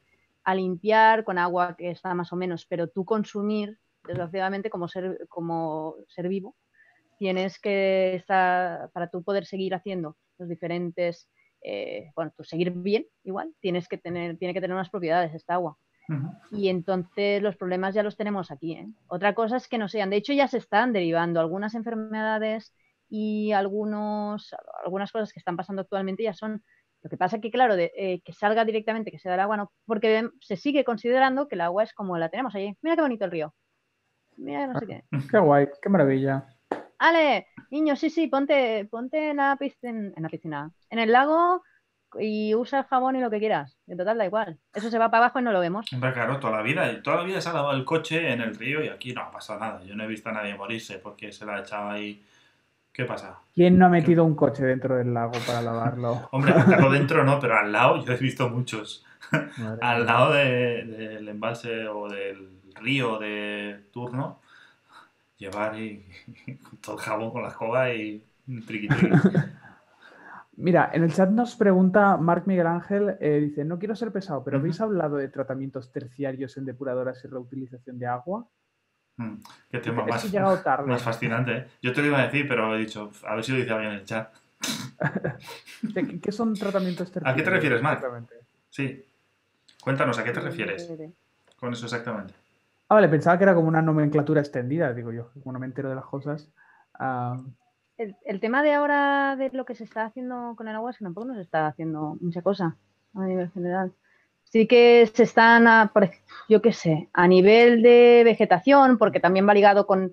a 0.45 0.55
limpiar 0.55 1.25
con 1.25 1.39
agua 1.39 1.77
que 1.77 1.91
está 1.91 2.15
más 2.15 2.33
o 2.33 2.37
menos, 2.37 2.67
pero 2.67 2.89
tú 2.89 3.05
consumir, 3.05 3.79
desgraciadamente, 4.07 4.71
como 4.71 4.89
ser, 4.89 5.27
como 5.29 5.97
ser 6.09 6.29
vivo, 6.29 6.57
tienes 7.19 7.59
que 7.59 8.15
estar, 8.15 8.91
para 8.93 9.09
tú 9.09 9.23
poder 9.23 9.45
seguir 9.45 9.75
haciendo 9.75 10.17
los 10.39 10.49
diferentes, 10.49 11.29
eh, 11.63 12.11
bueno, 12.17 12.33
tú 12.35 12.45
seguir 12.45 12.71
bien 12.71 13.07
igual, 13.25 13.55
tienes 13.61 13.89
que 13.89 13.99
tener, 13.99 14.39
tiene 14.39 14.55
que 14.55 14.61
tener 14.61 14.75
unas 14.75 14.89
propiedades 14.89 15.35
esta 15.35 15.55
agua. 15.55 15.77
Y 16.51 16.69
entonces 16.69 17.41
los 17.41 17.57
problemas 17.57 17.95
ya 17.95 18.03
los 18.03 18.17
tenemos 18.17 18.51
aquí. 18.51 18.73
¿eh? 18.73 18.89
Otra 19.07 19.33
cosa 19.35 19.59
es 19.59 19.69
que 19.69 19.79
no 19.79 19.87
sean, 19.87 20.11
de 20.11 20.17
hecho 20.17 20.33
ya 20.33 20.49
se 20.49 20.59
están 20.59 20.93
derivando 20.93 21.39
algunas 21.39 21.75
enfermedades 21.75 22.75
y 23.09 23.53
algunos, 23.53 24.55
algunas 24.85 25.13
cosas 25.13 25.33
que 25.33 25.39
están 25.39 25.57
pasando 25.57 25.83
actualmente 25.83 26.23
ya 26.25 26.33
son 26.33 26.65
lo 27.03 27.11
que 27.11 27.17
pasa 27.17 27.41
que, 27.41 27.51
claro, 27.51 27.77
de, 27.77 27.93
eh, 27.97 28.21
que 28.25 28.33
salga 28.33 28.65
directamente, 28.65 29.11
que 29.11 29.19
sea 29.19 29.33
del 29.33 29.41
agua, 29.41 29.57
no, 29.57 29.73
porque 29.87 30.29
se 30.41 30.57
sigue 30.57 30.85
considerando 30.85 31.49
que 31.49 31.55
el 31.55 31.63
agua 31.63 31.83
es 31.83 31.95
como 31.95 32.19
la 32.19 32.29
tenemos 32.29 32.55
allí. 32.55 32.77
Mira 32.83 32.97
qué 32.97 33.03
bonito 33.03 33.25
el 33.25 33.31
río. 33.31 33.55
Mira, 34.37 34.67
no 34.67 34.79
sé 34.79 34.87
qué. 34.87 35.05
Qué 35.31 35.39
guay, 35.39 35.69
qué 35.83 35.89
maravilla. 35.89 36.47
Ale, 36.99 37.47
niño, 37.71 37.97
sí, 37.97 38.11
sí, 38.11 38.27
ponte, 38.27 38.87
ponte 38.91 39.31
en 39.31 39.39
la 39.39 39.57
piscina, 39.57 40.13
en 40.15 40.23
la 40.23 40.29
piscina, 40.29 40.71
en 40.91 40.99
el 40.99 41.13
lago 41.13 41.63
y 42.19 42.55
usa 42.55 42.81
el 42.81 42.85
jabón 42.87 43.17
y 43.17 43.21
lo 43.21 43.31
que 43.31 43.39
quieras. 43.39 43.79
En 43.87 43.97
total 43.97 44.19
da 44.19 44.27
igual. 44.27 44.59
Eso 44.75 44.91
se 44.91 44.99
va 44.99 45.11
para 45.11 45.25
abajo 45.25 45.39
y 45.39 45.43
no 45.43 45.53
lo 45.53 45.61
vemos. 45.61 45.87
Hombre, 45.93 46.13
claro, 46.13 46.41
toda 46.41 46.57
la 46.57 46.63
vida, 46.63 47.03
toda 47.03 47.19
la 47.19 47.23
vida 47.23 47.41
se 47.41 47.49
ha 47.49 47.53
lavado 47.53 47.77
el 47.77 47.85
coche 47.85 48.33
en 48.33 48.41
el 48.41 48.57
río 48.57 48.83
y 48.85 48.89
aquí 48.89 49.13
no 49.13 49.23
ha 49.23 49.31
pasado 49.31 49.61
nada. 49.61 49.83
Yo 49.85 49.95
no 49.95 50.05
he 50.05 50.09
visto 50.09 50.29
a 50.29 50.33
nadie 50.33 50.55
morirse 50.55 50.99
porque 50.99 51.33
se 51.33 51.47
la 51.47 51.57
ha 51.57 51.61
echado 51.61 51.91
ahí. 51.91 52.23
¿Qué 52.93 53.05
pasa? 53.05 53.41
¿Quién 53.55 53.79
no 53.79 53.87
ha 53.87 53.89
metido 53.89 54.25
un 54.25 54.35
coche 54.35 54.65
dentro 54.65 54.97
del 54.97 55.15
lago 55.15 55.33
para 55.47 55.63
lavarlo? 55.63 56.29
Hombre, 56.33 56.55
meterlo 56.55 56.91
dentro 56.91 57.25
no, 57.25 57.39
pero 57.39 57.57
al 57.59 57.71
lado 57.71 58.05
yo 58.05 58.13
he 58.13 58.17
visto 58.17 58.49
muchos. 58.49 59.05
al 59.81 60.07
lado 60.07 60.33
del 60.33 61.29
embalse 61.29 61.87
o 61.87 62.09
del 62.09 62.61
río 62.75 63.19
de 63.19 63.87
turno, 63.93 64.41
llevar 65.37 65.79
y, 65.79 66.05
todo 66.81 66.97
el 66.97 67.03
jabón 67.03 67.31
con 67.31 67.43
la 67.43 67.49
escoba 67.49 67.93
y 67.93 68.25
triqui, 68.67 68.89
Mira, 70.57 70.91
en 70.93 71.05
el 71.05 71.13
chat 71.15 71.31
nos 71.31 71.57
pregunta 71.57 72.19
Marc 72.19 72.47
Miguel 72.47 72.67
Ángel, 72.67 73.17
eh, 73.21 73.41
dice, 73.41 73.65
no 73.65 73.79
quiero 73.79 73.97
ser 73.97 74.13
pesado, 74.13 74.45
pero 74.45 74.59
¿habéis 74.59 74.79
hablado 74.83 75.17
de 75.17 75.29
tratamientos 75.29 75.91
terciarios 75.91 76.59
en 76.59 76.67
depuradoras 76.67 77.25
y 77.25 77.29
reutilización 77.29 77.99
de 77.99 78.07
agua? 78.07 78.47
Mm, 79.17 79.35
qué 79.71 79.79
tema 79.79 80.05
más, 80.07 80.33
más, 80.87 81.03
fascinante. 81.03 81.57
¿eh? 81.57 81.67
Yo 81.83 81.93
te 81.93 82.01
lo 82.01 82.09
iba 82.09 82.21
a 82.21 82.27
decir, 82.27 82.49
pero 82.49 82.75
he 82.75 82.79
dicho, 82.79 83.11
a 83.27 83.35
ver 83.35 83.45
si 83.45 83.53
lo 83.53 83.59
dice 83.59 83.73
alguien 83.73 83.93
en 83.93 83.99
el 83.99 84.05
chat. 84.05 84.33
¿Qué 86.23 86.33
son 86.33 86.55
tratamientos 86.55 87.11
terciarios? 87.11 87.35
¿A 87.35 87.37
qué 87.37 87.43
te 87.43 87.51
refieres, 87.51 87.83
Marc? 87.83 88.05
Sí. 88.71 89.05
Cuéntanos, 89.83 90.19
¿a 90.19 90.25
qué 90.25 90.33
te 90.33 90.41
refieres 90.41 90.91
con 91.57 91.73
eso 91.73 91.87
exactamente? 91.87 92.35
Ah, 92.89 92.95
vale, 92.95 93.09
pensaba 93.09 93.39
que 93.39 93.45
era 93.45 93.55
como 93.55 93.69
una 93.69 93.83
nomenclatura 93.83 94.41
extendida, 94.41 94.93
digo 94.93 95.13
yo, 95.13 95.31
como 95.33 95.53
no 95.53 95.59
me 95.59 95.67
entero 95.67 95.89
de 95.89 95.95
las 95.95 96.05
cosas. 96.05 96.51
Ah, 96.95 97.41
el, 97.97 98.41
tema 98.41 98.63
de 98.63 98.73
ahora 98.73 99.37
de 99.37 99.51
lo 99.53 99.65
que 99.65 99.75
se 99.75 99.85
está 99.85 100.07
haciendo 100.07 100.55
con 100.57 100.69
el 100.69 100.75
agua 100.75 100.91
es 100.91 100.99
que 100.99 101.05
tampoco 101.05 101.27
nos 101.27 101.39
está 101.39 101.67
haciendo 101.67 102.17
mucha 102.21 102.43
cosa 102.43 102.77
a 103.15 103.25
nivel 103.27 103.51
general. 103.51 103.93
Sí 104.53 104.67
que 104.67 105.07
se 105.07 105.23
están, 105.23 105.91
yo 106.49 106.61
qué 106.61 106.73
sé, 106.73 107.09
a 107.13 107.29
nivel 107.29 107.83
de 107.83 108.23
vegetación, 108.25 108.99
porque 108.99 109.21
también 109.21 109.49
va 109.49 109.55
ligado 109.55 109.87
con, 109.87 110.13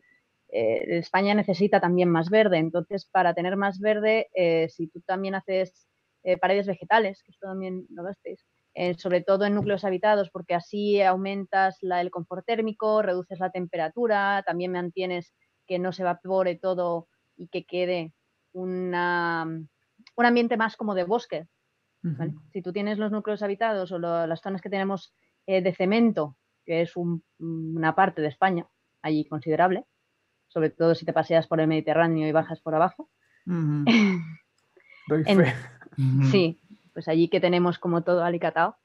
eh, 0.50 1.00
España 1.00 1.34
necesita 1.34 1.82
también 1.82 2.10
más 2.10 2.30
verde, 2.30 2.58
entonces 2.58 3.06
para 3.06 3.34
tener 3.34 3.58
más 3.58 3.80
verde, 3.80 4.30
eh, 4.34 4.70
si 4.70 4.88
tú 4.88 5.02
también 5.02 5.36
haces 5.36 5.88
eh, 6.24 6.38
paredes 6.38 6.68
vegetales, 6.68 7.22
que 7.24 7.32
esto 7.32 7.48
también 7.48 7.86
lo 7.90 8.04
gastéis, 8.04 8.46
sobre 9.00 9.22
todo 9.22 9.46
en 9.46 9.56
núcleos 9.56 9.84
habitados, 9.84 10.30
porque 10.30 10.54
así 10.54 11.02
aumentas 11.02 11.78
la, 11.82 12.00
el 12.00 12.12
confort 12.12 12.46
térmico, 12.46 13.02
reduces 13.02 13.40
la 13.40 13.50
temperatura, 13.50 14.44
también 14.46 14.72
mantienes 14.72 15.34
que 15.66 15.80
no 15.80 15.92
se 15.92 16.04
evapore 16.04 16.56
todo 16.56 17.08
y 17.38 17.48
que 17.48 17.66
quede 17.66 18.14
una, 18.54 19.46
un 20.16 20.26
ambiente 20.26 20.58
más 20.58 20.76
como 20.76 20.94
de 20.94 21.06
bosque. 21.06 21.48
Si 22.54 22.62
tú 22.62 22.72
tienes 22.72 22.98
los 22.98 23.12
núcleos 23.12 23.42
habitados 23.42 23.92
o 23.92 24.00
las 24.00 24.42
zonas 24.42 24.62
que 24.62 24.70
tenemos 24.70 25.14
eh, 25.46 25.62
de 25.62 25.74
cemento, 25.74 26.38
que 26.66 26.82
es 26.82 26.94
una 27.40 27.96
parte 27.96 28.22
de 28.22 28.30
España, 28.30 28.68
allí 29.02 29.26
considerable, 29.26 29.86
sobre 30.48 30.70
todo 30.70 30.96
si 30.96 31.06
te 31.06 31.14
paseas 31.14 31.48
por 31.48 31.60
el 31.60 31.68
Mediterráneo 31.68 32.28
y 32.28 32.32
bajas 32.32 32.62
por 32.62 32.76
abajo. 32.76 33.10
Sí, 36.32 36.60
pues 36.94 37.08
allí 37.08 37.28
que 37.28 37.40
tenemos 37.40 37.80
como 37.80 38.04
todo 38.04 38.24
alicatado. 38.24 38.78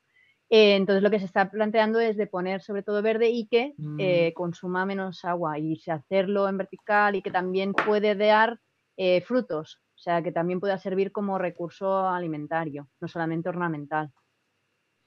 Eh, 0.48 0.76
entonces 0.76 1.02
lo 1.02 1.10
que 1.10 1.18
se 1.18 1.24
está 1.24 1.50
planteando 1.50 1.98
es 1.98 2.18
de 2.18 2.26
poner 2.26 2.60
sobre 2.60 2.82
todo 2.82 3.00
verde 3.00 3.30
y 3.30 3.46
que 3.46 3.72
mm. 3.78 3.96
eh, 3.98 4.32
consuma 4.34 4.84
menos 4.84 5.24
agua 5.24 5.58
y 5.58 5.80
hacerlo 5.90 6.46
en 6.46 6.58
vertical 6.58 7.16
y 7.16 7.22
que 7.22 7.30
también 7.30 7.72
puede 7.72 8.14
dar 8.14 8.60
eh, 8.98 9.22
frutos, 9.22 9.80
o 10.02 10.04
sea, 10.04 10.20
que 10.20 10.32
también 10.32 10.58
pueda 10.58 10.78
servir 10.78 11.12
como 11.12 11.38
recurso 11.38 12.08
alimentario, 12.08 12.88
no 13.00 13.06
solamente 13.06 13.48
ornamental. 13.48 14.10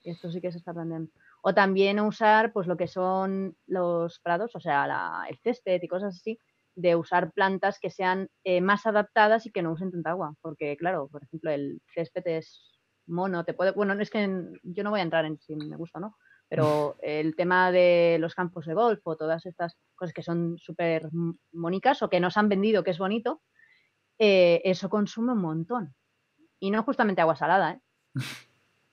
Esto 0.02 0.32
sí 0.32 0.40
que 0.40 0.54
se 0.54 0.60
está 0.60 0.74
planteando. 0.74 1.12
O 1.42 1.54
también 1.54 2.00
usar 2.00 2.54
pues 2.54 2.66
lo 2.66 2.78
que 2.78 2.88
son 2.88 3.58
los 3.68 4.22
prados, 4.22 4.56
o 4.56 4.62
sea, 4.62 5.26
el 5.28 5.38
césped 5.40 5.84
y 5.84 5.88
cosas 5.90 6.16
así, 6.16 6.40
de 6.76 6.96
usar 6.96 7.34
plantas 7.34 7.78
que 7.78 7.90
sean 7.90 8.30
más 8.62 8.86
adaptadas 8.86 9.46
y 9.46 9.52
que 9.52 9.62
no 9.62 9.74
usen 9.74 9.92
tanta 9.92 10.12
agua, 10.12 10.34
porque 10.40 10.78
claro, 10.78 11.10
por 11.10 11.24
ejemplo, 11.24 11.52
el 11.52 11.82
césped 11.94 12.26
es 12.28 12.80
mono, 13.06 13.44
te 13.44 13.54
puede, 13.54 13.72
bueno, 13.72 14.00
es 14.00 14.10
que 14.10 14.30
yo 14.64 14.84
no 14.86 14.92
voy 14.92 15.02
a 15.02 15.04
entrar 15.04 15.26
en 15.26 15.38
si 15.42 15.58
me 15.58 15.76
gusta 15.76 16.00
o 16.00 16.04
no, 16.04 16.16
pero 16.48 16.96
el 17.02 17.36
tema 17.36 17.70
de 17.74 18.16
los 18.22 18.34
campos 18.34 18.66
de 18.66 18.74
golf 18.76 19.02
o 19.04 19.18
todas 19.18 19.46
estas 19.46 19.76
cosas 19.94 20.14
que 20.14 20.24
son 20.24 20.58
súper 20.58 21.10
mónicas 21.52 22.02
o 22.02 22.10
que 22.10 22.22
nos 22.22 22.38
han 22.38 22.48
vendido 22.48 22.82
que 22.82 22.92
es 22.92 22.98
bonito, 22.98 23.42
eh, 24.20 24.62
eso 24.64 24.90
consume 24.90 25.34
un 25.34 25.42
montón. 25.42 25.94
Y 26.60 26.72
no 26.72 26.84
justamente 26.84 27.22
agua 27.22 27.36
salada, 27.36 27.74
¿eh? 27.74 27.82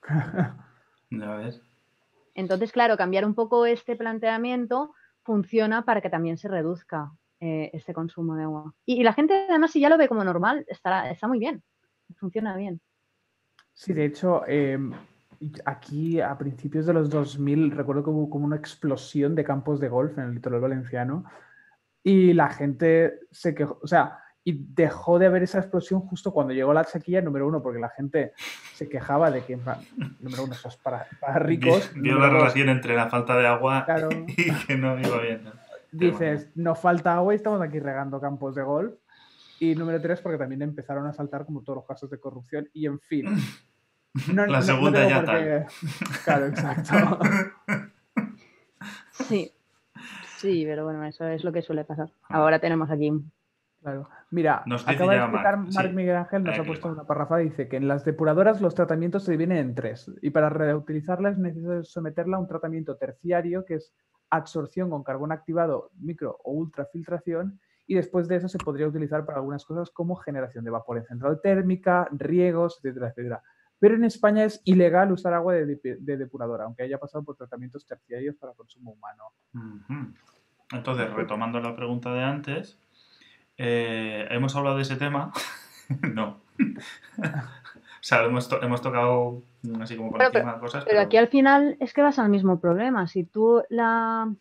Entonces, 2.35 2.73
claro, 2.73 2.97
cambiar 2.97 3.25
un 3.25 3.35
poco 3.35 3.67
este 3.67 3.97
planteamiento 3.97 4.95
funciona 5.23 5.85
para 5.85 6.01
que 6.01 6.11
también 6.11 6.39
se 6.39 6.49
reduzca 6.49 7.13
eh, 7.41 7.71
este 7.73 7.93
consumo 7.93 8.35
de 8.35 8.45
agua. 8.45 8.75
Y, 8.87 9.03
la 9.03 9.13
gente, 9.13 9.47
además, 9.49 9.73
si 9.73 9.81
ya 9.81 9.89
lo 9.89 9.99
ve 9.99 10.09
como 10.09 10.25
normal, 10.25 10.65
está, 10.69 11.11
está 11.11 11.29
muy 11.29 11.39
bien, 11.39 11.63
funciona 12.17 12.57
bien. 12.57 12.81
Sí, 13.75 13.93
de 13.93 14.05
hecho, 14.07 14.47
em, 14.47 14.93
aquí 15.65 16.21
a 16.21 16.37
principios 16.37 16.87
de 16.87 16.95
los 16.95 17.11
2000 17.11 17.71
recuerdo 17.71 18.03
como, 18.03 18.29
como 18.31 18.47
una 18.47 18.57
explosión 18.57 19.35
de 19.35 19.45
campos 19.45 19.81
de 19.81 19.89
golf 19.89 20.17
en 20.19 20.25
el 20.25 20.35
litoral 20.35 20.61
valenciano 20.61 21.25
y 22.03 22.33
la 22.33 22.49
gente 22.49 23.21
se 23.31 23.55
quejó, 23.55 23.79
o 23.83 23.87
sea, 23.87 24.19
y 24.45 24.67
dejó 24.75 25.19
de 25.19 25.27
haber 25.27 25.45
esa 25.45 25.59
explosión 25.59 26.01
justo 26.01 26.33
cuando 26.33 26.53
llegó 26.53 26.73
la 26.73 26.85
sequía 26.85 27.23
número 27.23 27.47
uno, 27.47 27.63
porque 27.63 27.79
la 27.79 27.91
gente 27.91 28.33
se 28.75 28.89
quejaba 28.89 29.31
de 29.31 29.45
que, 29.45 29.57
número 29.57 30.45
uno, 30.45 30.53
eso 30.53 30.69
es 30.69 30.77
para, 30.77 31.07
ricos. 31.37 31.93
Vio 31.95 32.19
la 32.19 32.29
relación 32.29 32.69
entre 32.69 32.97
la 32.97 33.09
falta 33.09 33.37
de 33.37 33.47
agua 33.47 33.87
y 34.27 34.53
que 34.67 34.77
no 34.77 34.99
iba 34.99 35.21
bien. 35.21 35.45
Dices, 35.93 36.51
nos 36.57 36.79
falta 36.79 37.15
agua 37.15 37.35
y 37.35 37.37
estamos 37.37 37.61
aquí 37.61 37.79
regando 37.79 38.21
campos 38.21 38.55
de 38.55 38.63
golf. 38.63 38.95
Y 39.61 39.77
número 39.77 40.01
tres, 40.01 40.21
porque 40.21 40.39
también 40.39 40.63
empezaron 40.63 41.07
a 41.07 41.13
saltar 41.13 41.45
como 41.45 41.63
todos 41.63 41.77
los 41.77 41.87
casos 41.87 42.11
de 42.11 42.19
corrupción. 42.19 42.69
Y 42.73 42.87
en 42.87 42.99
fin. 42.99 43.27
la 44.35 44.61
segunda 44.61 45.09
ya 45.09 45.25
tal. 45.25 45.67
Claro, 46.25 46.47
exacto. 46.47 47.19
Sí. 49.13 49.53
Sí, 50.39 50.65
pero 50.67 50.83
bueno, 50.83 51.05
eso 51.05 51.29
es 51.29 51.45
lo 51.45 51.53
que 51.53 51.63
suele 51.63 51.85
pasar. 51.85 52.11
Ah. 52.25 52.39
Ahora 52.39 52.59
tenemos 52.59 52.91
aquí. 52.91 53.13
Claro. 53.83 54.09
Mira, 54.31 54.63
acaba 54.87 55.13
de 55.13 55.19
explicar 55.19 55.59
Marc 55.59 55.93
Miguel 55.93 56.17
Ángel, 56.17 56.45
nos 56.45 56.59
ha 56.59 56.63
puesto 56.63 56.89
una 56.89 57.05
parrafa, 57.05 57.39
dice 57.39 57.69
que 57.69 57.77
en 57.77 57.89
las 57.89 58.05
depuradoras 58.05 58.61
los 58.61 58.77
tratamientos 58.77 59.25
se 59.25 59.33
dividen 59.33 59.57
en 59.57 59.75
tres 59.75 60.09
y 60.23 60.31
para 60.31 60.49
reutilizarlas 60.51 61.33
es 61.33 61.39
necesario 61.39 61.83
someterla 61.83 62.37
a 62.37 62.41
un 62.41 62.47
tratamiento 62.47 62.97
terciario 62.97 63.65
que 63.65 63.75
es 63.75 63.93
absorción 64.31 64.89
con 64.89 65.03
carbón 65.03 65.33
activado, 65.33 65.91
micro 65.99 66.39
o 66.45 66.53
ultrafiltración 66.53 67.61
y 67.87 67.97
después 67.97 68.29
de 68.29 68.37
eso 68.37 68.49
se 68.49 68.59
podría 68.59 68.87
utilizar 68.87 69.27
para 69.27 69.39
algunas 69.39 69.65
cosas 69.65 69.91
como 69.91 70.15
generación 70.15 70.65
de 70.65 70.71
vapor 70.71 70.99
en 70.99 71.05
central 71.05 71.41
térmica, 71.43 72.09
riegos, 72.13 72.79
etcétera, 72.79 73.09
etcétera. 73.09 73.43
Pero 73.81 73.97
en 73.97 74.05
España 74.05 74.45
es 74.45 74.63
ilegal 74.65 75.11
usar 75.11 75.35
agua 75.35 75.55
de, 75.55 75.77
depuradora, 76.17 76.65
aunque 76.65 76.85
haya 76.85 76.99
pasado 76.99 77.25
por 77.25 77.37
tratamientos 77.37 77.85
terciarios 77.85 78.37
para 78.37 78.53
consumo 78.53 78.93
humano. 78.93 79.25
Entonces, 80.71 81.13
retomando 81.13 81.61
la 81.61 81.75
pregunta 81.75 82.15
de 82.15 82.23
antes, 82.23 82.79
eh, 83.65 84.27
¿hemos 84.31 84.57
hablado 84.57 84.77
de 84.77 84.83
ese 84.83 84.97
tema? 84.97 85.33
no. 86.15 86.41
o 86.59 88.01
sea, 88.01 88.25
hemos, 88.25 88.49
tocado 88.49 89.43
así 89.81 89.97
como 89.97 90.11
por 90.11 90.23
encima 90.23 90.59
cosas. 90.59 90.85
Pero, 90.85 91.01
aquí 91.01 91.17
al 91.17 91.29
final 91.29 91.77
es 91.79 91.95
que 91.95 92.03
vas 92.03 92.19
al 92.19 92.29
mismo 92.29 92.59
problema. 92.59 93.07
Si 93.07 93.23
tú 93.23 93.63
la, 93.69 94.35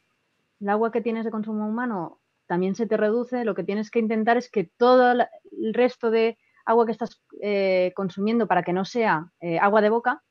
el 0.60 0.70
agua 0.70 0.92
que 0.92 1.02
tienes 1.02 1.24
de 1.24 1.32
consumo 1.32 1.68
humano 1.68 2.20
también 2.48 2.74
se 2.74 2.88
te 2.88 2.98
reduce, 2.98 3.46
lo 3.46 3.54
que 3.54 3.64
tienes 3.64 3.92
que 3.92 4.00
intentar 4.00 4.38
es 4.38 4.50
que 4.50 4.64
todo 4.64 5.12
el 5.12 5.74
resto 5.74 6.10
de 6.10 6.40
agua 6.66 6.88
que 6.88 6.92
estás 6.92 7.22
eh, 7.42 7.94
consumiendo 7.96 8.48
para 8.48 8.64
que 8.64 8.74
no 8.74 8.86
sea 8.86 9.32
eh, 9.40 9.60
agua 9.60 9.82
de 9.82 9.90
boca, 9.90 10.24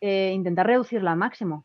eh, 0.00 0.32
intentar 0.34 0.66
reducirla 0.66 1.12
al 1.12 1.18
máximo. 1.18 1.64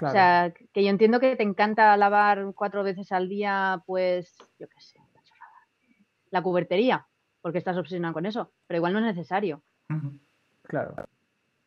O 0.00 0.08
sea, 0.08 0.52
que 0.72 0.82
yo 0.82 0.90
entiendo 0.90 1.20
que 1.20 1.36
te 1.36 1.42
encanta 1.42 1.96
lavar 1.96 2.52
cuatro 2.54 2.82
veces 2.82 3.12
al 3.12 3.28
día, 3.28 3.82
pues, 3.86 4.34
yo 4.58 4.66
qué 4.66 4.80
sé, 4.80 4.98
la 6.32 6.42
cubertería, 6.42 7.06
porque 7.40 7.58
estás 7.58 7.76
obsesionado 7.76 8.14
con 8.14 8.26
eso, 8.26 8.52
pero 8.66 8.78
igual 8.78 8.94
no 8.94 8.98
es 8.98 9.04
necesario. 9.04 9.62
Claro, 10.62 10.94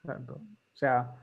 claro. 0.01 0.33
O 0.33 0.75
sea, 0.75 1.15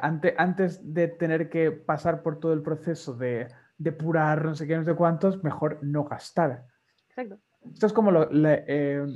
antes, 0.00 0.34
antes 0.36 0.92
de 0.94 1.08
tener 1.08 1.48
que 1.48 1.70
pasar 1.70 2.22
por 2.22 2.40
todo 2.40 2.52
el 2.52 2.62
proceso 2.62 3.14
de 3.14 3.48
depurar, 3.78 4.44
no 4.44 4.54
sé 4.54 4.66
qué, 4.66 4.76
no 4.76 4.84
sé 4.84 4.94
cuántos, 4.94 5.42
mejor 5.42 5.78
no 5.82 6.04
gastar. 6.04 6.66
Exacto. 7.08 7.38
Esto 7.72 7.86
es 7.86 7.92
como 7.92 8.10
lo, 8.10 8.28
eh, 8.32 9.06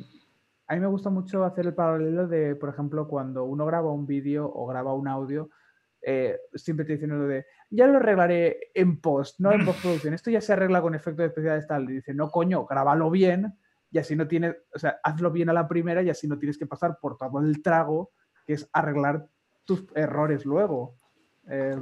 a 0.69 0.75
mí 0.75 0.81
me 0.81 0.87
gusta 0.87 1.11
mucho 1.11 1.45
hacer 1.45 1.67
el 1.67 1.75
paralelo 1.75 2.29
de, 2.29 2.55
por 2.55 2.69
ejemplo, 2.69 3.09
cuando 3.09 3.45
uno 3.45 3.67
graba 3.67 3.93
un 3.93 4.07
vídeo 4.07 4.51
o 4.53 4.67
graba 4.67 4.95
un 4.95 5.09
audio, 5.09 5.51
eh, 6.09 6.39
siempre 6.55 6.87
te 6.87 6.93
dicen 6.93 7.11
lo 7.11 7.27
de, 7.27 7.47
ya 7.69 7.89
lo 7.89 7.97
arreglaré 7.97 8.71
en 8.75 9.01
post, 9.01 9.41
no 9.41 9.51
en 9.51 9.65
postproducción, 9.65 10.15
esto 10.15 10.31
ya 10.31 10.41
se 10.41 10.53
arregla 10.53 10.81
con 10.81 10.95
efectos 10.95 11.27
especiales 11.27 11.67
tal. 11.67 11.91
Y 11.91 11.95
dice, 11.95 12.15
no, 12.15 12.31
coño, 12.31 12.65
grábalo 12.65 13.11
bien 13.11 13.59
y 13.91 13.99
así 13.99 14.15
no 14.15 14.29
tienes, 14.29 14.55
o 14.73 14.79
sea, 14.79 15.01
hazlo 15.03 15.33
bien 15.33 15.49
a 15.49 15.53
la 15.53 15.67
primera 15.67 16.03
y 16.03 16.11
así 16.11 16.29
no 16.29 16.39
tienes 16.39 16.59
que 16.59 16.67
pasar 16.67 16.99
por 17.01 17.19
todo 17.19 17.41
el 17.41 17.61
trago 17.61 18.13
que 18.47 18.53
es 18.53 18.71
arreglar 18.73 19.27
tus 19.65 19.85
errores 19.97 20.47
luego. 20.47 20.95
Eh, 21.49 21.75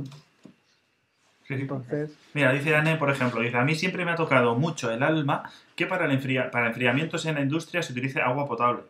entonces... 1.51 2.17
Mira, 2.33 2.51
dice 2.51 2.75
Anne, 2.75 2.97
por 2.97 3.11
ejemplo, 3.11 3.43
dice, 3.43 3.59
a 3.59 3.65
mí 3.65 3.75
siempre 3.75 4.07
me 4.07 4.13
ha 4.13 4.17
tocado 4.17 4.55
mucho 4.55 4.91
el 4.91 5.03
alma 5.03 5.51
que 5.77 5.85
para, 5.85 6.07
el 6.11 6.51
para 6.51 6.69
enfriamientos 6.69 7.27
en 7.27 7.35
la 7.35 7.43
industria 7.43 7.83
se 7.83 7.93
utilice 7.93 8.23
agua 8.23 8.49
potable. 8.49 8.85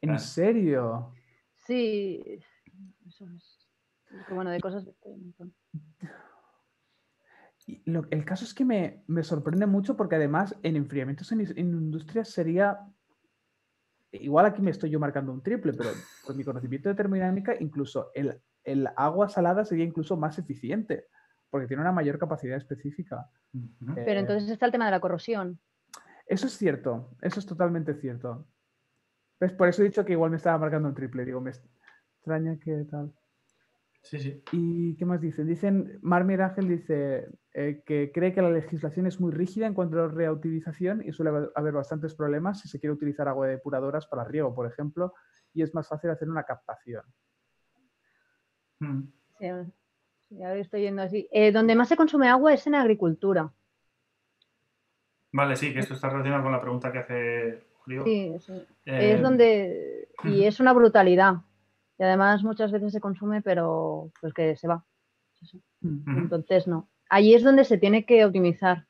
¿En 0.00 0.18
serio? 0.18 1.12
Sí, 1.66 2.40
eso 3.06 3.26
es. 3.36 3.55
Bueno, 4.30 4.50
de 4.50 4.60
cosas... 4.60 4.88
el 7.66 8.24
caso 8.24 8.44
es 8.44 8.54
que 8.54 8.64
me, 8.64 9.22
sorprende 9.22 9.66
mucho 9.66 9.96
porque 9.96 10.16
además 10.16 10.56
en 10.62 10.76
enfriamientos 10.76 11.32
en, 11.32 11.40
en 11.40 11.58
industria 11.58 12.24
sería 12.24 12.78
igual 14.12 14.46
aquí 14.46 14.62
me 14.62 14.70
estoy 14.70 14.90
yo 14.90 15.00
marcando 15.00 15.32
un 15.32 15.42
triple, 15.42 15.72
pero 15.72 15.90
con 16.24 16.36
mi 16.36 16.44
conocimiento 16.44 16.88
de 16.88 16.94
termodinámica, 16.94 17.54
incluso 17.58 18.10
el, 18.14 18.40
el, 18.64 18.88
agua 18.96 19.28
salada 19.28 19.64
sería 19.64 19.84
incluso 19.84 20.16
más 20.16 20.38
eficiente 20.38 21.06
porque 21.50 21.66
tiene 21.66 21.82
una 21.82 21.92
mayor 21.92 22.18
capacidad 22.18 22.56
específica. 22.56 23.30
Pero 23.94 24.10
eh, 24.10 24.18
entonces 24.18 24.50
está 24.50 24.66
el 24.66 24.72
tema 24.72 24.86
de 24.86 24.90
la 24.90 25.00
corrosión. 25.00 25.60
Eso 26.26 26.46
es 26.46 26.56
cierto, 26.56 27.16
eso 27.22 27.40
es 27.40 27.46
totalmente 27.46 27.94
cierto. 27.94 28.46
¿Ves? 29.38 29.52
Por 29.52 29.68
eso 29.68 29.82
he 29.82 29.86
dicho 29.86 30.04
que 30.04 30.12
igual 30.12 30.30
me 30.30 30.38
estaba 30.38 30.58
marcando 30.58 30.88
un 30.88 30.94
triple. 30.94 31.24
Digo, 31.24 31.40
me 31.40 31.50
extraña 31.50 32.58
que 32.58 32.84
tal. 32.90 33.12
Sí, 34.06 34.20
sí. 34.20 34.40
¿Y 34.52 34.96
qué 34.96 35.04
más 35.04 35.20
dicen? 35.20 35.48
Dicen, 35.48 35.98
Marmir 36.00 36.40
Ángel 36.40 36.68
dice 36.68 37.26
eh, 37.52 37.82
que 37.84 38.12
cree 38.12 38.32
que 38.32 38.40
la 38.40 38.50
legislación 38.50 39.08
es 39.08 39.20
muy 39.20 39.32
rígida 39.32 39.66
en 39.66 39.74
cuanto 39.74 39.98
a 39.98 40.06
la 40.06 40.14
reutilización 40.14 41.02
y 41.04 41.12
suele 41.12 41.48
haber 41.56 41.72
bastantes 41.72 42.14
problemas 42.14 42.60
si 42.60 42.68
se 42.68 42.78
quiere 42.78 42.94
utilizar 42.94 43.26
agua 43.26 43.46
de 43.46 43.54
depuradoras 43.54 44.06
para 44.06 44.22
riego, 44.22 44.54
por 44.54 44.70
ejemplo, 44.70 45.12
y 45.52 45.62
es 45.62 45.74
más 45.74 45.88
fácil 45.88 46.10
hacer 46.10 46.28
una 46.28 46.44
captación. 46.44 47.02
Hmm. 48.78 49.08
Sí, 49.40 49.46
ya 50.28 50.54
estoy 50.54 50.82
yendo 50.82 51.02
así. 51.02 51.28
Eh, 51.32 51.50
donde 51.50 51.74
más 51.74 51.88
se 51.88 51.96
consume 51.96 52.28
agua 52.28 52.54
es 52.54 52.64
en 52.68 52.76
agricultura. 52.76 53.52
Vale, 55.32 55.56
sí, 55.56 55.72
que 55.72 55.80
esto 55.80 55.94
está 55.94 56.10
relacionado 56.10 56.44
con 56.44 56.52
la 56.52 56.60
pregunta 56.60 56.92
que 56.92 56.98
hace 56.98 57.66
Julio. 57.78 58.04
Sí, 58.04 58.36
sí. 58.38 58.52
Eh, 58.84 59.14
es 59.14 59.20
donde. 59.20 60.08
Y 60.22 60.44
es 60.44 60.60
una 60.60 60.72
brutalidad. 60.72 61.38
Y 61.98 62.02
además 62.02 62.42
muchas 62.42 62.72
veces 62.72 62.92
se 62.92 63.00
consume, 63.00 63.42
pero 63.42 64.10
pues 64.20 64.34
que 64.34 64.56
se 64.56 64.68
va. 64.68 64.84
Entonces 65.82 66.66
no. 66.66 66.88
Allí 67.08 67.34
es 67.34 67.42
donde 67.42 67.64
se 67.64 67.78
tiene 67.78 68.04
que 68.04 68.24
optimizar. 68.24 68.86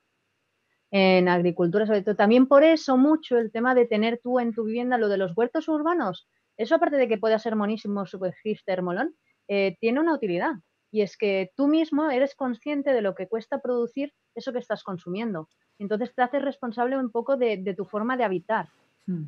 En 0.92 1.28
agricultura, 1.28 1.84
sobre 1.84 2.02
todo. 2.02 2.14
También 2.14 2.46
por 2.46 2.62
eso 2.62 2.96
mucho 2.96 3.38
el 3.38 3.50
tema 3.50 3.74
de 3.74 3.86
tener 3.86 4.20
tú 4.22 4.38
en 4.38 4.54
tu 4.54 4.64
vivienda 4.64 4.98
lo 4.98 5.08
de 5.08 5.18
los 5.18 5.36
huertos 5.36 5.68
urbanos. 5.68 6.28
Eso 6.56 6.76
aparte 6.76 6.96
de 6.96 7.08
que 7.08 7.18
pueda 7.18 7.38
ser 7.38 7.56
monísimo, 7.56 8.06
super 8.06 8.34
hipster, 8.42 8.82
molón, 8.82 9.14
eh, 9.48 9.76
tiene 9.80 10.00
una 10.00 10.14
utilidad 10.14 10.54
y 10.90 11.02
es 11.02 11.16
que 11.16 11.52
tú 11.56 11.68
mismo 11.68 12.10
eres 12.10 12.34
consciente 12.34 12.92
de 12.92 13.02
lo 13.02 13.14
que 13.14 13.28
cuesta 13.28 13.60
producir 13.60 14.14
eso 14.34 14.52
que 14.52 14.60
estás 14.60 14.82
consumiendo. 14.82 15.48
Entonces 15.78 16.14
te 16.14 16.22
haces 16.22 16.42
responsable 16.42 16.96
un 16.96 17.10
poco 17.10 17.36
de, 17.36 17.74
tu 17.76 17.84
forma 17.84 18.16
de 18.16 18.24
habitar. 18.24 18.68
Hmm. 19.06 19.24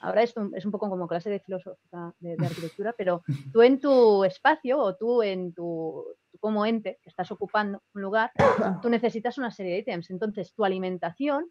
Ahora 0.00 0.22
esto 0.22 0.48
es 0.54 0.64
un 0.64 0.72
poco 0.72 0.88
como 0.88 1.08
clase 1.08 1.30
de 1.30 1.40
filosofía 1.40 2.14
de, 2.20 2.36
arquitectura, 2.72 2.94
pero 2.96 3.22
tú 3.52 3.62
en 3.62 3.80
tu 3.80 4.24
espacio 4.24 4.78
o 4.78 4.96
tú 4.96 5.22
en 5.22 5.52
tu 5.52 6.04
como 6.40 6.64
ente 6.64 6.98
que 7.02 7.08
estás 7.08 7.32
ocupando 7.32 7.82
un 7.94 8.02
lugar, 8.02 8.30
tú 8.80 8.88
necesitas 8.90 9.38
una 9.38 9.50
serie 9.50 9.72
de 9.72 9.78
ítems. 9.78 10.10
Entonces 10.10 10.54
tu 10.54 10.64
alimentación, 10.64 11.50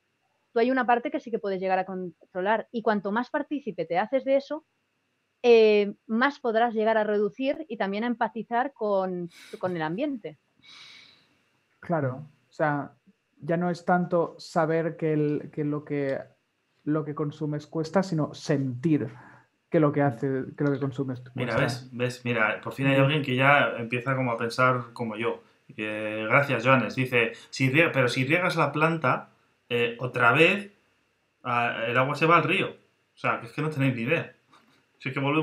tú 0.54 0.60
hay 0.60 0.72
una 0.72 0.86
parte 0.86 1.12
que 1.12 1.20
sí 1.20 1.30
que 1.30 1.40
puedes 1.40 1.60
llegar 1.60 1.80
a 1.80 1.86
controlar 1.86 2.68
y 2.72 2.82
cuanto 2.82 3.12
más 3.12 3.30
partícipe 3.30 3.86
te 3.86 3.98
haces 3.98 4.24
de 4.24 4.38
eso, 4.38 4.66
eh, 5.44 5.94
más 6.08 6.40
podrás 6.40 6.74
llegar 6.74 6.98
a 6.98 7.04
reducir 7.04 7.66
y 7.70 7.78
también 7.78 8.04
a 8.04 8.08
empatizar 8.08 8.74
con, 8.74 9.30
el 9.62 9.82
ambiente. 9.82 10.40
Claro, 11.80 12.28
o 12.50 12.52
sea, 12.52 12.96
ya 13.40 13.56
no 13.56 13.70
es 13.70 13.86
tanto 13.86 14.36
saber 14.40 14.98
que, 14.98 15.16
lo, 15.16 15.86
que 15.86 16.20
lo 16.88 17.06
que 17.06 17.14
consumes 17.14 17.68
cuesta, 17.68 18.04
sino 18.04 18.34
sentir 18.34 19.10
que 19.70 19.80
lo 19.80 19.92
que 19.92 20.02
hace, 20.02 20.46
que 20.58 20.64
lo 20.64 20.72
que 20.72 20.80
consumes 20.80 21.20
cuesta. 21.20 21.40
Mira, 21.40 21.58
ves, 21.58 21.90
ves, 21.92 22.24
mira, 22.24 22.60
por 22.62 22.74
fin 22.74 22.88
hay 22.88 22.96
alguien 22.96 23.22
que 23.22 23.36
ya 23.36 23.74
empieza 23.78 24.16
como 24.16 24.32
a 24.32 24.38
pensar 24.38 24.86
como 24.94 25.16
yo. 25.16 25.44
gracias, 25.68 26.64
Joanes. 26.64 26.96
Dice, 26.96 27.34
si 27.50 27.70
pero 27.70 28.08
si 28.08 28.26
riegas 28.26 28.56
la 28.56 28.72
planta, 28.72 29.30
eh, 29.70 29.98
otra 30.00 30.32
vez 30.32 30.72
ah, 31.44 31.84
el 31.88 31.98
agua 31.98 32.16
se 32.16 32.26
va 32.26 32.38
al 32.38 32.44
río. 32.44 32.70
O 32.70 33.20
sea, 33.20 33.40
que 33.40 33.48
es 33.48 33.52
que 33.52 33.62
no 33.62 33.70
tenéis 33.70 33.96
ni 33.96 34.04
idea 34.04 34.38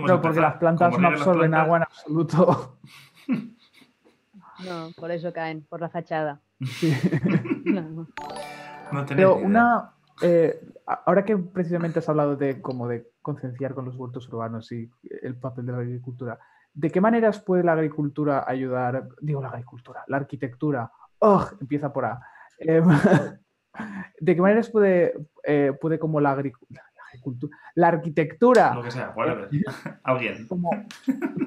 no, 0.07 0.21
porque 0.21 0.41
las 0.41 0.57
plantas 0.57 0.99
no 0.99 1.09
absorben 1.09 1.55
agua 1.55 1.79
en 1.79 1.83
absoluto. 1.85 2.79
No, 4.65 4.91
por 4.97 5.11
eso 5.11 5.33
caen, 5.33 5.67
por 5.69 5.81
la 5.81 5.89
fachada. 5.89 6.41
Pero 9.09 9.35
una. 9.35 9.91
Eh, 10.23 10.61
ahora 10.87 11.25
que 11.25 11.37
precisamente 11.37 11.99
has 11.99 12.09
hablado 12.09 12.37
de 12.37 12.61
como 12.61 12.89
de 12.89 13.11
concienciar 13.23 13.75
con 13.75 13.85
los 13.85 13.97
huertos 13.97 14.29
urbanos 14.29 14.71
y 14.73 14.91
el 15.23 15.37
papel 15.37 15.67
de 15.67 15.73
la 15.73 15.79
agricultura, 15.79 16.39
¿de 16.73 16.91
qué 16.91 17.01
maneras 17.01 17.41
puede 17.41 17.65
la 17.65 17.73
agricultura 17.73 18.45
ayudar? 18.47 19.09
Digo, 19.21 19.43
la 19.43 19.49
agricultura, 19.49 20.05
la 20.07 20.19
arquitectura. 20.19 20.91
¡Oh! 21.19 21.47
Empieza 21.61 21.93
por 21.93 22.05
A. 22.05 22.21
Em, 22.59 22.85
¿De 24.21 24.35
qué 24.35 24.41
maneras 24.41 24.71
puede, 24.71 25.15
eh, 25.43 25.73
puede 25.81 25.99
como 25.99 26.21
la 26.21 26.33
agricultura 26.33 26.85
la 27.75 27.89
arquitectura. 27.89 28.75
Lo 28.75 28.83
que 28.83 28.91
sea, 28.91 29.15
eh, 29.17 29.63
Alguien. 30.03 30.47
Como 30.47 30.71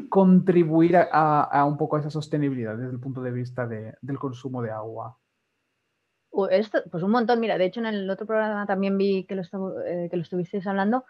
contribuir 0.09 0.97
a, 0.97 1.65
un 1.65 1.77
poco 1.77 1.95
a 1.95 1.99
esa 1.99 2.09
sostenibilidad 2.09 2.75
desde 2.75 2.91
el 2.91 2.99
punto 2.99 3.21
de 3.21 3.31
vista 3.31 3.67
del 3.67 4.19
consumo 4.19 4.61
de 4.61 4.71
agua. 4.71 5.17
Esto, 6.51 6.83
pues 6.91 7.03
un 7.03 7.11
montón, 7.11 7.39
mira, 7.39 7.57
de 7.57 7.65
hecho 7.65 7.79
en 7.79 7.87
el 7.87 8.09
otro 8.09 8.27
programa 8.27 8.67
también 8.67 8.97
vi 8.97 9.25
que 9.25 9.35
lo, 9.35 9.41
eh, 9.85 10.07
que 10.11 10.17
lo 10.17 10.21
estuvisteis 10.21 10.67
hablando, 10.67 11.05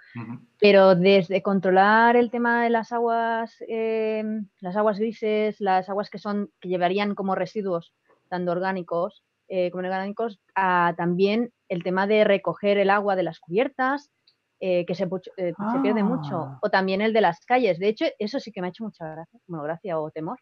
pero 0.60 0.96
desde 0.96 1.42
controlar 1.42 2.16
el 2.16 2.32
tema 2.32 2.64
de 2.64 2.70
las 2.70 2.94
aguas, 2.94 3.58
em, 3.68 4.48
las 4.62 4.78
aguas 4.78 5.00
grises, 5.00 5.60
las 5.60 5.90
aguas 5.90 6.10
que 6.10 6.20
son, 6.20 6.50
que 6.62 6.70
llevarían 6.70 7.14
como 7.14 7.36
residuos, 7.36 7.94
tanto 8.30 8.52
orgánicos 8.52 9.24
eh, 9.50 9.72
como 9.72 9.82
inorgánicos, 9.82 10.40
a 10.56 10.94
también 10.98 11.52
el 11.70 11.84
tema 11.84 12.06
de 12.06 12.24
recoger 12.24 12.78
el 12.78 12.90
agua 12.90 13.16
de 13.16 13.24
las 13.24 13.40
cubiertas, 13.40 14.12
eh, 14.60 14.86
que 14.86 14.96
se, 14.96 15.04
eh, 15.04 15.54
se, 15.72 15.80
pierde 15.82 16.04
mucho, 16.04 16.36
ah. 16.36 16.60
o 16.62 16.70
también 16.70 17.02
el 17.02 17.14
de 17.14 17.22
las 17.22 17.46
calles. 17.46 17.80
De 17.80 17.88
hecho, 17.90 18.06
eso 18.18 18.40
sí 18.40 18.52
que 18.52 18.60
me 18.60 18.68
ha 18.68 18.70
hecho 18.72 18.84
mucha 18.84 19.08
gracia, 19.08 19.40
bueno, 19.46 19.64
gracia 19.64 20.00
o 20.00 20.10
temor. 20.10 20.40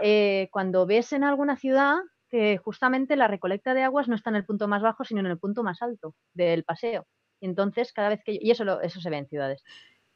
Eh, 0.00 0.48
cuando 0.50 0.86
ves 0.86 1.12
en 1.12 1.22
alguna 1.22 1.56
ciudad 1.56 1.96
que 2.32 2.56
justamente 2.56 3.14
la 3.14 3.28
recolecta 3.28 3.74
de 3.74 3.82
aguas 3.82 4.08
no 4.08 4.14
está 4.16 4.30
en 4.30 4.36
el 4.36 4.46
punto 4.46 4.66
más 4.66 4.80
bajo, 4.80 5.04
sino 5.04 5.20
en 5.20 5.26
el 5.26 5.38
punto 5.38 5.62
más 5.62 5.82
alto 5.82 6.14
del 6.32 6.64
paseo. 6.64 7.06
Entonces, 7.42 7.92
cada 7.92 8.08
vez 8.08 8.22
que... 8.24 8.38
Y 8.40 8.50
eso, 8.50 8.80
eso 8.80 9.00
se 9.02 9.10
ve 9.10 9.18
en 9.18 9.28
ciudades. 9.28 9.62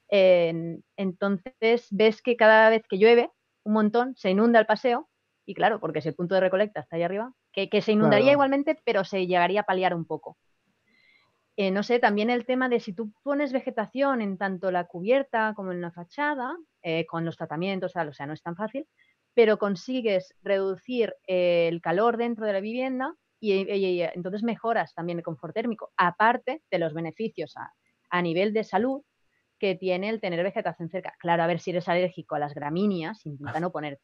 entonces, 0.08 1.88
ves 1.90 2.22
que 2.22 2.36
cada 2.36 2.70
vez 2.70 2.84
que 2.88 2.96
llueve 2.98 3.30
un 3.64 3.74
montón, 3.74 4.16
se 4.16 4.30
inunda 4.30 4.58
el 4.58 4.66
paseo, 4.66 5.10
y 5.44 5.54
claro, 5.54 5.78
porque 5.78 6.00
si 6.00 6.08
el 6.08 6.14
punto 6.14 6.34
de 6.34 6.40
recolecta 6.40 6.80
está 6.80 6.96
ahí 6.96 7.02
arriba, 7.02 7.34
que, 7.52 7.82
se 7.82 7.92
inundaría 7.92 8.32
igualmente, 8.32 8.80
pero 8.84 9.04
se 9.04 9.26
llegaría 9.26 9.60
a 9.60 9.64
paliar 9.64 9.94
un 9.94 10.06
poco. 10.06 10.38
Eh, 11.56 11.70
no 11.70 11.82
sé, 11.82 11.98
también 11.98 12.30
el 12.30 12.46
tema 12.46 12.70
de 12.70 12.80
si 12.80 12.94
tú 12.94 13.12
pones 13.22 13.52
vegetación 13.52 14.22
en 14.22 14.38
tanto 14.38 14.70
la 14.70 14.84
cubierta 14.84 15.52
como 15.54 15.72
en 15.72 15.82
la 15.82 15.90
fachada, 15.90 16.56
eh, 16.82 17.04
con 17.06 17.24
los 17.24 17.36
tratamientos, 17.36 17.94
o 17.94 18.12
sea, 18.12 18.26
no 18.26 18.32
es 18.32 18.42
tan 18.42 18.56
fácil, 18.56 18.86
pero 19.36 19.58
consigues 19.58 20.34
reducir 20.42 21.14
eh, 21.26 21.68
el 21.68 21.82
calor 21.82 22.16
dentro 22.16 22.46
de 22.46 22.54
la 22.54 22.60
vivienda 22.60 23.14
y, 23.38 24.00
entonces 24.00 24.42
mejoras 24.42 24.94
también 24.94 25.18
el 25.18 25.24
confort 25.24 25.52
térmico, 25.52 25.92
aparte 25.98 26.62
de 26.70 26.78
los 26.78 26.94
beneficios 26.94 27.54
a, 28.10 28.22
nivel 28.22 28.54
de 28.54 28.64
salud 28.64 29.02
que 29.58 29.74
tiene 29.74 30.08
el 30.08 30.22
tener 30.22 30.42
vegetación 30.42 30.88
cerca. 30.88 31.14
Claro, 31.18 31.42
a 31.42 31.46
ver 31.46 31.60
si 31.60 31.70
eres 31.70 31.86
alérgico 31.86 32.34
a 32.34 32.38
las 32.38 32.54
gramíneas, 32.54 33.26
intenta 33.26 33.60
no 33.60 33.70
poner. 33.70 34.00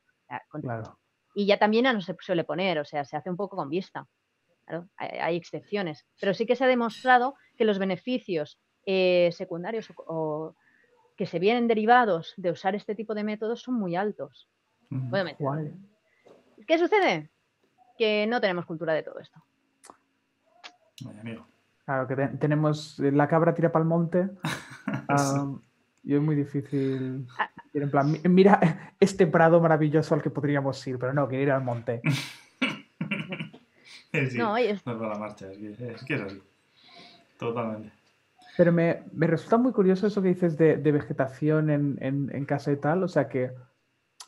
Y 1.34 1.46
ya 1.46 1.58
también 1.58 1.84
no 1.84 2.00
se 2.02 2.14
suele 2.20 2.44
poner, 2.44 2.78
o 2.78 2.84
sea, 2.84 3.06
se 3.06 3.16
hace 3.16 3.30
un 3.30 3.36
poco 3.38 3.56
con 3.56 3.70
vista 3.70 4.06
hay, 4.96 5.36
excepciones, 5.36 6.06
pero 6.20 6.34
sí 6.34 6.46
que 6.46 6.56
se 6.56 6.64
ha 6.64 6.68
demostrado 6.68 7.34
que 7.56 7.64
los 7.64 7.78
beneficios 7.78 8.60
eh, 8.86 9.30
secundarios 9.32 9.88
o, 10.06 10.54
que 11.16 11.26
se 11.26 11.38
vienen 11.38 11.68
derivados 11.68 12.34
de 12.36 12.50
usar 12.50 12.74
este 12.74 12.94
tipo 12.94 13.14
de 13.14 13.24
métodos 13.24 13.62
son 13.62 13.74
muy 13.74 13.96
altos. 13.96 14.48
¿Qué 16.66 16.78
sucede? 16.78 17.30
Que 17.98 18.26
no 18.26 18.40
tenemos 18.40 18.66
cultura 18.66 18.94
de 18.94 19.02
todo 19.02 19.18
esto. 19.20 19.42
Claro, 21.84 22.06
que 22.06 22.16
tenemos 22.38 22.98
la 22.98 23.28
cabra 23.28 23.54
tira 23.54 23.72
para 23.72 23.82
el 23.82 23.88
monte. 23.88 24.30
y 26.04 26.14
es 26.14 26.20
muy 26.20 26.36
difícil. 26.36 27.26
Ah. 27.38 27.50
En 27.74 27.90
plan, 27.90 28.18
mira 28.24 28.92
este 29.00 29.26
prado 29.26 29.60
maravilloso 29.60 30.14
al 30.14 30.22
que 30.22 30.30
podríamos 30.30 30.86
ir, 30.86 30.98
pero 30.98 31.14
no, 31.14 31.28
quiero 31.28 31.42
ir 31.42 31.50
al 31.50 31.64
monte. 31.64 32.02
no, 34.36 34.56
es... 34.56 34.86
no 34.86 34.94
la 34.94 35.18
marcha, 35.18 35.50
es 35.50 36.04
que 36.04 36.14
es, 36.14 36.20
así. 36.20 36.40
Totalmente. 37.38 37.92
Pero 38.56 38.72
me, 38.72 39.02
resulta 39.14 39.56
muy 39.56 39.72
curioso 39.72 40.06
eso 40.06 40.20
que 40.20 40.28
dices 40.28 40.58
de, 40.58 40.76
vegetación 40.76 41.70
en, 41.70 41.96
en, 42.00 42.44
casa 42.44 42.70
y 42.70 42.76
tal. 42.76 43.02
O 43.02 43.08
sea 43.08 43.28
que, 43.28 43.50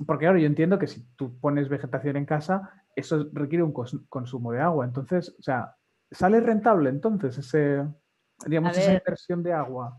porque 0.07 0.27
ahora 0.27 0.41
yo 0.41 0.47
entiendo 0.47 0.79
que 0.79 0.87
si 0.87 1.05
tú 1.16 1.39
pones 1.39 1.69
vegetación 1.69 2.16
en 2.16 2.27
casa, 2.27 2.85
eso 2.97 3.29
requiere 3.33 3.62
un 3.62 3.73
consumo 3.73 4.53
de 4.53 4.61
agua. 4.61 4.85
Entonces, 4.85 5.35
o 5.39 5.43
sea, 5.43 5.77
¿sale 6.11 6.41
rentable 6.41 6.91
entonces 6.91 7.39
ese, 7.39 7.85
digamos, 8.47 8.77
esa 8.77 8.95
inversión 8.95 9.43
de 9.43 9.53
agua? 9.53 9.99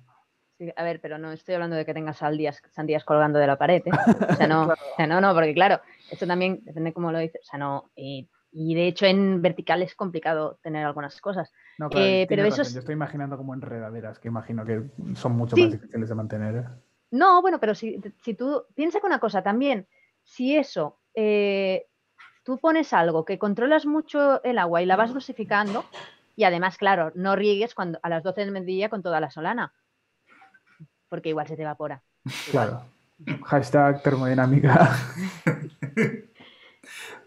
Sí, 0.57 0.71
a 0.75 0.83
ver, 0.83 1.01
pero 1.01 1.17
no 1.17 1.31
estoy 1.31 1.55
hablando 1.55 1.75
de 1.75 1.85
que 1.85 1.93
tengas 1.93 2.17
sandías, 2.17 2.61
sandías 2.71 3.03
colgando 3.03 3.39
de 3.39 3.47
la 3.47 3.57
pared. 3.57 3.81
¿eh? 3.85 3.91
O, 4.29 4.35
sea, 4.35 4.47
no, 4.47 4.73
no, 5.07 5.21
no, 5.21 5.33
porque 5.33 5.53
claro, 5.53 5.81
esto 6.09 6.25
también 6.25 6.61
depende 6.63 6.93
cómo 6.93 7.11
lo 7.11 7.19
dices. 7.19 7.41
O 7.43 7.45
sea, 7.45 7.59
no. 7.59 7.91
Y, 7.95 8.29
de 8.53 8.87
hecho 8.87 9.05
en 9.05 9.41
vertical 9.41 9.81
es 9.81 9.95
complicado 9.95 10.59
tener 10.63 10.85
algunas 10.85 11.19
cosas. 11.19 11.51
No, 11.77 11.89
eh, 11.93 12.25
pero 12.29 12.45
eso 12.45 12.63
Yo 12.63 12.79
estoy 12.79 12.93
imaginando 12.93 13.35
como 13.35 13.53
enredaderas, 13.53 14.17
que 14.17 14.29
imagino 14.29 14.63
que 14.63 14.81
son 15.15 15.33
mucho 15.33 15.57
más 15.57 15.73
difíciles 15.73 16.07
de 16.07 16.15
mantener. 16.15 16.65
¿Eh? 17.11 17.15
No, 17.17 17.41
bueno, 17.41 17.59
pero 17.59 17.75
si, 17.75 18.01
si 18.23 18.33
tú 18.33 18.65
piensa 18.75 18.99
que 18.99 19.07
una 19.07 19.19
cosa 19.19 19.41
también, 19.41 19.87
si 20.23 20.55
eso 20.55 20.99
tú 22.43 22.59
pones 22.59 22.93
algo 22.93 23.25
que 23.25 23.39
controlas 23.39 23.85
mucho 23.85 24.43
el 24.43 24.59
agua 24.59 24.81
y 24.81 24.85
la 24.85 24.95
vas 24.95 25.13
dosificando, 25.13 25.83
y 26.35 26.43
además, 26.43 26.77
claro, 26.77 27.11
no 27.15 27.35
riegues 27.35 27.73
cuando, 27.73 27.99
a 28.03 28.09
las 28.09 28.23
12 28.23 28.41
del 28.41 28.51
mediodía 28.51 28.89
con 28.89 29.01
toda 29.01 29.19
la 29.19 29.31
solana, 29.31 29.73
porque 31.09 31.29
igual 31.29 31.47
se 31.47 31.55
te 31.55 31.63
evapora. 31.63 32.03
Claro. 32.51 32.83
Hashtag 33.43 34.01
termodinámica. 34.03 34.95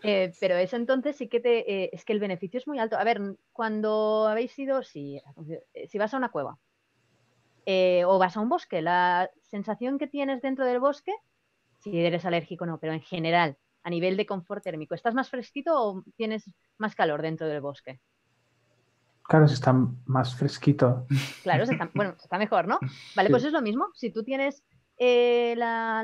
Eh, 0.05 0.32
pero 0.38 0.55
eso 0.55 0.76
entonces 0.76 1.16
sí 1.16 1.26
que 1.26 1.40
te. 1.40 1.59
Eh, 1.68 1.90
es 1.92 2.05
que 2.05 2.12
el 2.12 2.20
beneficio 2.20 2.59
es 2.59 2.68
muy 2.68 2.78
alto. 2.78 2.96
A 2.96 3.02
ver, 3.02 3.20
cuando 3.52 4.28
habéis 4.28 4.56
ido, 4.56 4.84
si, 4.84 5.20
eh, 5.74 5.88
si 5.88 5.98
vas 5.98 6.14
a 6.14 6.16
una 6.16 6.28
cueva 6.28 6.56
o 8.07 8.19
vas 8.19 8.36
a 8.36 8.40
un 8.40 8.49
bosque, 8.49 8.82
la 8.82 9.31
sensación 9.51 9.99
que 9.99 10.07
tienes 10.07 10.43
dentro 10.43 10.65
del 10.65 10.81
bosque, 10.81 11.12
si 11.81 11.99
eres 11.99 12.24
alérgico 12.24 12.65
o 12.65 12.66
no, 12.66 12.78
pero 12.78 12.93
en 12.93 13.01
general, 13.01 13.57
a 13.82 13.90
nivel 13.90 14.16
de 14.16 14.27
confort 14.27 14.62
térmico? 14.62 14.95
¿Estás 14.95 15.15
más 15.15 15.31
fresquito 15.31 15.73
o 15.74 16.05
tienes 16.16 16.45
más 16.77 16.95
calor 16.95 17.23
dentro 17.23 17.47
del 17.49 17.62
bosque? 17.62 18.01
Claro, 19.23 19.49
se 19.49 19.55
está 19.55 19.73
más 20.05 20.35
fresquito. 20.35 21.07
Claro, 21.43 21.65
está, 21.65 21.90
bueno, 21.95 22.15
está 22.23 22.39
mejor, 22.39 22.69
¿no? 22.69 22.78
Vale, 23.16 23.31
pues 23.31 23.45
es 23.45 23.53
lo 23.53 23.62
mismo. 23.62 23.89
Si 23.95 24.11
tú 24.11 24.24
tienes 24.24 24.62
eh, 24.99 25.55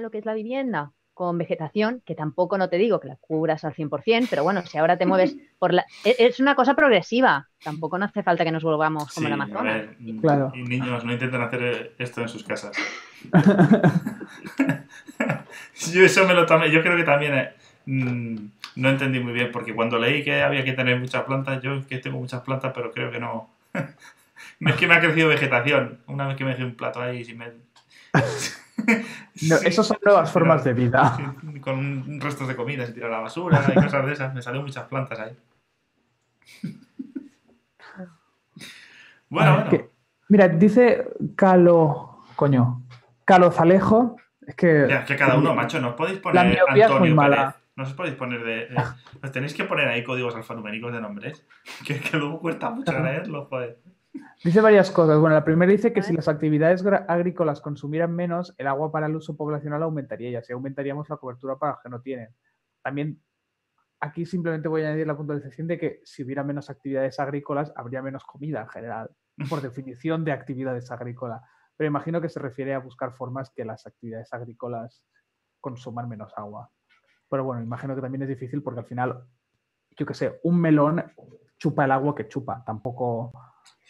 lo 0.01 0.11
que 0.11 0.19
es 0.19 0.25
la 0.25 0.33
vivienda 0.33 0.94
con 1.15 1.39
vegetación, 1.39 2.03
que 2.05 2.15
tampoco 2.15 2.59
no 2.59 2.69
te 2.69 2.77
digo 2.77 3.01
que 3.01 3.09
la 3.09 3.17
cubras 3.17 3.65
al 3.65 3.75
100%, 3.75 4.27
pero 4.29 4.45
bueno, 4.45 4.63
si 4.63 4.79
ahora 4.79 4.99
te 4.99 5.07
mueves 5.07 5.37
por 5.59 5.73
la... 5.73 5.85
E, 6.05 6.15
es 6.19 6.41
una 6.41 6.55
cosa 6.55 6.75
progresiva, 6.75 7.49
tampoco 7.63 7.99
no 7.99 8.05
hace 8.05 8.23
falta 8.23 8.45
que 8.45 8.53
nos 8.53 8.63
volvamos 8.63 9.13
como 9.15 9.29
la 9.29 9.35
Amazonas. 9.35 9.87
claro. 10.21 10.53
Y 10.55 10.63
niños, 10.63 11.05
no 11.05 11.13
intenten 11.13 11.41
hacer 11.41 11.95
esto 11.99 12.21
en 12.21 12.29
sus 12.29 12.45
casas. 12.45 12.77
yo 15.93 16.05
eso 16.05 16.27
me 16.27 16.35
lo 16.35 16.45
tomé, 16.45 16.71
yo 16.71 16.83
creo 16.83 16.97
que 16.97 17.05
también 17.05 17.35
eh, 17.35 17.55
Mm, 17.87 18.37
no 18.77 18.89
entendí 18.89 19.21
muy 19.21 19.33
bien, 19.33 19.51
porque 19.53 19.75
cuando 19.75 19.99
leí 19.99 20.25
que 20.25 20.43
había 20.43 20.65
que 20.65 20.73
tener 20.73 20.99
muchas 20.99 21.25
plantas, 21.25 21.63
yo 21.63 21.87
que 21.87 21.99
tengo 21.99 22.19
muchas 22.19 22.43
plantas, 22.43 22.73
pero 22.75 22.93
creo 22.93 23.11
que 23.11 23.21
no. 23.21 23.51
es 24.61 24.77
que 24.77 24.87
me 24.87 24.95
ha 24.95 25.01
crecido 25.01 25.29
vegetación. 25.29 26.01
Una 26.07 26.27
vez 26.27 26.37
que 26.37 26.45
me 26.45 26.51
dejé 26.51 26.65
un 26.65 26.75
plato 26.75 27.01
ahí, 27.01 27.25
si 27.25 27.35
me. 27.35 27.53
No, 29.49 29.57
esas 29.57 29.87
son 29.87 29.99
nuevas 30.05 30.31
formas 30.31 30.65
de 30.65 30.73
vida. 30.75 31.35
con 31.61 32.21
restos 32.21 32.49
de 32.49 32.57
comida, 32.57 32.87
se 32.87 32.93
tira 32.93 33.07
a 33.07 33.11
la 33.11 33.21
basura 33.21 33.63
y 33.69 33.75
cosas 33.75 34.07
de 34.07 34.13
esas. 34.13 34.35
Me 34.35 34.43
salieron 34.43 34.67
muchas 34.67 34.87
plantas 34.87 35.19
ahí. 35.21 35.37
bueno, 39.29 39.65
bueno. 39.69 39.89
mira, 40.29 40.49
dice 40.49 41.09
Calo. 41.37 42.23
Coño. 42.37 42.83
Calo 43.25 43.51
Zalejo. 43.51 44.17
Es 44.47 44.55
que. 44.55 44.85
es 44.85 45.05
que 45.05 45.17
cada 45.17 45.37
uno, 45.37 45.55
macho, 45.55 45.81
no 45.81 45.91
os 45.91 45.95
podéis 45.95 46.19
poner. 46.19 46.35
La 46.35 46.63
Antonio 46.63 46.87
es 46.87 47.01
muy 47.01 47.15
mala. 47.15 47.57
No 47.77 47.85
os 47.85 47.93
podéis 47.93 48.15
poner 48.15 48.45
de. 48.45 48.69
Pues 49.21 49.33
tenéis 49.33 49.55
que 49.55 49.65
poner 49.65 49.89
ahí 49.89 50.05
códigos 50.05 50.35
alfanuméricos 50.35 50.93
de 50.93 51.01
nombres. 51.01 51.45
Que, 51.87 52.01
luego 52.13 52.41
cuesta 52.41 52.71
mucho 52.71 52.93
leerlo, 53.03 53.47
joder. 53.47 53.79
Dice 54.45 54.61
varias 54.61 54.91
cosas. 54.91 55.19
Bueno, 55.19 55.35
la 55.35 55.43
primera 55.43 55.73
dice 55.73 55.95
que 55.95 56.03
si 56.03 56.13
las 56.13 56.29
actividades 56.29 56.85
agrícolas 57.09 57.63
consumieran 57.63 58.15
menos, 58.15 58.55
el 58.59 58.67
agua 58.67 58.93
para 58.93 59.07
el 59.07 59.17
uso 59.17 59.35
poblacional 59.39 59.83
aumentaría 59.83 60.29
y 60.29 60.37
así 60.37 60.53
aumentaríamos 60.53 61.09
la 61.09 61.17
cobertura 61.17 61.57
para 61.57 61.73
los 61.73 61.83
que 61.83 61.89
no 61.89 62.03
tienen. 62.03 62.29
También 62.83 63.23
aquí 64.01 64.27
simplemente 64.27 64.69
voy 64.69 64.83
a 64.83 64.89
añadir 64.89 65.07
la 65.07 65.17
puntualización 65.17 65.67
de 65.67 65.79
que 65.79 66.03
si 66.05 66.25
hubiera 66.25 66.45
menos 66.45 66.69
actividades 66.69 67.19
agrícolas, 67.19 67.73
habría 67.75 68.03
menos 68.03 68.23
comida 68.25 68.61
en 68.61 68.69
general, 68.69 69.11
por 69.49 69.63
definición 69.63 70.27
de 70.27 70.33
actividades 70.33 70.91
agrícolas. 70.91 71.41
Pero 71.75 71.89
imagino 71.89 72.21
que 72.21 72.29
se 72.29 72.39
refiere 72.39 72.75
a 72.75 72.81
buscar 72.81 73.13
formas 73.13 73.51
que 73.51 73.65
las 73.65 73.87
actividades 73.87 74.31
agrícolas 74.35 75.03
consuman 75.59 76.07
menos 76.07 76.35
agua. 76.37 76.71
Pero 77.31 77.45
bueno, 77.45 77.63
imagino 77.63 77.95
que 77.95 78.03
también 78.03 78.21
es 78.21 78.29
difícil 78.29 78.63
porque 78.63 78.81
al 78.81 78.87
final, 78.87 79.25
yo 79.97 80.05
qué 80.05 80.13
sé, 80.13 80.39
un 80.43 80.61
melón 80.61 81.03
chupa 81.57 81.87
el 81.87 81.93
agua 81.93 82.15
que 82.15 82.29
chupa, 82.29 82.63
tampoco... 82.63 83.33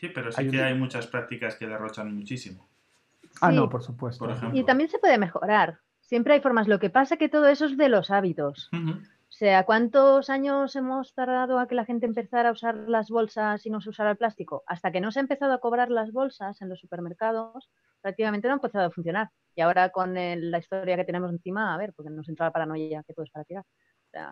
Sí, 0.05 0.11
pero 0.11 0.31
sí 0.31 0.51
que 0.51 0.63
hay 0.63 0.75
muchas 0.75 1.07
prácticas 1.07 1.57
que 1.57 1.67
derrochan 1.67 2.15
muchísimo. 2.15 2.69
Ah, 3.41 3.51
no, 3.51 3.71
por 3.71 3.83
supuesto. 3.83 4.29
y 4.53 4.63
también 4.65 4.91
se 4.91 4.99
puede 4.99 5.17
mejorar. 5.17 5.79
Siempre 6.03 6.35
hay 6.35 6.41
formas. 6.43 6.69
Lo 6.69 6.79
que 6.79 6.91
pasa 6.91 7.15
es 7.15 7.19
que 7.19 7.31
todo 7.31 7.49
eso 7.49 7.65
es 7.65 7.79
de 7.79 7.89
los 7.89 8.11
hábitos. 8.11 8.69
O 8.75 9.37
sea, 9.37 9.65
¿cuántos 9.65 10.29
años 10.29 10.77
hemos 10.77 11.15
tardado 11.15 11.59
a 11.59 11.67
que 11.67 11.75
la 11.75 11.87
gente 11.87 12.05
empezara 12.05 12.51
a 12.51 12.53
usar 12.53 12.75
las 12.87 13.09
bolsas 13.09 13.65
y 13.65 13.71
no 13.71 13.81
se 13.81 13.89
usara 13.89 14.11
el 14.11 14.19
plástico? 14.19 14.63
Hasta 14.67 14.93
que 14.93 15.01
no 15.01 15.11
se 15.11 15.21
ha 15.21 15.23
empezado 15.23 15.55
a 15.55 15.61
cobrar 15.61 15.91
las 15.91 16.13
bolsas 16.13 16.61
en 16.61 16.69
los 16.69 16.81
supermercados, 16.81 17.71
prácticamente 18.03 18.47
no 18.47 18.53
ha 18.53 18.57
empezado 18.57 18.85
a 18.85 18.91
funcionar. 18.91 19.31
Y 19.55 19.63
ahora 19.63 19.89
con 19.89 20.13
la 20.15 20.59
historia 20.59 20.97
que 20.97 21.05
tenemos 21.05 21.33
encima, 21.33 21.73
a 21.73 21.79
ver, 21.79 21.95
porque 21.97 22.11
nos 22.11 22.29
entra 22.29 22.45
la 22.45 22.53
paranoia 22.53 23.03
que 23.05 23.15
todo 23.15 23.25
es 23.25 23.31
para 23.31 23.47
tirar. 23.47 23.65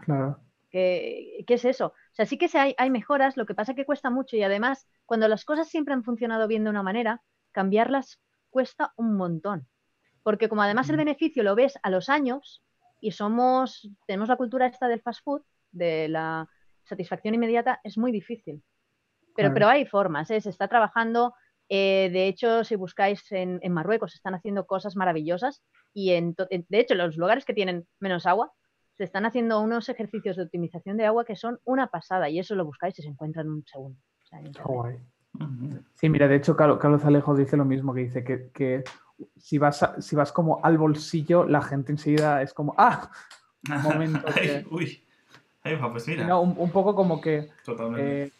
claro. 0.05 0.39
¿Qué, 0.73 1.45
es 1.47 1.65
eso? 1.65 1.87
O 1.87 2.15
sea, 2.15 2.27
sí 2.27 2.39
que 2.39 2.49
hay, 2.59 2.75
hay 2.79 2.91
mejoras, 2.91 3.37
lo 3.37 3.47
que 3.47 3.55
pasa 3.55 3.73
es 3.73 3.77
que 3.77 3.85
cuesta 3.85 4.11
mucho 4.11 4.37
y 4.37 4.43
además, 4.43 4.89
cuando 5.07 5.29
las 5.29 5.45
cosas 5.45 5.69
siempre 5.69 5.95
han 5.95 6.05
funcionado 6.05 6.49
bien 6.49 6.65
de 6.65 6.71
una 6.71 6.83
manera, 6.83 7.23
cambiarlas 7.53 8.21
cuesta 8.51 8.93
un 8.97 9.17
montón. 9.17 9.69
Porque 10.23 10.49
como 10.49 10.63
además 10.63 10.89
el 10.91 10.97
beneficio 10.97 11.43
lo 11.43 11.55
ves 11.55 11.79
a 11.83 11.91
los 11.91 12.09
años 12.09 12.63
y 13.01 13.13
somos, 13.13 13.89
tenemos 14.07 14.29
la 14.29 14.37
cultura 14.37 14.67
esta 14.67 14.89
del 14.89 15.03
fast 15.03 15.23
food, 15.25 15.43
de 15.71 16.09
la 16.09 16.49
satisfacción 16.85 17.35
inmediata, 17.35 17.81
es 17.85 17.99
muy 17.99 18.13
difícil. 18.13 18.63
Pero, 19.35 19.55
pero 19.55 19.69
hay 19.69 19.87
formas, 19.87 20.31
¿eh? 20.31 20.41
se 20.41 20.51
está 20.51 20.69
trabajando 20.69 21.35
eh, 21.75 22.11
de 22.13 22.29
hecho, 22.29 22.65
si 22.65 22.77
buscáis 22.77 23.25
en, 23.33 23.61
Marruecos, 23.73 24.15
están 24.15 24.35
haciendo 24.35 24.67
cosas 24.67 24.95
maravillosas 24.95 25.63
y 25.95 26.11
en, 26.11 26.35
de 26.51 26.79
hecho, 26.79 26.95
los 26.95 27.17
lugares 27.17 27.47
que 27.47 27.55
tienen 27.55 27.87
menos 27.99 28.27
agua, 28.27 28.53
se 28.97 29.05
están 29.05 29.25
haciendo 29.25 29.61
unos 29.61 29.89
ejercicios 29.89 30.37
de 30.37 30.45
optimización 30.45 30.97
de 30.97 31.07
agua 31.07 31.25
que 31.25 31.37
son 31.37 31.59
una 31.65 31.89
pasada 31.89 32.29
y 32.29 32.39
eso 32.39 32.55
lo 32.55 32.65
buscáis 32.65 32.99
y 32.99 33.03
se 33.03 33.09
encuentra 33.09 33.43
en 33.43 33.51
un 33.51 33.65
segundo. 33.67 33.99
sí, 35.95 36.09
mira, 36.09 36.29
de 36.29 36.37
hecho, 36.37 36.57
Carlos 36.57 37.05
Alejo 37.05 37.35
dice 37.35 37.57
lo 37.57 37.65
mismo, 37.65 37.95
que 37.95 38.01
dice 38.01 38.25
que, 38.25 38.85
si, 39.37 39.59
vas 39.59 39.89
si 40.01 40.17
vas 40.17 40.33
como 40.33 40.65
al 40.65 40.79
bolsillo, 40.79 41.45
la 41.45 41.63
gente 41.63 41.93
enseguida 41.93 42.43
es 42.43 42.53
como, 42.53 42.75
ah, 42.77 43.11
un 43.69 43.83
momento. 43.83 44.21
uy, 44.71 45.03
ahí 45.63 45.77
va, 45.77 45.91
pues 45.91 46.07
mira. 46.09 46.39
un, 46.39 46.71
poco 46.71 46.95
como 46.95 47.21
que... 47.21 47.51
Totalmente. 47.65 48.25
Eh, 48.25 48.33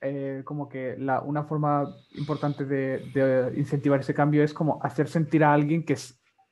eh, 0.00 0.42
como 0.44 0.68
que 0.68 0.96
la, 0.96 1.20
una 1.22 1.42
forma 1.42 1.92
importante 2.12 2.64
de, 2.64 3.52
incentivar 3.56 3.98
ese 3.98 4.14
cambio 4.14 4.44
es 4.44 4.54
como 4.54 4.80
hacer 4.82 5.08
sentir 5.08 5.42
a 5.42 5.52
alguien 5.52 5.84
que 5.84 5.96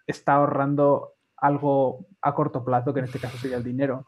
está 0.07 0.35
ahorrando 0.35 1.16
algo 1.37 2.07
a 2.23 2.35
corto 2.35 2.65
plazo, 2.65 2.93
que 2.93 3.01
en 3.01 3.07
este 3.07 3.19
caso 3.19 3.37
sería 3.39 3.57
el 3.57 3.65
dinero. 3.65 4.07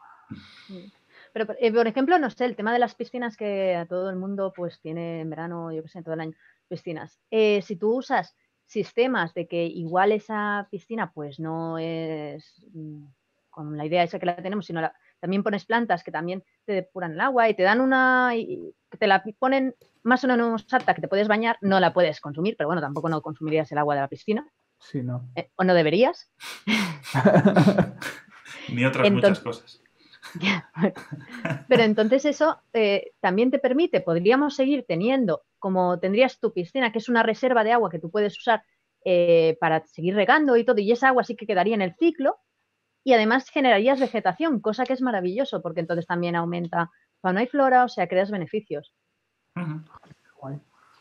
Pero, 1.33 1.45
eh, 1.59 1.71
por 1.71 1.87
ejemplo, 1.87 2.17
no 2.17 2.29
sé, 2.29 2.45
el 2.45 2.55
tema 2.55 2.73
de 2.73 2.79
las 2.79 2.95
piscinas 2.95 3.37
que 3.37 3.75
a 3.75 3.85
todo 3.85 4.09
el 4.09 4.15
mundo 4.15 4.51
pues 4.55 4.79
tiene 4.81 5.21
en 5.21 5.29
verano, 5.29 5.71
yo 5.71 5.83
qué 5.83 5.89
sé, 5.89 6.01
todo 6.01 6.15
el 6.15 6.21
año, 6.21 6.37
piscinas. 6.67 7.19
Eh, 7.29 7.61
si 7.61 7.75
tú 7.75 7.97
usas 7.97 8.35
sistemas 8.65 9.33
de 9.33 9.47
que 9.47 9.65
igual 9.65 10.11
esa 10.11 10.67
piscina 10.69 11.11
pues 11.11 11.39
no 11.39 11.77
es 11.79 12.63
mm, 12.73 13.03
con 13.49 13.77
la 13.77 13.85
idea 13.85 14.03
esa 14.03 14.19
que 14.19 14.25
la 14.25 14.35
tenemos, 14.35 14.65
sino 14.65 14.81
la, 14.81 14.93
también 15.19 15.43
pones 15.43 15.65
plantas 15.65 16.03
que 16.03 16.11
también 16.11 16.43
te 16.65 16.73
depuran 16.73 17.13
el 17.13 17.19
agua 17.19 17.49
y 17.49 17.53
te 17.53 17.63
dan 17.63 17.81
una, 17.81 18.35
y 18.35 18.73
te 18.97 19.07
la 19.07 19.23
ponen 19.37 19.75
más 20.03 20.23
o 20.23 20.27
menos 20.27 20.65
alta 20.71 20.93
que 20.93 21.01
te 21.01 21.07
puedes 21.07 21.27
bañar, 21.27 21.57
no 21.61 21.79
la 21.79 21.93
puedes 21.93 22.21
consumir, 22.21 22.55
pero 22.57 22.67
bueno, 22.67 22.81
tampoco 22.81 23.09
no 23.09 23.21
consumirías 23.21 23.71
el 23.71 23.79
agua 23.79 23.95
de 23.95 24.01
la 24.01 24.07
piscina. 24.07 24.47
Sí, 24.79 25.03
no. 25.03 25.29
Eh, 25.35 25.49
o 25.55 25.63
no 25.63 25.73
deberías. 25.73 26.31
Ni 28.69 28.85
otras 28.85 29.11
muchas 29.11 29.39
cosas. 29.39 29.83
Pero 31.67 31.83
entonces 31.83 32.25
eso 32.25 32.61
eh, 32.73 33.11
también 33.19 33.51
te 33.51 33.59
permite, 33.59 34.01
podríamos 34.01 34.55
seguir 34.55 34.85
teniendo 34.87 35.43
como 35.57 35.99
tendrías 35.99 36.39
tu 36.39 36.53
piscina, 36.53 36.91
que 36.91 36.99
es 36.99 37.09
una 37.09 37.23
reserva 37.23 37.63
de 37.63 37.73
agua 37.73 37.89
que 37.89 37.99
tú 37.99 38.09
puedes 38.11 38.37
usar 38.37 38.63
eh, 39.05 39.57
para 39.59 39.85
seguir 39.85 40.15
regando 40.15 40.55
y 40.55 40.63
todo, 40.63 40.79
y 40.79 40.91
esa 40.91 41.09
agua 41.09 41.23
sí 41.23 41.35
que 41.35 41.47
quedaría 41.47 41.75
en 41.75 41.81
el 41.81 41.95
ciclo, 41.95 42.37
y 43.03 43.13
además 43.13 43.49
generarías 43.49 43.99
vegetación, 43.99 44.59
cosa 44.59 44.85
que 44.85 44.93
es 44.93 45.01
maravilloso, 45.01 45.61
porque 45.61 45.79
entonces 45.79 46.05
también 46.05 46.35
aumenta 46.35 46.89
fauna 47.21 47.43
y 47.43 47.47
flora, 47.47 47.85
o 47.85 47.89
sea, 47.89 48.07
creas 48.07 48.31
beneficios. 48.31 48.93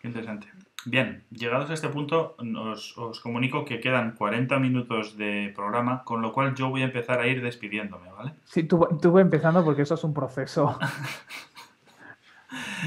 Qué 0.01 0.09
interesante. 0.09 0.49
Bien, 0.89 1.23
llegados 1.31 1.69
a 1.69 1.74
este 1.74 1.89
punto, 1.89 2.35
os, 2.39 3.20
comunico 3.23 3.65
que 3.66 3.78
quedan 3.78 4.12
40 4.12 4.59
minutos 4.59 5.19
de 5.19 5.52
programa, 5.55 6.02
con 6.02 6.23
lo 6.23 6.32
cual 6.32 6.55
yo 6.55 6.70
voy 6.70 6.81
a 6.81 6.86
empezar 6.86 7.20
a 7.20 7.27
ir 7.27 7.43
despidiéndome, 7.43 8.10
¿vale? 8.10 8.32
Sí, 8.44 8.62
tú, 8.62 8.89
tú 9.01 9.19
empezando 9.19 9.62
porque 9.65 9.82
eso 9.82 9.94
es 9.97 10.05
un 10.05 10.15
proceso. 10.15 10.78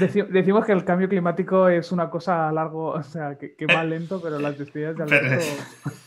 decimos 0.00 0.64
que 0.64 0.72
el 0.72 0.84
cambio 0.84 1.08
climático 1.08 1.68
es 1.68 1.92
una 1.92 2.10
cosa 2.10 2.48
a 2.48 2.52
largo, 2.52 2.88
o 2.88 3.02
sea, 3.04 3.36
que, 3.36 3.66
va 3.66 3.84
lento, 3.84 4.20
pero 4.20 4.38
las 4.40 4.58
despedidas 4.58 4.96
de 4.96 5.02
Alberto... 5.04 5.44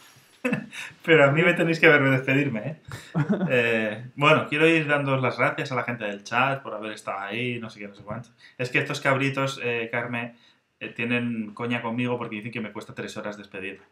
Pero 1.04 1.26
a 1.26 1.32
mí 1.32 1.42
me 1.42 1.54
tenéis 1.54 1.80
que 1.80 1.88
verme 1.88 2.12
despedirme, 2.12 2.60
¿eh? 2.60 2.78
¿eh? 3.50 4.06
Bueno, 4.16 4.46
quiero 4.48 4.68
ir 4.68 4.88
dando 4.88 5.18
las 5.18 5.40
gracias 5.40 5.72
a 5.72 5.76
la 5.76 5.84
gente 5.84 6.06
del 6.06 6.24
chat 6.24 6.62
por 6.62 6.76
haber 6.76 6.92
estado 6.92 7.20
ahí, 7.20 7.60
no 7.60 7.70
sé 7.72 7.80
qué, 7.80 7.88
no 7.88 7.96
sé 7.96 8.04
cuánto. 8.04 8.30
Es 8.58 8.70
que 8.70 8.78
estos 8.78 9.02
cabritos, 9.02 9.60
eh, 9.64 9.90
Carmen, 9.92 10.36
eh, 10.80 10.90
tienen 10.90 11.54
coña 11.54 11.82
conmigo 11.82 12.18
porque 12.18 12.36
dicen 12.38 12.52
que 12.52 12.62
me 12.62 12.72
cuesta 12.72 12.94
tres 12.94 13.16
horas 13.18 13.38
despedirme. 13.38 13.86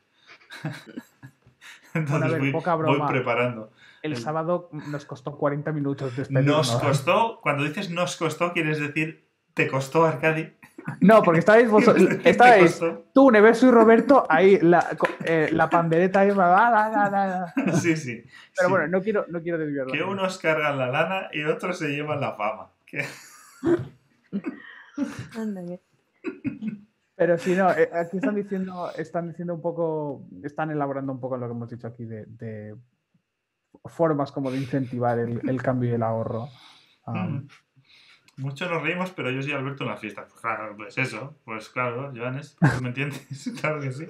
Entonces 1.93 2.51
voy, 2.51 3.01
preparando. 3.07 3.71
El, 4.01 4.17
sábado 4.17 4.69
nos 4.71 5.05
costó 5.05 5.37
40 5.37 5.71
minutos 5.71 6.15
despedirnos. 6.15 6.71
Nos 6.73 6.81
costó, 6.81 7.39
cuando 7.41 7.63
dices 7.63 7.91
nos 7.91 8.17
costó, 8.17 8.51
quieres 8.51 8.79
decir 8.79 9.23
te 9.53 9.67
costó, 9.67 10.05
Arcadi. 10.05 10.53
No, 10.99 11.23
porque 11.23 11.39
estabais 11.39 11.69
vosotros, 11.69 12.09
estabais 12.25 12.81
tú, 13.13 13.31
Neveso 13.31 13.67
y 13.67 13.71
Roberto, 13.71 14.25
ahí 14.27 14.59
la, 14.59 14.97
eh, 15.23 15.47
la 15.53 15.69
pandereta 15.69 16.21
ahí. 16.21 16.31
sí, 17.79 17.95
sí. 17.95 18.21
Pero 18.57 18.69
bueno, 18.69 18.87
no 18.87 19.01
quiero, 19.01 19.25
no 19.29 19.41
quiero 19.41 19.59
desviarlo. 19.59 19.93
Que 19.93 20.03
unos 20.03 20.39
cargan 20.39 20.77
la 20.77 20.87
lana 20.87 21.29
y 21.31 21.43
otros 21.43 21.77
se 21.77 21.87
llevan 21.87 22.19
la 22.19 22.33
fama. 22.33 22.71
Pero 27.15 27.37
sí, 27.37 27.55
no, 27.55 27.71
eh, 27.71 27.89
aquí 27.93 28.17
están 28.17 28.35
diciendo, 28.35 28.91
están 28.97 29.29
diciendo 29.29 29.53
un 29.53 29.61
poco, 29.61 30.27
están 30.43 30.71
elaborando 30.71 31.11
un 31.11 31.19
poco 31.19 31.37
lo 31.37 31.47
que 31.47 31.51
hemos 31.51 31.69
dicho 31.69 31.87
aquí 31.87 32.05
de, 32.05 32.75
formas 33.85 34.31
como 34.31 34.51
de 34.51 34.57
incentivar 34.57 35.19
el, 35.19 35.61
cambio 35.61 35.91
y 35.91 35.93
el 35.93 36.03
ahorro. 36.03 36.47
Um, 37.05 37.47
Muchos 38.37 38.69
nos 38.69 38.81
reímos, 38.81 39.11
pero 39.11 39.29
yo 39.29 39.43
soy 39.43 39.51
Alberto 39.51 39.83
en 39.83 39.89
la 39.89 39.97
fiesta. 39.97 40.25
Pues 40.25 40.41
claro, 40.41 40.75
pues 40.75 40.97
eso, 40.97 41.37
pues 41.45 41.69
claro, 41.69 42.11
Joanes, 42.15 42.57
¿me 42.81 42.87
entiendes? 42.87 43.51
claro 43.61 43.79
que 43.79 43.91
sí. 43.91 44.07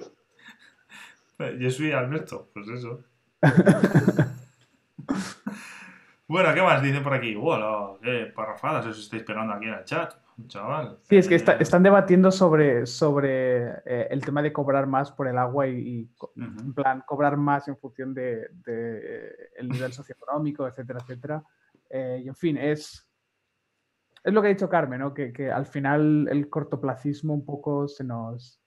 Yo 1.58 1.70
soy 1.70 1.92
Alberto, 1.92 2.48
pues 2.54 2.68
eso. 2.68 3.04
bueno, 6.26 6.54
¿qué 6.54 6.62
más 6.62 6.82
dicen 6.82 7.02
por 7.02 7.12
aquí? 7.12 7.34
Bueno, 7.34 7.98
qué 8.02 8.32
parrafadas 8.34 8.86
os 8.86 8.98
estáis 8.98 9.24
pegando 9.24 9.52
aquí 9.52 9.66
en 9.66 9.74
el 9.74 9.84
chat, 9.84 10.14
chaval. 10.46 10.98
Sí, 11.02 11.16
es 11.16 11.28
que 11.28 11.34
están 11.34 11.82
debatiendo 11.82 12.30
sobre, 12.30 12.86
sobre 12.86 13.68
eh, 13.84 14.08
el 14.10 14.24
tema 14.24 14.42
de 14.42 14.52
cobrar 14.52 14.86
más 14.86 15.12
por 15.12 15.28
el 15.28 15.38
agua 15.38 15.66
y, 15.66 16.10
en 16.36 16.74
plan, 16.74 17.02
cobrar 17.06 17.36
más 17.36 17.68
en 17.68 17.76
función 17.76 18.14
de, 18.14 18.48
el 19.56 19.68
nivel 19.68 19.92
socioeconómico, 19.92 20.66
etcétera, 20.66 21.00
etcétera. 21.02 21.44
Eh, 21.90 22.22
y 22.24 22.28
en 22.28 22.34
fin, 22.34 22.56
es 22.56 23.08
es 24.24 24.32
lo 24.32 24.40
que 24.40 24.48
ha 24.48 24.50
dicho 24.50 24.70
Carmen, 24.70 25.00
¿no? 25.00 25.12
Que, 25.12 25.52
al 25.52 25.66
final 25.66 26.26
el 26.30 26.48
cortoplacismo 26.48 27.34
un 27.34 27.44
poco 27.44 27.86
se 27.86 28.04
nos... 28.04 28.58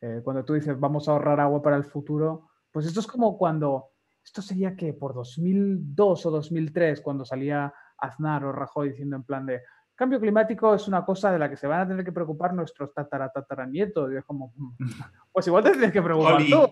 Eh, 0.00 0.20
cuando 0.22 0.44
tú 0.44 0.54
dices 0.54 0.78
vamos 0.78 1.08
a 1.08 1.12
ahorrar 1.12 1.40
agua 1.40 1.62
para 1.62 1.76
el 1.76 1.84
futuro, 1.84 2.50
pues 2.72 2.86
esto 2.86 3.00
es 3.00 3.06
como 3.06 3.38
cuando... 3.38 3.92
Esto 4.24 4.42
sería 4.42 4.74
que 4.74 4.92
por 4.92 5.14
2002 5.14 6.26
o 6.26 6.30
2003, 6.32 7.00
cuando 7.00 7.24
salía 7.24 7.72
Aznar 7.96 8.44
o 8.44 8.50
Rajoy 8.50 8.90
diciendo 8.90 9.14
en 9.14 9.22
plan 9.22 9.46
de 9.46 9.62
cambio 9.96 10.20
climático 10.20 10.74
es 10.74 10.86
una 10.86 11.04
cosa 11.04 11.32
de 11.32 11.38
la 11.38 11.50
que 11.50 11.56
se 11.56 11.66
van 11.66 11.80
a 11.80 11.88
tener 11.88 12.04
que 12.04 12.12
preocupar 12.12 12.54
nuestros 12.54 12.94
tatara, 12.94 13.30
tataranietos. 13.30 14.12
Y 14.12 14.16
es 14.16 14.24
como, 14.24 14.52
mm, 14.56 14.76
pues 15.32 15.46
igual 15.46 15.64
te 15.64 15.72
tienes 15.72 15.92
que 15.92 16.02
preocupar 16.02 16.42
tú. 16.48 16.70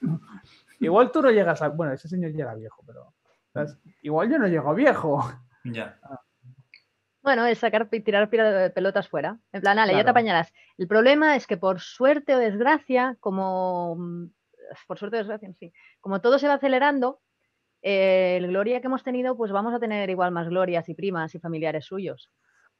igual 0.80 1.12
tú 1.12 1.22
no 1.22 1.30
llegas 1.30 1.62
a... 1.62 1.68
Bueno, 1.68 1.92
ese 1.92 2.08
señor 2.08 2.32
ya 2.32 2.44
era 2.44 2.54
viejo, 2.54 2.82
pero... 2.86 3.14
Igual 4.00 4.30
yo 4.30 4.38
no 4.38 4.48
llego 4.48 4.74
viejo. 4.74 5.22
Ya. 5.64 5.98
Ah. 6.04 6.20
Bueno, 7.22 7.46
es 7.46 7.58
sacar 7.58 7.88
y 7.92 8.00
tirar 8.00 8.28
pelotas 8.28 9.08
fuera. 9.08 9.38
En 9.52 9.60
plan, 9.60 9.78
ale, 9.78 9.94
ya 9.94 10.02
te 10.02 10.10
apañarás. 10.10 10.52
El 10.76 10.88
problema 10.88 11.36
es 11.36 11.46
que 11.46 11.56
por 11.56 11.78
suerte 11.78 12.34
o 12.34 12.38
desgracia, 12.38 13.16
como 13.20 13.94
mm, 13.96 14.26
por 14.88 14.98
suerte 14.98 15.16
o 15.16 15.18
desgracia, 15.20 15.52
sí, 15.54 15.72
como 16.00 16.20
todo 16.20 16.40
se 16.40 16.48
va 16.48 16.54
acelerando, 16.54 17.20
eh, 17.80 18.38
el 18.38 18.48
gloria 18.48 18.80
que 18.80 18.88
hemos 18.88 19.04
tenido, 19.04 19.36
pues 19.36 19.52
vamos 19.52 19.72
a 19.72 19.78
tener 19.78 20.10
igual 20.10 20.32
más 20.32 20.48
glorias 20.48 20.88
y 20.88 20.94
primas 20.94 21.32
y 21.36 21.38
familiares 21.38 21.84
suyos. 21.84 22.32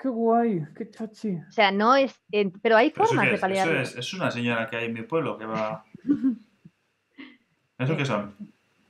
Qué 0.02 0.08
guay, 0.08 0.66
qué 0.76 0.90
chachi. 0.90 1.36
O 1.36 1.52
sea, 1.52 1.70
no 1.70 1.94
es. 1.94 2.20
pero 2.60 2.76
hay 2.76 2.90
formas 2.90 3.30
de 3.30 3.38
paliar. 3.38 3.68
es, 3.76 3.96
es, 3.96 4.12
una 4.12 4.32
señora 4.32 4.68
que 4.68 4.76
hay 4.76 4.86
en 4.86 4.94
mi 4.94 5.02
pueblo 5.02 5.38
que 5.38 5.46
va. 5.46 5.84
¿Eso 7.78 7.96
qué 7.96 8.04
son? 8.04 8.34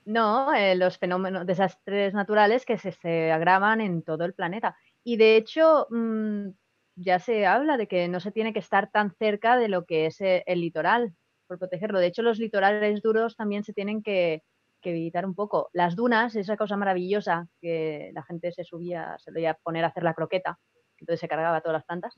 No, 0.06 0.54
eh, 0.54 0.74
los 0.74 0.96
fenómenos, 0.96 1.46
desastres 1.46 2.14
naturales 2.14 2.64
que 2.64 2.78
se, 2.78 2.92
se 2.92 3.30
agravan 3.30 3.82
en 3.82 4.02
todo 4.02 4.24
el 4.24 4.32
planeta. 4.32 4.74
Y 5.04 5.18
de 5.18 5.36
hecho, 5.36 5.86
mm, 5.90 6.48
ya 6.96 7.18
se 7.18 7.44
habla 7.44 7.76
de 7.76 7.88
que 7.88 8.08
no 8.08 8.18
se 8.18 8.32
tiene 8.32 8.54
que 8.54 8.60
estar 8.60 8.90
tan 8.90 9.14
cerca 9.16 9.58
de 9.58 9.68
lo 9.68 9.84
que 9.84 10.06
es 10.06 10.18
eh, 10.22 10.42
el 10.46 10.62
litoral 10.62 11.14
por 11.46 11.58
protegerlo. 11.58 11.98
De 11.98 12.06
hecho, 12.06 12.22
los 12.22 12.38
litorales 12.38 13.02
duros 13.02 13.36
también 13.36 13.64
se 13.64 13.74
tienen 13.74 14.02
que, 14.02 14.44
evitar 14.80 15.26
un 15.26 15.34
poco. 15.34 15.68
Las 15.74 15.94
dunas, 15.94 16.34
esa 16.36 16.56
cosa 16.56 16.78
maravillosa 16.78 17.48
que 17.60 18.10
la 18.14 18.22
gente 18.22 18.50
se 18.50 18.64
subía, 18.64 19.14
se 19.18 19.30
le 19.30 19.42
iba 19.42 19.50
a 19.50 19.58
poner 19.62 19.84
a 19.84 19.88
hacer 19.88 20.02
la 20.02 20.14
croqueta, 20.14 20.58
entonces 21.02 21.20
se 21.20 21.28
cargaba 21.28 21.60
todas 21.60 21.74
las 21.74 21.84
plantas. 21.84 22.14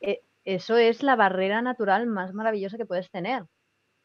Eh, 0.00 0.22
eso 0.44 0.76
es 0.78 1.02
la 1.02 1.14
barrera 1.14 1.60
natural 1.60 2.06
más 2.06 2.32
maravillosa 2.32 2.78
que 2.78 2.86
puedes 2.86 3.10
tener. 3.10 3.44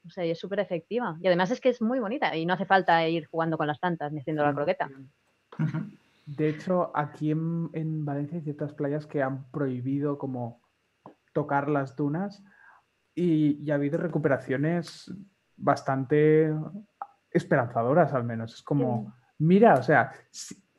O 0.06 0.10
sea, 0.10 0.26
y 0.26 0.32
es 0.32 0.40
súper 0.40 0.60
efectiva. 0.60 1.18
Y 1.22 1.28
además 1.28 1.52
es 1.52 1.62
que 1.62 1.70
es 1.70 1.82
muy 1.82 2.00
bonita 2.00 2.36
y 2.36 2.46
no 2.46 2.54
hace 2.54 2.66
falta 2.66 3.08
ir 3.08 3.26
jugando 3.28 3.58
con 3.58 3.68
las 3.68 3.80
plantas 3.80 4.12
ni 4.12 4.20
haciendo 4.20 4.44
la 4.44 4.54
croqueta. 4.54 4.90
De 6.26 6.50
hecho, 6.50 6.92
aquí 6.96 7.32
en, 7.32 8.06
Valencia 8.06 8.38
hay 8.38 8.44
ciertas 8.44 8.74
playas 8.74 9.06
que 9.06 9.22
han 9.22 9.50
prohibido 9.52 10.18
como 10.18 10.62
tocar 11.34 11.70
las 11.70 11.96
dunas 11.96 12.44
y, 13.16 13.70
ha 13.72 13.76
habido 13.76 13.98
recuperaciones 13.98 15.14
bastante 15.56 16.54
esperanzadoras 17.32 18.14
al 18.14 18.24
menos. 18.26 18.56
Es 18.56 18.64
como, 18.64 19.14
mira, 19.38 19.76
o 19.76 19.84
sea, 19.84 20.12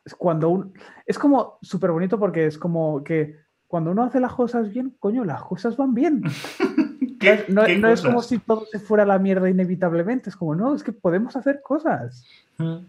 es 0.05 0.15
cuando 0.15 0.49
un, 0.51 0.75
es 1.07 1.19
como 1.19 1.59
súper 1.63 1.91
bonito 1.91 2.19
porque 2.19 2.47
es 2.47 2.59
como 2.59 3.03
que 3.03 3.39
cuando 3.67 3.91
uno 3.91 4.05
hace 4.05 4.21
las 4.21 4.35
cosas 4.35 4.71
bien, 4.71 4.95
coño, 5.01 5.25
las 5.25 5.43
cosas 5.43 5.77
van 5.77 5.95
bien. 5.95 6.23
no, 7.49 7.65
es 7.65 8.03
como 8.03 8.23
si 8.23 8.39
todo 8.39 8.67
se 8.67 8.79
fuera 8.79 9.03
a 9.03 9.07
la 9.07 9.19
mierda 9.19 9.51
inevitablemente, 9.51 10.31
es 10.31 10.37
como, 10.37 10.55
no, 10.55 10.75
es 10.75 10.83
que 10.83 10.93
podemos 10.93 11.35
hacer 11.37 11.61
cosas. 11.63 12.25
Mm. 12.59 12.87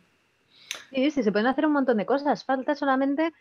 Sí, 0.92 1.12
sí, 1.12 1.24
se 1.24 1.32
pueden 1.32 1.48
hacer 1.48 1.66
un 1.66 1.74
montón 1.74 1.98
de 1.98 2.06
cosas. 2.06 2.44
Falta 2.44 2.76
solamente 2.76 3.34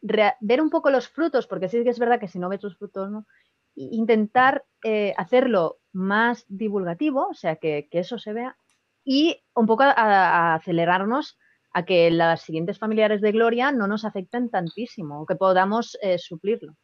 ver 0.00 0.62
un 0.62 0.70
poco 0.70 0.90
los 0.90 1.08
frutos, 1.08 1.46
porque 1.46 1.68
sí 1.68 1.84
que 1.84 1.90
es 1.90 1.98
verdad 1.98 2.18
que 2.18 2.28
si 2.28 2.38
no 2.38 2.48
ves 2.48 2.62
los 2.62 2.76
frutos, 2.76 3.10
¿no? 3.10 3.26
intentar 3.74 4.64
eh, 4.84 5.14
hacerlo 5.16 5.78
más 5.92 6.44
divulgativo, 6.48 7.28
o 7.28 7.34
sea, 7.34 7.56
que, 7.56 7.88
eso 7.90 8.18
se 8.18 8.32
vea, 8.32 8.56
y 9.04 9.42
un 9.54 9.66
poco 9.66 9.84
a, 9.84 10.54
acelerarnos 10.54 11.38
a 11.72 11.84
que 11.84 12.10
las 12.10 12.42
siguientes 12.42 12.78
familiares 12.78 13.20
de 13.20 13.32
Gloria 13.32 13.72
no 13.72 13.86
nos 13.86 14.04
afecten 14.04 14.50
tantísimo, 14.50 15.22
o 15.22 15.26
que 15.26 15.36
podamos 15.36 15.96
eh, 16.02 16.18
suplirlo. 16.18 16.74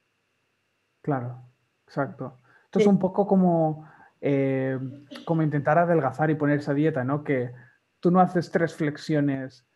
Claro, 1.03 1.43
exacto. 1.87 2.39
Esto 2.65 2.81
es 2.81 2.87
un 2.87 2.99
poco 2.99 3.27
como, 3.27 3.89
eh, 4.21 4.79
como 5.25 5.43
intentar 5.43 5.79
adelgazar 5.79 6.31
y 6.31 6.35
ponerse 6.35 6.71
a 6.71 6.75
dieta, 6.75 7.05
¿no? 7.05 7.25
Que 7.25 7.53
tú 8.01 8.11
no 8.11 8.21
haces 8.21 8.51
tres 8.51 8.75
flexiones 8.75 9.67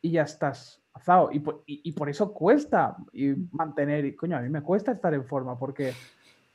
y 0.00 0.12
ya 0.12 0.22
estás 0.22 0.82
azado. 0.92 1.30
Y, 1.32 1.42
y, 1.66 1.92
por 1.92 2.08
eso 2.08 2.32
cuesta 2.32 2.96
y 3.12 3.34
mantener, 3.52 4.04
y 4.04 4.16
coño, 4.16 4.36
a 4.36 4.40
mí 4.40 4.48
me 4.48 4.62
cuesta 4.62 4.92
estar 4.92 5.12
en 5.14 5.26
forma 5.26 5.58
porque 5.58 5.92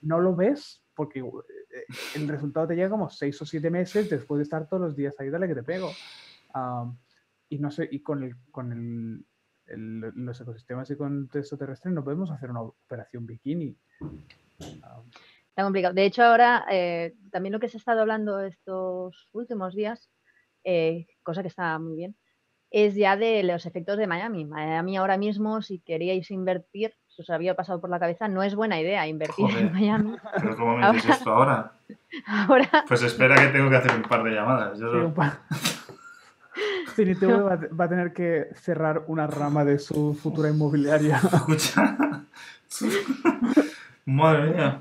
no 0.02 0.20
lo 0.20 0.36
ves, 0.36 0.84
porque 0.94 1.20
eh, 1.20 1.86
el 2.16 2.28
resultado 2.28 2.68
te 2.68 2.76
llega 2.76 2.90
como 2.90 3.10
seis 3.10 3.42
o 3.42 3.46
siete 3.46 3.70
meses 3.70 4.10
después 4.10 4.40
de 4.40 4.44
estar 4.44 4.68
todos 4.68 4.82
los 4.82 4.96
días 4.96 5.16
ahí, 5.20 5.30
dale 5.30 5.48
que 5.48 5.56
te 5.56 5.64
pego. 5.64 5.90
Y 7.50 7.60
no 7.60 7.72
sé, 7.72 7.88
y 7.92 8.02
con, 8.02 8.24
el, 8.24 8.36
con 8.52 8.72
el, 8.72 9.26
los 10.16 10.42
ecosistemas 10.42 10.90
y 10.92 10.96
con 10.96 11.30
el 11.32 11.58
terrestre 11.58 11.92
no 11.92 12.04
podemos 12.04 12.32
hacer 12.32 12.50
una 12.50 12.62
operación 12.62 13.26
bikini. 13.26 13.78
Está 14.60 15.64
complicado. 15.64 15.94
De 15.94 16.06
hecho, 16.06 16.24
ahora 16.24 16.66
eh, 16.70 17.16
también 17.32 17.54
lo 17.54 17.60
que 17.60 17.70
se 17.70 17.78
ha 17.78 17.80
estado 17.80 18.02
hablando 18.02 18.40
estos 18.42 19.30
últimos 19.32 19.74
días, 19.74 20.10
eh, 20.64 21.08
cosa 21.24 21.42
que 21.42 21.48
está 21.48 21.80
muy 21.80 21.96
bien, 21.96 22.16
es 22.72 22.96
ya 22.96 23.16
de 23.16 23.42
los 23.44 23.66
efectos 23.66 23.98
de 23.98 24.08
Miami. 24.08 24.44
Miami 24.44 24.98
ahora 24.98 25.18
mismo, 25.18 25.62
si 25.62 25.80
queríais 25.80 26.30
invertir, 26.32 26.94
se 27.08 27.22
os 27.22 27.30
había 27.30 27.56
pasado 27.56 27.80
por 27.80 27.90
la 27.90 28.00
cabeza, 28.00 28.28
no 28.28 28.44
es 28.44 28.54
buena 28.54 28.82
idea 28.82 29.08
invertir 29.08 29.46
en 29.58 29.72
Miami. 29.72 30.18
Pero 30.42 30.58
¿cómo 30.58 30.78
me 30.78 30.92
dices 30.92 31.12
esto 31.12 31.32
ahora? 31.32 31.72
Ahora. 32.28 32.84
Pues 32.88 33.04
espera 33.04 33.36
que 33.36 33.48
tengo 33.48 33.70
que 33.70 33.76
hacer 33.76 33.96
un 33.96 34.02
par 34.02 34.24
de 34.24 34.32
llamadas. 34.32 34.80
Yo 34.80 34.92
Sí, 34.92 34.98
un 34.98 35.14
par. 35.14 35.40
Cinitv 36.96 37.26
va, 37.48 37.54
a- 37.54 37.76
va 37.76 37.86
a 37.86 37.90
tener 37.90 38.14
que 38.14 38.48
cerrar 38.56 39.04
una 39.08 39.28
rama 39.28 39.64
de 39.66 39.78
su 39.80 40.14
futura 40.14 40.50
inmobiliaria. 40.50 41.18
Escucha. 41.34 41.98
Madre 44.06 44.52
mía. 44.52 44.80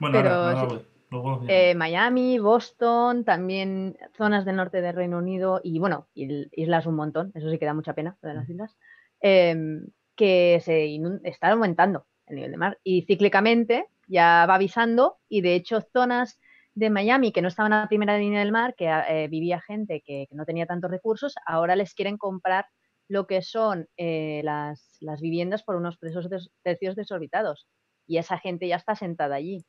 Bueno, 0.00 0.18
Pero 0.18 0.30
ahora, 0.30 0.60
ahora 0.60 0.64
voy. 0.64 1.46
Eh, 1.48 1.74
Miami, 1.74 2.38
Boston, 2.38 3.24
también 3.24 3.98
zonas 4.16 4.46
del 4.46 4.56
norte 4.56 4.80
del 4.80 4.94
Reino 4.96 5.18
Unido 5.18 5.60
y 5.62 5.78
bueno, 5.78 6.06
islas 6.14 6.86
un 6.86 6.94
montón, 6.96 7.32
eso 7.34 7.50
sí 7.50 7.58
que 7.58 7.66
da 7.66 7.74
mucha 7.74 7.92
pena, 7.92 8.16
lo 8.22 8.30
de 8.30 8.34
las 8.34 8.48
islas, 8.48 8.78
em, 9.20 9.86
que 10.16 10.60
se 10.64 10.86
inun- 10.86 11.20
está 11.24 11.50
aumentando 11.50 12.06
el 12.26 12.36
nivel 12.36 12.50
de 12.52 12.56
mar 12.56 12.78
y 12.82 13.02
cíclicamente 13.02 13.88
ya 14.08 14.46
va 14.48 14.54
avisando 14.54 15.18
y 15.28 15.42
de 15.42 15.54
hecho 15.54 15.82
zonas 15.92 16.40
de 16.74 16.90
Miami 16.90 17.32
que 17.32 17.42
no 17.42 17.48
estaban 17.48 17.72
a 17.72 17.82
la 17.82 17.88
primera 17.88 18.18
línea 18.18 18.40
del 18.40 18.52
mar, 18.52 18.74
que 18.76 18.86
eh, 18.86 19.28
vivía 19.28 19.60
gente 19.60 20.02
que, 20.04 20.26
que 20.28 20.34
no 20.34 20.44
tenía 20.46 20.66
tantos 20.66 20.90
recursos, 20.90 21.34
ahora 21.46 21.76
les 21.76 21.94
quieren 21.94 22.16
comprar 22.18 22.66
lo 23.08 23.26
que 23.26 23.42
son 23.42 23.88
eh, 23.96 24.40
las, 24.44 24.96
las 25.00 25.20
viviendas 25.20 25.62
por 25.64 25.76
unos 25.76 25.98
precios, 25.98 26.30
des- 26.30 26.50
precios 26.62 26.96
desorbitados 26.96 27.66
y 28.06 28.18
esa 28.18 28.38
gente 28.38 28.68
ya 28.68 28.76
está 28.76 28.94
sentada 28.96 29.36
allí. 29.36 29.64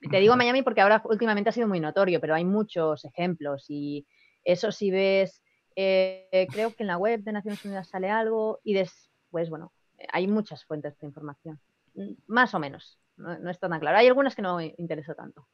Y 0.00 0.08
Te 0.10 0.20
digo. 0.20 0.36
Miami 0.36 0.62
porque 0.62 0.80
ahora 0.80 1.02
últimamente 1.04 1.50
ha 1.50 1.52
sido 1.52 1.68
muy 1.68 1.80
notorio, 1.80 2.20
pero 2.20 2.34
hay 2.34 2.44
muchos 2.44 3.04
ejemplos 3.04 3.66
y 3.68 4.06
eso 4.44 4.72
si 4.72 4.90
ves, 4.90 5.42
eh, 5.76 6.48
creo 6.52 6.74
que 6.74 6.82
en 6.82 6.88
la 6.88 6.98
web 6.98 7.22
de 7.22 7.32
Naciones 7.32 7.64
Unidas 7.64 7.88
sale 7.88 8.10
algo 8.10 8.60
y 8.64 8.74
después, 8.74 9.48
bueno, 9.50 9.72
eh, 9.98 10.06
hay 10.12 10.26
muchas 10.28 10.64
fuentes 10.64 10.98
de 10.98 11.06
información, 11.06 11.60
Mm, 11.94 12.14
más 12.26 12.54
o 12.54 12.58
menos, 12.58 12.98
no, 13.18 13.38
no 13.38 13.50
está 13.50 13.68
tan 13.68 13.78
claro. 13.80 13.98
Hay 13.98 14.06
algunas 14.06 14.34
que 14.34 14.40
no 14.42 14.56
me 14.56 14.74
interesa 14.78 15.14
tanto. 15.14 15.46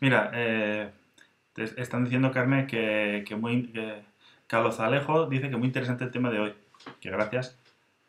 Mira, 0.00 0.30
eh, 0.34 0.90
te 1.52 1.64
están 1.80 2.04
diciendo, 2.04 2.30
Carmen, 2.32 2.66
que, 2.66 3.24
que 3.26 3.36
muy. 3.36 3.68
Que 3.72 4.02
Carlos 4.46 4.78
Alejo 4.80 5.26
dice 5.26 5.50
que 5.50 5.56
muy 5.56 5.66
interesante 5.68 6.04
el 6.04 6.10
tema 6.10 6.30
de 6.30 6.38
hoy. 6.40 6.54
Que 7.00 7.10
gracias, 7.10 7.58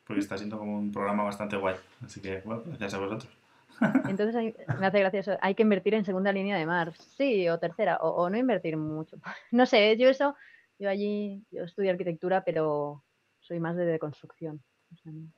porque 0.06 0.20
está 0.22 0.38
siendo 0.38 0.58
como 0.58 0.78
un 0.78 0.92
programa 0.92 1.24
bastante 1.24 1.56
guay. 1.58 1.76
Así 2.04 2.22
que, 2.22 2.42
bueno, 2.46 2.64
gracias 2.66 2.94
a 2.94 3.00
vosotros. 3.00 3.30
Entonces 4.10 4.36
hay- 4.36 4.56
me 4.80 4.86
hace 4.88 5.00
gracia 5.00 5.20
eso, 5.20 5.38
hay 5.42 5.54
que 5.56 5.64
invertir 5.64 5.94
en 5.96 6.06
segunda 6.06 6.32
línea 6.32 6.58
de 6.58 6.66
mar, 6.66 6.94
sí, 7.18 7.48
o 7.50 7.60
tercera, 7.60 7.98
o, 7.98 8.10
o 8.24 8.30
no 8.30 8.38
invertir 8.38 8.78
mucho. 8.78 9.18
No 9.52 9.66
sé, 9.66 9.98
yo 9.98 10.08
eso, 10.10 10.36
yo 10.80 10.90
allí, 10.90 11.44
yo 11.52 11.64
estudio 11.64 11.92
arquitectura, 11.92 12.44
pero 12.44 13.04
soy 13.40 13.60
más 13.60 13.76
de 13.76 13.86
deconstrucción. 13.86 14.62
o 14.94 14.98
sea, 14.98 15.12
no. 15.12 15.32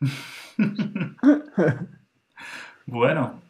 Bueno, 2.86 3.40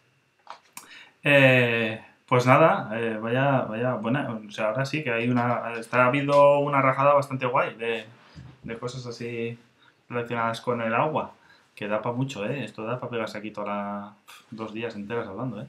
Eh, 1.25 2.01
pues 2.27 2.47
nada, 2.47 2.91
eh, 2.99 3.19
vaya, 3.21 3.63
vaya, 3.63 3.95
buena. 3.95 4.31
O 4.31 4.51
sea, 4.51 4.69
ahora 4.69 4.85
sí 4.85 5.03
que 5.05 5.13
hay 5.13 5.29
una. 5.29 5.75
Está 5.79 6.07
habido 6.07 6.59
una 6.61 6.81
rajada 6.83 7.15
bastante 7.15 7.47
guay 7.47 7.75
de, 7.77 8.05
de 8.63 8.79
cosas 8.79 9.07
así 9.07 9.59
relacionadas 10.09 10.61
con 10.61 10.81
el 10.81 10.95
agua. 10.95 11.35
Que 11.75 11.89
da 11.89 12.03
para 12.03 12.15
mucho, 12.15 12.45
¿eh? 12.45 12.65
Esto 12.65 12.85
da 12.85 13.01
para 13.01 13.11
pegarse 13.11 13.39
aquí 13.39 13.51
todas 13.51 13.69
las 13.69 14.13
dos 14.51 14.73
días 14.75 14.95
enteras 14.95 15.27
hablando, 15.27 15.63
¿eh? 15.63 15.67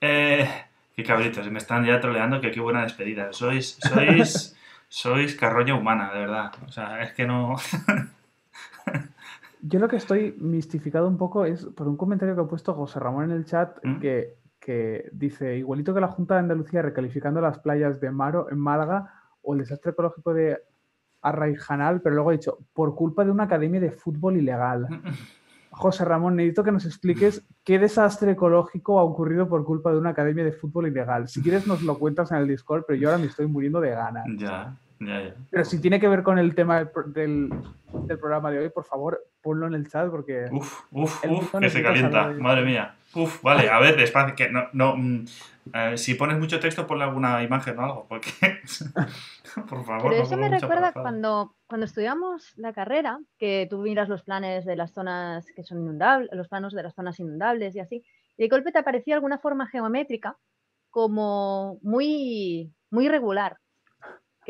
eh 0.00 0.48
qué 0.96 1.04
cabritos, 1.04 1.50
me 1.50 1.58
están 1.58 1.84
ya 1.84 2.00
troleando 2.00 2.40
que 2.40 2.50
qué 2.50 2.60
buena 2.60 2.82
despedida. 2.82 3.32
Sois, 3.32 3.78
sois, 3.80 4.56
sois 4.88 5.34
carroña 5.34 5.74
humana, 5.74 6.12
de 6.12 6.18
verdad. 6.20 6.52
O 6.66 6.72
sea, 6.72 7.02
es 7.02 7.12
que 7.12 7.26
no. 7.26 7.56
Yo 9.62 9.78
lo 9.78 9.88
que 9.88 9.96
estoy 9.96 10.34
mistificado 10.38 11.06
un 11.06 11.18
poco 11.18 11.44
es 11.44 11.66
por 11.66 11.86
un 11.86 11.96
comentario 11.96 12.34
que 12.34 12.40
ha 12.40 12.44
puesto 12.44 12.72
José 12.74 12.98
Ramón 12.98 13.24
en 13.24 13.32
el 13.32 13.44
chat 13.44 13.78
¿Mm? 13.82 14.00
que, 14.00 14.36
que 14.60 15.08
dice, 15.12 15.56
igualito 15.56 15.94
que 15.94 16.00
la 16.00 16.08
Junta 16.08 16.34
de 16.34 16.40
Andalucía 16.40 16.82
recalificando 16.82 17.40
las 17.40 17.58
playas 17.58 18.00
de 18.00 18.10
Maro 18.10 18.48
en 18.50 18.58
Málaga 18.58 19.12
o 19.42 19.54
el 19.54 19.60
desastre 19.60 19.92
ecológico 19.92 20.34
de 20.34 20.58
Arraijanal, 21.22 22.02
pero 22.02 22.14
luego 22.14 22.30
ha 22.30 22.34
dicho, 22.34 22.58
por 22.72 22.94
culpa 22.94 23.24
de 23.24 23.30
una 23.30 23.44
academia 23.44 23.80
de 23.80 23.90
fútbol 23.90 24.36
ilegal. 24.36 24.86
José 25.72 26.04
Ramón, 26.04 26.36
necesito 26.36 26.64
que 26.64 26.72
nos 26.72 26.84
expliques 26.84 27.46
qué 27.64 27.78
desastre 27.78 28.32
ecológico 28.32 28.98
ha 28.98 29.04
ocurrido 29.04 29.48
por 29.48 29.64
culpa 29.64 29.92
de 29.92 29.98
una 29.98 30.10
academia 30.10 30.44
de 30.44 30.52
fútbol 30.52 30.88
ilegal. 30.88 31.28
Si 31.28 31.42
quieres 31.42 31.66
nos 31.66 31.82
lo 31.82 31.98
cuentas 31.98 32.32
en 32.32 32.38
el 32.38 32.48
Discord, 32.48 32.84
pero 32.86 32.98
yo 32.98 33.08
ahora 33.08 33.20
me 33.20 33.26
estoy 33.26 33.46
muriendo 33.46 33.80
de 33.80 33.90
ganas. 33.90 34.24
Ya, 34.36 34.76
ya, 35.00 35.22
ya. 35.22 35.34
Pero 35.50 35.64
si 35.64 35.80
tiene 35.80 35.98
que 35.98 36.08
ver 36.08 36.22
con 36.22 36.38
el 36.38 36.54
tema 36.54 36.78
del, 36.78 36.88
pro- 36.90 37.04
del- 37.04 37.50
del 38.06 38.18
programa 38.18 38.50
de 38.50 38.58
hoy, 38.60 38.68
por 38.70 38.84
favor, 38.84 39.20
ponlo 39.42 39.66
en 39.66 39.74
el 39.74 39.88
chat 39.88 40.08
porque... 40.10 40.46
Uf, 40.52 40.82
uf, 40.92 41.24
El 41.24 41.30
uf, 41.32 41.50
que 41.58 41.68
se 41.70 41.82
calienta, 41.82 42.28
madre 42.38 42.64
mía. 42.64 42.94
Uf, 43.14 43.42
vale, 43.42 43.68
a 43.68 43.80
ver, 43.80 43.96
despacio, 43.96 44.36
que 44.36 44.48
no, 44.50 44.68
no, 44.72 44.94
mm, 44.96 45.24
eh, 45.74 45.98
si 45.98 46.14
pones 46.14 46.38
mucho 46.38 46.60
texto, 46.60 46.86
ponle 46.86 47.02
alguna 47.04 47.42
imagen 47.42 47.76
o 47.78 47.82
algo, 47.82 48.06
porque, 48.08 48.30
por 49.68 49.84
favor, 49.84 50.10
Pero 50.10 50.16
no 50.18 50.22
eso 50.22 50.36
me 50.36 50.48
recuerda 50.48 50.92
cuando, 50.92 51.56
cuando 51.66 51.86
estudiamos 51.86 52.52
la 52.56 52.72
carrera, 52.72 53.18
que 53.38 53.66
tú 53.68 53.78
miras 53.78 54.08
los 54.08 54.22
planes 54.22 54.64
de 54.64 54.76
las 54.76 54.92
zonas 54.92 55.46
que 55.56 55.64
son 55.64 55.80
inundables, 55.80 56.28
los 56.32 56.46
planos 56.48 56.72
de 56.72 56.82
las 56.84 56.94
zonas 56.94 57.18
inundables 57.18 57.74
y 57.74 57.80
así, 57.80 58.04
y 58.36 58.42
de 58.44 58.48
golpe 58.48 58.70
te 58.70 58.78
aparecía 58.78 59.16
alguna 59.16 59.38
forma 59.38 59.66
geométrica 59.66 60.36
como 60.90 61.78
muy, 61.82 62.72
muy 62.90 63.06
irregular. 63.06 63.56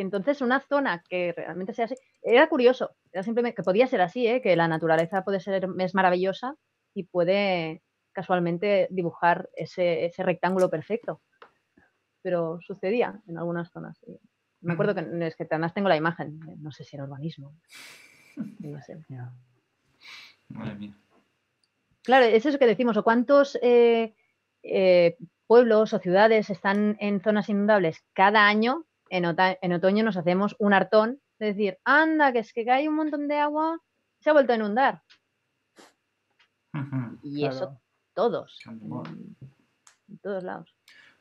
Que 0.01 0.05
entonces 0.05 0.41
una 0.41 0.61
zona 0.61 1.05
que 1.11 1.35
realmente 1.37 1.75
sea 1.75 1.85
así, 1.85 1.95
era 2.23 2.49
curioso, 2.49 2.97
era 3.13 3.23
simplemente 3.23 3.57
que 3.57 3.63
podía 3.63 3.87
ser 3.87 4.01
así, 4.01 4.27
¿eh? 4.27 4.41
que 4.41 4.57
la 4.57 4.67
naturaleza 4.67 5.25
puede 5.25 5.41
ser, 5.41 5.69
es 5.79 5.95
maravillosa 5.95 6.55
y 6.95 7.03
puede 7.03 7.83
casualmente 8.11 8.89
dibujar 8.91 9.51
ese, 9.55 10.07
ese 10.07 10.23
rectángulo 10.23 10.71
perfecto. 10.71 11.21
Pero 12.23 12.61
sucedía 12.63 13.21
en 13.29 13.37
algunas 13.37 13.71
zonas. 13.73 14.01
Me 14.63 14.73
acuerdo 14.73 14.95
que 14.95 15.27
es 15.27 15.37
que 15.37 15.47
además 15.51 15.75
tengo 15.75 15.91
la 15.91 15.99
imagen, 15.99 16.41
eh, 16.49 16.55
no 16.57 16.73
sé 16.73 16.83
si 16.85 16.97
era 16.97 17.05
urbanismo. 17.05 17.55
no 18.61 18.81
sé. 18.81 19.05
Ya. 19.11 19.35
Madre 20.49 20.77
mía. 20.77 20.97
Claro, 22.05 22.25
es 22.25 22.47
eso 22.47 22.59
que 22.59 22.67
decimos, 22.67 22.97
o 22.97 23.05
cuántos 23.05 23.59
eh, 23.61 24.15
eh, 24.63 25.19
pueblos 25.47 25.93
o 25.93 25.99
ciudades 25.99 26.49
están 26.49 26.97
en 27.01 27.21
zonas 27.21 27.51
inundables 27.51 28.03
cada 28.15 28.47
año, 28.47 28.87
en, 29.11 29.27
ota- 29.27 29.59
en 29.61 29.73
otoño 29.73 30.03
nos 30.05 30.17
hacemos 30.17 30.57
un 30.59 30.73
hartón 30.73 31.21
de 31.39 31.47
decir, 31.47 31.79
anda, 31.85 32.33
que 32.33 32.39
es 32.41 32.53
que 32.53 32.65
cae 32.65 32.89
un 32.89 32.95
montón 32.97 33.29
de 33.29 33.39
agua, 33.39 33.79
se 34.21 34.31
ha 34.31 34.33
vuelto 34.33 34.53
a 34.53 34.57
inundar. 34.57 35.03
Y 37.23 37.41
Claro. 37.41 37.55
eso 37.55 37.81
todos, 38.15 38.61
en, 38.67 39.37
en 40.09 40.19
todos 40.19 40.43
lados. 40.45 40.75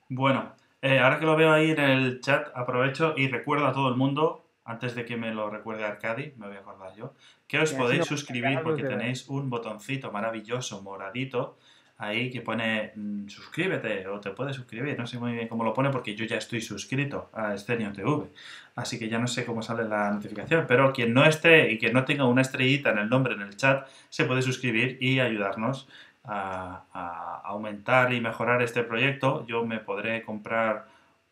Bueno, 0.08 0.54
eh, 0.82 1.00
ahora 1.00 1.20
que 1.20 1.26
lo 1.26 1.36
veo 1.36 1.52
ahí 1.52 1.72
en 1.72 1.80
el 1.80 2.22
chat, 2.22 2.50
aprovecho 2.56 3.14
y 3.18 3.28
recuerdo 3.28 3.68
a 3.68 3.74
todo 3.74 3.90
el 3.90 3.96
mundo, 3.96 4.46
antes 4.66 4.94
de 4.96 5.06
que 5.06 5.18
me 5.18 5.34
lo 5.34 5.50
recuerde 5.50 5.86
Arcadi, 5.86 6.34
me 6.38 6.48
voy 6.48 6.58
a 6.58 6.60
acordar 6.60 6.94
yo, 6.96 7.14
que 7.48 7.60
os 7.60 7.72
Ya, 7.72 7.78
podéis 7.78 8.06
suscribir 8.06 8.62
porque 8.62 8.84
tenéis 8.84 9.28
un 9.28 9.50
botoncito 9.50 10.12
maravilloso, 10.12 10.82
moradito, 10.82 11.58
ahí 12.00 12.32
que 12.32 12.42
pone 12.42 12.92
mm, 12.96 13.28
suscríbete 13.28 14.08
o 14.08 14.20
te 14.20 14.32
puedes 14.32 14.56
suscribir, 14.56 14.98
no 14.98 15.06
sé 15.06 15.20
muy 15.20 15.34
bien 15.34 15.48
cómo 15.48 15.64
lo 15.64 15.74
pone 15.74 15.90
porque 15.92 16.16
yo 16.16 16.26
ya 16.26 16.38
estoy 16.38 16.62
suscrito 16.62 17.30
a 17.34 17.54
Escenio 17.54 17.92
TV, 17.94 18.28
así 18.76 18.98
que 18.98 19.10
ya 19.10 19.20
no 19.20 19.28
sé 19.28 19.46
cómo 19.46 19.62
sale 19.62 19.84
la 19.84 20.10
notificación, 20.12 20.66
pero 20.68 20.92
quien 20.94 21.14
no 21.14 21.26
esté 21.26 21.72
y 21.72 21.78
quien 21.78 21.94
no 21.94 22.06
tenga 22.06 22.26
una 22.26 22.42
estrellita 22.42 22.90
en 22.92 23.00
el 23.00 23.10
nombre 23.10 23.34
en 23.36 23.42
el 23.42 23.56
chat, 23.56 23.88
se 24.10 24.26
puede 24.26 24.42
suscribir 24.42 24.98
y 25.02 25.20
ayudarnos 25.20 25.88
a 26.24 27.42
aumentar 27.44 28.14
y 28.14 28.22
mejorar 28.22 28.62
este 28.62 28.84
proyecto. 28.84 29.46
Yo 29.48 29.66
me 29.66 29.80
podré 29.80 30.22
comprar 30.22 30.86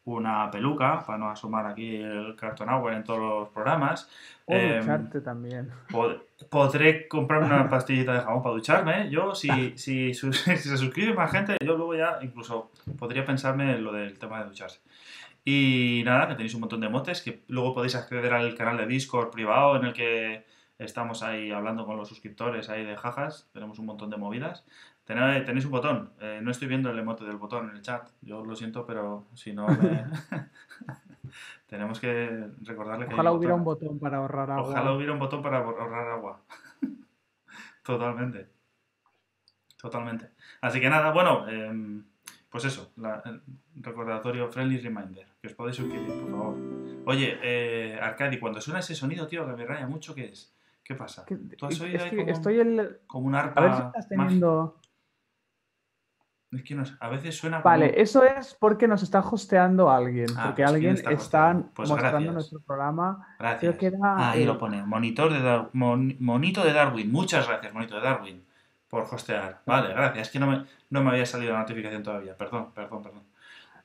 una 0.08 0.50
peluca 0.50 1.04
para 1.06 1.18
no 1.18 1.30
asomar 1.30 1.66
aquí 1.66 1.96
el 1.98 2.36
cartón 2.36 2.70
agua 2.70 2.96
en 2.96 3.04
todos 3.04 3.20
los 3.20 3.50
programas. 3.50 4.10
O 4.46 4.54
Em, 4.54 4.80
ducharte 4.80 5.22
también. 5.22 5.70
Pod- 5.90 6.22
podré 6.50 7.08
comprar 7.08 7.44
una 7.44 7.70
pastillita 7.70 8.14
de 8.14 8.22
jabón 8.22 8.42
para 8.42 8.56
ducharme. 8.56 9.10
Yo, 9.10 9.36
si, 9.36 9.78
si, 9.78 10.14
si 10.14 10.32
se 10.34 10.78
suscribe 10.78 11.14
más 11.14 11.32
gente, 11.32 11.58
yo 11.64 11.76
luego 11.76 11.94
ya 11.96 12.20
incluso 12.22 12.72
podría 12.98 13.26
pensarme 13.26 13.72
en 13.74 13.84
lo 13.84 13.92
del 13.92 14.18
tema 14.18 14.40
de 14.42 14.46
ducharse. 14.50 14.80
Y 15.44 16.02
nada, 16.06 16.28
que 16.28 16.36
tenéis 16.36 16.54
un 16.56 16.62
montón 16.62 16.82
de 16.82 16.90
motes, 16.90 17.22
que 17.22 17.44
luego 17.48 17.74
podéis 17.74 17.96
acceder 17.96 18.34
al 18.34 18.54
canal 18.56 18.78
de 18.78 18.86
Discord 18.88 19.30
privado 19.32 19.76
en 19.78 19.86
el 19.86 19.94
que 19.94 20.46
estamos 20.78 21.24
ahí 21.24 21.52
hablando 21.52 21.86
con 21.86 21.98
los 21.98 22.08
suscriptores 22.08 22.70
ahí 22.70 22.86
de 22.86 22.96
jajas. 22.96 23.50
Tenemos 23.54 23.80
un 23.80 23.86
montón 23.86 24.10
de 24.10 24.18
movidas. 24.18 24.66
Tenéis, 25.08 25.46
tenéis 25.46 25.64
un 25.66 25.72
botón. 25.72 26.12
Eh, 26.20 26.42
no 26.44 26.52
estoy 26.52 26.68
viendo 26.68 26.92
el 26.92 27.00
emote 27.00 27.24
del 27.24 27.38
botón 27.38 27.70
en 27.70 27.78
el 27.78 27.82
chat. 27.82 28.10
Yo 28.22 28.44
lo 28.44 28.56
siento, 28.58 28.86
pero 28.86 29.26
si 29.34 29.54
no... 29.54 29.66
me- 29.68 30.04
Tenemos 31.68 32.00
que 32.00 32.48
recordarle 32.64 33.06
que 33.06 33.12
hay 33.14 33.20
Ojalá 33.20 33.32
hubiera 33.32 33.54
un 33.56 33.64
botón. 33.64 34.00
para 34.00 34.18
ahorrar 34.18 34.52
agua. 34.52 34.70
Ojalá 34.70 34.92
hubiera 34.94 35.14
un 35.14 35.20
botón 35.20 35.42
para 35.42 35.60
ahorrar 35.60 36.08
agua. 36.10 36.42
Totalmente. 37.84 38.50
Totalmente. 39.82 40.32
Así 40.62 40.82
que 40.82 40.90
nada, 40.90 41.12
bueno, 41.12 41.48
em, 41.48 42.04
pues 42.50 42.66
eso, 42.66 42.92
la- 42.98 43.22
el 43.26 43.42
recordatorio 43.76 44.50
friendly 44.52 44.80
reminder, 44.80 45.28
que 45.42 45.48
os 45.48 45.54
podéis 45.54 45.78
suscribir, 45.78 46.08
por 46.20 46.32
favor. 46.32 46.56
Oye, 47.06 47.40
eh, 47.42 47.98
Arcadi, 48.02 48.40
cuando 48.40 48.60
suena 48.60 48.80
ese 48.82 48.94
sonido, 48.96 49.26
tío, 49.28 49.46
que 49.46 49.54
me 49.54 49.66
raya 49.66 49.88
mucho, 49.88 50.14
¿qué 50.14 50.26
es? 50.26 50.54
¿Qué 50.84 50.96
pasa? 50.96 51.26
¿Tú 51.58 51.66
has 51.66 51.80
oído 51.82 52.04
ahí 52.04 52.16
como, 52.16 52.32
estoy 52.32 52.60
el... 52.60 53.00
como 53.08 53.28
un 53.28 53.36
arpa 53.36 53.60
A 53.62 53.64
ver 53.64 53.74
si 53.74 53.82
estás 53.82 54.10
teniendo... 54.10 54.78
Es 56.52 56.64
que 56.64 56.76
no 56.76 56.84
a 57.02 57.10
veces 57.10 57.36
suena 57.36 57.60
Vale, 57.60 58.00
eso 58.02 58.24
es 58.24 58.56
porque 58.58 58.88
nos 58.88 59.04
está 59.04 59.20
hosteando 59.20 59.90
alguien. 59.90 60.28
Ah, 60.38 60.46
porque 60.46 60.64
pues 60.64 60.74
alguien 60.74 60.94
está, 60.94 61.62
pues 61.74 61.90
mostrando 61.90 62.32
nuestro 62.32 62.62
programa. 62.62 63.36
Gracias. 63.38 63.78
ahí 64.04 64.46
lo 64.46 64.58
pone. 64.58 64.82
Monitor 64.84 65.34
de 65.34 65.66
Monito 65.74 66.64
de 66.64 66.72
Darwin. 66.72 67.12
Muchas 67.12 67.48
gracias, 67.48 67.74
Monito 67.74 67.96
de 67.96 68.02
Darwin, 68.02 68.46
por 68.88 69.04
hostear. 69.04 69.62
Vale, 69.66 69.94
gracias. 69.94 70.28
Es 70.28 70.32
que 70.32 70.40
no 70.40 70.48
me, 70.48 70.64
no 70.90 71.04
me 71.04 71.10
había 71.10 71.26
salido 71.26 71.52
la 71.52 71.60
notificación 71.60 72.02
todavía. 72.02 72.38
Perdón, 72.38 72.72
perdón, 72.74 73.04
perdón. 73.04 73.24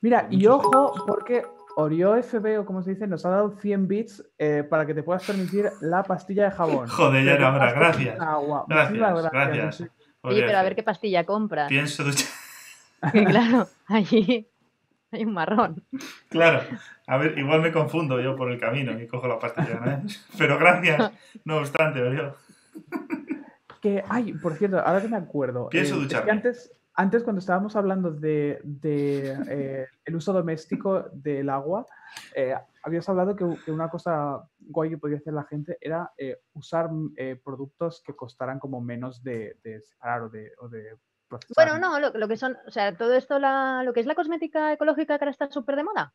Mira, 0.00 0.28
y 0.30 0.46
ojo, 0.46 1.04
porque 1.06 1.44
Oreo 1.76 2.22
FB, 2.22 2.60
o 2.60 2.64
como 2.64 2.82
se 2.82 2.90
dice, 2.90 3.06
nos 3.08 3.26
ha 3.26 3.30
dado 3.30 3.50
100 3.50 3.88
bits 3.88 4.24
eh, 4.38 4.64
para 4.68 4.86
que 4.86 4.94
te 4.94 5.02
puedas 5.02 5.24
permitir 5.24 5.68
la 5.80 6.04
pastilla 6.04 6.44
de 6.44 6.50
jabón. 6.52 6.88
Joder, 6.88 7.24
ya 7.24 7.32
era 7.32 7.52
hora, 7.52 7.72
gracias. 7.72 8.18
Gracias, 8.68 9.32
gracias. 9.32 9.90
Oye, 10.20 10.42
pero 10.42 10.58
a 10.58 10.62
ver 10.62 10.76
qué 10.76 10.84
pastilla 10.84 11.24
compras. 11.26 11.68
Pienso 11.68 12.04
claro, 13.26 13.68
allí 13.86 14.48
hay 15.10 15.24
un 15.24 15.34
marrón. 15.34 15.84
Claro, 16.28 16.62
a 17.06 17.16
ver, 17.18 17.38
igual 17.38 17.60
me 17.60 17.72
confundo 17.72 18.20
yo 18.20 18.36
por 18.36 18.50
el 18.50 18.58
camino 18.58 18.98
y 18.98 19.06
cojo 19.06 19.28
la 19.28 19.38
pastilla, 19.38 19.80
¿no? 19.80 20.02
Pero 20.38 20.58
gracias, 20.58 21.12
no 21.44 21.58
obstante, 21.58 22.02
Oreo. 22.02 22.36
Que, 23.80 24.02
ay, 24.08 24.32
por 24.34 24.54
cierto, 24.54 24.78
ahora 24.78 25.02
que 25.02 25.08
me 25.08 25.16
acuerdo. 25.16 25.68
Pienso 25.68 25.96
eh, 25.96 25.98
ducharme. 25.98 26.26
que 26.26 26.30
antes, 26.30 26.72
antes, 26.94 27.22
cuando 27.22 27.40
estábamos 27.40 27.74
hablando 27.74 28.10
de, 28.10 28.60
eh, 28.84 29.86
el 30.04 30.16
uso 30.16 30.32
doméstico 30.32 31.08
del 31.12 31.48
agua, 31.48 31.86
eh, 32.34 32.54
habías 32.82 33.08
hablado 33.08 33.34
que, 33.34 33.44
una 33.70 33.88
cosa 33.88 34.42
guay 34.60 34.90
que 34.90 34.98
podía 34.98 35.16
hacer 35.16 35.32
la 35.32 35.44
gente 35.44 35.78
era 35.80 36.12
eh, 36.18 36.38
usar 36.52 36.90
productos 37.42 38.02
que 38.04 38.14
costaran 38.14 38.58
como 38.58 38.80
menos 38.80 39.22
de, 39.22 39.56
separar 39.82 40.22
o 40.22 40.28
de, 40.28 40.52
procesar. 40.60 41.11
Bueno, 41.54 41.78
no, 41.78 41.98
lo, 41.98 42.28
que 42.28 42.36
son, 42.36 42.56
o 42.66 42.70
sea, 42.70 42.96
todo 42.96 43.14
esto, 43.14 43.38
lo 43.38 43.92
que 43.92 44.00
es 44.00 44.06
la 44.06 44.14
cosmética 44.14 44.72
ecológica 44.72 45.18
que 45.18 45.24
ahora 45.24 45.30
está 45.30 45.50
súper 45.50 45.76
de 45.76 45.84
moda, 45.84 46.14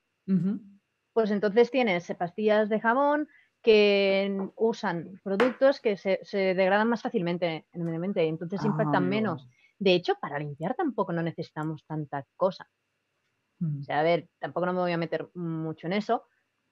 pues 1.14 1.31
entonces 1.31 1.72
tienes 1.72 2.14
pastillas 2.18 2.69
de 2.69 2.80
jabón 2.80 3.27
que 3.61 4.49
usan 4.56 5.19
productos 5.23 5.81
que 5.81 5.98
se, 5.98 6.19
degradan 6.31 6.88
más 6.88 7.02
fácilmente 7.02 7.65
en 7.72 7.81
el 7.81 7.99
medio 7.99 8.14
entonces 8.15 8.61
ah, 8.64 8.68
impactan 8.68 9.10
menos. 9.10 9.48
De 9.80 9.94
hecho, 9.94 10.15
para 10.19 10.39
limpiar 10.39 10.76
tampoco 10.76 11.11
no 11.14 11.22
necesitamos 11.22 11.84
tanta 11.85 12.26
cosa. 12.35 12.68
O 13.61 13.65
mm. 13.65 13.84
sea, 13.84 13.99
a 13.99 14.03
ver, 14.03 14.30
tampoco 14.39 14.65
no 14.65 14.73
me 14.73 14.80
voy 14.80 14.91
a 14.91 14.98
meter 14.98 15.30
mucho 15.34 15.88
en 15.88 15.94
eso, 15.94 16.26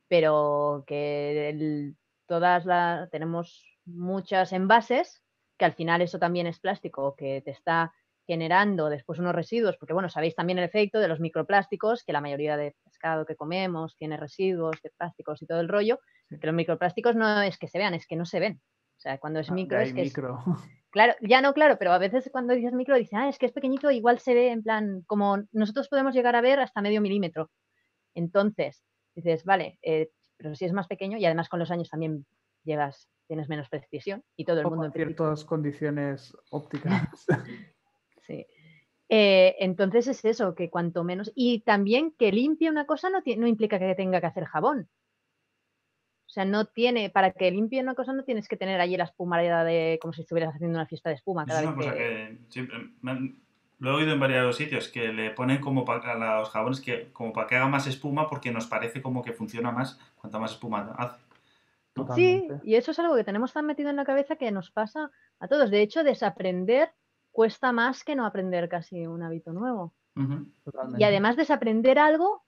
pero 0.08 0.84
que 0.88 1.94
todas 2.28 2.66
las 2.66 3.10
tenemos 3.10 3.66
muchas 3.86 4.54
envases, 4.54 5.24
que 5.58 5.66
al 5.66 5.74
final 5.74 6.02
eso 6.02 6.20
también 6.20 6.48
es 6.48 6.60
plástico, 6.60 7.16
que 7.16 7.42
te 7.42 7.52
está 7.52 7.94
generando 8.26 8.90
después 8.90 9.20
unos 9.20 9.36
residuos, 9.36 9.78
porque 9.78 9.94
bueno, 9.94 10.10
sabéis 10.10 10.36
también 10.36 10.58
el 10.58 10.66
efecto 10.66 11.00
de 11.00 11.08
los 11.08 11.20
microplásticos, 11.20 12.04
que 12.04 12.14
la 12.14 12.22
mayoría 12.22 12.58
de 12.58 12.76
pescado 12.84 13.26
que 13.26 13.36
comemos 13.36 13.96
tiene 13.98 14.18
residuos 14.18 14.82
de 14.82 14.92
plásticos 14.98 15.42
y 15.42 15.46
todo 15.46 15.60
el 15.60 15.70
rollo, 15.70 16.00
que 16.30 16.48
los 16.48 16.56
microplásticos 16.56 17.16
no 17.16 17.42
es 17.42 17.58
que 17.58 17.68
se 17.68 17.78
vean, 17.78 17.94
es 17.94 18.08
que 18.08 18.16
no 18.16 18.26
se 18.26 18.40
ven. 18.40 18.62
O 18.98 19.00
sea, 19.00 19.18
cuando 19.18 19.40
es 19.40 19.50
ah, 19.52 19.54
micro 19.54 19.80
es 19.80 19.94
que 19.94 20.04
micro. 20.04 20.40
Claro, 20.92 21.14
ya 21.20 21.42
no, 21.42 21.54
claro, 21.54 21.76
pero 21.78 21.92
a 21.92 21.98
veces 21.98 22.30
cuando 22.32 22.54
dices 22.54 22.72
micro 22.72 22.96
dices, 22.96 23.20
ah, 23.20 23.28
es 23.28 23.38
que 23.38 23.46
es 23.46 23.52
pequeñito, 23.52 23.92
igual 23.92 24.20
se 24.20 24.34
ve 24.34 24.52
en 24.52 24.64
plan, 24.64 25.04
como 25.08 25.44
nosotros 25.52 25.90
podemos 25.90 26.16
llegar 26.16 26.38
a 26.38 26.42
ver 26.42 26.62
hasta 26.62 26.82
medio 26.82 27.02
milímetro. 27.02 27.52
Entonces, 28.14 28.82
dices, 29.14 29.44
vale, 29.44 29.78
eh, 29.82 30.10
pero 30.38 30.56
si 30.56 30.64
es 30.64 30.72
más 30.72 30.88
pequeño 30.88 31.18
y 31.18 31.26
además 31.26 31.50
con 31.50 31.60
los 31.60 31.70
años 31.70 31.90
también 31.90 32.26
llegas, 32.64 33.10
tienes 33.28 33.50
menos 33.50 33.68
precisión 33.68 34.24
y 34.38 34.46
todo 34.46 34.62
el 34.62 34.68
mundo... 34.68 34.86
En 34.86 34.94
ciertas 34.94 35.44
condiciones 35.44 36.34
ópticas. 36.50 37.26
sí. 38.26 38.46
Eh, 39.10 39.56
entonces 39.60 40.08
es 40.08 40.26
eso, 40.26 40.56
que 40.56 40.70
cuanto 40.70 41.04
menos... 41.04 41.32
Y 41.36 41.62
también 41.62 42.12
que 42.18 42.32
limpie 42.32 42.70
una 42.70 42.86
cosa 42.86 43.10
no, 43.10 43.22
no 43.38 43.48
implica 43.48 43.80
que 43.80 43.96
tenga 43.96 44.20
que 44.20 44.28
hacer 44.28 44.46
jabón. 44.46 44.90
O 46.28 46.30
sea, 46.36 46.44
no 46.44 46.66
tiene, 46.66 47.10
para 47.10 47.32
que 47.32 47.52
limpie 47.52 47.82
una 47.82 47.96
cosa 47.96 48.12
no 48.12 48.24
tienes 48.24 48.48
que 48.48 48.58
tener 48.58 48.82
allí 48.82 48.98
la 48.98 49.06
espumareda 49.06 49.64
de 49.64 50.00
como 50.02 50.14
si 50.14 50.22
estuvieras 50.22 50.56
haciendo 50.56 50.78
una 50.78 50.88
fiesta 50.88 51.10
de 51.10 51.16
espuma. 51.16 51.46
Cada 51.46 51.62
es 51.62 51.68
una 51.68 51.76
cosa 51.76 51.94
que, 51.94 52.38
lo 53.78 53.92
he 53.92 53.94
oído 53.94 54.14
en 54.14 54.20
varios 54.20 54.56
sitios, 54.56 54.88
que 54.88 55.14
le 55.14 55.32
ponen 55.32 55.60
como 55.62 55.86
para 55.86 56.16
los 56.40 56.50
jabones 56.50 56.82
que 56.82 57.10
como 57.12 57.34
para 57.34 57.48
que 57.48 57.56
haga 57.56 57.68
más 57.68 57.88
espuma 57.88 58.28
porque 58.30 58.52
nos 58.52 58.68
parece 58.68 59.02
como 59.02 59.22
que 59.22 59.34
funciona 59.34 59.72
más 59.72 60.00
cuanta 60.16 60.40
más 60.40 60.52
espuma 60.54 60.96
hace. 60.98 61.24
Sí, 62.14 62.48
y 62.64 62.76
eso 62.76 62.92
es 62.92 63.00
algo 63.00 63.16
que 63.16 63.24
tenemos 63.24 63.54
tan 63.54 63.66
metido 63.66 63.90
en 63.90 63.96
la 63.96 64.04
cabeza 64.04 64.36
que 64.36 64.52
nos 64.52 64.70
pasa 64.72 65.12
a 65.40 65.48
todos. 65.48 65.72
De 65.72 65.82
hecho, 65.82 66.04
desaprender 66.04 66.92
cuesta 67.36 67.74
más 67.74 68.06
que 68.06 68.16
no 68.16 68.26
aprender 68.26 68.70
casi 68.70 69.06
un 69.06 69.22
hábito 69.22 69.52
nuevo. 69.52 69.94
Y 70.98 71.04
además 71.04 71.36
desaprender 71.36 72.00
algo 72.00 72.46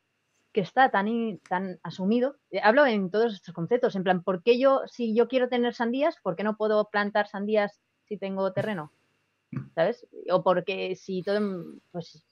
que 0.53 0.61
está 0.61 0.89
tan, 0.89 1.39
tan 1.49 1.77
asumido. 1.83 2.37
Eh, 2.51 2.61
hablo 2.63 2.85
en 2.85 3.11
todos 3.11 3.33
estos 3.33 3.53
conceptos, 3.53 3.97
en 3.97 4.05
plan, 4.05 4.23
¿por 4.23 4.43
qué 4.43 4.57
yo, 4.57 4.83
si 4.87 5.13
yo 5.13 5.27
quiero 5.27 5.49
tener 5.49 5.73
sandías, 5.73 6.15
¿por 6.23 6.37
qué 6.37 6.45
no 6.45 6.55
puedo 6.55 6.89
plantar 6.89 7.27
sandías 7.27 7.81
si 8.05 8.17
tengo 8.17 8.53
terreno? 8.53 8.93
¿Sabes? 9.75 10.07
O 10.31 10.41
porque 10.41 10.95
si 10.95 11.21
todo, 11.21 11.41
pues, 11.91 12.25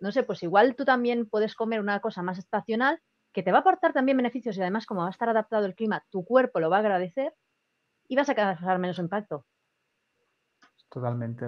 no 0.00 0.10
sé, 0.10 0.22
pues 0.22 0.42
igual 0.42 0.76
tú 0.76 0.86
también 0.86 1.28
puedes 1.28 1.54
comer 1.54 1.78
una 1.78 2.00
cosa 2.00 2.22
más 2.22 2.38
estacional 2.38 3.02
que 3.34 3.42
te 3.42 3.52
va 3.52 3.58
a 3.58 3.60
aportar 3.60 3.92
también 3.92 4.16
beneficios 4.16 4.56
y 4.56 4.62
además 4.62 4.86
como 4.86 5.02
va 5.02 5.08
a 5.08 5.10
estar 5.10 5.28
adaptado 5.28 5.66
el 5.66 5.74
clima, 5.74 6.06
tu 6.08 6.24
cuerpo 6.24 6.58
lo 6.58 6.70
va 6.70 6.78
a 6.78 6.80
agradecer 6.80 7.34
y 8.08 8.16
vas 8.16 8.30
a 8.30 8.34
causar 8.34 8.78
menos 8.78 8.98
impacto. 8.98 9.44
Totalmente. 10.90 11.46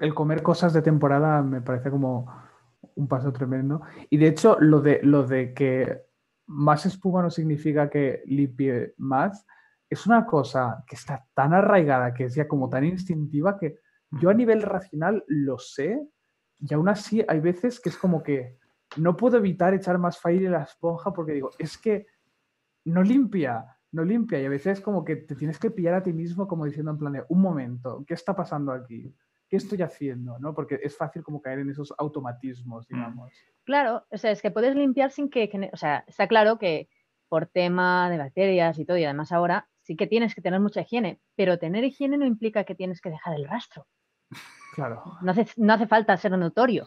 el 0.00 0.14
comer 0.14 0.42
cosas 0.42 0.72
de 0.72 0.82
temporada 0.82 1.42
me 1.42 1.60
parece 1.60 1.90
como 1.90 2.26
un 2.96 3.08
paso 3.08 3.32
tremendo. 3.32 3.82
Y 4.10 4.16
de 4.18 4.28
hecho, 4.28 4.56
lo 4.60 4.80
de, 4.80 5.00
lo 5.02 5.24
de 5.24 5.54
que 5.54 6.02
más 6.46 6.86
espuma 6.86 7.22
no 7.22 7.30
significa 7.30 7.88
que 7.88 8.22
limpie 8.26 8.94
más, 8.98 9.46
es 9.88 10.06
una 10.06 10.26
cosa 10.26 10.84
que 10.86 10.96
está 10.96 11.26
tan 11.34 11.54
arraigada, 11.54 12.12
que 12.12 12.24
es 12.24 12.34
ya 12.34 12.46
como 12.46 12.68
tan 12.68 12.84
instintiva, 12.84 13.58
que 13.58 13.78
yo 14.10 14.30
a 14.30 14.34
nivel 14.34 14.62
racional 14.62 15.24
lo 15.28 15.58
sé, 15.58 16.06
y 16.60 16.74
aún 16.74 16.88
así 16.88 17.24
hay 17.28 17.40
veces 17.40 17.80
que 17.80 17.88
es 17.88 17.96
como 17.96 18.22
que 18.22 18.58
no 18.96 19.16
puedo 19.16 19.36
evitar 19.36 19.74
echar 19.74 19.98
más 19.98 20.18
fire 20.18 20.46
en 20.46 20.52
la 20.52 20.62
esponja 20.62 21.12
porque 21.12 21.32
digo, 21.32 21.50
es 21.58 21.78
que 21.78 22.06
no 22.84 23.02
limpia, 23.02 23.77
no 23.92 24.04
limpia, 24.04 24.40
y 24.40 24.44
a 24.44 24.50
veces 24.50 24.80
como 24.80 25.04
que 25.04 25.16
te 25.16 25.34
tienes 25.34 25.58
que 25.58 25.70
pillar 25.70 25.94
a 25.94 26.02
ti 26.02 26.12
mismo 26.12 26.46
como 26.46 26.64
diciendo 26.64 26.90
en 26.90 26.98
plan 26.98 27.24
un 27.28 27.40
momento, 27.40 28.04
¿qué 28.06 28.14
está 28.14 28.36
pasando 28.36 28.72
aquí? 28.72 29.14
¿qué 29.48 29.56
estoy 29.56 29.82
haciendo? 29.82 30.38
¿no? 30.38 30.54
Porque 30.54 30.78
es 30.82 30.96
fácil 30.96 31.22
como 31.22 31.40
caer 31.40 31.60
en 31.60 31.70
esos 31.70 31.92
automatismos, 31.98 32.86
mm. 32.88 32.94
digamos. 32.94 33.32
Claro, 33.64 34.04
o 34.10 34.18
sea, 34.18 34.30
es 34.30 34.42
que 34.42 34.50
puedes 34.50 34.74
limpiar 34.74 35.10
sin 35.10 35.30
que, 35.30 35.70
o 35.72 35.76
sea, 35.76 36.04
está 36.06 36.28
claro 36.28 36.58
que 36.58 36.88
por 37.28 37.46
tema 37.46 38.08
de 38.10 38.18
bacterias 38.18 38.78
y 38.78 38.84
todo, 38.84 38.96
y 38.96 39.04
además 39.04 39.32
ahora 39.32 39.68
sí 39.82 39.96
que 39.96 40.06
tienes 40.06 40.34
que 40.34 40.40
tener 40.40 40.60
mucha 40.60 40.82
higiene, 40.82 41.20
pero 41.36 41.58
tener 41.58 41.84
higiene 41.84 42.16
no 42.16 42.26
implica 42.26 42.64
que 42.64 42.74
tienes 42.74 43.00
que 43.00 43.10
dejar 43.10 43.34
el 43.34 43.46
rastro. 43.46 43.86
Claro. 44.74 45.02
No 45.22 45.32
hace, 45.32 45.46
no 45.56 45.72
hace 45.72 45.86
falta 45.86 46.16
ser 46.16 46.32
notorio. 46.32 46.86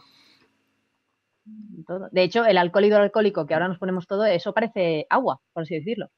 De 1.44 2.22
hecho, 2.22 2.44
el 2.44 2.56
alcohol 2.56 2.84
hidroalcohólico 2.84 3.46
que 3.46 3.54
ahora 3.54 3.68
nos 3.68 3.78
ponemos 3.78 4.06
todo, 4.06 4.24
eso 4.24 4.54
parece 4.54 5.06
agua, 5.10 5.40
por 5.52 5.64
así 5.64 5.74
decirlo. 5.74 6.08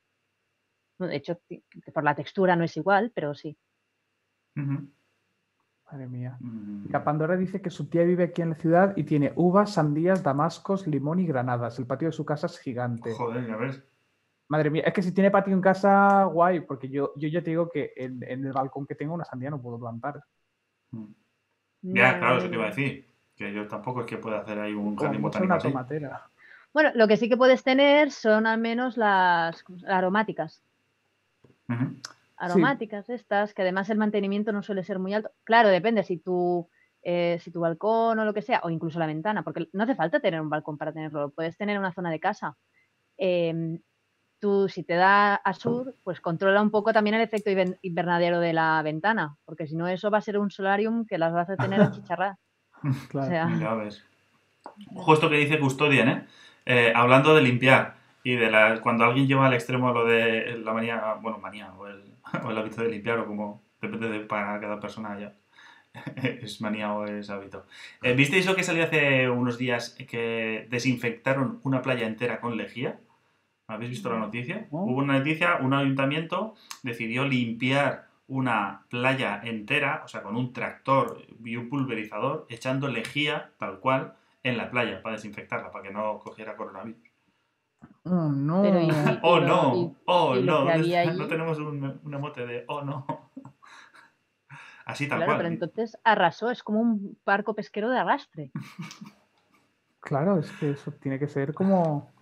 De 0.99 1.17
hecho, 1.17 1.41
por 1.93 2.05
la 2.05 2.15
textura 2.15 2.57
no 2.57 2.65
es 2.65 2.77
igual, 2.77 3.13
pero 3.15 3.35
sí. 3.35 3.57
Madre 4.55 6.07
mía. 6.09 6.37
Mm. 6.41 6.91
Pandora 7.05 7.37
dice 7.37 7.61
que 7.61 7.71
su 7.71 7.89
tía 7.89 8.05
vive 8.05 8.25
aquí 8.25 8.43
en 8.43 8.51
la 8.51 8.55
ciudad 8.55 8.97
y 8.97 9.05
tiene 9.05 9.33
uvas, 9.37 9.75
sandías, 9.75 10.23
damascos, 10.23 10.87
limón 10.87 11.21
y 11.21 11.27
granadas. 11.27 11.79
El 11.79 11.87
patio 11.87 12.09
de 12.09 12.13
su 12.13 12.25
casa 12.25 12.47
es 12.47 12.59
gigante. 12.59 13.13
Joder, 13.13 13.47
ya 13.47 13.57
ves. 13.57 13.83
Madre 14.49 14.71
mía, 14.71 14.83
es 14.87 14.93
que 14.93 15.03
si 15.03 15.13
tiene 15.13 15.31
patio 15.31 15.55
en 15.55 15.61
casa, 15.61 16.25
guay, 16.25 16.61
porque 16.61 16.89
yo, 16.89 17.13
yo 17.17 17.29
ya 17.29 17.43
te 17.43 17.51
digo 17.51 17.71
que 17.71 17.93
en, 17.97 18.23
el 18.23 18.53
balcón 18.53 18.87
que 18.87 18.95
tengo 18.95 19.15
una 19.15 19.25
sandía 19.25 19.51
no 19.51 19.61
puedo 19.61 19.79
plantar. 19.79 20.23
Mm. 20.91 21.13
Ya, 21.83 22.19
claro, 22.19 22.39
eso 22.39 22.49
te 22.49 22.55
iba 22.55 22.65
a 22.65 22.69
decir. 22.69 23.07
Que 23.35 23.53
yo 23.53 23.67
tampoco 23.67 24.03
es 24.03 24.07
que 24.07 24.19
pueda 24.19 24.41
hacer 24.41 24.59
ahí 24.61 24.73
un 24.73 24.97
jardín 24.97 25.21
botánico. 25.21 25.53
Una 25.53 25.63
tomatera. 25.63 26.31
Bueno, 26.73 26.91
lo 26.95 27.09
que 27.09 27.17
sí 27.17 27.29
que 27.29 27.37
puedes 27.37 27.63
tener 27.63 28.11
son 28.11 28.47
al 28.47 28.61
menos 28.61 28.97
las 28.97 29.65
aromáticas 29.87 30.63
aromáticas 32.37 33.09
estas, 33.09 33.55
que 33.55 33.63
además 33.63 33.91
el 33.91 33.99
mantenimiento 33.99 34.53
no 34.53 34.63
suele 34.63 34.85
ser 34.85 34.99
muy 34.99 35.15
alto. 35.15 35.31
Claro, 35.45 35.69
depende 35.69 36.03
si 36.03 36.19
tu, 36.19 36.69
eh, 37.03 37.39
si 37.41 37.51
tu 37.51 37.61
balcón 37.61 38.19
o 38.19 38.25
lo 38.25 38.35
que 38.35 38.43
sea, 38.43 38.61
o 38.65 38.71
incluso 38.71 38.99
la 38.99 39.07
ventana, 39.07 39.43
porque 39.43 39.69
no 39.73 39.85
hace 39.85 39.95
falta 39.95 40.21
tener 40.21 40.41
un 40.41 40.51
balcón 40.51 40.77
para 40.77 40.93
tenerlo, 40.93 41.31
puedes 41.31 41.57
tener 41.57 41.79
una 41.79 41.93
zona 41.93 42.11
de 42.11 42.21
casa. 42.21 42.57
Em, 43.17 43.79
tú, 44.39 44.69
si 44.69 44.83
te 44.85 44.95
da 44.95 45.37
a 45.37 45.55
sur, 45.55 45.95
pues 46.03 46.21
controla 46.21 46.61
un 46.61 46.71
poco 46.71 46.93
también 46.93 47.17
el 47.17 47.23
efecto 47.23 47.51
invernadero 47.83 48.41
de 48.41 48.53
la 48.53 48.83
ventana, 48.83 49.37
porque 49.45 49.67
si 49.67 49.77
no, 49.77 49.89
eso 49.89 50.11
va 50.11 50.19
a 50.19 50.23
ser 50.23 50.39
un 50.39 50.51
solarium 50.51 51.07
que 51.07 51.19
las 51.19 51.33
vas 51.33 51.49
a 51.51 51.57
tener 51.57 51.81
a 51.81 51.91
chicharrar. 51.91 52.37
claro. 53.09 53.59
ya 53.59 53.75
ves. 53.75 54.05
Justo 54.95 55.31
que 55.31 55.37
dice 55.37 55.59
Custodian, 55.59 56.09
¿eh? 56.09 56.27
¿eh? 56.67 56.93
hablando 56.95 57.35
de 57.35 57.43
limpiar. 57.43 57.97
Y 58.25 58.37
de 58.37 58.51
la, 58.51 58.81
cuando 58.81 59.05
alguien 59.05 59.29
lleva 59.29 59.47
al 59.47 59.55
extremo 59.55 59.93
lo 59.93 60.05
de 60.05 60.59
la 60.59 60.73
manía, 60.73 61.15
bueno, 61.21 61.39
manía, 61.39 61.73
o 61.75 61.87
el, 61.87 62.03
o 62.45 62.51
el 62.51 62.59
hábito 62.59 62.83
de 62.83 62.89
limpiar, 62.89 63.21
o 63.21 63.27
como 63.27 63.63
depende 63.81 64.09
de 64.09 64.21
para 64.21 64.59
cada 64.59 64.81
persona 64.81 65.17
ya. 65.21 65.35
es 66.17 66.61
manía 66.61 66.93
o 66.93 67.05
es 67.05 67.31
hábito. 67.31 67.67
Eh, 68.03 68.15
¿Visteis 68.15 68.47
lo 68.47 68.57
que 68.57 68.65
salió 68.65 68.85
hace 68.85 69.29
unos 69.31 69.59
días 69.59 69.97
que 70.09 70.67
desinfectaron 70.71 71.61
una 71.63 71.83
playa 71.83 72.07
entera 72.07 72.41
con 72.41 72.57
lejía? 72.57 72.99
¿Habéis 73.67 73.91
visto 73.91 74.11
la 74.11 74.19
noticia? 74.19 74.67
Hubo 74.71 75.01
una 75.01 75.19
noticia, 75.19 75.57
un 75.57 75.73
ayuntamiento 75.73 76.55
decidió 76.83 77.25
limpiar 77.25 78.09
una 78.27 78.87
playa 78.89 79.41
entera, 79.43 80.03
o 80.05 80.09
sea, 80.09 80.23
con 80.23 80.37
un 80.37 80.53
tractor 80.53 81.27
y 81.45 81.57
un 81.57 81.69
pulverizador, 81.69 82.47
echando 82.49 82.89
lejía, 82.89 83.53
tal 83.59 83.81
cual, 83.81 84.15
en 84.43 84.57
la 84.57 84.71
playa 84.71 85.03
para 85.03 85.17
desinfectarla, 85.17 85.71
para 85.71 85.85
que 85.85 85.93
no 85.93 86.19
cogiera 86.19 86.57
coronavirus. 86.57 87.14
Oh, 88.07 88.29
no. 88.29 88.61
oh, 89.23 89.41
no. 89.41 89.97
oh, 90.05 90.35
no. 90.37 90.65
No 90.65 91.27
tenemos 91.27 91.59
un, 91.59 92.01
un 92.03 92.15
emote 92.15 92.47
de 92.47 92.65
oh, 92.69 92.83
no. 92.83 93.07
Así 94.85 95.09
tal 95.09 95.19
claro, 95.19 95.39
Pero 95.39 95.49
entonces 95.49 95.99
arrasó, 96.05 96.51
es 96.51 96.63
como 96.63 96.81
un 96.81 97.19
barco 97.25 97.55
pesquero 97.55 97.91
de 97.91 97.99
arrastre. 97.99 98.51
Claro, 100.05 100.39
es 100.39 100.51
que 100.53 100.73
eso 100.73 100.93
tiene 100.93 101.19
que 101.19 101.29
ser 101.29 101.55
como. 101.55 102.13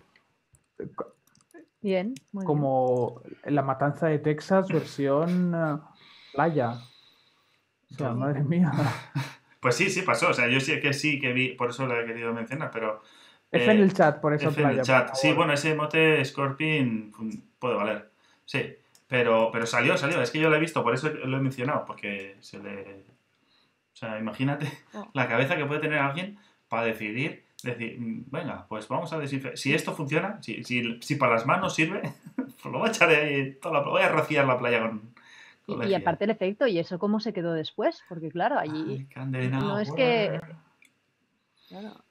Bien, 1.81 2.13
como 2.45 3.21
la 3.43 3.61
matanza 3.61 4.07
de 4.07 4.19
Texas 4.19 4.69
versión 4.69 5.53
eh, 5.53 5.79
playa. 6.31 6.77
O 7.91 7.93
sea, 7.95 8.13
madre 8.13 8.41
mía. 8.41 8.71
Pues 9.59 9.75
sí, 9.75 9.89
sí 9.89 10.01
pasó. 10.01 10.29
O 10.29 10.33
sea, 10.33 10.47
yo 10.47 10.59
sé 10.61 10.79
que 10.79 10.93
sí 10.93 11.19
que 11.19 11.31
vi, 11.31 11.55
por 11.55 11.71
eso 11.71 11.85
lo 11.85 11.99
he 11.99 12.05
querido 12.05 12.33
mencionar, 12.33 12.71
pero. 12.71 13.01
F 13.53 13.71
en 13.71 13.81
el 13.81 13.89
eh, 13.89 13.93
chat, 13.93 14.19
por 14.19 14.33
eso 14.33 14.49
F 14.49 14.61
en 14.61 14.69
el 14.69 14.81
chat. 14.81 15.13
Sí, 15.13 15.31
bueno, 15.31 15.53
ese 15.53 15.75
mote 15.75 16.25
Scorpion 16.25 17.11
puede 17.59 17.75
valer. 17.75 18.09
Sí. 18.45 18.75
Pero, 19.07 19.51
pero 19.51 19.67
salió, 19.67 19.95
salió. 19.95 20.21
Es 20.21 20.31
que 20.31 20.39
yo 20.39 20.49
lo 20.49 20.55
he 20.55 20.59
visto, 20.59 20.81
por 20.83 20.95
eso 20.95 21.09
lo 21.09 21.37
he 21.37 21.39
mencionado, 21.39 21.85
porque 21.85 22.35
se 22.39 22.57
le... 22.57 23.03
O 23.93 23.95
sea, 23.95 24.17
imagínate 24.17 24.67
oh. 24.93 25.07
la 25.13 25.27
cabeza 25.27 25.55
que 25.55 25.65
puede 25.65 25.81
tener 25.81 25.99
alguien 25.99 26.39
para 26.67 26.85
decidir, 26.85 27.43
decir, 27.61 27.99
mm, 27.99 28.25
venga, 28.31 28.65
pues 28.67 28.87
vamos 28.87 29.13
a 29.13 29.19
desinfectar. 29.19 29.55
Si 29.55 29.71
esto 29.71 29.93
funciona, 29.93 30.41
si, 30.41 30.63
si, 30.63 30.99
si, 31.01 31.15
para 31.15 31.33
las 31.33 31.45
manos 31.45 31.75
sirve, 31.75 32.01
pues 32.35 32.65
lo 32.65 32.79
voy 32.79 32.87
a 32.87 32.91
echar 32.91 33.09
ahí, 33.09 33.53
toda 33.61 33.81
la, 33.81 33.87
voy 33.87 34.01
a 34.01 34.09
rociar 34.09 34.47
la 34.47 34.57
playa 34.57 34.81
con... 34.81 35.13
y, 35.87 35.93
aparte 35.93 36.23
el 36.23 36.31
efecto, 36.31 36.65
¿y 36.65 36.79
eso 36.79 36.97
cómo 36.97 37.19
se 37.19 37.33
quedó 37.33 37.53
después? 37.53 38.03
Porque 38.09 38.31
claro, 38.31 38.57
allí... 38.57 39.07
no 39.15 39.77
es 39.77 39.91
que... 39.91 40.41
no 41.69 42.03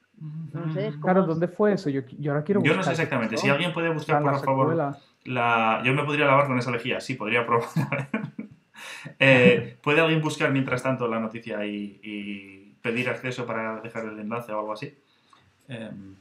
sé, 0.73 0.95
Claro, 1.01 1.27
¿dónde 1.27 1.49
fue 1.49 1.73
eso? 1.73 1.91
Yo, 1.91 2.03
yo 2.19 2.33
ahora 2.33 2.45
quiero 2.45 2.63
Yo 2.63 2.75
no 2.75 2.83
sé 2.83 2.91
exactamente. 2.91 3.37
Si 3.37 3.49
alguien 3.49 3.73
puede 3.73 3.91
buscar, 3.91 4.23
por 4.23 4.45
favor, 4.45 4.97
la... 5.25 5.83
Yo 5.85 5.93
me 5.95 6.05
podría 6.05 6.27
lavar 6.27 6.47
con 6.47 6.59
esa 6.59 6.71
lejía, 6.71 7.01
sí, 7.01 7.15
podría 7.15 7.47
probar. 7.47 7.69
eh, 9.19 9.79
¿Puede 9.83 10.01
alguien 10.01 10.21
buscar 10.21 10.51
mientras 10.53 10.83
tanto 10.83 11.09
la 11.09 11.21
noticia 11.21 11.65
y, 11.67 12.77
pedir 12.83 13.09
acceso 13.09 13.47
para 13.47 13.81
dejar 13.81 14.07
el 14.07 14.19
enlace 14.19 14.53
o 14.53 14.59
algo 14.59 14.73
así? 14.73 14.93
Em, 15.69 16.17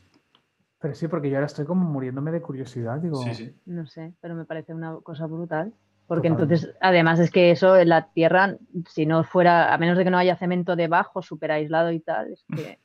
pero 0.82 0.96
sí, 0.96 1.08
porque 1.08 1.30
yo 1.30 1.38
ahora 1.38 1.46
estoy 1.46 1.66
como 1.66 1.88
muriéndome 1.88 2.32
de 2.32 2.42
curiosidad, 2.42 2.98
digo. 2.98 3.18
Sí, 3.18 3.36
sí. 3.36 3.56
No 3.66 3.86
sé, 3.86 4.14
pero 4.20 4.34
me 4.34 4.46
parece 4.46 4.74
una 4.74 4.96
cosa 5.04 5.28
brutal. 5.28 5.74
Porque 6.08 6.28
entonces, 6.28 6.74
además 6.82 7.20
es 7.20 7.32
que 7.32 7.52
eso 7.52 7.78
en 7.78 7.88
la 7.88 8.12
tierra, 8.12 8.58
si 8.90 9.06
no 9.06 9.24
fuera, 9.24 9.74
a 9.74 9.78
menos 9.78 9.98
de 9.98 10.04
que 10.04 10.10
no 10.10 10.18
haya 10.18 10.36
cemento 10.36 10.76
debajo, 10.76 11.22
súper 11.22 11.52
aislado 11.52 11.92
y 11.92 12.02
tal, 12.02 12.34
es 12.34 12.44
que. 12.54 12.80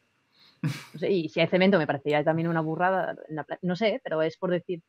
Y 1.09 1.29
si 1.29 1.41
hay 1.41 1.47
cemento 1.47 1.79
me 1.79 1.87
parecería 1.87 2.25
también 2.25 2.49
una 2.49 2.61
burrada. 2.61 3.17
no 3.63 3.77
sé, 3.77 4.01
pero 4.03 4.23
es 4.23 4.37
por 4.37 4.51
decir, 4.51 4.83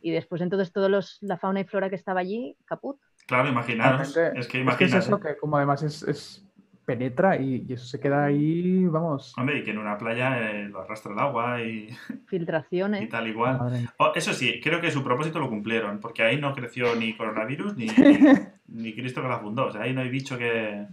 y 0.00 0.10
después 0.10 0.40
entonces 0.40 0.72
toda 0.72 0.88
la 0.88 1.36
fauna 1.36 1.60
y 1.60 1.64
flora 1.64 1.90
que 1.90 1.96
estaba 1.96 2.20
allí, 2.20 2.56
caput. 2.64 2.98
Claro, 3.26 3.48
imaginaros. 3.48 4.16
Es 4.16 4.48
que 4.48 4.60
imaginaros. 4.60 5.04
Es, 5.04 5.06
eso 5.06 5.20
que 5.20 5.36
como 5.36 5.56
además 5.56 5.82
es, 5.82 6.44
penetra 6.84 7.36
y, 7.36 7.66
eso 7.68 7.84
se 7.84 8.00
queda 8.00 8.24
ahí, 8.24 8.86
vamos. 8.86 9.34
Hombre, 9.36 9.58
y 9.58 9.62
que 9.62 9.72
en 9.72 9.78
una 9.78 9.98
playa 9.98 10.50
eh, 10.50 10.68
lo 10.70 10.80
arrastra 10.80 11.12
el 11.12 11.18
agua 11.18 11.62
y... 11.62 11.90
Filtraciones. 12.26 13.02
Y 13.02 13.08
tal 13.08 13.28
igual. 13.28 13.90
Oh, 13.98 14.12
eso 14.14 14.32
sí, 14.32 14.58
creo 14.62 14.80
que 14.80 14.90
su 14.90 15.04
propósito 15.04 15.38
lo 15.38 15.50
cumplieron, 15.50 16.00
porque 16.00 16.22
ahí 16.22 16.40
no 16.40 16.54
creció 16.54 16.94
ni 16.96 17.14
coronavirus 17.14 17.76
ni, 17.76 17.88
ni, 18.68 18.94
Cristo 18.94 19.20
que 19.20 19.28
la 19.28 19.38
fundó. 19.38 19.66
O 19.66 19.72
sea, 19.72 19.82
ahí 19.82 19.92
no 19.92 20.00
hay 20.00 20.08
bicho 20.08 20.38
que... 20.38 20.86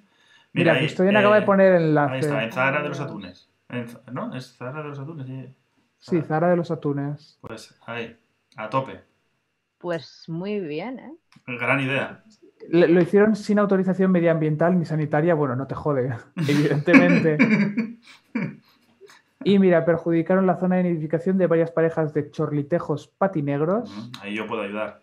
Mira, 0.52 0.74
Mira 0.74 0.86
estoy 0.86 1.06
bien 1.06 1.18
acaba 1.18 1.40
de 1.40 1.46
poner 1.46 1.76
el 1.76 1.84
enlace. 1.84 2.14
Ahí 2.14 2.20
está, 2.20 2.44
en 2.44 2.52
Zahara 2.52 2.84
de 2.84 2.90
los 2.90 3.00
Atunes. 3.00 3.50
¿No? 4.12 4.36
¿Es 4.36 4.56
Zahara 4.58 4.84
de 4.84 4.90
los 4.90 5.00
Atunes? 5.00 5.28
Sí, 5.28 5.56
sí 6.00 6.22
Zahara 6.22 6.50
de 6.50 6.58
los 6.58 6.72
Atunes. 6.72 7.38
Pues 7.42 7.78
ahí. 7.86 8.18
A 8.56 8.70
tope. 8.70 9.02
Pues 9.78 10.26
muy 10.28 10.60
bien, 10.60 11.00
¿eh? 11.00 11.14
Gran 11.46 11.80
idea. 11.80 12.24
Lo 12.70 13.02
hicieron 13.02 13.36
sin 13.36 13.60
autorización 13.60 14.12
medioambiental 14.12 14.78
ni 14.80 14.86
sanitaria. 14.86 15.36
Bueno, 15.36 15.56
no 15.56 15.68
te 15.68 15.76
jode, 15.76 16.16
evidentemente. 16.36 17.38
y 19.44 19.60
mira, 19.60 19.86
perjudicaron 19.86 20.48
la 20.48 20.58
zona 20.58 20.78
de 20.78 20.84
nidificación 20.84 21.38
de 21.38 21.48
varias 21.48 21.72
parejas 21.72 22.14
de 22.14 22.32
chorlitejos 22.32 23.08
patinegros. 23.08 23.92
Ahí 24.22 24.36
yo 24.36 24.48
puedo 24.48 24.62
ayudar. 24.62 25.02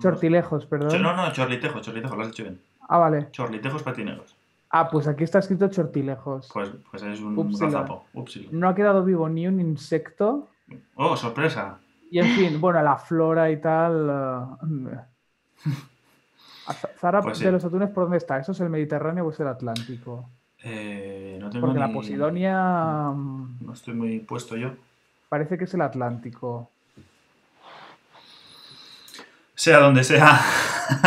Chortilejos, 0.00 0.66
perdón. 0.66 1.02
No, 1.02 1.14
no, 1.14 1.30
chorlitejos, 1.32 1.82
chorlitejos, 1.82 2.16
lo 2.16 2.22
has 2.22 2.30
hecho 2.30 2.44
bien. 2.44 2.60
Ah, 2.88 2.98
vale. 2.98 3.28
Chorlitejos 3.32 3.82
patinegros. 3.82 4.36
Ah, 4.74 4.88
pues 4.88 5.06
aquí 5.06 5.22
está 5.22 5.38
escrito 5.38 5.68
chortilejos. 5.68 6.48
Pues, 6.50 6.70
pues 6.90 7.02
es 7.02 7.20
un 7.20 7.36
No 8.52 8.68
ha 8.68 8.74
quedado 8.74 9.04
vivo 9.04 9.28
ni 9.28 9.46
un 9.46 9.60
insecto. 9.60 10.48
Oh, 10.94 11.14
sorpresa. 11.14 11.78
Y 12.10 12.18
en 12.18 12.26
fin, 12.34 12.58
bueno, 12.58 12.82
la 12.82 12.96
flora 12.96 13.50
y 13.50 13.60
tal. 13.60 14.56
Uh, 14.62 14.96
Zara 16.98 17.20
pues 17.20 17.38
de 17.38 17.52
los 17.52 17.62
atunes, 17.62 17.90
¿por 17.90 18.04
dónde 18.04 18.16
está? 18.16 18.38
¿Eso 18.38 18.52
es 18.52 18.60
el 18.60 18.70
Mediterráneo 18.70 19.26
o 19.26 19.30
es 19.30 19.40
el 19.40 19.48
Atlántico? 19.48 20.30
Eh, 20.64 21.36
no 21.38 21.50
tengo 21.50 21.66
Porque 21.66 21.78
la 21.78 21.92
Posidonia. 21.92 22.54
No 23.12 23.72
estoy 23.74 23.92
muy 23.92 24.20
puesto 24.20 24.56
yo. 24.56 24.72
Parece 25.28 25.58
que 25.58 25.64
es 25.64 25.74
el 25.74 25.82
Atlántico. 25.82 26.71
Sea 29.62 29.78
donde 29.78 30.02
sea. 30.02 30.40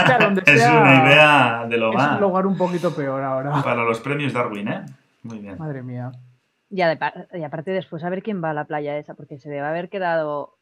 sea, 0.07 0.18
donde 0.18 0.41
sea 0.45 0.56
es 0.56 0.65
una 0.65 1.06
idea 1.06 1.65
de 1.68 1.77
lo 1.77 1.91
más. 1.91 2.06
Es 2.06 2.14
un 2.14 2.22
lugar 2.22 2.48
un 2.48 2.57
poquito 2.57 2.95
peor 2.95 3.22
ahora. 3.22 3.61
Para 3.61 3.84
los 3.84 3.99
premios 3.99 4.32
Darwin, 4.32 4.69
¿eh? 4.69 4.86
Muy 5.23 5.40
bien. 5.40 5.57
Madre 5.57 5.84
mía. 5.84 6.14
Y, 6.69 6.82
aparte 6.82 7.72
después 7.72 8.02
a 8.06 8.10
ver 8.10 8.23
quién 8.23 8.41
va 8.41 8.52
a 8.52 8.53
la 8.53 8.64
playa 8.64 8.98
esa, 8.98 9.14
porque 9.14 9.40
se 9.40 9.49
debe 9.49 9.68
haber 9.68 9.90
quedado 9.90 10.57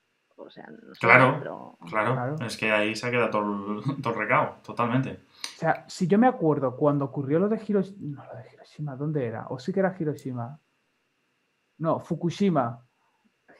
claro, 1.00 1.78
claro, 1.88 2.36
es 2.44 2.58
que 2.58 2.72
ahí 2.72 2.96
se 2.96 3.06
ha 3.06 3.12
quedado 3.12 3.30
todo 3.30 3.44
el, 3.44 4.02
todo 4.02 4.14
recao, 4.14 4.56
totalmente. 4.66 5.20
O 5.56 5.60
sea, 5.60 5.86
si 5.88 6.08
yo 6.08 6.18
me 6.18 6.26
acuerdo 6.26 6.76
cuando 6.76 7.06
ocurrió 7.06 7.38
lo 7.38 7.48
de 7.48 7.62
Hiroshima, 7.64 8.24
no, 8.24 8.26
lo 8.26 8.40
de 8.40 8.50
Hiroshima, 8.54 8.96
¿dónde 8.96 9.28
era? 9.28 9.46
¿O 9.50 9.60
sí 9.60 9.72
que 9.72 9.82
era 9.82 9.96
Hiroshima? 10.00 10.60
No, 11.78 12.00
Fukushima. 12.00 12.84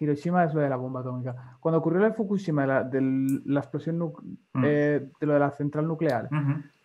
Hiroshima 0.04 0.44
es 0.44 0.54
lo 0.54 0.62
de 0.62 0.70
la 0.70 0.76
bomba 0.76 1.00
atómica. 1.00 1.58
Cuando 1.60 1.80
ocurrió 1.80 2.00
lo 2.00 2.06
de 2.06 2.14
Fukushima, 2.14 2.84
de 2.84 3.02
la, 3.46 3.60
explosión 3.60 3.98
mm. 4.00 4.64
eh, 4.64 5.10
de 5.20 5.26
lo 5.26 5.34
de 5.34 5.40
la 5.40 5.52
central 5.52 5.88
nuclear, 5.88 6.30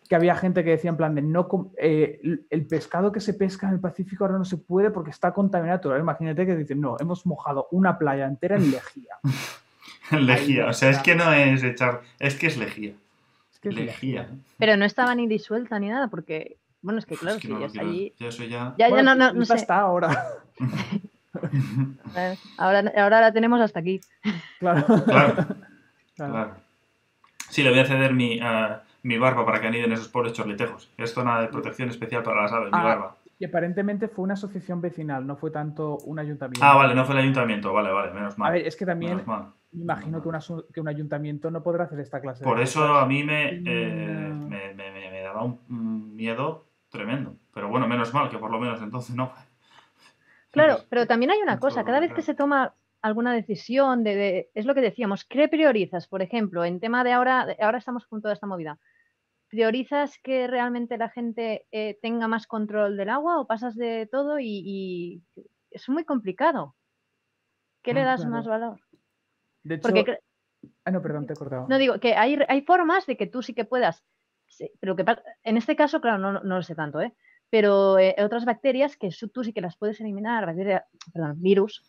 que 0.09 0.16
había 0.16 0.35
gente 0.35 0.65
que 0.65 0.70
decía 0.70 0.90
en 0.90 0.97
plan 0.97 1.15
de 1.15 1.23
no 1.23 1.49
eh, 1.77 2.20
el 2.49 2.66
pescado 2.66 3.12
que 3.12 3.20
se 3.20 3.35
pesca 3.35 3.69
en 3.69 3.74
el 3.74 3.81
Pacífico 3.81 4.24
ahora 4.24 4.39
no 4.39 4.45
se 4.45 4.57
puede 4.57 4.90
porque 4.90 5.11
está 5.11 5.32
contaminado. 5.32 5.97
Imagínate 5.99 6.47
que 6.47 6.57
dicen, 6.57 6.81
no, 6.81 6.97
hemos 6.99 7.27
mojado 7.27 7.69
una 7.70 7.99
playa 7.99 8.27
entera 8.27 8.57
en 8.57 8.70
lejía. 8.70 9.19
lejía, 10.12 10.66
o 10.66 10.73
sea, 10.73 10.90
es 10.90 10.99
que 11.01 11.15
no 11.15 11.32
es 11.32 11.62
echar, 11.62 12.01
es 12.19 12.36
que 12.36 12.47
es 12.47 12.57
lejía. 12.57 12.95
Es 13.53 13.61
que 13.61 13.69
es 13.69 13.74
lejía. 13.74 14.31
Pero 14.59 14.77
no 14.77 14.86
estaba 14.86 15.15
ni 15.15 15.27
disuelta 15.27 15.78
ni 15.78 15.89
nada, 15.89 16.09
porque, 16.09 16.57
bueno, 16.81 16.99
es 16.99 17.07
que 17.07 17.16
claro, 17.16 17.39
si 17.39 17.49
ya 17.49 17.66
está 17.66 17.81
allí. 17.82 18.15
Ya 18.19 18.28
eso 18.28 18.45
ya. 18.45 18.74
Ya, 18.78 18.89
ya 18.89 19.03
no, 19.03 19.15
no, 19.15 19.32
no 19.32 19.45
sé. 19.45 19.57
está 19.57 19.81
ahora. 19.81 20.27
ahora. 22.59 22.92
Ahora 22.96 23.20
la 23.20 23.32
tenemos 23.32 23.60
hasta 23.60 23.80
aquí. 23.80 24.00
Claro. 24.59 24.84
Claro. 25.05 25.34
claro. 26.16 26.55
Sí, 27.50 27.62
le 27.62 27.70
voy 27.70 27.78
a 27.78 27.86
ceder 27.86 28.12
mi, 28.12 28.40
uh, 28.40 28.76
mi 29.02 29.18
barba 29.18 29.44
para 29.46 29.60
que 29.60 29.68
aniden 29.68 29.92
esos 29.92 30.09
pobres 30.09 30.32
chorlitejos. 30.32 30.90
Es 30.96 31.12
zona 31.12 31.40
de 31.40 31.48
protección 31.48 31.88
especial 31.88 32.22
para 32.22 32.42
las 32.42 32.52
aves, 32.52 32.72
mi 32.72 32.78
ah, 32.78 32.84
barba. 32.84 33.16
Y 33.38 33.44
aparentemente 33.44 34.09
fue 34.09 34.24
una 34.24 34.34
asociación 34.34 34.80
vecinal, 34.80 35.26
no 35.26 35.36
fue 35.36 35.50
tanto 35.50 35.98
un 35.98 36.18
ayuntamiento. 36.18 36.64
Ah, 36.64 36.74
vale, 36.74 36.94
no 36.94 37.05
fue 37.05 37.14
el 37.14 37.22
ayuntamiento, 37.22 37.72
vale, 37.72 37.90
vale, 37.90 38.12
menos 38.12 38.36
mal. 38.36 38.48
A 38.48 38.52
ver, 38.52 38.66
es 38.66 38.76
que 38.76 38.84
también 38.84 39.22
me 39.72 39.82
imagino 39.82 40.20
que, 40.22 40.30
que, 40.74 40.80
un 40.80 40.88
ayuntamiento 40.88 41.50
no 41.50 41.62
podrá 41.62 41.84
hacer 41.84 42.00
esta 42.00 42.20
clase 42.20 42.42
Por 42.42 42.60
eso 42.60 42.84
a 42.84 43.06
mí 43.06 43.22
me, 43.22 43.62
eh, 43.64 44.32
me, 44.34 44.74
me, 44.74 45.10
me, 45.10 45.20
daba 45.22 45.44
un 45.44 46.16
miedo 46.16 46.66
tremendo. 46.90 47.36
Pero 47.55 47.68
bueno, 47.68 47.86
menos 47.86 48.12
mal 48.12 48.28
que 48.28 48.38
por 48.38 48.50
lo 48.50 48.59
menos 48.59 48.82
entonces 48.82 49.14
no. 49.14 49.32
Claro, 50.51 50.85
pero 50.89 51.07
también 51.07 51.31
hay 51.31 51.41
una 51.41 51.59
cosa, 51.59 51.85
cada 51.85 52.01
vez 52.01 52.12
que 52.12 52.23
se 52.23 52.35
toma 52.35 52.75
alguna 53.03 53.33
decisión 53.33 54.03
de, 54.03 54.51
es 54.55 54.65
lo 54.65 54.75
que 54.75 54.81
decíamos, 54.81 55.25
¿qué 55.25 55.49
priorizas? 55.49 56.09
Por 56.09 56.23
ejemplo, 56.23 56.65
en 56.65 56.81
tema 56.81 57.05
de 57.05 57.12
ahora, 57.12 57.47
ahora 57.61 57.79
estamos 57.79 58.07
con 58.07 58.23
toda 58.23 58.35
esta 58.35 58.47
movida. 58.47 58.79
¿Priorizas 59.49 60.19
que 60.23 60.47
realmente 60.47 60.99
la 60.99 61.09
gente 61.09 61.66
eh, 61.70 61.99
tenga 62.03 62.29
más 62.29 62.47
control 62.47 62.97
del 62.97 63.09
agua 63.09 63.41
o 63.41 63.47
pasas 63.47 63.77
de 63.77 64.09
todo 64.11 64.39
y, 64.41 65.23
es 65.70 65.89
muy 65.89 66.05
complicado? 66.05 66.75
¿Qué 67.83 67.95
le 67.95 68.03
das 68.03 68.27
más 68.27 68.47
valor? 68.47 68.81
De 69.62 69.77
hecho, 69.77 69.83
Porque, 69.83 70.19
ah, 70.85 70.91
no, 70.91 71.01
perdón, 71.01 71.27
te 71.27 71.33
he 71.33 71.37
cortado. 71.37 71.66
no 71.69 71.79
digo 71.79 72.01
que 72.01 72.15
hay, 72.15 72.39
hay 72.49 72.62
formas 72.62 73.07
de 73.07 73.16
que 73.16 73.27
tú 73.27 73.43
sí 73.43 73.55
que 73.55 73.65
puedas. 73.65 74.05
sí, 74.47 74.70
pero 74.81 74.97
que 74.97 75.05
en 75.45 75.57
este 75.57 75.77
caso, 75.77 76.01
claro, 76.01 76.19
no, 76.19 76.33
no 76.33 76.57
lo 76.57 76.62
sé 76.62 76.75
tanto, 76.75 77.01
¿eh? 77.01 77.15
Pero 77.51 77.99
eh, 77.99 78.15
otras 78.19 78.45
bacterias 78.45 78.97
que 78.97 79.11
tú 79.33 79.43
sí 79.45 79.53
que 79.53 79.61
las 79.61 79.77
puedes 79.77 80.01
eliminar, 80.01 80.45
bacteria, 80.47 80.85
perdón, 81.12 81.41
virus 81.41 81.83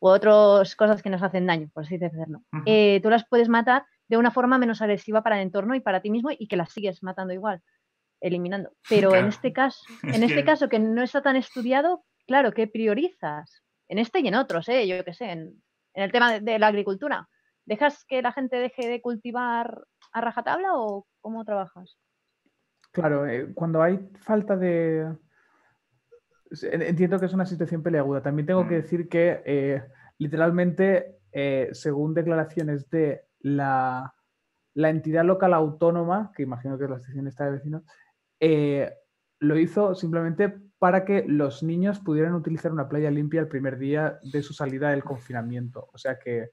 u 0.00 0.08
otras 0.08 0.74
cosas 0.76 1.02
que 1.02 1.10
nos 1.10 1.22
hacen 1.22 1.46
daño, 1.46 1.70
por 1.72 1.84
así 1.84 1.96
decirlo. 1.98 2.42
Eh, 2.66 3.00
tú 3.02 3.10
las 3.10 3.24
puedes 3.28 3.48
matar 3.48 3.84
de 4.08 4.16
una 4.18 4.30
forma 4.30 4.58
menos 4.58 4.82
agresiva 4.82 5.22
para 5.22 5.36
el 5.36 5.42
entorno 5.42 5.74
y 5.74 5.80
para 5.80 6.00
ti 6.02 6.10
mismo 6.10 6.30
y 6.36 6.46
que 6.48 6.56
las 6.56 6.72
sigues 6.72 7.02
matando 7.02 7.32
igual, 7.32 7.62
eliminando. 8.20 8.70
Pero 8.88 9.14
en 9.14 9.26
este 9.26 9.52
caso, 9.52 9.80
Es 10.02 10.16
en 10.16 10.22
este 10.24 10.36
que- 10.36 10.44
caso 10.44 10.68
que 10.68 10.78
no 10.78 11.02
está 11.02 11.22
tan 11.22 11.36
estudiado, 11.36 12.04
claro, 12.26 12.52
¿qué 12.52 12.66
priorizas? 12.66 13.62
En 13.88 13.98
este 13.98 14.20
y 14.20 14.28
en 14.28 14.34
otros, 14.34 14.68
¿eh? 14.68 14.86
yo 14.88 15.04
qué 15.04 15.14
sé, 15.14 15.30
en, 15.30 15.62
en 15.94 16.02
el 16.02 16.10
tema 16.12 16.32
de, 16.32 16.40
de 16.40 16.58
la 16.58 16.66
agricultura. 16.68 17.28
¿Dejas 17.66 18.04
que 18.04 18.20
la 18.20 18.32
gente 18.32 18.56
deje 18.56 18.88
de 18.88 19.00
cultivar 19.00 19.84
a 20.12 20.20
rajatabla 20.20 20.68
o 20.74 21.06
cómo 21.22 21.44
trabajas? 21.44 21.96
Claro, 22.94 23.26
eh, 23.26 23.52
cuando 23.54 23.82
hay 23.82 24.08
falta 24.20 24.56
de... 24.56 25.12
Entiendo 26.62 27.18
que 27.18 27.26
es 27.26 27.32
una 27.34 27.44
situación 27.44 27.82
peleaguda. 27.82 28.22
También 28.22 28.46
tengo 28.46 28.66
que 28.68 28.76
Mm. 28.78 28.82
decir 28.82 29.08
que 29.08 29.42
eh, 29.44 29.82
literalmente, 30.18 31.16
eh, 31.32 31.70
según 31.72 32.14
declaraciones 32.14 32.88
de 32.90 33.24
la, 33.40 34.14
la 34.74 34.90
entidad 34.90 35.24
local 35.24 35.52
autónoma, 35.54 36.30
que 36.36 36.44
imagino 36.44 36.78
que 36.78 36.84
es 36.84 36.90
la 36.90 37.00
sección 37.00 37.26
esta 37.26 37.46
de 37.46 37.50
vecinos, 37.50 37.82
eh, 38.38 38.92
lo 39.40 39.58
hizo 39.58 39.96
simplemente 39.96 40.54
para 40.78 41.04
que 41.04 41.24
los 41.26 41.64
niños 41.64 41.98
pudieran 41.98 42.34
utilizar 42.34 42.70
una 42.70 42.88
playa 42.88 43.10
limpia 43.10 43.40
el 43.40 43.48
primer 43.48 43.76
día 43.76 44.20
de 44.22 44.42
su 44.42 44.52
salida 44.54 44.90
del 44.90 45.02
confinamiento. 45.02 45.88
O 45.92 45.98
sea 45.98 46.18
que 46.20 46.50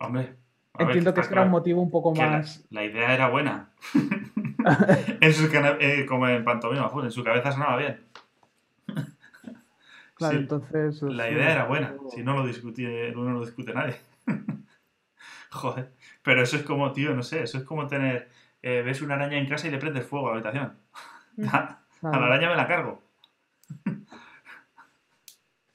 Hombre. 0.00 0.22
ver, 0.22 0.36
entiendo 0.78 1.12
que 1.12 1.20
está 1.20 1.28
ese 1.28 1.32
era 1.34 1.42
un 1.42 1.48
claro 1.48 1.50
motivo 1.50 1.82
un 1.82 1.90
poco 1.90 2.14
que 2.14 2.20
la- 2.22 2.30
más... 2.38 2.66
La, 2.70 2.84
idea 2.84 3.12
era 3.12 3.28
buena. 3.28 3.72
en 5.20 5.32
su 5.32 5.50
cana- 5.50 5.76
eh, 5.80 6.04
como 6.06 6.26
en 6.28 6.44
pantomima, 6.44 6.90
en 7.02 7.10
su 7.10 7.22
cabeza 7.24 7.52
sonaba 7.52 7.76
bien. 7.78 8.00
Claro, 10.14 10.32
Sí, 10.32 10.40
entonces... 10.42 11.02
La 11.02 11.30
idea 11.30 11.52
era 11.52 11.64
buena, 11.66 11.94
si 12.10 12.22
no 12.22 12.34
lo 12.34 12.46
discute, 12.46 13.12
no 13.12 13.22
lo 13.30 13.40
discute 13.44 13.74
nadie. 13.74 13.96
Joder, 15.50 15.92
pero 16.22 16.42
eso 16.42 16.56
es 16.56 16.62
como, 16.62 16.90
tío, 16.92 17.14
no 17.14 17.22
sé, 17.22 17.42
eso 17.42 17.58
es 17.58 17.64
como 17.64 17.86
tener, 17.86 18.30
eh, 18.62 18.82
ves 18.82 19.02
una 19.02 19.14
araña 19.14 19.36
en 19.38 19.46
casa 19.48 19.68
y 19.68 19.70
le 19.70 19.78
prendes 19.78 20.06
fuego 20.06 20.28
a 20.28 20.30
la 20.30 20.36
habitación. 20.36 20.78
A, 21.46 21.80
a 22.02 22.18
la 22.18 22.26
araña 22.26 22.48
me 22.48 22.56
la 22.56 22.66
cargo. 22.66 23.02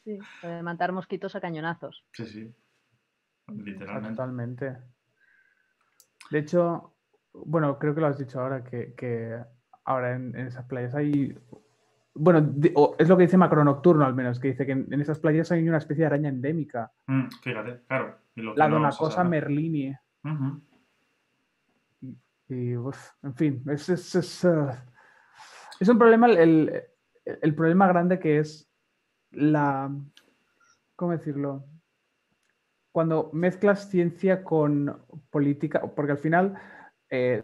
Sí, 0.03 0.17
de 0.41 0.63
matar 0.63 0.91
mosquitos 0.91 1.35
a 1.35 1.41
cañonazos. 1.41 2.03
Sí, 2.13 2.25
sí, 2.25 2.51
Ah, 3.47 3.53
literalmente. 3.55 4.09
Totalmente. 4.09 4.77
De 6.31 6.39
hecho, 6.39 6.93
bueno, 7.33 7.77
creo 7.79 7.95
que 7.95 8.01
lo 8.01 8.07
has 8.07 8.17
dicho 8.17 8.39
ahora, 8.39 8.63
que, 8.63 8.93
que 8.93 9.37
ahora 9.85 10.15
en, 10.15 10.35
en 10.35 10.47
esas 10.47 10.65
playas 10.65 10.95
hay... 10.95 11.37
Bueno, 12.13 12.53
es 12.99 13.07
lo 13.07 13.15
que 13.15 13.23
dice 13.23 13.37
Macro 13.37 13.63
Nocturno 13.63 14.05
al 14.05 14.13
menos, 14.13 14.39
que 14.39 14.49
dice 14.49 14.65
que 14.65 14.73
en, 14.73 14.87
en 14.91 14.99
esas 14.99 15.19
playas 15.19 15.51
hay 15.51 15.67
una 15.67 15.77
especie 15.77 16.01
de 16.01 16.07
araña 16.07 16.29
endémica, 16.29 16.91
Mm, 17.07 17.27
fíjate, 17.41 17.81
claro. 17.87 18.17
lo 18.35 18.55
la 18.55 18.67
no 18.67 18.75
Donacosa. 18.75 19.23
Ujú. 20.23 20.61
Y, 22.49 22.75
uf, 22.75 23.11
en 23.23 23.33
fin, 23.33 23.63
es, 23.69 23.87
es, 23.87 24.13
es, 24.15 24.43
eh, 24.43 24.67
es 25.79 25.87
un 25.87 25.97
problema, 25.97 26.27
el 26.27 27.55
problema 27.55 27.87
grande 27.87 28.19
que 28.19 28.39
es 28.39 28.69
la, 29.31 29.89
¿cómo 30.97 31.13
decirlo? 31.13 31.65
Cuando 32.91 33.29
mezclas 33.31 33.89
ciencia 33.89 34.43
con 34.43 35.01
política, 35.29 35.81
porque 35.95 36.11
al 36.11 36.17
final 36.17 36.59
eh, 37.11 37.43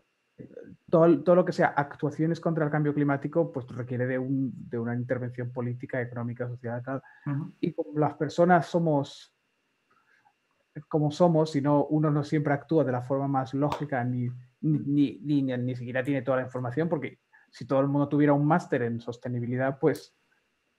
todo, 0.89 1.23
todo 1.23 1.35
lo 1.35 1.45
que 1.45 1.51
sea 1.51 1.67
actuaciones 1.67 2.39
contra 2.39 2.65
el 2.65 2.71
cambio 2.71 2.93
climático, 2.93 3.51
pues 3.51 3.67
requiere 3.67 4.07
de, 4.07 4.17
un- 4.17 4.51
de 4.69 4.79
una 4.79 4.95
intervención 4.95 5.51
política, 5.51 6.01
económica, 6.01 6.47
social, 6.47 6.81
tal. 6.83 7.01
Ujú. 7.25 7.53
Y 7.59 7.73
como 7.73 7.99
las 7.99 8.15
personas 8.15 8.65
somos 8.65 9.33
como 10.89 11.09
somos, 11.11 11.55
y 11.55 11.61
no, 11.61 11.85
uno 11.85 12.11
no 12.11 12.23
siempre 12.23 12.53
actúa 12.53 12.83
de 12.83 12.91
la 12.91 13.01
forma 13.01 13.27
más 13.27 13.53
lógica, 13.55 14.03
ni, 14.03 14.29
ni, 14.61 15.19
ni, 15.19 15.41
ni, 15.41 15.57
ni 15.57 15.75
siquiera 15.75 16.03
tiene 16.03 16.21
toda 16.21 16.37
la 16.37 16.43
información, 16.43 16.87
porque 16.87 17.19
si 17.49 17.65
todo 17.65 17.79
el 17.79 17.87
mundo 17.87 18.07
tuviera 18.07 18.33
un 18.33 18.45
máster 18.45 18.83
en 18.83 18.99
sostenibilidad, 18.99 19.79
pues 19.79 20.15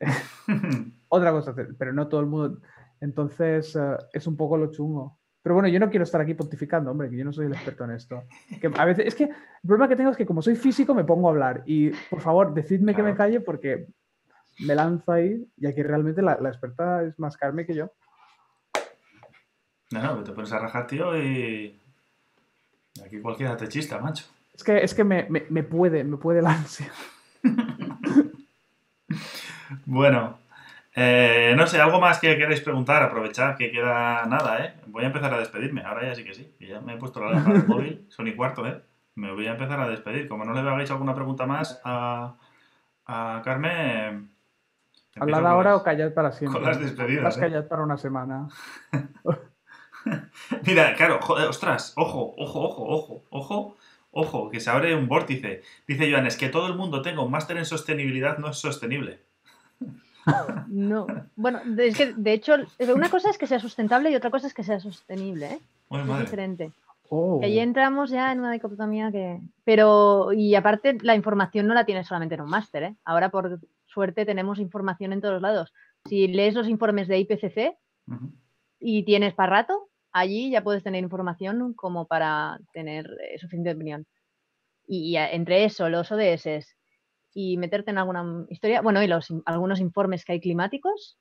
otra 1.08 1.32
cosa, 1.32 1.54
pero 1.76 1.92
no 1.92 2.08
todo 2.08 2.20
el 2.20 2.26
mundo. 2.26 2.60
Entonces, 3.00 3.74
eh, 3.74 3.96
es 4.12 4.26
un 4.26 4.36
poco 4.36 4.56
lo 4.56 4.70
chungo. 4.70 5.18
Pero 5.42 5.54
bueno, 5.54 5.68
yo 5.68 5.78
no 5.80 5.88
quiero 5.88 6.02
estar 6.04 6.20
aquí 6.20 6.34
pontificando, 6.34 6.90
hombre, 6.90 7.08
que 7.08 7.16
yo 7.16 7.24
no 7.24 7.32
soy 7.32 7.46
el 7.46 7.52
experto 7.52 7.84
en 7.84 7.92
esto. 7.92 8.24
Que 8.60 8.70
a 8.76 8.84
veces, 8.84 9.06
es 9.06 9.14
que 9.14 9.24
el 9.24 9.30
problema 9.66 9.88
que 9.88 9.96
tengo 9.96 10.10
es 10.10 10.16
que 10.16 10.26
como 10.26 10.42
soy 10.42 10.56
físico 10.56 10.94
me 10.94 11.04
pongo 11.04 11.28
a 11.28 11.30
hablar 11.30 11.62
y 11.66 11.90
por 12.10 12.20
favor, 12.20 12.52
decidme 12.52 12.94
que 12.94 13.02
me 13.02 13.14
calle 13.14 13.40
porque 13.40 13.86
me 14.66 14.74
lanzo 14.74 15.12
ahí 15.12 15.46
y 15.56 15.66
aquí 15.66 15.82
realmente 15.82 16.20
la, 16.22 16.36
la 16.40 16.48
experta 16.48 17.02
es 17.04 17.18
más 17.18 17.36
Carmen 17.36 17.64
que 17.66 17.74
yo. 17.74 17.92
No, 19.92 20.02
no, 20.02 20.22
te 20.24 20.32
pones 20.32 20.52
a 20.52 20.58
rajar, 20.58 20.86
tío, 20.86 21.16
y 21.16 21.78
aquí 23.04 23.20
cualquiera 23.20 23.56
te 23.56 23.68
chista, 23.68 23.98
macho. 23.98 24.26
Es 24.52 24.64
que, 24.64 24.78
es 24.84 24.92
que 24.92 25.04
me, 25.04 25.26
me- 25.30 25.46
me 25.48 25.62
puede, 25.62 26.02
me 26.04 26.16
puede 26.16 26.42
la 26.42 26.50
ansia. 26.50 26.90
Bueno, 29.84 30.38
eh, 31.00 31.54
no 31.56 31.66
sé, 31.66 31.80
algo 31.80 32.00
más 32.00 32.18
que 32.18 32.36
queréis 32.36 32.60
preguntar, 32.60 33.02
aprovechar 33.02 33.56
que 33.56 33.70
queda 33.70 34.26
nada, 34.26 34.64
¿eh? 34.64 34.74
Voy 34.86 35.04
a 35.04 35.06
empezar 35.08 35.32
a 35.32 35.38
despedirme, 35.38 35.82
ahora 35.82 36.06
ya 36.08 36.14
sí 36.14 36.24
que 36.24 36.34
sí, 36.34 36.54
que 36.58 36.66
ya 36.66 36.80
me 36.80 36.94
he 36.94 36.96
puesto 36.96 37.20
la 37.20 37.28
alarma 37.28 37.52
del 37.54 37.66
móvil, 37.68 38.06
son 38.08 38.26
y 38.26 38.34
cuarto, 38.34 38.66
¿eh? 38.66 38.80
Me 39.14 39.32
voy 39.32 39.46
a 39.46 39.52
empezar 39.52 39.80
a 39.80 39.88
despedir. 39.88 40.28
Como 40.28 40.44
no 40.44 40.52
le 40.52 40.60
hagáis 40.60 40.90
alguna 40.90 41.14
pregunta 41.14 41.46
más 41.46 41.80
a, 41.84 42.34
a 43.06 43.42
Carmen... 43.44 44.30
Hablad 45.20 45.46
ahora 45.46 45.70
las- 45.72 45.80
o 45.80 45.84
callad 45.84 46.12
para 46.14 46.30
siempre. 46.32 46.60
con 46.60 46.68
las 46.68 46.78
despedidas, 46.80 47.24
Vas 47.24 47.36
¿eh? 47.38 47.40
callad 47.40 47.64
para 47.66 47.82
una 47.82 47.96
semana. 47.96 48.48
Mira, 50.66 50.94
claro, 50.94 51.18
joder, 51.20 51.48
ostras, 51.48 51.92
ojo, 51.96 52.34
ojo, 52.38 52.60
ojo, 52.60 52.84
ojo, 52.86 53.24
ojo, 53.30 53.76
ojo, 54.12 54.50
que 54.50 54.60
se 54.60 54.70
abre 54.70 54.94
un 54.94 55.08
vórtice. 55.08 55.62
Dice 55.86 56.10
Joan, 56.10 56.26
es 56.26 56.36
que 56.36 56.48
todo 56.48 56.66
el 56.68 56.74
mundo 56.74 57.02
tenga 57.02 57.22
un 57.22 57.30
máster 57.30 57.56
en 57.56 57.64
sostenibilidad 57.64 58.38
no 58.38 58.48
es 58.50 58.58
sostenible. 58.58 59.20
No. 60.68 61.06
Bueno, 61.36 61.60
de- 61.64 61.88
es 61.88 61.96
que 61.96 62.12
de 62.14 62.32
hecho, 62.32 62.54
una 62.94 63.08
cosa 63.10 63.30
es 63.30 63.38
que 63.38 63.46
sea 63.46 63.58
sustentable 63.60 64.10
y 64.10 64.14
otra 64.16 64.30
cosa 64.30 64.46
es 64.46 64.54
que 64.54 64.62
sea 64.64 64.80
sostenible, 64.80 65.46
¿eh? 65.46 65.58
Es 65.90 66.06
madre. 66.06 66.24
diferente. 66.24 66.72
Oh. 67.10 67.40
Que 67.40 67.46
ahí 67.46 67.58
entramos 67.58 68.10
ya 68.10 68.30
en 68.32 68.40
una 68.40 68.52
dicotomía 68.52 69.10
que. 69.10 69.40
Pero, 69.64 70.32
y 70.34 70.54
aparte, 70.54 70.98
la 71.00 71.14
información 71.14 71.66
no 71.66 71.72
la 71.74 71.84
tienes 71.86 72.06
solamente 72.06 72.34
en 72.34 72.42
un 72.42 72.50
máster, 72.50 72.82
¿eh? 72.82 72.96
Ahora, 73.04 73.30
por 73.30 73.58
suerte, 73.86 74.26
tenemos 74.26 74.58
información 74.58 75.12
en 75.14 75.20
todos 75.22 75.40
lados. 75.40 75.72
Si 76.04 76.28
lees 76.28 76.54
los 76.54 76.68
informes 76.68 77.08
de 77.08 77.18
IPCC 77.18 77.76
y 78.80 79.02
tienes 79.04 79.34
para 79.34 79.50
rato, 79.50 79.88
allí 80.12 80.50
ya 80.50 80.62
puedes 80.62 80.82
tener 80.82 81.02
información 81.02 81.72
como 81.74 82.06
para 82.06 82.58
tener 82.72 83.06
eh, 83.22 83.38
suficiente 83.38 83.72
opinión. 83.72 84.06
Y, 84.86 85.16
a- 85.16 85.32
entre 85.32 85.64
eso, 85.64 85.88
los 85.88 86.10
ODS 86.12 86.76
y 87.40 87.56
meterte 87.56 87.92
en 87.92 87.98
alguna 87.98 88.46
historia, 88.48 88.80
bueno, 88.80 89.00
y 89.00 89.06
los 89.06 89.32
algunos 89.44 89.78
informes 89.78 90.24
que 90.24 90.32
hay 90.32 90.40
climáticos, 90.40 91.20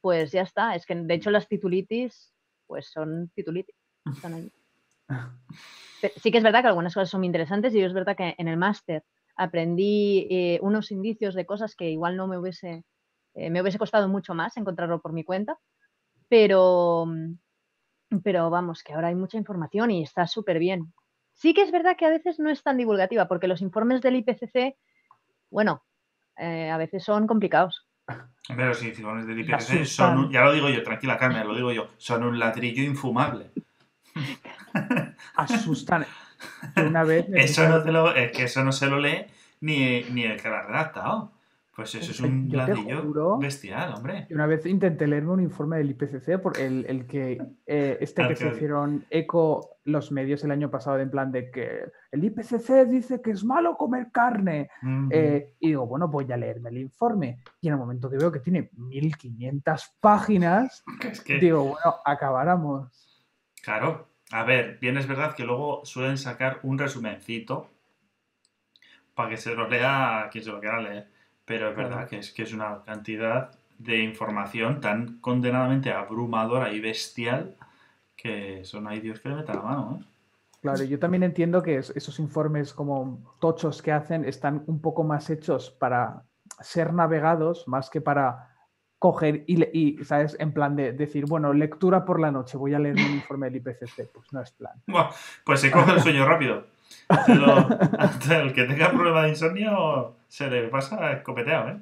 pues 0.00 0.32
ya 0.32 0.42
está. 0.42 0.74
Es 0.74 0.86
que 0.86 0.96
de 0.96 1.14
hecho 1.14 1.30
las 1.30 1.46
titulitis, 1.46 2.34
pues 2.66 2.90
son 2.90 3.30
titulitis. 3.32 3.76
Están 4.12 4.34
ahí. 4.34 4.52
Sí 6.16 6.32
que 6.32 6.38
es 6.38 6.42
verdad 6.42 6.62
que 6.62 6.66
algunas 6.66 6.94
cosas 6.94 7.10
son 7.10 7.20
muy 7.20 7.28
interesantes 7.28 7.72
y 7.76 7.80
es 7.80 7.92
verdad 7.92 8.16
que 8.16 8.34
en 8.36 8.48
el 8.48 8.56
máster 8.56 9.04
aprendí 9.36 10.26
eh, 10.30 10.58
unos 10.60 10.90
indicios 10.90 11.36
de 11.36 11.46
cosas 11.46 11.76
que 11.76 11.90
igual 11.90 12.16
no 12.16 12.26
me 12.26 12.36
hubiese, 12.36 12.84
eh, 13.34 13.50
me 13.50 13.62
hubiese 13.62 13.78
costado 13.78 14.08
mucho 14.08 14.34
más 14.34 14.56
encontrarlo 14.56 15.00
por 15.00 15.12
mi 15.12 15.22
cuenta, 15.22 15.56
pero, 16.28 17.06
pero 18.24 18.50
vamos, 18.50 18.82
que 18.82 18.94
ahora 18.94 19.08
hay 19.08 19.14
mucha 19.14 19.38
información 19.38 19.92
y 19.92 20.02
está 20.02 20.26
súper 20.26 20.58
bien. 20.58 20.92
Sí 21.34 21.54
que 21.54 21.62
es 21.62 21.70
verdad 21.70 21.96
que 21.96 22.06
a 22.06 22.10
veces 22.10 22.40
no 22.40 22.50
es 22.50 22.64
tan 22.64 22.78
divulgativa 22.78 23.28
porque 23.28 23.46
los 23.46 23.62
informes 23.62 24.00
del 24.00 24.16
IPCC, 24.16 24.76
bueno, 25.52 25.84
eh, 26.38 26.70
a 26.70 26.76
veces 26.78 27.04
son 27.04 27.26
complicados. 27.26 27.86
Hombre, 28.48 28.66
los 28.66 28.82
informes 28.82 29.26
del 29.26 29.38
IPCC 29.40 29.84
son, 29.86 30.18
un- 30.18 30.32
ya 30.32 30.42
lo 30.42 30.52
digo 30.52 30.68
yo, 30.68 30.82
tranquila 30.82 31.16
Carmen, 31.18 31.46
lo 31.46 31.54
digo 31.54 31.70
yo, 31.70 31.88
son 31.98 32.24
un 32.24 32.38
ladrillo 32.38 32.82
infumable. 32.82 33.50
Asustan. 35.36 36.06
Una 36.76 37.04
vez. 37.04 37.26
Eso 37.34 37.68
no, 37.68 37.82
te 37.82 37.92
lo, 37.92 38.14
es 38.14 38.32
que 38.32 38.44
eso 38.44 38.64
no 38.64 38.72
se 38.72 38.86
lo 38.88 38.98
lee 38.98 39.26
ni, 39.60 40.02
ni 40.10 40.24
el 40.24 40.40
que 40.40 40.48
lo 40.48 40.56
ha 40.56 40.62
redactado. 40.62 41.32
Pues 41.74 41.94
eso 41.94 42.10
es 42.10 42.20
un 42.20 42.50
Yo 42.50 42.58
ladrillo 42.58 43.02
juro- 43.02 43.38
bestial, 43.38 43.94
hombre. 43.94 44.26
Yo 44.28 44.34
Una 44.36 44.46
vez 44.46 44.66
intenté 44.66 45.06
leerme 45.06 45.30
un 45.32 45.40
informe 45.40 45.78
del 45.78 45.88
IPCC, 45.92 46.38
por 46.38 46.60
el, 46.60 46.84
el 46.86 47.06
que 47.06 47.40
eh, 47.66 47.96
este 47.98 48.20
Al 48.22 48.28
que 48.28 48.36
se 48.36 48.48
hicieron 48.48 49.06
eco 49.08 49.78
los 49.84 50.12
medios 50.12 50.44
el 50.44 50.50
año 50.50 50.70
pasado, 50.70 50.98
en 51.00 51.10
plan 51.10 51.32
de 51.32 51.50
que 51.50 51.84
el 52.10 52.24
IPCC 52.24 52.84
dice 52.86 53.22
que 53.22 53.30
es 53.30 53.42
malo 53.42 53.78
comer 53.78 54.08
carne. 54.12 54.68
Eh, 55.10 55.54
y 55.60 55.68
digo, 55.68 55.86
bueno, 55.86 56.08
voy 56.08 56.30
a 56.30 56.36
leerme 56.36 56.68
el 56.68 56.76
informe. 56.76 57.38
Y 57.62 57.68
en 57.68 57.72
el 57.72 57.78
momento 57.80 58.10
que 58.10 58.18
veo 58.18 58.30
que 58.30 58.40
tiene 58.40 58.68
1500 58.76 59.96
páginas, 59.98 60.84
Que 61.00 61.08
es 61.08 61.20
que, 61.22 61.38
digo, 61.38 61.62
bueno, 61.64 61.96
acabáramos. 62.04 63.24
claro, 63.62 64.08
A 64.30 64.44
ver, 64.44 64.78
bien 64.78 64.98
es 64.98 65.06
verdad 65.06 65.34
que 65.34 65.44
luego 65.44 65.84
suelen 65.86 66.18
sacar 66.18 66.60
un 66.64 66.78
resumencito 66.78 67.68
para 69.14 69.30
que 69.30 69.36
se 69.38 69.54
lo 69.54 69.68
lea 69.68 70.28
quien 70.30 70.44
se 70.44 70.50
lo 70.50 70.60
quiera 70.60 70.80
leer. 70.80 71.11
Pero 71.44 71.70
es 71.70 71.76
verdad 71.76 72.08
que 72.08 72.18
es, 72.18 72.32
que 72.32 72.42
es 72.42 72.52
una 72.52 72.82
cantidad 72.84 73.50
de 73.78 74.02
información 74.02 74.80
tan 74.80 75.18
condenadamente 75.20 75.92
abrumadora 75.92 76.72
y 76.72 76.80
bestial 76.80 77.56
que 78.16 78.64
son 78.64 78.86
ahí 78.86 79.00
Dios 79.00 79.20
que 79.20 79.28
le 79.28 79.34
meta 79.34 79.54
la 79.54 79.62
mano. 79.62 79.98
¿eh? 80.00 80.04
Claro, 80.60 80.84
yo 80.84 80.98
también 81.00 81.24
entiendo 81.24 81.60
que 81.60 81.76
esos 81.76 82.20
informes 82.20 82.72
como 82.72 83.34
tochos 83.40 83.82
que 83.82 83.90
hacen 83.90 84.24
están 84.24 84.62
un 84.66 84.80
poco 84.80 85.02
más 85.02 85.28
hechos 85.28 85.70
para 85.70 86.22
ser 86.60 86.92
navegados 86.92 87.66
más 87.66 87.90
que 87.90 88.00
para 88.00 88.52
coger 89.00 89.42
y, 89.48 89.98
¿sabes? 90.04 90.36
En 90.38 90.52
plan 90.52 90.76
de 90.76 90.92
decir, 90.92 91.26
bueno, 91.26 91.52
lectura 91.52 92.04
por 92.04 92.20
la 92.20 92.30
noche, 92.30 92.56
voy 92.56 92.74
a 92.74 92.78
leer 92.78 92.94
un 92.94 93.14
informe 93.14 93.50
del 93.50 93.56
IPCC. 93.56 94.12
Pues 94.12 94.32
no 94.32 94.40
es 94.40 94.52
plan. 94.52 94.80
pues 95.44 95.60
se 95.60 95.72
coge 95.72 95.94
el 95.94 96.00
sueño 96.00 96.24
rápido. 96.24 96.66
El 97.08 98.52
que 98.52 98.64
tenga 98.64 98.90
problema 98.90 99.24
de 99.24 99.30
insomnio 99.30 100.16
se 100.28 100.48
le 100.48 100.68
pasa 100.68 101.12
escopeteado, 101.12 101.70
¿eh? 101.70 101.80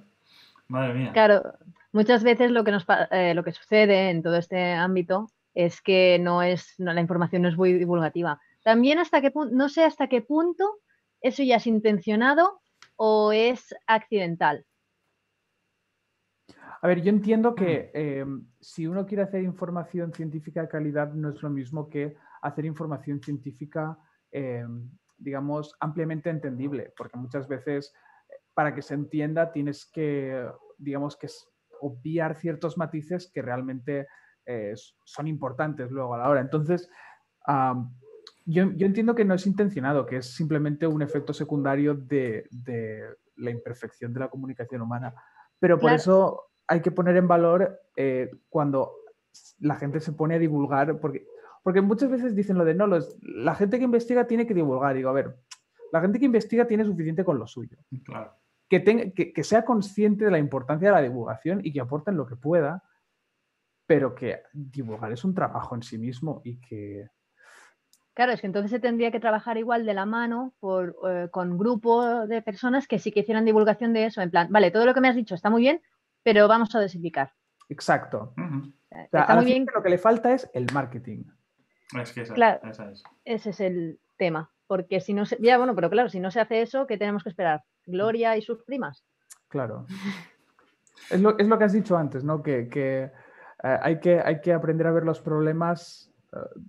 Madre 0.69 0.95
mía. 0.95 1.13
Claro, 1.13 1.55
muchas 1.93 2.23
veces 2.23 2.51
lo 2.51 2.65
que, 2.65 2.73
nos, 2.73 2.87
eh, 3.11 3.35
lo 3.35 3.45
que 3.45 3.53
sucede 3.53 4.11
en 4.11 4.23
todo 4.23 4.37
este 4.37 4.73
ámbito 4.73 5.31
es 5.55 5.81
que 5.81 6.19
no 6.21 6.43
es, 6.43 6.75
no, 6.79 6.93
la 6.93 7.01
información 7.01 7.43
no 7.43 7.49
es 7.49 7.57
muy 7.57 7.73
divulgativa. 7.73 8.41
También 8.63 8.99
hasta 8.99 9.21
qué 9.21 9.31
punto, 9.31 9.55
no 9.55 9.69
sé 9.69 9.85
hasta 9.85 10.09
qué 10.09 10.23
punto 10.23 10.79
eso 11.21 11.43
ya 11.43 11.57
es 11.57 11.67
intencionado 11.67 12.61
o 12.97 13.33
es 13.33 13.75
accidental. 13.87 14.65
A 16.83 16.87
ver, 16.87 17.03
yo 17.03 17.11
entiendo 17.11 17.55
que 17.55 17.91
eh, 17.93 18.25
si 18.59 18.87
uno 18.87 19.05
quiere 19.05 19.23
hacer 19.23 19.43
información 19.43 20.13
científica 20.15 20.63
de 20.63 20.69
calidad 20.69 21.13
no 21.13 21.31
es 21.31 21.43
lo 21.43 21.51
mismo 21.51 21.91
que 21.91 22.17
hacer 22.41 22.65
información 22.65 23.21
científica, 23.21 23.99
eh, 24.33 24.65
digamos, 25.19 25.75
ampliamente 25.81 26.31
entendible, 26.31 26.93
porque 26.97 27.19
muchas 27.19 27.49
veces 27.49 27.93
eh, 28.29 28.35
para 28.55 28.75
que 28.75 28.83
se 28.83 28.95
entienda 28.95 29.53
tienes 29.53 29.87
que, 29.87 30.47
digamos, 30.79 31.17
que 31.17 31.29
obviar 31.81 32.37
ciertos 32.37 32.77
matices 32.77 33.31
que 33.33 33.43
realmente 33.43 34.07
son 35.05 35.29
importantes 35.29 35.93
luego 35.93 36.15
a 36.15 36.19
la 36.19 36.29
hora. 36.29 36.41
Entonces, 36.41 36.91
yo, 38.47 38.65
entiendo 38.65 39.15
que 39.15 39.25
no 39.25 39.35
es 39.35 39.47
intencionado, 39.47 40.07
que 40.07 40.17
es 40.17 40.35
simplemente 40.35 40.87
un 40.87 41.03
efecto 41.03 41.33
secundario 41.33 41.95
de, 41.95 42.49
la 43.37 43.51
imperfección 43.51 44.13
de 44.13 44.21
la 44.21 44.29
comunicación 44.29 44.83
humana. 44.83 45.15
Pero 45.59 45.79
por 45.79 45.93
eso 45.93 46.51
hay 46.67 46.81
que 46.81 46.91
poner 46.91 47.17
en 47.17 47.29
valor 47.29 47.81
eh, 47.97 48.31
cuando 48.49 48.93
la 49.61 49.77
gente 49.77 50.01
se 50.01 50.13
pone 50.13 50.35
a 50.35 50.39
divulgar, 50.39 50.99
porque, 50.99 51.27
porque 51.63 51.81
muchas 51.81 52.11
veces 52.11 52.35
dicen 52.35 52.59
lo 52.59 52.65
de 52.65 52.75
no, 52.75 52.87
la 53.23 53.55
gente 53.55 53.79
que 53.79 53.85
investiga 53.85 54.27
tiene 54.27 54.47
que 54.47 54.55
divulgar. 54.55 54.95
Digo, 54.95 55.11
a 55.11 55.15
ver, 55.15 55.37
la 55.93 56.01
gente 56.01 56.19
que 56.19 56.25
investiga 56.25 56.67
tiene 56.67 56.85
suficiente 56.85 57.25
con 57.25 57.39
lo 57.39 57.47
suyo. 57.47 57.77
Que, 58.69 59.33
que, 59.35 59.45
sea 59.45 59.65
consciente 59.65 60.25
de 60.25 60.31
la 60.31 60.39
importancia 60.39 60.89
de 60.89 60.95
la 60.95 61.03
divulgación 61.03 61.61
y 61.65 61.73
que 61.73 61.81
aporten 61.81 62.17
lo 62.17 62.27
que 62.27 62.37
pueda, 62.37 62.85
pero 63.87 64.15
que 64.15 64.43
divulgar 64.53 65.11
es 65.13 65.25
un 65.25 65.35
trabajo 65.35 65.75
en 65.75 65.83
sí 65.83 65.99
mismo 65.99 66.41
y 66.45 66.61
que... 66.61 67.09
Claro, 68.15 68.33
es 68.33 68.41
que 68.41 68.47
entonces 68.47 68.71
se 68.71 68.81
tendría 68.81 69.11
que 69.11 69.21
trabajar 69.21 69.57
igual 69.57 69.87
de 69.87 69.95
la 69.95 70.07
mano 70.07 70.55
por, 70.61 70.97
eh, 71.09 71.29
con 71.31 71.59
grupo 71.59 72.27
de 72.27 72.43
personas 72.43 72.87
que 72.87 72.99
sí 72.99 73.13
que 73.13 73.21
hicieran 73.21 73.45
divulgación 73.45 73.93
de 73.93 74.07
eso, 74.07 74.21
en 74.21 74.31
plan, 74.31 74.49
vale, 74.51 74.71
todo 74.71 74.87
lo 74.87 74.95
que 74.95 75.01
me 75.01 75.09
has 75.09 75.17
dicho 75.17 75.35
está 75.35 75.51
muy 75.51 75.63
bien, 75.63 75.81
pero 76.23 76.47
vamos 76.47 76.75
a 76.75 76.81
desificar. 76.81 77.33
Exacto. 77.69 78.35
Está 78.91 79.37
muy 79.37 79.45
bien. 79.45 79.67
Lo 79.75 79.83
que 79.83 79.91
le 79.91 79.99
falta 79.99 80.33
es 80.33 80.51
el 80.55 80.67
marketing. 80.73 81.25
Es 81.99 82.13
que 82.13 82.23
esa, 82.23 82.91
es. 82.91 83.03
Ese 83.25 83.51
es 83.51 83.61
el 83.61 83.99
tema. 84.17 84.51
Porque 84.67 85.01
si 85.01 85.15
no 85.15 85.27
se. 85.27 85.37
Ya, 85.41 85.59
bueno, 85.59 85.75
pero 85.75 85.91
claro, 85.91 86.09
si 86.09 86.21
no 86.21 86.31
se 86.31 86.41
hace 86.41 86.63
eso, 86.63 86.87
¿qué 86.87 86.97
tenemos 86.97 87.23
que 87.23 87.31
esperar? 87.31 87.65
¿Gloria 87.87 88.37
y 88.37 88.43
sus 88.43 88.63
primas? 88.63 89.05
Claro. 89.49 89.87
es, 91.11 91.21
lo, 91.21 91.37
que 91.37 91.65
has 91.65 91.73
dicho 91.73 91.97
antes, 91.97 92.23
¿no? 92.23 92.43
Que, 92.43 92.69
eh, 92.75 93.11
hay, 93.63 93.99
que 93.99 94.21
hay 94.21 94.41
que 94.41 94.53
aprender 94.53 94.87
a 94.87 94.93
ver 94.93 95.05
los 95.05 95.21
problemas. 95.21 96.13
Eh, 96.33 96.61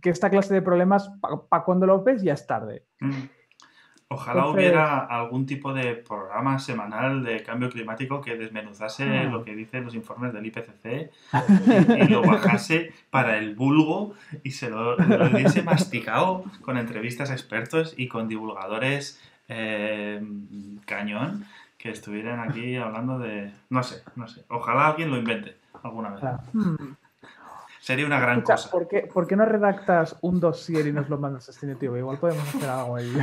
que 0.00 0.10
esta 0.10 0.28
clase 0.28 0.52
de 0.52 0.60
problemas, 0.60 1.10
para 1.48 1.64
cuando 1.64 1.86
los 1.86 2.04
ves, 2.04 2.22
ya 2.22 2.34
es 2.34 2.46
tarde. 2.46 2.84
Ojalá 4.08 4.46
hubiera 4.48 4.98
algún 4.98 5.46
tipo 5.46 5.72
de 5.72 5.94
programa 5.94 6.58
semanal 6.58 7.24
de 7.24 7.42
cambio 7.42 7.70
climático 7.70 8.20
que 8.20 8.36
desmenuzase 8.36 9.04
ah. 9.04 9.24
lo 9.24 9.44
que 9.44 9.56
dicen 9.56 9.84
los 9.84 9.94
informes 9.94 10.32
del 10.32 10.46
IPCC 10.46 11.10
y, 11.98 12.08
lo 12.08 12.22
bajase 12.22 12.92
para 13.10 13.38
el 13.38 13.54
vulgo 13.54 14.14
y 14.42 14.50
se 14.52 14.68
lo, 14.68 14.96
diese 15.34 15.62
masticado 15.62 16.44
con 16.60 16.76
entrevistas 16.76 17.30
a 17.30 17.32
expertos 17.32 17.94
y 17.96 18.08
con 18.08 18.28
divulgadores 18.28 19.20
eh, 19.48 20.22
cañón 20.84 21.46
que 21.78 21.90
estuvieran 21.90 22.40
aquí 22.40 22.76
hablando 22.76 23.18
de... 23.18 23.52
No 23.70 23.82
sé, 23.82 24.02
no 24.16 24.28
sé. 24.28 24.44
Ojalá 24.48 24.88
alguien 24.88 25.10
lo 25.10 25.18
invente 25.18 25.56
alguna 25.82 26.10
vez. 26.10 26.22
Hmm. 26.52 26.76
Sería 27.84 28.06
una 28.06 28.18
gran 28.18 28.40
cosa. 28.40 28.70
¿por 28.70 28.88
qué, 28.88 29.00
¿por 29.00 29.26
qué, 29.26 29.36
no 29.36 29.44
redactas 29.44 30.16
un 30.22 30.40
dossier 30.40 30.86
y 30.86 30.92
nos 30.92 31.10
lo 31.10 31.18
mandas 31.18 31.50
a 31.50 31.52
SceneTV? 31.52 31.98
Igual 31.98 32.16
podemos 32.16 32.48
hacer 32.48 32.66
algo 32.66 32.96
ahí. 32.96 33.14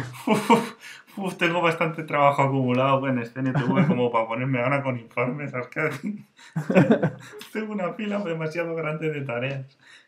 Uf, 1.17 1.35
tengo 1.35 1.63
bastante 1.63 2.03
trabajo 2.03 2.43
acumulado 2.43 3.07
en 3.07 3.25
SceneTV 3.25 3.87
como 3.87 4.11
para 4.11 4.27
ponerme 4.27 4.61
ahora 4.61 4.83
con 4.83 4.99
informes, 4.99 5.51
tengo 7.53 7.73
una 7.73 7.93
fila 7.93 8.19
demasiado 8.19 8.75
grande 8.75 9.09
de 9.09 9.21
tareas 9.21 9.65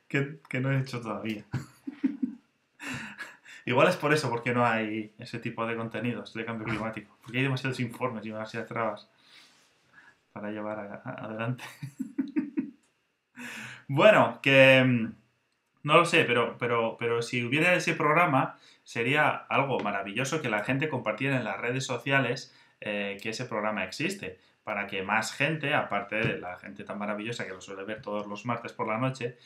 que, 0.08 0.38
que 0.48 0.60
no 0.60 0.72
he 0.72 0.82
hecho 0.82 1.02
todavía. 1.02 1.46
Igual 3.66 3.88
es 3.88 3.96
por 3.96 4.14
eso, 4.14 4.30
porque 4.30 4.54
no 4.54 4.64
hay 4.64 5.16
ese 5.18 5.40
tipo 5.40 5.66
de 5.66 5.76
contenidos 5.76 6.32
de 6.32 6.46
cambio 6.46 6.68
climático. 6.68 7.18
Porque 7.24 7.40
hay 7.40 7.44
demasiados 7.44 7.80
informes 7.80 8.24
y 8.24 8.30
demasiadas 8.30 8.70
trabas 8.70 9.10
para 10.32 10.52
llevar 10.52 11.02
adelante. 11.04 11.64
Bueno, 13.88 14.40
que 14.42 14.84
mm, 14.84 15.14
no 15.84 15.98
lo 15.98 16.06
sé, 16.06 16.24
pero, 16.26 16.58
pero, 16.58 16.98
pero 16.98 17.22
si 17.22 17.44
hubiera 17.44 17.74
ese 17.74 17.94
programa, 17.94 18.58
sería 18.84 19.30
algo 19.30 19.80
maravilloso 19.80 20.42
que 20.42 20.50
la 20.50 20.64
gente 20.64 20.90
compartiera 20.90 21.38
en 21.38 21.44
las 21.44 21.60
redes 21.60 21.86
sociales 21.86 22.56
eh, 22.82 23.18
que 23.22 23.30
ese 23.30 23.46
programa 23.46 23.84
existe, 23.84 24.40
para 24.64 24.88
que 24.88 25.04
más 25.04 25.34
gente, 25.34 25.74
aparte 25.74 26.16
de 26.16 26.40
la 26.40 26.58
gente 26.58 26.84
tan 26.84 26.98
maravillosa 26.98 27.46
que 27.46 27.54
lo 27.54 27.62
suele 27.62 27.84
ver 27.84 28.02
todos 28.02 28.28
los 28.28 28.46
martes 28.46 28.74
por 28.74 28.88
la 28.88 28.98
noche, 28.98 29.38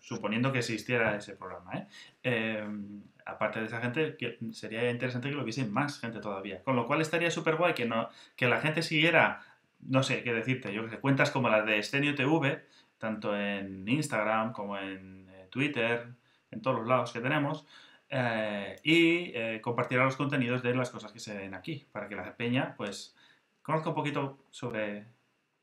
suponiendo 0.00 0.52
que 0.52 0.58
existiera 0.58 1.16
ese 1.16 1.34
programa, 1.34 1.72
¿eh? 1.74 1.86
Em, 2.22 3.02
aparte 3.24 3.60
de 3.60 3.66
esa 3.66 3.80
gente, 3.80 4.16
que 4.16 4.38
sería 4.52 4.90
interesante 4.90 5.30
que 5.30 5.36
lo 5.36 5.44
viese 5.44 5.64
más 5.64 6.00
gente 6.00 6.20
todavía. 6.20 6.62
Con 6.62 6.76
lo 6.76 6.86
cual 6.86 7.00
estaría 7.00 7.30
súper 7.30 7.56
guay 7.56 7.74
que, 7.74 7.86
no, 7.86 8.08
que 8.36 8.46
la 8.46 8.60
gente 8.60 8.82
siguiera, 8.82 9.42
no 9.80 10.02
sé 10.02 10.22
qué 10.22 10.32
decirte, 10.32 10.72
yo 10.72 10.84
que 10.84 10.90
sé, 10.90 10.98
cuentas 10.98 11.30
como 11.30 11.48
las 11.48 11.64
de 11.66 11.82
Stenio 11.82 12.14
TV, 12.14 12.64
tanto 12.98 13.36
en 13.36 13.88
Instagram 13.88 14.52
como 14.52 14.76
en 14.76 15.28
Twitter, 15.50 16.08
en 16.50 16.62
todos 16.62 16.78
los 16.78 16.86
lados 16.86 17.12
que 17.12 17.20
tenemos, 17.20 17.66
eh, 18.10 18.76
y 18.82 19.32
eh, 19.34 19.60
compartirá 19.62 20.04
los 20.04 20.16
contenidos 20.16 20.62
de 20.62 20.74
las 20.74 20.90
cosas 20.90 21.12
que 21.12 21.20
se 21.20 21.36
ven 21.36 21.54
aquí, 21.54 21.86
para 21.92 22.08
que 22.08 22.16
la 22.16 22.36
peña 22.36 22.74
pues 22.76 23.14
conozca 23.62 23.90
un 23.90 23.94
poquito 23.94 24.38
sobre 24.50 25.06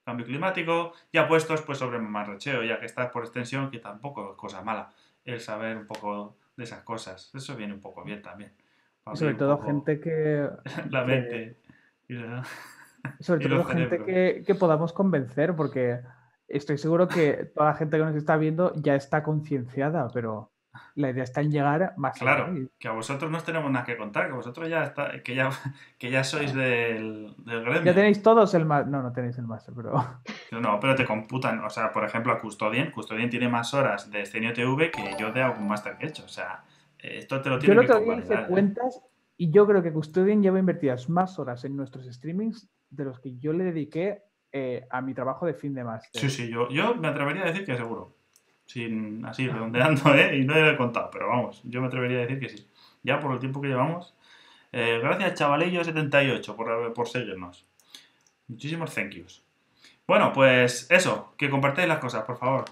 cambio 0.04 0.26
climático, 0.26 0.94
ya 1.12 1.28
puestos 1.28 1.62
pues 1.64 1.80
sobre 1.80 1.98
marracheo, 2.00 2.64
ya 2.64 2.80
que 2.80 2.86
está 2.86 3.12
por 3.12 3.24
extensión, 3.24 3.72
que 3.72 3.80
tampoco 3.80 4.32
es 4.32 4.38
cosa 4.38 4.62
mala 4.62 4.92
el 5.24 5.40
saber 5.40 5.78
un 5.78 5.88
poco 5.88 6.38
de 6.56 6.64
esas 6.64 6.84
cosas. 6.84 7.32
Eso 7.34 7.56
viene 7.56 7.74
un 7.74 7.82
poco 7.82 8.04
bien 8.04 8.22
también. 8.22 8.52
Sobre 9.14 9.34
todo 9.34 9.62
gente 9.64 10.00
que... 10.00 10.48
la 10.92 11.04
mente. 11.04 11.58
sobre 13.20 13.48
todo 13.50 13.64
gente 13.66 14.04
que, 14.04 14.44
que 14.46 14.56
podamos 14.56 14.94
convencer, 14.94 15.56
porque 15.56 16.00
estoy 16.48 16.78
seguro 16.78 17.08
que 17.08 17.52
toda 17.54 17.70
la 17.70 17.76
gente 17.76 17.98
que 17.98 18.04
nos 18.04 18.16
está 18.16 18.38
viendo 18.38 18.74
ya 18.76 18.96
está 18.96 19.24
concienciada, 19.24 20.10
pero 20.14 20.52
la 20.96 21.10
idea 21.10 21.24
está 21.24 21.42
en 21.42 21.52
llegar 21.52 21.94
más 21.98 22.18
Claro, 22.18 22.54
que 22.78 22.88
a 22.88 22.92
vosotros 22.92 23.32
no 23.32 23.42
tenemos 23.42 23.72
nada 23.72 23.86
que 23.86 23.98
contar, 23.98 24.28
que 24.28 24.34
vosotros 24.34 24.70
ya 24.70 24.84
está, 24.84 25.22
que 25.24 25.36
ya, 25.36 25.50
que 25.98 26.10
ya 26.10 26.24
sois 26.24 26.54
del, 26.54 27.36
del 27.46 27.62
gremio. 27.62 27.84
Ya 27.84 27.94
tenéis 27.94 28.22
todos 28.22 28.54
el. 28.54 28.68
No, 28.68 28.84
no 28.84 29.12
tenéis 29.12 29.38
el 29.38 29.48
máster, 29.48 29.74
pero. 29.76 29.94
No, 30.52 30.80
pero 30.80 30.96
te 30.96 31.06
computan. 31.06 31.60
O 31.66 31.70
sea, 31.70 31.92
por 31.92 32.06
ejemplo, 32.06 32.32
a 32.32 32.40
Custodien. 32.40 32.92
Custodien 32.92 33.30
tiene 33.30 33.50
más 33.50 33.74
horas 33.74 34.10
de 34.10 34.26
Scenio 34.26 34.54
TV 34.54 34.90
que 34.92 35.16
yo 35.20 35.32
de 35.32 35.42
algún 35.42 35.68
máster 35.68 35.98
que 35.98 36.06
he 36.06 36.10
hecho. 36.10 36.24
O 36.24 36.30
sea, 36.30 36.64
esto 36.98 37.42
te 37.42 37.50
lo 37.50 37.60
tiene 37.60 37.82
que 37.82 37.88
Yo 37.88 38.00
lo 38.00 38.06
que 38.06 38.22
hice 38.22 38.46
cuentas 38.48 39.02
y 39.38 39.52
yo 39.52 39.68
creo 39.68 39.84
que 39.84 39.92
Custodien 39.92 40.42
lleva 40.42 40.60
invertidas 40.60 41.10
más 41.10 41.40
horas 41.40 41.66
en 41.66 41.76
nuestros 41.76 42.06
streamings 42.06 42.70
de 42.90 43.04
los 43.04 43.20
que 43.20 43.38
yo 43.38 43.52
le 43.52 43.66
dediqué 43.66 44.24
eh, 44.58 44.88
a 44.90 45.02
mi 45.02 45.14
trabajo 45.14 45.46
de 45.46 45.54
fin 45.54 45.74
de 45.74 45.84
máster. 45.84 46.22
Sí, 46.22 46.30
sí, 46.30 46.50
yo, 46.50 46.70
yo 46.70 46.96
me 46.96 47.10
atrevería 47.10 47.44
a 47.44 47.48
decir 47.48 47.66
que 47.66 47.76
seguro. 47.76 48.16
Sin, 48.66 49.26
así, 49.26 49.50
redondeando, 49.50 50.16
¿eh? 50.16 50.38
Y 50.38 50.46
no 50.46 50.56
he 50.56 50.78
contado, 50.78 51.10
pero 51.12 51.28
vamos, 51.28 51.62
yo 51.66 51.82
me 51.82 51.88
atrevería 51.88 52.20
a 52.20 52.22
decir 52.22 52.40
que 52.40 52.48
sí. 52.48 52.66
Ya 53.04 53.20
por 53.20 53.34
el 53.34 53.40
tiempo 53.40 53.60
que 53.60 53.68
llevamos. 53.68 54.16
Eh, 54.72 55.00
gracias, 55.04 55.42
chavalillo78, 55.42 56.56
por, 56.56 56.94
por 56.94 57.08
seguirnos. 57.10 57.66
Muchísimos 58.48 58.96
thank 58.96 59.10
yous. 59.10 59.44
Bueno, 60.08 60.32
pues 60.32 60.88
eso, 60.90 61.34
que 61.38 61.50
compartáis 61.50 61.90
las 61.90 62.00
cosas, 62.00 62.24
por 62.24 62.38
favor. 62.38 62.64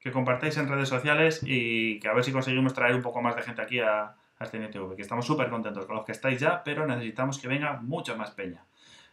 que 0.00 0.10
compartáis 0.10 0.56
en 0.56 0.66
redes 0.66 0.88
sociales 0.88 1.42
y 1.44 2.00
que 2.00 2.08
a 2.08 2.12
ver 2.12 2.24
si 2.24 2.32
conseguimos 2.32 2.74
traer 2.74 2.96
un 2.96 3.02
poco 3.02 3.22
más 3.22 3.36
de 3.36 3.42
gente 3.42 3.62
aquí 3.62 3.78
a, 3.78 4.02
a 4.38 4.44
este 4.44 4.58
NTV, 4.58 4.96
que 4.96 5.02
estamos 5.02 5.24
súper 5.24 5.48
contentos 5.48 5.86
con 5.86 5.94
los 5.94 6.04
que 6.04 6.12
estáis 6.12 6.40
ya, 6.40 6.64
pero 6.64 6.86
necesitamos 6.86 7.38
que 7.38 7.46
venga 7.46 7.78
mucha 7.80 8.16
más 8.16 8.32
peña. 8.32 8.64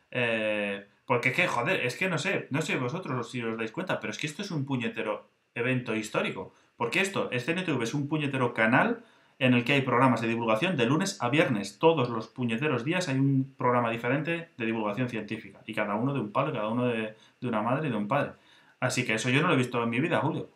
Eh, 0.10 0.88
porque 1.08 1.32
que, 1.32 1.48
joder, 1.48 1.86
es 1.86 1.96
que 1.96 2.10
no 2.10 2.18
sé, 2.18 2.48
no 2.52 2.62
sé 2.62 2.76
vosotros 2.76 3.32
si 3.32 3.42
os 3.42 3.58
dais 3.58 3.72
cuenta, 3.72 4.02
pero 4.02 4.12
es 4.12 4.20
que 4.20 4.28
esto 4.28 4.42
es 4.42 4.52
un 4.52 4.66
puñetero 4.66 5.30
evento 5.56 5.96
histórico. 5.96 6.54
Porque 6.76 7.00
esto, 7.00 7.32
este 7.32 7.54
NTV 7.54 7.82
es 7.82 7.94
un 7.94 8.10
puñetero 8.10 8.54
canal 8.54 9.06
en 9.40 9.54
el 9.54 9.64
que 9.64 9.72
hay 9.72 9.82
programas 9.84 10.20
de 10.20 10.28
divulgación 10.28 10.76
de 10.76 10.86
lunes 10.86 11.18
a 11.22 11.30
viernes. 11.30 11.80
Todos 11.80 12.10
los 12.10 12.28
puñeteros 12.28 12.84
días 12.84 13.08
hay 13.08 13.20
un 13.20 13.56
programa 13.58 13.90
diferente 13.90 14.50
de 14.58 14.66
divulgación 14.66 15.08
científica. 15.08 15.62
Y 15.66 15.74
cada 15.74 15.96
uno 15.96 16.14
de 16.14 16.20
un 16.20 16.34
palo, 16.34 16.52
cada 16.52 16.68
uno 16.68 16.86
de, 16.86 17.16
de 17.40 17.48
una 17.48 17.62
madre 17.62 17.88
y 17.88 17.92
de 17.92 17.98
un 17.98 18.10
padre. 18.10 18.34
Así 18.82 19.06
que 19.06 19.14
eso 19.14 19.30
yo 19.30 19.42
no 19.42 19.48
lo 19.48 19.54
he 19.54 19.58
visto 19.58 19.82
en 19.82 19.90
mi 19.90 20.02
vida, 20.02 20.20
Julio. 20.20 20.50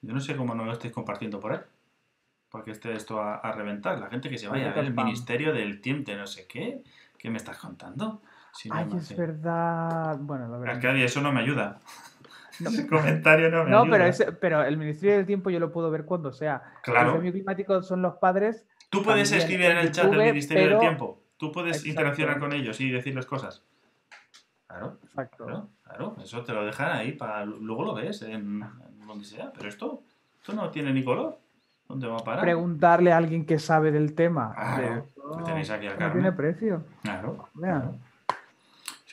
Yo 0.00 0.14
no 0.14 0.20
sé 0.20 0.34
cómo 0.34 0.54
no 0.54 0.64
lo 0.64 0.72
estáis 0.72 0.94
compartiendo 0.94 1.40
por 1.40 1.52
ahí. 1.52 1.60
Porque 2.48 2.70
esté 2.70 2.94
esto 2.94 3.20
a, 3.20 3.36
a 3.36 3.52
reventar. 3.52 3.98
La 3.98 4.08
gente 4.08 4.30
que 4.30 4.38
se 4.38 4.48
vaya 4.48 4.70
a 4.70 4.74
ver 4.74 4.86
el 4.86 4.94
Ministerio 4.94 5.52
del 5.52 5.82
Tiempo 5.82 6.10
de 6.10 6.16
no 6.16 6.26
sé 6.26 6.46
qué. 6.46 6.82
¿Qué 7.18 7.28
me 7.28 7.36
estás 7.36 7.58
contando? 7.58 8.22
Si 8.56 8.68
no, 8.68 8.74
Ay, 8.76 8.86
no 8.86 8.98
es 8.98 9.06
sé. 9.06 9.14
verdad. 9.16 10.16
Bueno, 10.20 10.46
lo 10.48 10.60
veremos. 10.60 10.76
Arcadia, 10.76 11.04
eso 11.04 11.20
no 11.20 11.32
me 11.32 11.40
ayuda. 11.40 11.78
No. 12.60 12.70
Ese 12.70 12.86
comentario 12.86 13.50
no 13.50 13.64
me 13.64 13.70
No, 13.70 13.78
ayuda. 13.80 13.90
pero, 13.90 14.04
ese- 14.06 14.30
pero 14.30 14.62
el 14.62 14.76
Ministerio 14.76 15.16
del 15.16 15.26
Tiempo 15.26 15.50
yo 15.50 15.58
lo 15.58 15.72
puedo 15.72 15.90
ver 15.90 16.04
cuando 16.04 16.32
sea. 16.32 16.62
Claro. 16.84 17.08
El 17.08 17.14
cambio 17.14 17.32
climático 17.32 17.82
son 17.82 18.00
los 18.00 18.14
padres. 18.18 18.64
Tú 18.90 19.02
puedes 19.02 19.28
también 19.28 19.42
escribir 19.42 19.70
en 19.72 19.78
el 19.78 19.90
chat 19.90 20.08
del 20.08 20.20
Ministerio 20.20 20.68
del 20.70 20.78
Tiempo. 20.78 21.20
Tú 21.36 21.50
puedes 21.50 21.84
interaccionar 21.84 22.38
con 22.38 22.52
ellos 22.52 22.80
y 22.80 22.90
decirles 22.92 23.26
cosas. 23.26 23.64
Claro, 24.68 24.98
Exacto. 25.02 25.46
claro, 25.46 25.68
claro. 25.82 26.16
Eso 26.22 26.44
te 26.44 26.52
lo 26.52 26.64
dejan 26.64 26.92
ahí 26.92 27.10
para 27.12 27.44
luego 27.44 27.84
lo 27.84 27.94
ves 27.94 28.22
en, 28.22 28.62
en 28.62 29.06
donde 29.06 29.24
sea. 29.24 29.52
Pero 29.52 29.68
esto, 29.68 30.02
esto 30.40 30.52
no 30.52 30.70
tiene 30.70 30.92
ni 30.92 31.02
color. 31.02 31.36
¿Dónde 31.88 32.06
va 32.06 32.18
a 32.18 32.24
parar? 32.24 32.40
Preguntarle 32.42 33.12
a 33.12 33.16
alguien 33.16 33.44
que 33.46 33.58
sabe 33.58 33.90
del 33.90 34.14
tema. 34.14 34.54
Claro, 34.54 35.08
de 35.38 35.42
tenéis 35.44 35.70
aquí 35.70 35.88
no 35.98 36.12
tiene 36.12 36.30
precio. 36.30 36.84
Claro. 37.02 37.48
Vean. 37.54 38.00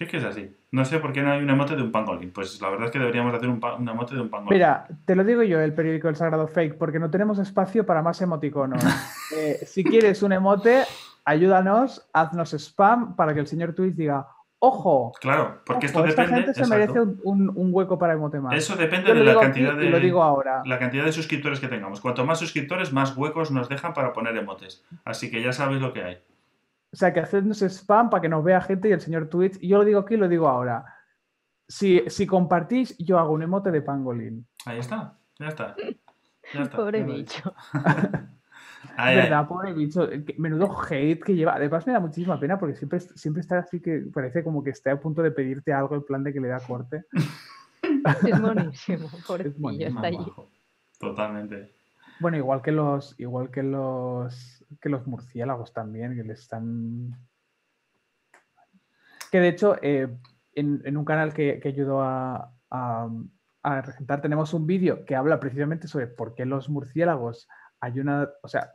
Sí, 0.01 0.05
es 0.05 0.09
que 0.11 0.17
es 0.17 0.23
así. 0.23 0.55
No 0.71 0.83
sé 0.83 0.97
por 0.99 1.13
qué 1.13 1.21
no 1.21 1.31
hay 1.31 1.43
un 1.43 1.49
emote 1.49 1.75
de 1.75 1.83
un 1.83 1.91
pangolín. 1.91 2.31
Pues 2.31 2.59
la 2.59 2.69
verdad 2.69 2.85
es 2.87 2.91
que 2.91 2.97
deberíamos 2.99 3.33
hacer 3.35 3.49
un, 3.49 3.59
pa- 3.59 3.75
un 3.75 3.87
emote 3.87 4.15
de 4.15 4.21
un 4.21 4.29
pangolín. 4.29 4.53
Mira, 4.57 4.87
te 5.05 5.15
lo 5.15 5.23
digo 5.23 5.43
yo, 5.43 5.59
el 5.59 5.73
periódico 5.73 6.09
El 6.09 6.15
Sagrado 6.15 6.47
Fake, 6.47 6.77
porque 6.77 6.97
no 6.99 7.11
tenemos 7.11 7.37
espacio 7.39 7.85
para 7.85 8.01
más 8.01 8.21
emoticonos. 8.21 8.83
Eh, 9.33 9.59
si 9.65 9.81
quieres 9.85 10.23
un 10.23 10.33
emote, 10.33 10.83
ayúdanos, 11.23 12.05
haznos 12.11 12.53
spam 12.53 13.15
para 13.15 13.33
que 13.33 13.39
el 13.39 13.47
señor 13.47 13.73
Twitch 13.73 13.95
diga, 13.95 14.27
ojo, 14.59 15.13
Claro, 15.21 15.61
porque 15.65 15.85
ojo, 15.87 15.99
esto 15.99 16.05
esta 16.05 16.21
depende. 16.23 16.41
gente 16.41 16.53
se 16.53 16.61
exacto. 16.63 16.93
merece 16.93 16.99
un, 16.99 17.19
un- 17.23 17.51
un 17.55 17.69
hueco 17.73 17.97
para 17.97 18.11
emote 18.13 18.39
más. 18.41 18.53
Eso 18.55 18.75
depende 18.75 19.07
Yo 19.09 19.15
de 19.15 19.23
la 19.23 19.39
cantidad 19.39 19.73
de. 19.75 19.89
lo 19.89 19.99
digo 19.99 20.21
ahora. 20.21 20.61
la 20.65 20.77
cantidad 20.79 21.05
de 21.05 21.13
suscriptores 21.13 21.61
que 21.61 21.69
tengamos. 21.69 22.01
Cuanto 22.01 22.25
más 22.25 22.39
suscriptores, 22.39 22.91
más 22.91 23.15
huecos 23.15 23.51
nos 23.51 23.69
dejan 23.69 23.93
para 23.93 24.11
poner 24.11 24.35
emotes. 24.35 24.83
Así 25.05 25.31
que 25.31 25.41
ya 25.41 25.53
sabéis 25.53 25.81
lo 25.81 25.93
que 25.93 26.03
hay. 26.03 26.17
O 26.93 26.97
sea, 26.97 27.13
que 27.13 27.21
hacednos 27.21 27.61
spam 27.61 28.09
para 28.09 28.21
que 28.21 28.29
nos 28.29 28.43
vea 28.43 28.61
gente 28.61 28.89
y 28.89 28.91
el 28.91 29.01
señor 29.01 29.29
Twitch. 29.29 29.57
Y 29.61 29.69
yo 29.69 29.77
lo 29.77 29.85
digo 29.85 29.99
aquí 29.99 30.15
y 30.15 30.17
lo 30.17 30.27
digo 30.27 30.47
ahora. 30.47 30.85
Si, 31.67 32.03
si 32.07 32.27
compartís, 32.27 32.97
yo 32.97 33.17
hago 33.17 33.31
un 33.31 33.43
emote 33.43 33.71
de 33.71 33.81
pangolín. 33.81 34.45
Ahí 34.65 34.79
está, 34.79 35.17
ya 35.39 35.47
está. 35.47 35.75
Ya 36.53 36.63
está. 36.63 36.77
Pobre 36.77 37.03
bicho. 37.03 37.53
Ay, 37.71 38.25
ay. 38.97 39.15
¿Verdad? 39.15 39.47
Pobre 39.47 39.73
bicho. 39.73 40.09
Menudo 40.37 40.75
hate 40.89 41.23
que 41.23 41.33
lleva. 41.33 41.55
Además, 41.55 41.87
me 41.87 41.93
da 41.93 42.01
muchísima 42.01 42.37
pena 42.39 42.59
porque 42.59 42.75
siempre, 42.75 42.99
siempre 42.99 43.41
está 43.41 43.59
así 43.59 43.79
que 43.79 44.03
parece 44.13 44.43
como 44.43 44.61
que 44.61 44.71
esté 44.71 44.89
a 44.89 44.99
punto 44.99 45.21
de 45.21 45.31
pedirte 45.31 45.71
algo 45.71 45.95
en 45.95 46.03
plan 46.03 46.23
de 46.23 46.33
que 46.33 46.41
le 46.41 46.49
da 46.49 46.59
corte. 46.59 47.05
Es 48.27 48.41
buenísimo. 48.41 49.09
Pobrecillo, 49.27 49.59
buenísimo, 49.59 49.99
está 49.99 50.07
allí. 50.07 50.31
Totalmente. 50.99 51.73
Bueno, 52.19 52.37
igual 52.37 52.61
que 52.61 52.71
los, 52.71 53.19
igual 53.19 53.49
que 53.49 53.63
los, 53.63 54.60
que 54.79 54.89
los 54.89 55.07
murciélagos 55.07 55.73
también, 55.73 56.15
que 56.15 56.23
le 56.23 56.33
están. 56.33 57.17
Que 59.31 59.39
de 59.39 59.47
hecho, 59.47 59.77
eh, 59.81 60.07
en, 60.53 60.81
en 60.85 60.97
un 60.97 61.05
canal 61.05 61.33
que, 61.33 61.59
que 61.59 61.69
ayudó 61.69 62.01
a, 62.01 62.53
a, 62.69 63.09
a 63.63 63.81
regentar, 63.81 64.21
tenemos 64.21 64.53
un 64.53 64.67
vídeo 64.67 65.05
que 65.05 65.15
habla 65.15 65.39
precisamente 65.39 65.87
sobre 65.87 66.07
por 66.07 66.35
qué 66.35 66.45
los 66.45 66.69
murciélagos 66.69 67.47
hay 67.79 67.99
una. 67.99 68.29
O 68.43 68.47
sea, 68.47 68.73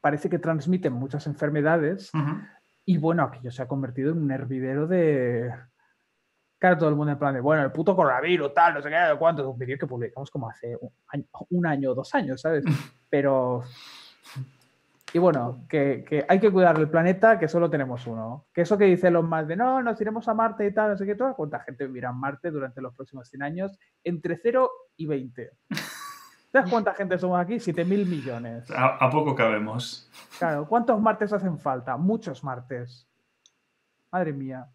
parece 0.00 0.30
que 0.30 0.38
transmiten 0.38 0.92
muchas 0.92 1.26
enfermedades. 1.26 2.12
Ujú. 2.14 2.40
Y 2.86 2.98
bueno, 2.98 3.22
aquello 3.24 3.50
se 3.50 3.62
ha 3.62 3.68
convertido 3.68 4.12
en 4.12 4.22
un 4.22 4.30
hervidero 4.30 4.86
de. 4.86 5.52
Claro, 6.58 6.76
todo 6.76 6.88
el 6.90 6.94
mundo 6.96 7.12
en 7.12 7.18
plan 7.18 7.32
de, 7.32 7.40
bueno, 7.40 7.62
el 7.62 7.72
puto 7.72 7.96
coronavirus, 7.96 8.52
tal, 8.52 8.74
no 8.74 8.82
sé 8.82 8.90
qué, 8.90 8.96
sé 8.96 9.18
cuánto. 9.18 9.42
Es 9.42 9.48
un 9.48 9.58
vídeo 9.58 9.78
que 9.78 9.86
publicamos 9.86 10.30
como 10.30 10.48
hace 10.48 10.76
un 10.76 10.92
año, 11.08 11.24
un 11.50 11.66
año 11.66 11.90
o 11.90 11.94
dos 11.94 12.14
años, 12.14 12.40
¿sabes? 12.40 12.64
Pero. 13.08 13.64
Y 15.12 15.18
bueno, 15.18 15.64
que, 15.68 16.04
que 16.08 16.24
hay 16.28 16.38
que 16.38 16.50
cuidar 16.52 16.78
el 16.78 16.88
planeta, 16.88 17.38
que 17.38 17.48
solo 17.48 17.68
tenemos 17.68 18.06
uno. 18.06 18.46
Que 18.54 18.60
eso 18.62 18.78
que 18.78 18.84
dicen 18.84 19.12
los 19.12 19.24
más 19.24 19.48
de, 19.48 19.56
no, 19.56 19.82
nos 19.82 20.00
iremos 20.00 20.28
a 20.28 20.34
Marte 20.34 20.66
y 20.66 20.72
tal, 20.72 20.90
no 20.90 20.96
sé 20.96 21.04
qué, 21.04 21.16
toda 21.16 21.34
cuánta 21.34 21.60
gente 21.60 21.86
vivirá 21.86 22.10
en 22.10 22.16
Marte 22.16 22.50
durante 22.50 22.80
los 22.80 22.94
próximos 22.94 23.28
100 23.28 23.42
años, 23.42 23.78
entre 24.04 24.36
0 24.36 24.70
y 24.96 25.06
20. 25.06 25.50
¿Sabes 26.52 26.70
cuánta 26.70 26.94
gente 26.94 27.18
somos 27.18 27.40
aquí? 27.40 27.54
7.000 27.54 28.06
millones. 28.06 28.70
A, 28.70 29.04
a 29.04 29.10
poco 29.10 29.34
cabemos. 29.34 30.10
Claro, 30.38 30.66
¿cuántos 30.66 31.00
martes 31.00 31.32
hacen 31.32 31.58
falta? 31.58 31.96
Muchos 31.96 32.42
martes. 32.42 33.08
Madre 34.10 34.32
mía. 34.32 34.66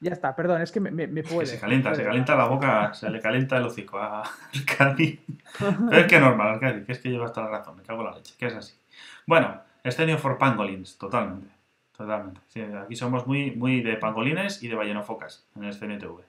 Ya 0.00 0.12
está, 0.12 0.34
perdón, 0.34 0.62
es 0.62 0.70
que 0.70 0.80
me, 0.80 0.90
me, 0.90 1.06
me 1.06 1.22
Que 1.22 1.34
puede. 1.34 1.46
se 1.46 1.58
calienta, 1.58 1.94
se 1.94 2.04
calienta 2.04 2.36
la 2.36 2.46
boca, 2.46 2.94
se 2.94 3.10
le 3.10 3.20
calienta 3.20 3.56
el 3.56 3.64
hocico 3.64 3.98
a 3.98 4.22
Arcadi. 4.54 5.20
Pero 5.58 6.00
es 6.00 6.06
que 6.06 6.14
es 6.14 6.20
normal, 6.20 6.48
Arcadi, 6.54 6.84
que 6.84 6.92
es 6.92 7.00
que 7.00 7.10
llevas 7.10 7.32
toda 7.32 7.50
la 7.50 7.58
razón, 7.58 7.76
me 7.76 7.82
cago 7.82 8.02
en 8.02 8.06
la 8.06 8.16
leche, 8.16 8.34
que 8.38 8.46
es 8.46 8.54
así. 8.54 8.77
Bueno, 9.26 9.60
Estenio 9.84 10.18
for 10.18 10.38
Pangolins, 10.38 10.96
totalmente. 10.98 11.48
Totalmente. 11.96 12.40
Sí, 12.46 12.60
aquí 12.60 12.94
somos 12.94 13.26
muy, 13.26 13.50
muy 13.52 13.82
de 13.82 13.96
pangolines 13.96 14.62
y 14.62 14.68
de 14.68 14.76
ballenofocas 14.76 15.46
en 15.56 15.64
el 15.64 15.70
Estenio 15.70 15.98
TV. 15.98 16.22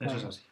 Eso 0.00 0.16
es 0.16 0.24
así. 0.24 0.42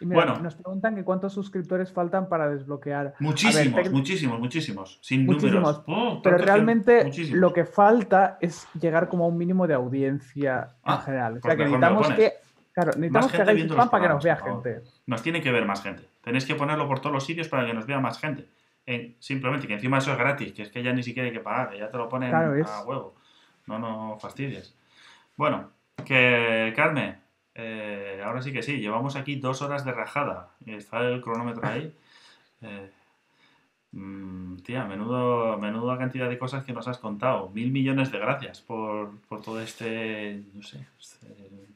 Y 0.00 0.04
mira, 0.06 0.26
Bueno. 0.26 0.38
nos 0.42 0.54
preguntan 0.54 0.94
que 0.94 1.02
cuántos 1.02 1.32
suscriptores 1.32 1.90
faltan 1.92 2.28
para 2.28 2.48
desbloquear. 2.48 3.14
Muchísimos, 3.20 3.90
muchísimos, 3.90 4.38
muchísimos. 4.38 4.98
Sin 5.00 5.24
Muchísimos, 5.26 5.54
números. 5.54 5.82
Oh, 5.86 6.20
Pero 6.22 6.38
realmente 6.38 7.04
muchísimos. 7.04 7.40
lo 7.40 7.52
que 7.52 7.64
falta 7.64 8.36
es 8.40 8.68
llegar 8.78 9.08
como 9.08 9.24
a 9.24 9.28
un 9.28 9.38
mínimo 9.38 9.66
de 9.66 9.74
audiencia 9.74 10.68
en 10.84 10.92
Ah, 10.92 11.02
general. 11.04 11.38
O 11.38 11.40
sea 11.40 11.56
que 11.56 11.64
necesitamos 11.64 12.08
que. 12.12 12.32
Claro, 12.74 12.92
necesitamos 12.96 13.32
que 13.32 13.42
hagáis 13.42 13.72
para 13.90 14.02
que 14.02 14.08
nos 14.08 14.24
vea 14.24 14.36
gente. 14.36 14.82
Nos 15.06 15.22
tiene 15.22 15.40
que 15.40 15.50
ver 15.50 15.64
más 15.66 15.82
gente. 15.82 16.04
Tenéis 16.22 16.44
que 16.44 16.54
ponerlo 16.54 16.86
por 16.86 17.00
todos 17.00 17.14
los 17.14 17.24
sitios 17.24 17.48
para 17.48 17.66
que 17.66 17.74
nos 17.74 17.86
vea 17.86 17.98
más 17.98 18.18
gente. 18.18 18.46
En- 18.86 19.16
simplemente 19.20 19.66
que 19.66 19.74
encima 19.74 19.98
eso 19.98 20.12
es 20.12 20.18
gratis, 20.18 20.52
que 20.52 20.62
es 20.62 20.70
que 20.70 20.82
ya 20.82 20.92
ni 20.92 21.02
siquiera 21.02 21.28
hay 21.28 21.32
que 21.34 21.40
pagar, 21.40 21.70
que 21.70 21.78
ya 21.78 21.90
te 21.90 21.96
lo 21.96 22.08
ponen 22.08 22.30
Claro, 22.30 22.64
a 22.66 22.82
huevo. 22.84 23.14
No, 23.66 23.78
no 23.78 24.18
fastidies. 24.20 24.74
Bueno, 25.36 25.70
que 26.04 26.72
Carmen, 26.74 27.18
eh, 27.54 28.20
ahora 28.24 28.42
sí 28.42 28.52
que 28.52 28.62
sí, 28.62 28.78
llevamos 28.78 29.14
aquí 29.16 29.36
dos 29.36 29.62
horas 29.62 29.84
de 29.84 29.92
rajada. 29.92 30.50
Está 30.66 31.00
el 31.00 31.20
cronómetro 31.20 31.66
ahí. 31.66 31.94
Eh, 32.64 32.92
mm, 33.90 34.58
tía, 34.58 34.84
menudo, 34.84 35.58
menuda 35.58 35.98
cantidad 35.98 36.28
de 36.28 36.38
cosas 36.38 36.64
que 36.64 36.72
nos 36.72 36.86
has 36.86 36.98
contado. 36.98 37.48
Mil 37.50 37.72
millones 37.72 38.12
de 38.12 38.20
gracias 38.20 38.60
por, 38.60 39.18
por 39.22 39.40
todo 39.42 39.60
este, 39.60 40.44
no 40.54 40.62
sé, 40.62 40.86
este 41.00 41.26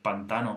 pantano 0.02 0.54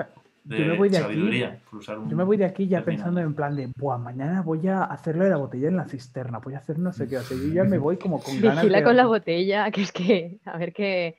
Yo 0.58 0.64
de 0.64 0.66
me 0.72 0.78
voy 0.78 0.90
de 0.90 0.98
aquí. 0.98 1.04
sabiduría. 1.06 1.60
por 1.70 1.80
usar 1.80 1.98
un 2.00 2.10
Yo 2.10 2.18
me 2.18 2.24
voy 2.24 2.38
de 2.38 2.46
aquí 2.46 2.68
ya 2.68 2.84
pensando 2.84 3.20
en 3.22 3.34
plan 3.34 3.56
de, 3.56 3.70
Buah, 3.78 3.98
mañana 3.98 4.42
voy 4.42 4.68
a 4.68 4.84
hacerlo 4.84 5.24
de 5.24 5.30
la 5.30 5.38
botella 5.38 5.68
en 5.68 5.78
la 5.78 5.86
cisterna, 5.86 6.40
voy 6.40 6.56
a 6.56 6.58
hacer 6.58 6.80
no 6.80 6.92
sé 6.92 7.08
qué. 7.08 7.18
O 7.18 7.22
sea, 7.22 7.38
yo 7.38 7.54
ya 7.54 7.64
me 7.64 7.78
voy 7.78 7.98
como 7.98 8.22
con 8.22 8.34
ganas 8.42 8.64
Vigila 8.64 8.80
de... 8.80 8.84
con 8.84 8.96
la 8.98 9.06
botella, 9.06 9.70
que 9.72 9.82
es 9.84 9.92
que, 9.92 10.40
a 10.46 10.58
ver 10.58 10.74
qué. 10.74 11.16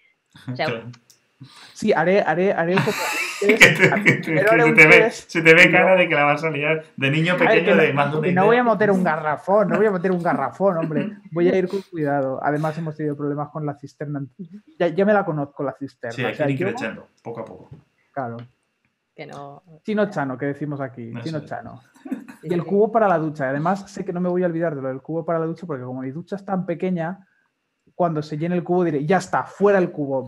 O 0.51 0.57
sea, 0.57 0.67
Claro. 0.67 0.85
Sí, 1.73 1.91
haré, 1.95 2.21
haré, 2.21 2.53
haré 2.53 2.77
un 2.77 2.83
poco... 2.83 2.97
Que 3.41 3.55
te- 3.57 3.73
que 4.05 4.13
te- 4.13 4.21
Primero 4.21 4.51
que 4.51 4.55
haré 4.55 4.65
se, 4.69 4.75
te 4.75 4.87
ve, 4.87 4.99
test. 5.05 5.31
se 5.31 5.41
te 5.41 5.55
ve 5.55 5.71
cara 5.71 5.97
de 5.97 6.07
que 6.07 6.15
la 6.15 6.25
vas 6.25 6.45
a 6.45 6.51
liar 6.51 6.85
de 6.95 7.11
niño 7.11 7.39
ver, 7.39 7.49
pequeño 7.49 7.65
que 7.75 7.81
de 7.81 7.89
no- 7.89 7.95
mando 7.95 8.19
una 8.19 8.33
no 8.33 8.45
voy 8.45 8.57
a 8.59 8.65
meter 8.65 8.91
un 8.91 9.03
garrafón, 9.03 9.69
no 9.71 9.79
voy 9.79 9.87
a 9.87 9.91
meter 9.91 10.13
un 10.13 10.23
garrafón, 10.23 10.77
hombre. 10.77 11.09
Voy 11.33 11.49
a 11.49 11.57
ir 11.57 11.67
con 11.67 11.81
cuidado. 11.91 12.39
Además, 12.43 12.77
hemos 12.77 12.95
tenido 12.95 13.17
problemas 13.17 13.49
con 13.49 13.65
la 13.65 13.75
cisterna. 13.79 14.23
Ya, 14.79 14.89
ya 14.89 15.07
me 15.07 15.15
la 15.15 15.25
conozco, 15.25 15.63
la 15.65 15.73
cisterna. 15.73 16.15
Sí, 16.15 16.23
O 16.23 16.27
hay 16.27 16.35
que 16.37 16.53
ir 16.53 16.59
yo- 16.59 16.69
creciendo, 16.69 17.09
poco 17.23 17.41
a 17.41 17.45
poco. 17.47 17.71
Claro. 18.13 18.37
Que 19.21 19.27
no. 19.27 19.63
Chino 19.83 20.09
Chano, 20.09 20.39
que 20.39 20.47
decimos 20.47 20.81
aquí. 20.81 21.13
Chino. 21.23 21.41
Chano. 21.45 21.83
Y 22.43 22.55
el 22.55 22.65
cubo 22.65 22.91
para 22.91 23.07
la 23.07 23.19
ducha. 23.19 23.51
Además, 23.51 23.91
sé 23.91 24.03
que 24.03 24.15
no 24.15 24.21
me 24.21 24.31
voy 24.31 24.43
a 24.43 24.47
olvidar 24.47 24.75
de 24.75 24.81
lo 24.81 24.89
del 24.89 25.03
cubo 25.03 25.27
para 25.27 25.39
la 25.39 25.45
ducha, 25.45 25.67
porque 25.67 25.85
como 25.85 26.01
mi 26.01 26.11
ducha 26.11 26.37
es 26.37 26.45
tan 26.47 26.65
pequeña, 26.65 27.27
cuando 27.95 28.23
se 28.23 28.39
llene 28.39 28.55
el 28.55 28.65
cubo 28.65 28.83
diré, 28.83 29.05
ya 29.05 29.19
está, 29.19 29.45
fuera 29.45 29.79
el 29.79 29.91
cubo. 29.93 30.27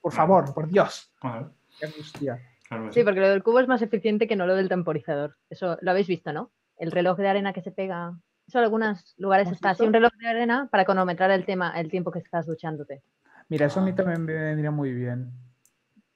Por 0.00 0.12
favor, 0.14 0.54
por 0.54 0.66
Dios. 0.66 1.12
Bueno, 1.22 1.50
Qué 1.78 1.84
angustia. 1.86 2.40
claro 2.66 2.90
Sí, 2.90 3.04
porque 3.04 3.20
lo 3.20 3.28
del 3.28 3.42
cubo 3.42 3.60
es 3.60 3.68
más 3.68 3.82
eficiente 3.82 4.26
que 4.26 4.34
no 4.36 4.46
lo 4.46 4.54
del 4.56 4.70
temporizador. 4.70 5.36
Eso 5.50 5.76
lo 5.82 5.90
habéis 5.90 6.06
visto, 6.06 6.32
¿no? 6.32 6.50
El 6.78 6.92
reloj 6.92 7.18
de 7.18 7.28
arena 7.28 7.52
que 7.52 7.60
se 7.60 7.70
pega. 7.70 8.16
Eso 8.48 8.58
en 8.58 8.64
algunos 8.64 9.14
lugares 9.18 9.48
¿Hemos 9.48 9.56
está 9.58 9.70
así, 9.70 9.82
un 9.82 9.92
reloj 9.92 10.12
de 10.18 10.26
arena 10.28 10.68
para 10.70 10.86
cronometrar 10.86 11.30
el 11.32 11.44
tema, 11.44 11.78
el 11.78 11.90
tiempo 11.90 12.10
que 12.10 12.20
estás 12.20 12.46
duchándote. 12.46 13.02
Mira, 13.50 13.66
eso 13.66 13.80
a 13.80 13.82
mí 13.84 13.90
Ah. 13.90 13.94
también 13.96 14.24
me 14.24 14.32
vendría 14.32 14.70
muy 14.70 14.92
bien. 14.94 15.32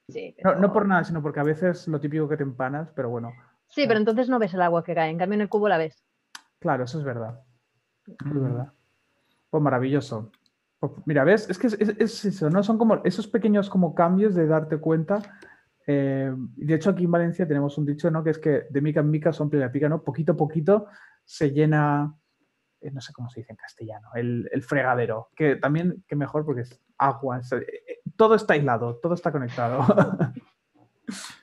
Sí, 0.07 0.35
No, 0.43 0.51
pero- 0.51 0.59
no 0.59 0.73
por 0.73 0.87
nada, 0.87 1.03
sino 1.03 1.21
porque 1.21 1.39
a 1.39 1.43
veces 1.43 1.87
lo 1.87 1.99
típico 1.99 2.27
que 2.27 2.37
te 2.37 2.43
empanas, 2.43 2.91
pero 2.95 3.09
bueno. 3.09 3.31
Sí, 3.69 3.85
pero 3.87 3.99
entonces 3.99 4.27
no 4.27 4.39
ves 4.39 4.53
el 4.53 4.61
agua 4.61 4.83
que 4.83 4.93
cae, 4.93 5.09
en 5.09 5.17
cambio 5.17 5.35
en 5.35 5.41
el 5.41 5.49
cubo 5.49 5.69
la 5.69 5.77
ves. 5.77 6.03
Claro, 6.59 6.83
eso 6.83 6.99
es 6.99 7.05
verdad. 7.05 7.41
Es 8.07 8.33
verdad. 8.33 8.73
Pues 9.49 9.63
maravilloso. 9.63 10.31
Pues 10.79 10.93
mira, 11.05 11.23
¿ves? 11.23 11.49
Es 11.49 11.57
que 11.57 11.67
es, 11.67 12.25
eso, 12.25 12.49
¿no? 12.49 12.63
Son 12.63 12.77
como 12.77 13.01
esos 13.03 13.27
pequeños 13.27 13.69
como 13.69 13.93
cambios 13.93 14.35
de 14.35 14.47
darte 14.47 14.77
cuenta. 14.77 15.21
Eh, 15.85 16.33
de 16.35 16.73
hecho, 16.73 16.89
aquí 16.89 17.05
en 17.05 17.11
Valencia 17.11 17.47
tenemos 17.47 17.77
un 17.77 17.85
dicho, 17.85 18.09
¿no? 18.09 18.23
Que 18.23 18.31
es 18.31 18.39
que 18.39 18.63
de 18.69 18.81
mica 18.81 18.99
en 18.99 19.11
mica 19.11 19.31
son 19.31 19.49
la 19.53 19.71
pica, 19.71 19.87
¿no? 19.87 20.03
Poquito 20.03 20.33
a 20.33 20.37
poquito 20.37 20.87
se 21.23 21.51
llena, 21.51 22.13
eh, 22.81 22.91
no 22.91 22.99
sé 22.99 23.13
cómo 23.13 23.29
se 23.29 23.41
dice 23.41 23.53
en 23.53 23.57
castellano, 23.57 24.09
el, 24.15 24.49
fregadero. 24.63 25.29
Que 25.35 25.55
también, 25.55 26.03
que 26.07 26.15
mejor 26.15 26.45
porque 26.45 26.61
es 26.61 26.81
agua. 26.97 27.39
Eh, 27.39 27.90
todo 28.15 28.35
está 28.35 28.53
aislado, 28.53 28.95
todo 28.95 29.13
está 29.13 29.31
conectado. 29.31 29.85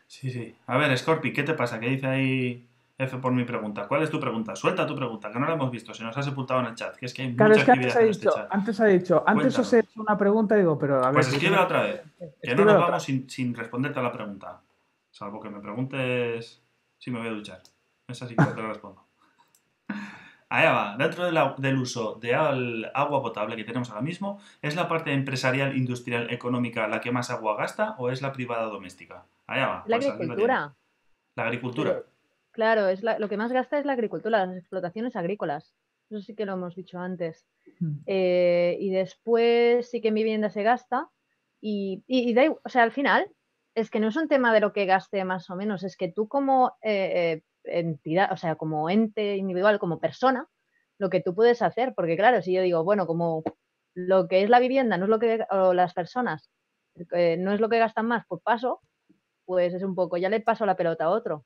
Sí, 0.06 0.32
sí. 0.32 0.56
A 0.66 0.76
ver, 0.76 0.98
Scorpi, 0.98 1.32
¿qué 1.32 1.44
te 1.44 1.54
pasa? 1.54 1.78
¿Qué 1.78 1.90
dice 1.90 2.06
ahí 2.08 2.68
F 2.98 3.18
por 3.18 3.30
mi 3.30 3.44
pregunta? 3.44 3.86
¿Cuál 3.86 4.02
es 4.02 4.10
tu 4.10 4.18
pregunta? 4.18 4.56
Suelta 4.56 4.84
tu 4.84 4.96
pregunta, 4.96 5.30
que 5.30 5.38
no 5.38 5.46
la 5.46 5.54
hemos 5.54 5.70
visto, 5.70 5.94
se 5.94 6.02
nos 6.02 6.16
ha 6.16 6.22
sepultado 6.24 6.58
en 6.58 6.66
el 6.66 6.74
chat. 6.74 6.96
Que 6.96 7.06
es 7.06 7.14
que 7.14 7.22
hay 7.22 7.36
claro, 7.36 7.54
mucha 7.56 7.60
es 7.60 7.64
que 7.66 7.72
antes 7.72 7.96
ha, 7.96 8.00
dicho, 8.00 8.30
este 8.30 8.46
antes 8.50 8.80
ha 8.80 8.86
dicho, 8.86 9.24
antes 9.24 9.58
os 9.60 9.72
he 9.72 9.78
hecho 9.78 10.00
una 10.00 10.18
pregunta 10.18 10.56
y 10.56 10.60
digo, 10.60 10.76
pero 10.76 10.96
a 10.96 11.06
ver. 11.06 11.14
Pues 11.14 11.28
escríbela 11.28 11.62
otra 11.62 11.82
vez. 11.82 12.02
Que 12.42 12.54
no 12.56 12.64
nos 12.64 12.80
vamos 12.80 13.00
sin, 13.00 13.30
sin, 13.30 13.54
responderte 13.54 14.00
a 14.00 14.02
la 14.02 14.10
pregunta. 14.10 14.60
Salvo 15.08 15.40
que 15.40 15.50
me 15.50 15.60
preguntes 15.60 16.62
si 16.98 17.10
me 17.12 17.20
voy 17.20 17.28
a 17.28 17.32
duchar. 17.32 17.62
Esa 18.08 18.26
sí 18.26 18.34
que 18.34 18.44
te 18.44 18.60
la 18.60 18.68
respondo. 18.68 19.04
Allá 20.48 20.72
va. 20.72 20.96
Dentro 20.96 21.24
del 21.58 21.78
uso 21.78 22.14
de 22.14 22.34
agua 22.34 23.22
potable 23.22 23.56
que 23.56 23.64
tenemos 23.64 23.90
ahora 23.90 24.02
mismo, 24.02 24.40
¿es 24.62 24.76
la 24.76 24.88
parte 24.88 25.12
empresarial, 25.12 25.76
industrial, 25.76 26.30
económica 26.30 26.88
la 26.88 27.00
que 27.00 27.12
más 27.12 27.30
agua 27.30 27.56
gasta 27.56 27.94
o 27.98 28.10
es 28.10 28.22
la 28.22 28.32
privada 28.32 28.66
doméstica? 28.66 29.26
Allá 29.46 29.66
va. 29.66 29.84
La 29.86 29.96
pues 29.96 30.08
agricultura. 30.08 30.74
La 31.34 31.42
agricultura. 31.44 32.02
Claro, 32.52 32.88
es 32.88 33.02
lo 33.02 33.28
que 33.28 33.36
más 33.36 33.52
gasta 33.52 33.78
es 33.78 33.84
la 33.84 33.92
agricultura, 33.92 34.46
las 34.46 34.56
explotaciones 34.56 35.16
agrícolas. 35.16 35.74
Eso 36.10 36.20
sí 36.20 36.34
que 36.34 36.46
lo 36.46 36.54
hemos 36.54 36.74
dicho 36.74 36.98
antes. 36.98 37.46
Hmm. 37.78 37.98
Eh, 38.06 38.76
y 38.80 38.90
después 38.90 39.90
sí 39.90 40.00
que 40.00 40.08
en 40.08 40.14
vivienda 40.14 40.50
se 40.50 40.62
gasta. 40.62 41.08
Y, 41.60 42.02
o 42.64 42.68
sea, 42.68 42.82
al 42.84 42.92
final 42.92 43.30
es 43.74 43.90
que 43.90 44.00
no 44.00 44.08
es 44.08 44.16
un 44.16 44.28
tema 44.28 44.52
de 44.52 44.60
lo 44.60 44.72
que 44.72 44.86
gaste 44.86 45.24
más 45.24 45.50
o 45.50 45.56
menos, 45.56 45.84
es 45.84 45.96
que 45.96 46.10
tú 46.10 46.28
como 46.28 46.76
eh, 46.82 47.12
eh, 47.14 47.42
entidad, 47.68 48.32
o 48.32 48.36
sea, 48.36 48.56
como 48.56 48.90
ente 48.90 49.36
individual, 49.36 49.78
como 49.78 50.00
persona, 50.00 50.48
lo 50.98 51.10
que 51.10 51.20
tú 51.20 51.34
puedes 51.34 51.62
hacer, 51.62 51.94
porque 51.94 52.16
claro, 52.16 52.42
si 52.42 52.52
yo 52.52 52.62
digo, 52.62 52.84
bueno, 52.84 53.06
como 53.06 53.42
lo 53.94 54.28
que 54.28 54.42
es 54.42 54.50
la 54.50 54.60
vivienda 54.60 54.96
no 54.96 55.04
es 55.04 55.10
lo 55.10 55.18
que, 55.18 55.46
o 55.50 55.72
las 55.74 55.94
personas 55.94 56.50
no 57.38 57.52
es 57.52 57.60
lo 57.60 57.68
que 57.68 57.78
gastan 57.78 58.06
más, 58.06 58.24
pues 58.28 58.42
paso, 58.42 58.80
pues 59.44 59.74
es 59.74 59.82
un 59.82 59.94
poco, 59.94 60.16
ya 60.16 60.28
le 60.28 60.40
paso 60.40 60.66
la 60.66 60.76
pelota 60.76 61.04
a 61.04 61.10
otro. 61.10 61.44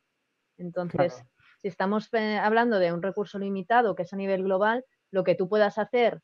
Entonces, 0.59 1.23
si 1.61 1.69
estamos 1.69 2.09
eh, 2.13 2.39
hablando 2.39 2.79
de 2.79 2.93
un 2.93 3.03
recurso 3.03 3.39
limitado 3.39 3.95
que 3.95 4.03
es 4.03 4.13
a 4.13 4.17
nivel 4.17 4.43
global, 4.43 4.85
lo 5.11 5.25
que 5.25 5.35
tú 5.35 5.49
puedas 5.49 5.79
hacer, 5.79 6.21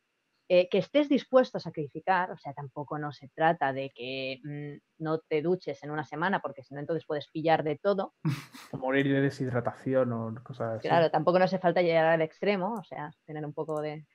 eh, 0.51 0.67
que 0.71 0.79
estés 0.79 1.11
dispuesto 1.11 1.59
a 1.59 1.61
sacrificar, 1.61 2.31
o 2.31 2.39
sea, 2.39 2.55
tampoco 2.55 2.99
no 2.99 3.13
se 3.13 3.29
trata 3.29 3.75
de 3.75 3.91
que 3.91 4.41
mm, 4.43 5.03
no 5.05 5.19
te 5.19 5.43
duches 5.43 5.83
en 5.83 5.91
una 5.91 6.05
semana, 6.05 6.41
porque 6.41 6.63
si 6.63 6.73
no, 6.73 6.81
entonces 6.81 7.05
puedes 7.07 7.29
pillar 7.29 7.63
de 7.65 7.77
todo. 7.77 8.15
O 8.73 8.79
morir 8.79 9.07
de 9.09 9.21
deshidratación 9.21 10.13
o 10.13 10.35
cosas 10.43 10.79
así. 10.79 10.89
Claro, 10.89 11.11
tampoco 11.11 11.39
no 11.39 11.45
hace 11.45 11.59
falta 11.59 11.83
llegar 11.83 12.07
al 12.07 12.23
extremo, 12.23 12.75
o 12.75 12.85
sea, 12.85 13.11
tener 13.27 13.45
un 13.45 13.53
poco 13.53 13.81
de, 13.81 14.07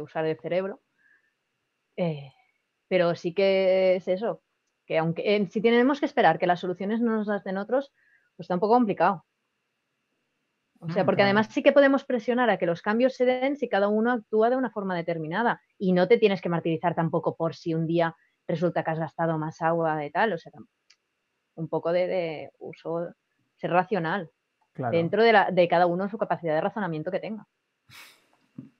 usar 0.00 0.24
el 0.26 0.38
cerebro. 0.38 0.80
Eh, 1.96 2.32
pero 2.88 3.14
sí 3.16 3.34
que 3.34 3.96
es 3.96 4.06
eso, 4.08 4.42
que 4.86 4.98
aunque 4.98 5.48
si 5.50 5.60
tenemos 5.60 5.98
que 5.98 6.06
esperar 6.06 6.38
que 6.38 6.46
las 6.46 6.60
soluciones 6.60 7.00
no 7.00 7.16
nos 7.16 7.26
las 7.26 7.42
den 7.42 7.58
otros, 7.58 7.92
pues 8.36 8.44
está 8.46 8.54
un 8.54 8.60
poco 8.60 8.74
complicado. 8.74 9.24
O 10.86 10.92
sea, 10.92 11.04
porque 11.04 11.22
además 11.22 11.48
sí 11.50 11.62
que 11.62 11.72
podemos 11.72 12.04
presionar 12.04 12.50
a 12.50 12.58
que 12.58 12.66
los 12.66 12.82
cambios 12.82 13.14
se 13.14 13.24
den 13.24 13.56
si 13.56 13.68
cada 13.68 13.88
uno 13.88 14.12
actúa 14.12 14.50
de 14.50 14.56
una 14.56 14.70
forma 14.70 14.94
determinada 14.94 15.60
y 15.78 15.92
no 15.92 16.06
te 16.08 16.18
tienes 16.18 16.40
que 16.40 16.48
martirizar 16.48 16.94
tampoco 16.94 17.36
por 17.36 17.54
si 17.54 17.74
un 17.74 17.86
día 17.86 18.14
resulta 18.46 18.84
que 18.84 18.90
has 18.90 18.98
gastado 18.98 19.38
más 19.38 19.62
agua 19.62 19.96
de 19.96 20.10
tal, 20.10 20.34
o 20.34 20.38
sea, 20.38 20.52
un 21.54 21.68
poco 21.68 21.92
de, 21.92 22.50
uso, 22.58 23.14
ser 23.56 23.70
racional 23.70 24.30
dentro 24.90 25.22
de, 25.22 25.32
la, 25.32 25.50
de, 25.50 25.68
cada 25.68 25.86
uno 25.86 26.08
su 26.08 26.18
capacidad 26.18 26.54
de 26.54 26.60
razonamiento 26.60 27.10
que 27.10 27.20
tenga. 27.20 27.46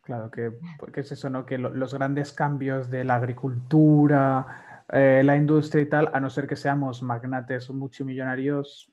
Claro, 0.02 0.30
que, 0.30 0.52
es 0.96 1.12
eso, 1.12 1.30
¿no? 1.30 1.46
Que 1.46 1.56
los 1.56 1.94
grandes 1.94 2.32
cambios 2.32 2.90
de 2.90 3.04
la 3.04 3.14
agricultura, 3.14 4.84
eh, 4.92 5.22
la 5.24 5.36
industria 5.36 5.82
y 5.82 5.88
tal, 5.88 6.10
a 6.12 6.20
no 6.20 6.28
ser 6.28 6.46
que 6.46 6.56
seamos 6.56 7.02
magnates 7.02 7.70
multimillonarios, 7.70 8.92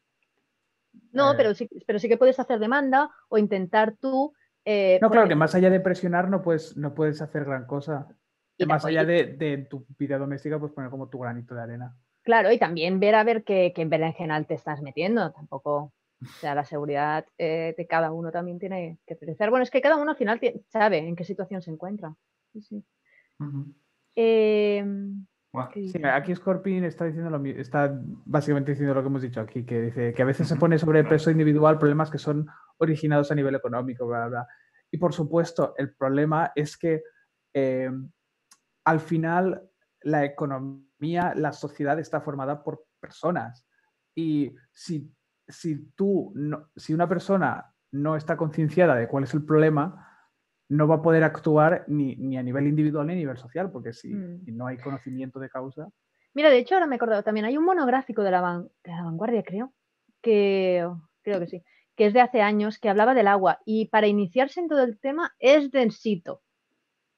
no, 1.12 1.34
eh. 1.34 1.36
pero, 1.38 1.54
sí, 1.54 1.68
pero 1.86 2.00
sí 2.00 2.08
que 2.08 2.18
puedes 2.18 2.40
hacer 2.40 2.60
demanda 2.60 3.10
o 3.30 3.38
intentar 3.38 3.96
tú. 4.00 4.34
Eh, 4.66 5.00
no, 5.02 5.10
claro, 5.10 5.28
que 5.28 5.36
más 5.36 5.56
allá 5.56 5.70
de 5.70 5.80
presionar 5.80 6.30
no 6.30 6.42
puedes, 6.42 6.78
no 6.78 6.94
puedes 6.94 7.22
hacer 7.22 7.46
gran 7.46 7.66
cosa. 7.66 8.08
Y 8.58 8.66
más 8.66 8.86
allá 8.86 9.04
de, 9.06 9.68
tu 9.70 9.86
vida 9.98 10.20
doméstica, 10.20 10.60
pues 10.60 10.72
poner 10.72 10.92
como 10.92 11.10
tu 11.10 11.18
granito 11.20 11.56
de 11.56 11.62
arena. 11.62 11.98
Claro, 12.22 12.52
y 12.52 12.60
también 12.60 13.00
ver 13.00 13.16
a 13.16 13.24
ver 13.24 13.44
qué, 13.44 13.74
qué 13.76 13.84
general 14.16 14.46
te 14.46 14.54
estás 14.54 14.84
metiendo. 14.84 15.32
Tampoco, 15.32 15.94
o 16.22 16.28
sea, 16.40 16.54
la 16.54 16.64
seguridad 16.64 17.26
eh, 17.40 17.74
de 17.76 17.88
cada 17.88 18.12
uno 18.12 18.32
también 18.32 18.60
tiene 18.60 19.00
que 19.08 19.16
pensar. 19.16 19.50
Bueno, 19.50 19.64
es 19.64 19.72
que 19.72 19.82
cada 19.82 19.96
uno 19.96 20.12
al 20.12 20.18
final 20.18 20.40
sabe 20.68 21.00
en 21.00 21.16
qué 21.16 21.24
situación 21.24 21.64
se 21.64 21.72
encuentra. 21.72 22.16
Sí, 22.54 22.62
sí. 22.62 22.86
Sí, 25.74 26.02
aquí 26.06 26.34
Scorpion 26.34 26.86
está 26.86 27.06
diciendo 27.06 27.30
lo 27.30 27.46
está 27.46 27.92
básicamente 28.26 28.72
diciendo 28.72 28.94
lo 28.94 29.02
que 29.02 29.08
hemos 29.08 29.22
dicho 29.22 29.42
aquí, 29.42 29.66
que 29.66 29.82
dice 29.82 30.14
que 30.14 30.22
a 30.22 30.26
veces 30.26 30.48
se 30.48 30.56
pone 30.56 30.80
sobre 30.80 31.04
peso 31.04 31.30
individual 31.30 31.78
problemas 31.78 32.10
que 32.10 32.18
son 32.18 32.48
originados 32.78 33.32
a 33.32 33.36
nivel 33.36 33.56
económico, 33.56 34.08
bla, 34.08 34.28
bla. 34.28 34.48
Y 34.90 34.98
por 34.98 35.14
supuesto, 35.14 35.74
el 35.78 35.94
problema 35.94 36.54
es 36.56 36.78
que 36.78 37.04
eh, 37.54 37.92
al 38.86 39.00
final 39.02 39.70
la 40.04 40.24
economía, 40.24 41.34
la 41.36 41.52
sociedad 41.52 42.00
está 42.00 42.22
formada 42.22 42.64
por 42.64 42.86
personas. 43.00 43.68
Y 44.16 44.56
si, 44.72 45.14
si 45.48 45.92
tú, 45.96 46.32
no, 46.34 46.70
si 46.76 46.94
una 46.94 47.10
persona 47.10 47.74
no 47.92 48.16
está 48.16 48.38
concienciada 48.38 48.96
de 48.96 49.08
cuál 49.10 49.26
es 49.26 49.34
el 49.34 49.44
problema, 49.44 50.11
no 50.72 50.88
va 50.88 50.96
a 50.96 51.02
poder 51.02 51.24
actuar 51.26 51.84
ni, 51.88 52.38
a 52.38 52.44
nivel 52.44 52.66
individual 52.66 53.06
ni 53.06 53.14
a 53.14 53.18
nivel 53.18 53.38
social, 53.38 53.70
porque 53.72 53.92
si, 53.92 54.08
mm. 54.08 54.56
no 54.56 54.68
hay 54.68 54.78
conocimiento 54.78 55.38
de 55.38 55.50
causa. 55.50 55.90
Mira, 56.34 56.50
de 56.50 56.60
hecho, 56.60 56.76
ahora 56.76 56.88
me 56.88 56.96
he 56.96 56.98
acordado 56.98 57.24
también, 57.24 57.46
hay 57.46 57.58
un 57.58 57.66
monográfico 57.66 58.24
de 58.24 58.32
la, 58.32 58.64
vanguardia, 58.86 59.44
creo, 59.44 59.74
que 60.22 60.88
creo 61.24 61.40
que 61.42 61.48
sí, 61.48 61.64
que 61.98 62.06
es 62.06 62.14
de 62.14 62.22
hace 62.22 62.42
años, 62.42 62.80
que 62.80 62.88
hablaba 62.88 63.14
del 63.14 63.28
agua. 63.28 63.60
Y 63.66 63.88
para 63.90 64.08
iniciarse 64.08 64.62
en 64.62 64.70
todo 64.70 64.84
el 64.84 64.98
tema 64.98 65.36
es 65.40 65.72
densito. 65.72 66.42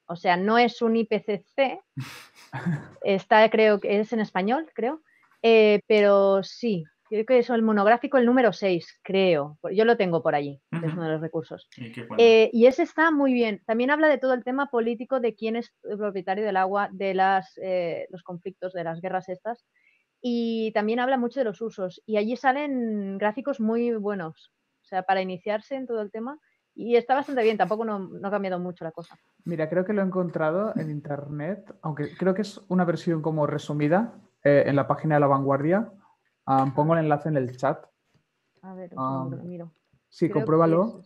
O 0.07 0.15
sea, 0.15 0.35
no 0.35 0.57
es 0.57 0.81
un 0.81 0.95
IPCC, 0.95 1.79
está, 3.03 3.47
creo 3.51 3.79
que 3.79 3.99
es 3.99 4.11
en 4.13 4.19
español, 4.19 4.67
creo, 4.73 5.03
eh, 5.43 5.79
pero 5.85 6.41
sí, 6.41 6.85
creo 7.13 7.25
que 7.25 7.39
es 7.39 7.49
el 7.49 7.61
monográfico 7.61 8.17
el 8.17 8.25
número 8.25 8.51
6, 8.51 8.99
creo. 9.03 9.59
Yo 9.71 9.85
lo 9.85 9.97
tengo 9.97 10.23
por 10.23 10.33
allí, 10.33 10.59
es 10.71 10.93
uno 10.93 11.03
de 11.03 11.11
los 11.11 11.21
recursos. 11.21 11.69
Eh, 12.17 12.49
¿Y, 12.51 12.65
ese 12.65 12.83
está 12.83 13.11
muy 13.11 13.33
bien. 13.33 13.61
También 13.65 13.91
habla 13.91 14.07
de 14.07 14.17
todo 14.17 14.33
el 14.33 14.43
tema 14.43 14.71
político 14.71 15.19
de 15.19 15.35
quién 15.35 15.55
es 15.55 15.73
el 15.83 15.97
propietario 15.97 16.43
del 16.43 16.57
agua, 16.57 16.89
de 16.91 17.13
las, 17.13 17.53
eh, 17.61 18.07
los 18.09 18.23
conflictos, 18.23 18.73
de 18.73 18.83
las 18.83 18.99
guerras 18.99 19.29
estas. 19.29 19.65
Y 20.21 20.71
también 20.73 20.99
habla 20.99 21.17
mucho 21.17 21.39
de 21.39 21.43
los 21.43 21.61
usos. 21.61 22.01
Y 22.05 22.17
allí 22.17 22.35
salen 22.35 23.17
gráficos 23.17 23.59
muy 23.59 23.91
buenos. 23.91 24.51
O 24.81 24.85
sea, 24.85 25.03
para 25.03 25.21
iniciarse 25.21 25.75
en 25.75 25.85
todo 25.85 26.01
el 26.01 26.11
tema. 26.11 26.39
Y 26.75 26.95
está 26.95 27.13
bastante 27.13 27.43
bien, 27.43 27.57
tampoco 27.57 27.85
no, 27.85 28.09
ha 28.23 28.31
cambiado 28.31 28.59
mucho 28.59 28.83
la 28.83 28.91
cosa. 28.91 29.15
Mira, 29.45 29.69
creo 29.69 29.85
que 29.85 29.93
lo 29.93 30.01
he 30.01 30.05
encontrado 30.05 30.73
en 30.75 30.89
internet, 30.89 31.71
aunque 31.83 32.15
creo 32.17 32.33
que 32.33 32.41
es 32.41 32.59
una 32.67 32.83
versión 32.83 33.21
como 33.21 33.45
resumida 33.45 34.15
eh, 34.43 34.63
en 34.65 34.75
la 34.75 34.87
página 34.87 35.15
de 35.15 35.21
la 35.21 35.27
vanguardia 35.27 35.91
pongo 36.45 36.93
el 36.93 36.99
enlace 36.99 37.29
en 37.29 37.37
el 37.37 37.55
chat. 37.57 37.85
A 38.61 38.73
ver, 38.73 38.91
miro. 39.43 39.71
Sí, 40.09 40.29
compruébalo. 40.29 41.03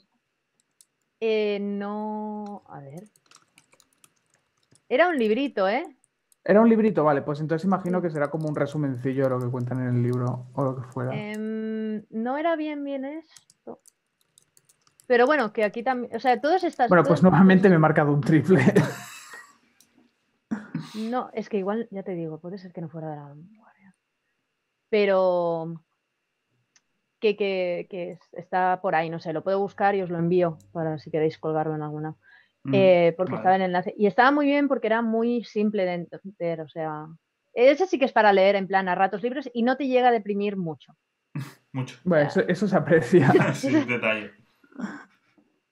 Eh, 1.20 1.60
no. 1.60 2.64
A 2.68 2.80
ver. 2.80 3.04
Era 4.90 5.10
un 5.10 5.18
librito, 5.18 5.68
¿eh? 5.68 5.84
Era 6.44 6.62
un 6.62 6.70
librito, 6.70 7.04
vale. 7.04 7.22
Pues 7.22 7.40
entonces 7.40 7.66
imagino 7.66 8.02
que 8.02 8.10
será 8.10 8.30
como 8.30 8.48
un 8.48 8.56
resumencillo 8.56 9.24
de 9.24 9.30
lo 9.30 9.40
que 9.40 9.50
cuentan 9.50 9.82
en 9.82 9.96
el 9.96 10.04
libro 10.04 10.48
o 10.54 10.64
lo 10.64 10.76
que 10.76 10.84
fuera. 10.84 11.12
Em, 11.14 12.06
no 12.10 12.38
era 12.38 12.56
bien, 12.56 12.84
bien 12.84 13.06
esto. 13.06 13.80
Pero 15.08 15.26
bueno, 15.26 15.52
que 15.52 15.64
aquí 15.64 15.84
también. 15.84 16.16
O 16.16 16.20
sea, 16.20 16.40
todos 16.40 16.64
estas. 16.64 16.90
Bueno, 16.90 17.04
pues 17.04 17.24
nuevamente 17.24 17.70
me 17.70 17.76
he 17.76 17.80
marcado 17.80 18.14
un 18.14 18.22
triple. 18.22 18.62
No, 20.98 21.30
es 21.34 21.48
que 21.48 21.58
igual, 21.58 21.88
ya 21.92 22.02
te 22.02 22.14
digo, 22.14 22.40
puede 22.40 22.58
ser 22.58 22.74
que 22.74 22.82
no 22.82 22.90
fuera 22.90 23.10
de 23.12 23.16
la 23.18 23.36
pero 24.90 25.82
que, 27.20 28.20
está 28.34 28.80
por 28.82 28.96
ahí, 28.96 29.10
no 29.10 29.20
sé, 29.20 29.34
lo 29.34 29.44
puedo 29.44 29.60
buscar 29.60 29.96
y 29.96 30.02
os 30.02 30.10
lo 30.10 30.18
envío 30.18 30.58
para 30.72 30.98
si 31.00 31.12
queréis 31.12 31.38
colgarlo 31.38 31.76
en 31.76 31.82
alguna. 31.82 32.16
Mm, 32.64 32.74
eh, 32.74 33.14
porque 33.18 33.36
estaba 33.36 33.56
en 33.56 33.64
enlace. 33.64 33.94
Y 33.98 34.08
estaba 34.08 34.32
muy 34.32 34.46
bien 34.46 34.68
porque 34.68 34.88
era 34.88 35.02
muy 35.02 35.44
simple 35.44 35.86
de 35.86 35.94
entender, 35.94 36.62
o 36.62 36.68
sea, 36.68 37.08
ese 37.54 37.88
sí 37.88 37.98
que 37.98 38.06
es 38.06 38.12
para 38.12 38.34
leer 38.34 38.56
en 38.56 38.68
plan 38.68 38.88
a 38.88 38.96
ratos 38.96 39.24
libres 39.24 39.50
y 39.54 39.64
no 39.64 39.78
te 39.78 39.88
llega 39.88 40.10
a 40.10 40.12
deprimir 40.12 40.58
mucho. 40.58 40.96
mucho. 41.72 41.98
Bueno, 42.04 42.30
eso, 42.48 42.68
se 42.68 42.76
aprecia. 42.76 43.32
sí, 43.54 43.72
detalle. 43.86 44.32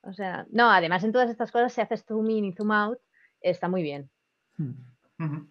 O 0.01 0.13
sea, 0.13 0.45
no, 0.51 0.69
además 0.69 1.03
en 1.03 1.11
todas 1.11 1.29
estas 1.29 1.51
cosas, 1.51 1.73
si 1.73 1.81
haces 1.81 2.05
zoom 2.05 2.29
in 2.29 2.45
y 2.45 2.53
zoom 2.53 2.71
out, 2.71 2.99
está 3.41 3.67
muy 3.67 3.83
bien. 3.83 4.09
Hmm. 4.57 5.47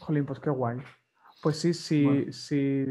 Jolín, 0.00 0.26
pues 0.26 0.40
qué 0.40 0.50
guay. 0.50 0.78
Pues 1.42 1.58
sí, 1.58 1.74
sí, 1.74 2.32
sí. 2.32 2.86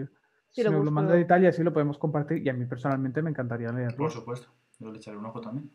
Si 0.49 0.63
lo, 0.63 0.83
lo 0.83 0.91
manda 0.91 1.13
de 1.13 1.21
Italia, 1.21 1.53
sí 1.53 1.63
lo 1.63 1.71
podemos 1.71 1.97
compartir 1.97 2.45
y 2.45 2.49
a 2.49 2.53
mí 2.53 2.65
personalmente 2.65 3.21
me 3.21 3.29
encantaría 3.29 3.71
leerlo. 3.71 3.97
Por 3.97 4.11
supuesto, 4.11 4.49
yo 4.79 4.91
le 4.91 4.97
echaré 4.97 5.17
un 5.17 5.25
ojo 5.25 5.39
también. 5.39 5.71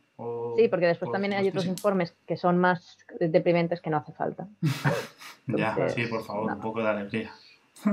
sí, 0.57 0.69
porque 0.69 0.87
después 0.87 1.11
también 1.11 1.33
hay 1.33 1.49
otros 1.49 1.65
informes 1.65 2.15
que 2.27 2.37
son 2.37 2.59
más 2.59 2.99
deprimentes 3.19 3.81
que 3.81 3.89
no 3.89 3.97
hace 3.97 4.13
falta. 4.13 4.47
ya, 5.47 5.89
sí, 5.89 6.05
por 6.07 6.23
favor, 6.23 6.53
un 6.53 6.61
poco 6.61 6.83
de 6.83 6.89
alegría. 6.89 7.33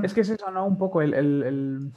Es 0.02 0.12
que 0.12 0.20
es 0.20 0.28
eso, 0.28 0.50
¿no? 0.50 0.66
Un 0.66 0.76
poco 0.76 1.00
el, 1.00 1.92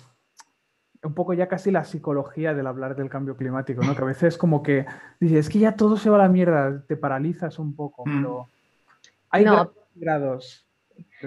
un 1.03 1.13
poco 1.13 1.33
ya 1.33 1.49
casi 1.49 1.69
la 1.69 1.83
psicología 1.83 2.53
del 2.53 2.67
hablar 2.67 2.95
del 2.95 3.09
cambio 3.09 3.35
climático, 3.35 3.83
¿no? 3.83 3.95
Que 3.95 4.01
a 4.01 4.05
veces 4.05 4.37
como 4.37 4.63
que 4.63 4.85
dices, 5.19 5.39
es 5.39 5.49
que 5.49 5.59
ya 5.59 5.75
todo 5.75 5.97
se 5.97 6.09
va 6.09 6.15
a 6.15 6.19
la 6.23 6.29
mierda, 6.29 6.85
te 6.87 6.95
paralizas 6.95 7.59
un 7.59 7.75
poco, 7.75 8.05
mm. 8.05 8.15
pero 8.15 8.47
hay 9.29 9.45
grados. 9.95 10.65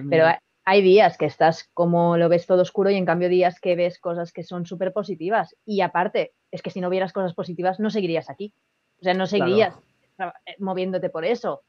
Pero 0.08 0.26
hay 0.70 0.82
días 0.82 1.18
que 1.18 1.26
estás 1.26 1.68
como 1.74 2.16
lo 2.16 2.28
ves 2.28 2.46
todo 2.46 2.62
oscuro 2.62 2.90
y 2.90 2.94
en 2.94 3.04
cambio 3.04 3.28
días 3.28 3.58
que 3.58 3.74
ves 3.74 3.98
cosas 3.98 4.32
que 4.32 4.44
son 4.44 4.66
súper 4.66 4.92
positivas. 4.92 5.56
Y 5.64 5.80
aparte, 5.80 6.32
es 6.52 6.62
que 6.62 6.70
si 6.70 6.80
no 6.80 6.88
vieras 6.88 7.12
cosas 7.12 7.34
positivas 7.34 7.80
no 7.80 7.90
seguirías 7.90 8.30
aquí. 8.30 8.54
O 9.00 9.02
sea, 9.02 9.12
no 9.14 9.26
seguirías 9.26 9.76
eh, 10.20 10.54
moviéndote 10.60 11.10
por 11.10 11.24
eso. 11.24 11.64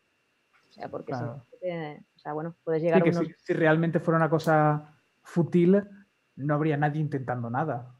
O 0.69 0.72
sea, 0.72 0.88
porque 0.88 1.14
o 1.14 2.19
sea, 2.19 2.34
bueno, 2.34 2.56
puedes 2.64 2.84
llegar 2.84 3.02
a 3.02 3.11
si, 3.11 3.53
realmente 3.53 3.99
fuera 3.99 4.19
una 4.19 4.30
cosa 4.30 4.94
fútil, 5.23 5.84
no 6.36 6.53
habría 6.53 6.78
nadie 6.78 7.02
intentando 7.02 7.49
nada. 7.49 7.95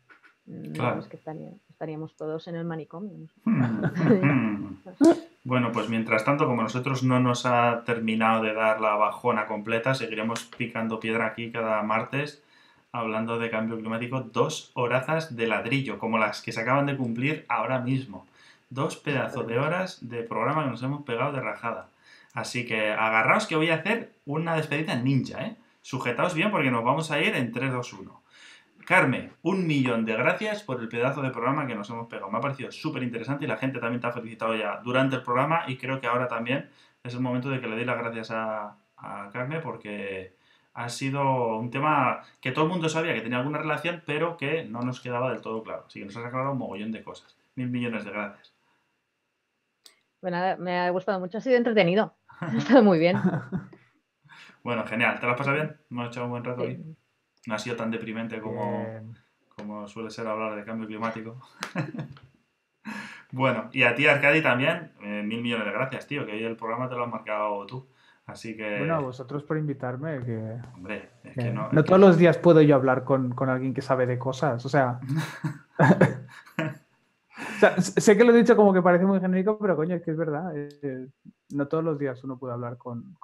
No, 0.45 0.99
es 0.99 1.07
que 1.07 1.19
estaríamos 1.68 2.15
todos 2.15 2.48
en 2.48 2.57
el 2.57 2.65
manicomio. 2.65 3.28
bueno, 5.43 5.72
pues 5.72 5.89
mientras 5.89 6.23
tanto, 6.23 6.45
como 6.45 6.61
nosotros 6.61 7.03
no 7.03 7.19
nos 7.19 7.45
ha 7.45 7.84
terminado 7.85 8.43
de 8.43 8.53
dar 8.53 8.80
la 8.80 8.95
bajona 8.95 9.47
completa, 9.47 9.95
seguiremos 9.95 10.43
picando 10.45 10.99
piedra 10.99 11.27
aquí 11.27 11.51
cada 11.51 11.81
martes 11.84 12.43
hablando 12.91 13.39
de 13.39 13.49
cambio 13.49 13.77
climático, 13.77 14.22
dos 14.22 14.72
horazas 14.73 15.35
de 15.35 15.47
ladrillo, 15.47 15.97
como 15.97 16.18
las 16.18 16.41
que 16.41 16.51
se 16.51 16.61
acaban 16.61 16.85
de 16.85 16.97
cumplir 16.97 17.45
ahora 17.47 17.80
mismo. 17.80 18.27
Dos 18.69 18.97
pedazos 18.97 19.47
de 19.47 19.59
horas 19.59 19.99
de 20.01 20.23
programa 20.23 20.63
que 20.63 20.72
nos 20.72 20.84
hemos 20.84 21.03
pegado 21.03 21.31
de 21.31 21.41
rajada. 21.41 21.88
Así 22.34 22.65
que 22.65 22.91
agarraos 22.91 23.47
que 23.47 23.55
voy 23.55 23.69
a 23.69 23.76
hacer 23.76 24.13
una 24.26 24.55
despedida 24.55 24.95
ninja, 24.95 25.43
¿eh? 25.43 25.55
Sujetaos 25.81 26.34
bien 26.34 26.51
porque 26.51 26.72
nos 26.72 26.84
vamos 26.84 27.11
a 27.11 27.19
ir 27.19 27.35
en 27.35 27.51
3, 27.51 27.72
2, 27.72 27.93
1. 27.93 28.20
Carmen, 28.86 29.34
un 29.41 29.68
millón 29.68 30.06
de 30.06 30.14
gracias 30.14 30.64
por 30.64 30.80
el 30.82 30.88
pedazo 30.88 31.22
de 31.22 31.32
programa 31.32 31.68
que 31.68 31.76
nos 31.76 31.90
hemos 31.90 32.08
pegado. 32.08 32.32
Me 32.32 32.38
ha 32.38 32.41
parecido 32.41 32.72
súper 32.72 33.03
interesante 33.03 33.45
y 33.45 33.48
la 33.48 33.58
gente 33.58 33.80
también 33.80 34.02
te 34.02 34.08
ha 34.08 34.12
felicitado 34.12 34.56
ya 34.56 34.82
durante 34.84 35.16
el 35.16 35.24
programa 35.24 35.64
y 35.68 35.78
creo 35.78 35.99
que 35.99 36.08
ahora 36.08 36.28
también 36.28 36.70
es 37.03 37.14
el 37.14 37.20
momento 37.22 37.49
de 37.49 37.60
que 37.60 37.68
le 37.68 37.76
dé 37.76 37.86
las 37.86 37.98
gracias 37.98 38.32
a, 38.32 38.78
a 38.98 39.30
Carmen 39.32 39.62
porque 39.62 40.36
ha 40.74 40.90
sido 40.90 41.58
un 41.58 41.70
tema 41.70 42.22
que 42.40 42.52
todo 42.52 42.66
el 42.66 42.72
mundo 42.72 42.90
sabía 42.90 43.14
que 43.14 43.22
tenía 43.22 43.40
alguna 43.40 43.58
relación 43.58 44.03
pero 44.06 44.38
que 44.38 44.64
no 44.64 44.82
nos 44.82 45.02
quedaba 45.02 45.32
del 45.32 45.41
todo 45.41 45.64
claro. 45.64 45.86
Así 45.88 45.99
que 45.99 46.06
nos 46.06 46.18
has 46.18 46.26
aclarado 46.26 46.53
un 46.53 46.60
mogollón 46.60 46.91
de 46.91 47.03
cosas. 47.03 47.38
Mil 47.56 47.70
millones 47.70 48.06
de 48.06 48.12
gracias. 48.12 48.53
Bueno, 50.22 50.38
me 50.60 50.80
ha 50.80 50.90
gustado 50.91 51.20
mucho, 51.20 51.40
ha 51.40 51.41
sido 51.41 51.58
entretenido. 51.58 52.14
Ha 52.40 52.56
estado 52.58 52.84
muy 52.84 52.99
bien. 52.99 53.18
bueno, 54.64 54.86
genial. 54.86 55.20
¿Te 55.20 55.26
lo 55.26 55.32
has 55.32 55.38
pasado 55.38 55.56
bien? 55.56 55.78
Hemos 55.90 56.08
echado 56.08 56.26
un 56.26 56.32
buen 56.32 56.44
rato 56.44 56.62
hoy. 56.62 56.95
No 57.47 57.55
ha 57.55 57.59
sido 57.59 57.76
tan 57.76 57.91
deprimente 57.91 58.39
como, 58.39 58.85
como 59.55 59.88
suele 59.88 60.09
ser 60.09 60.27
hablar 60.27 60.55
de 60.55 60.63
cambio 60.63 60.88
climático. 60.88 61.39
bueno, 63.31 63.69
y 63.72 63.84
a 63.84 63.95
ti, 63.95 64.07
Arcadi, 64.07 64.41
también, 64.41 64.91
eh, 65.01 65.23
mil 65.23 65.41
millones 65.41 65.65
de 65.65 65.72
gracias, 65.72 66.07
tío, 66.07 66.26
que 66.26 66.34
hoy 66.34 66.43
el 66.43 66.55
programa 66.55 66.88
te 66.88 66.95
lo 66.95 67.03
has 67.03 67.11
marcado 67.11 67.65
tú. 67.65 67.88
Así 68.26 68.55
que... 68.55 68.77
Bueno, 68.77 68.95
a 68.95 68.99
vosotros 68.99 69.43
por 69.43 69.57
invitarme, 69.57 70.19
que... 70.23 70.57
Hombre, 70.76 71.09
es 71.23 71.34
que, 71.35 71.51
no... 71.51 71.69
No 71.72 71.84
todos 71.84 71.99
los 71.99 72.18
días 72.18 72.38
puedo 72.38 72.61
yo 72.61 72.76
hablar 72.76 73.03
con, 73.03 73.31
con 73.31 73.49
alguien 73.49 73.73
que 73.73 73.81
sabe 73.81 74.05
de 74.05 74.18
cosas, 74.19 74.65
o 74.65 74.69
sea... 74.69 74.99
sé 77.80 78.18
que 78.18 78.23
lo 78.23 78.31
he 78.31 78.38
dicho 78.38 78.55
como 78.55 78.73
que 78.73 78.81
parece 78.81 79.05
muy 79.05 79.19
genérico, 79.19 79.57
pero 79.59 79.76
coño, 79.76 79.95
es 79.95 80.01
que 80.01 80.11
es 80.11 80.18
verdad. 80.18 80.51
Eh, 80.55 81.07
no 81.53 81.68
todos 81.68 81.84
los 81.84 81.99
días 81.99 82.23
uno 82.23 82.38
puede 82.38 82.53
hablar 82.53 82.77
con, 82.77 83.15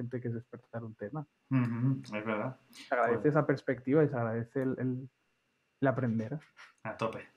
gente 0.00 0.20
que 0.20 0.28
es 0.28 0.34
despertar 0.34 0.82
un 0.82 0.94
tema. 0.94 1.26
es 1.50 2.24
verdad. 2.24 2.56
Se 2.70 2.94
agradece 2.94 3.18
pues 3.18 3.26
esa 3.26 3.46
perspectiva 3.46 4.02
y 4.02 4.08
se 4.08 4.16
agradece 4.16 4.62
el, 4.62 5.08
aprender. 5.86 6.38
A 6.84 6.96
tope. 6.96 7.28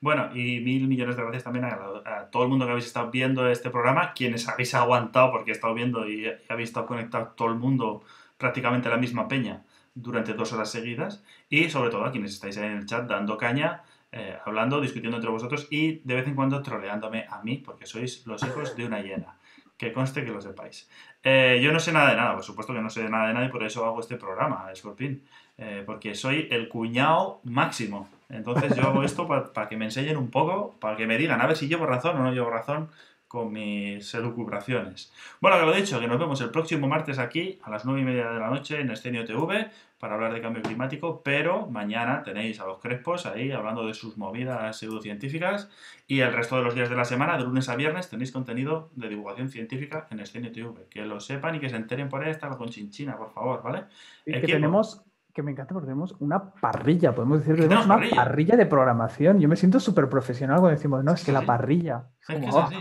Bueno, 0.00 0.30
y 0.36 0.60
mil 0.60 0.86
millones 0.88 1.16
de 1.16 1.22
gracias 1.22 1.44
también 1.44 1.64
a, 1.64 2.28
todo 2.30 2.42
el 2.42 2.50
mundo 2.50 2.66
que 2.66 2.72
habéis 2.72 2.86
estado 2.86 3.10
viendo 3.10 3.48
este 3.48 3.70
programa, 3.70 4.12
quienes 4.12 4.46
habéis 4.46 4.74
aguantado 4.74 5.32
porque 5.32 5.52
he 5.52 5.54
estado 5.54 5.72
viendo 5.72 6.06
y 6.06 6.26
habéis 6.50 6.68
estado 6.68 6.86
conectado 6.86 7.28
todo 7.28 7.48
el 7.48 7.54
mundo 7.54 8.02
prácticamente 8.36 8.88
a 8.88 8.90
la 8.90 8.98
misma 8.98 9.26
peña 9.28 9.64
durante 9.94 10.34
dos 10.34 10.52
horas 10.52 10.70
seguidas, 10.70 11.22
y 11.48 11.70
sobre 11.70 11.90
todo 11.90 12.04
a 12.04 12.12
quienes 12.12 12.32
estáis 12.32 12.56
en 12.56 12.64
el 12.64 12.86
chat 12.86 13.08
dando 13.08 13.38
caña 13.38 13.84
eh, 14.10 14.36
hablando, 14.44 14.80
discutiendo 14.80 15.16
entre 15.16 15.30
vosotros 15.30 15.68
y 15.70 16.00
de 16.04 16.14
vez 16.14 16.26
en 16.26 16.34
cuando 16.34 16.60
troleándome 16.60 17.26
a 17.30 17.42
mí, 17.42 17.56
porque 17.58 17.86
sois 17.86 18.26
los 18.26 18.42
hijos 18.42 18.76
de 18.76 18.84
una 18.84 19.00
hiena. 19.00 19.38
Que 19.82 19.92
conste 19.92 20.24
que 20.24 20.30
lo 20.30 20.40
sepáis. 20.40 20.88
Eh, 21.24 21.58
yo 21.60 21.72
no 21.72 21.80
sé 21.80 21.90
nada 21.90 22.10
de 22.10 22.16
nada, 22.16 22.34
por 22.34 22.44
supuesto 22.44 22.72
que 22.72 22.80
no 22.80 22.88
sé 22.88 23.02
nada 23.08 23.26
de 23.26 23.34
nada 23.34 23.46
y 23.46 23.48
por 23.48 23.64
eso 23.64 23.84
hago 23.84 23.98
este 23.98 24.14
programa, 24.14 24.70
Scorpion. 24.72 25.20
Eh, 25.58 25.82
porque 25.84 26.14
soy 26.14 26.46
el 26.52 26.68
cuñado 26.68 27.40
máximo. 27.42 28.08
Entonces 28.28 28.76
yo 28.76 28.84
hago 28.84 29.02
esto 29.02 29.26
para 29.26 29.68
que 29.68 29.76
me 29.76 29.86
enseñen 29.86 30.18
un 30.18 30.30
poco, 30.30 30.76
para 30.78 30.96
que 30.96 31.08
me 31.08 31.18
digan 31.18 31.40
a 31.40 31.48
ver 31.48 31.56
si 31.56 31.66
llevo 31.66 31.84
razón 31.84 32.16
o 32.16 32.22
no 32.22 32.32
llevo 32.32 32.48
razón 32.48 32.90
con 33.32 33.50
mis 33.50 34.12
elucubraciones. 34.12 35.10
Bueno, 35.40 35.58
que 35.58 35.64
lo 35.64 35.72
dicho, 35.72 35.98
que 35.98 36.06
nos 36.06 36.18
vemos 36.18 36.38
el 36.42 36.50
próximo 36.50 36.86
martes 36.86 37.18
aquí 37.18 37.58
a 37.62 37.70
las 37.70 37.86
9 37.86 38.02
y 38.02 38.04
media 38.04 38.30
de 38.30 38.38
la 38.38 38.50
noche 38.50 38.78
en 38.78 38.90
Escenio 38.90 39.24
TV 39.24 39.70
para 39.98 40.16
hablar 40.16 40.34
de 40.34 40.42
cambio 40.42 40.60
climático, 40.60 41.22
pero 41.24 41.66
mañana 41.66 42.22
tenéis 42.24 42.60
a 42.60 42.66
los 42.66 42.78
Crespos 42.78 43.24
ahí 43.24 43.50
hablando 43.50 43.86
de 43.86 43.94
sus 43.94 44.18
movidas 44.18 44.76
pseudocientíficas 44.76 45.70
y 46.06 46.20
el 46.20 46.30
resto 46.34 46.58
de 46.58 46.62
los 46.62 46.74
días 46.74 46.90
de 46.90 46.96
la 46.96 47.06
semana, 47.06 47.38
de 47.38 47.44
lunes 47.44 47.70
a 47.70 47.76
viernes, 47.76 48.10
tenéis 48.10 48.32
contenido 48.32 48.90
de 48.96 49.08
divulgación 49.08 49.48
científica 49.48 50.06
en 50.10 50.20
Escenio 50.20 50.52
TV. 50.52 50.88
Que 50.90 51.06
lo 51.06 51.18
sepan 51.18 51.54
y 51.54 51.60
que 51.60 51.70
se 51.70 51.76
enteren 51.76 52.10
por 52.10 52.28
esta 52.28 52.50
con 52.50 52.68
Chinchina, 52.68 53.16
por 53.16 53.32
favor, 53.32 53.62
¿vale? 53.62 53.84
Y 54.26 54.32
que 54.32 54.46
tenemos 54.46 55.06
que 55.32 55.42
me 55.42 55.52
encanta 55.52 55.72
porque 55.72 55.86
tenemos 55.86 56.14
una 56.18 56.52
parrilla, 56.52 57.14
podemos 57.14 57.38
decir 57.38 57.54
que 57.54 57.62
tenemos 57.62 57.86
una 57.86 57.98
parrilla? 58.14 58.56
de 58.56 58.66
programación. 58.66 59.40
Yo 59.40 59.48
me 59.48 59.56
siento 59.56 59.80
súper 59.80 60.10
profesional 60.10 60.60
cuando 60.60 60.76
decimos, 60.76 61.02
no, 61.02 61.14
es 61.14 61.24
que 61.24 61.32
la 61.32 61.46
parrilla. 61.46 62.10
Es, 62.28 62.28
es 62.28 62.54
así. 62.54 62.76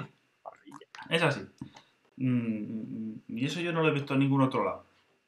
Es 1.11 1.21
así. 1.21 1.41
Mm, 2.15 3.15
y 3.27 3.45
eso 3.45 3.59
yo 3.59 3.73
no 3.73 3.81
lo 3.81 3.89
he 3.89 3.93
visto 3.93 4.13
en 4.13 4.21
ningún 4.21 4.41
otro 4.41 4.63
lado. 4.63 4.85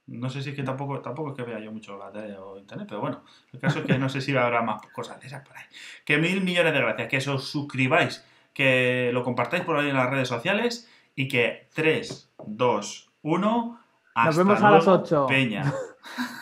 No 0.08 0.30
sé 0.30 0.42
si 0.42 0.50
es 0.50 0.56
que 0.56 0.64
tampoco, 0.64 1.00
tampoco 1.02 1.32
es 1.32 1.36
que 1.36 1.44
vea 1.44 1.60
yo 1.60 1.72
mucho 1.72 1.98
la 1.98 2.12
tele 2.12 2.38
o 2.38 2.58
internet, 2.58 2.88
pero 2.90 3.02
bueno, 3.02 3.24
el 3.52 3.60
caso 3.60 3.80
es 3.80 3.86
que 3.86 3.98
no 3.98 4.10
sé 4.10 4.22
si 4.22 4.36
habrá 4.36 4.62
más 4.62 4.82
cosas 4.94 5.20
de 5.20 5.28
esas 5.28 5.46
por 5.46 5.58
ahí. 5.58 5.64
Que 6.06 6.18
mil 6.18 6.42
millones 6.42 6.74
de 6.74 6.80
gracias, 6.80 7.08
que 7.10 7.30
os 7.30 7.50
suscribáis, 7.50 8.24
que 8.54 9.12
lo 9.14 9.24
compartáis 9.24 9.64
por 9.64 9.78
ahí 9.78 9.90
en 9.90 9.96
las 9.96 10.10
redes 10.10 10.30
sociales 10.30 10.90
y 11.16 11.28
que 11.28 11.68
3, 11.74 12.32
2, 12.48 13.10
1, 13.22 13.80
hasta 14.16 14.28
Nos 14.28 14.38
vemos 14.38 14.62
a 14.62 14.72
las 14.72 14.88
8. 14.88 15.28
Peña. 15.28 15.74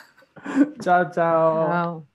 chao, 0.81 1.11
chao. 1.11 2.05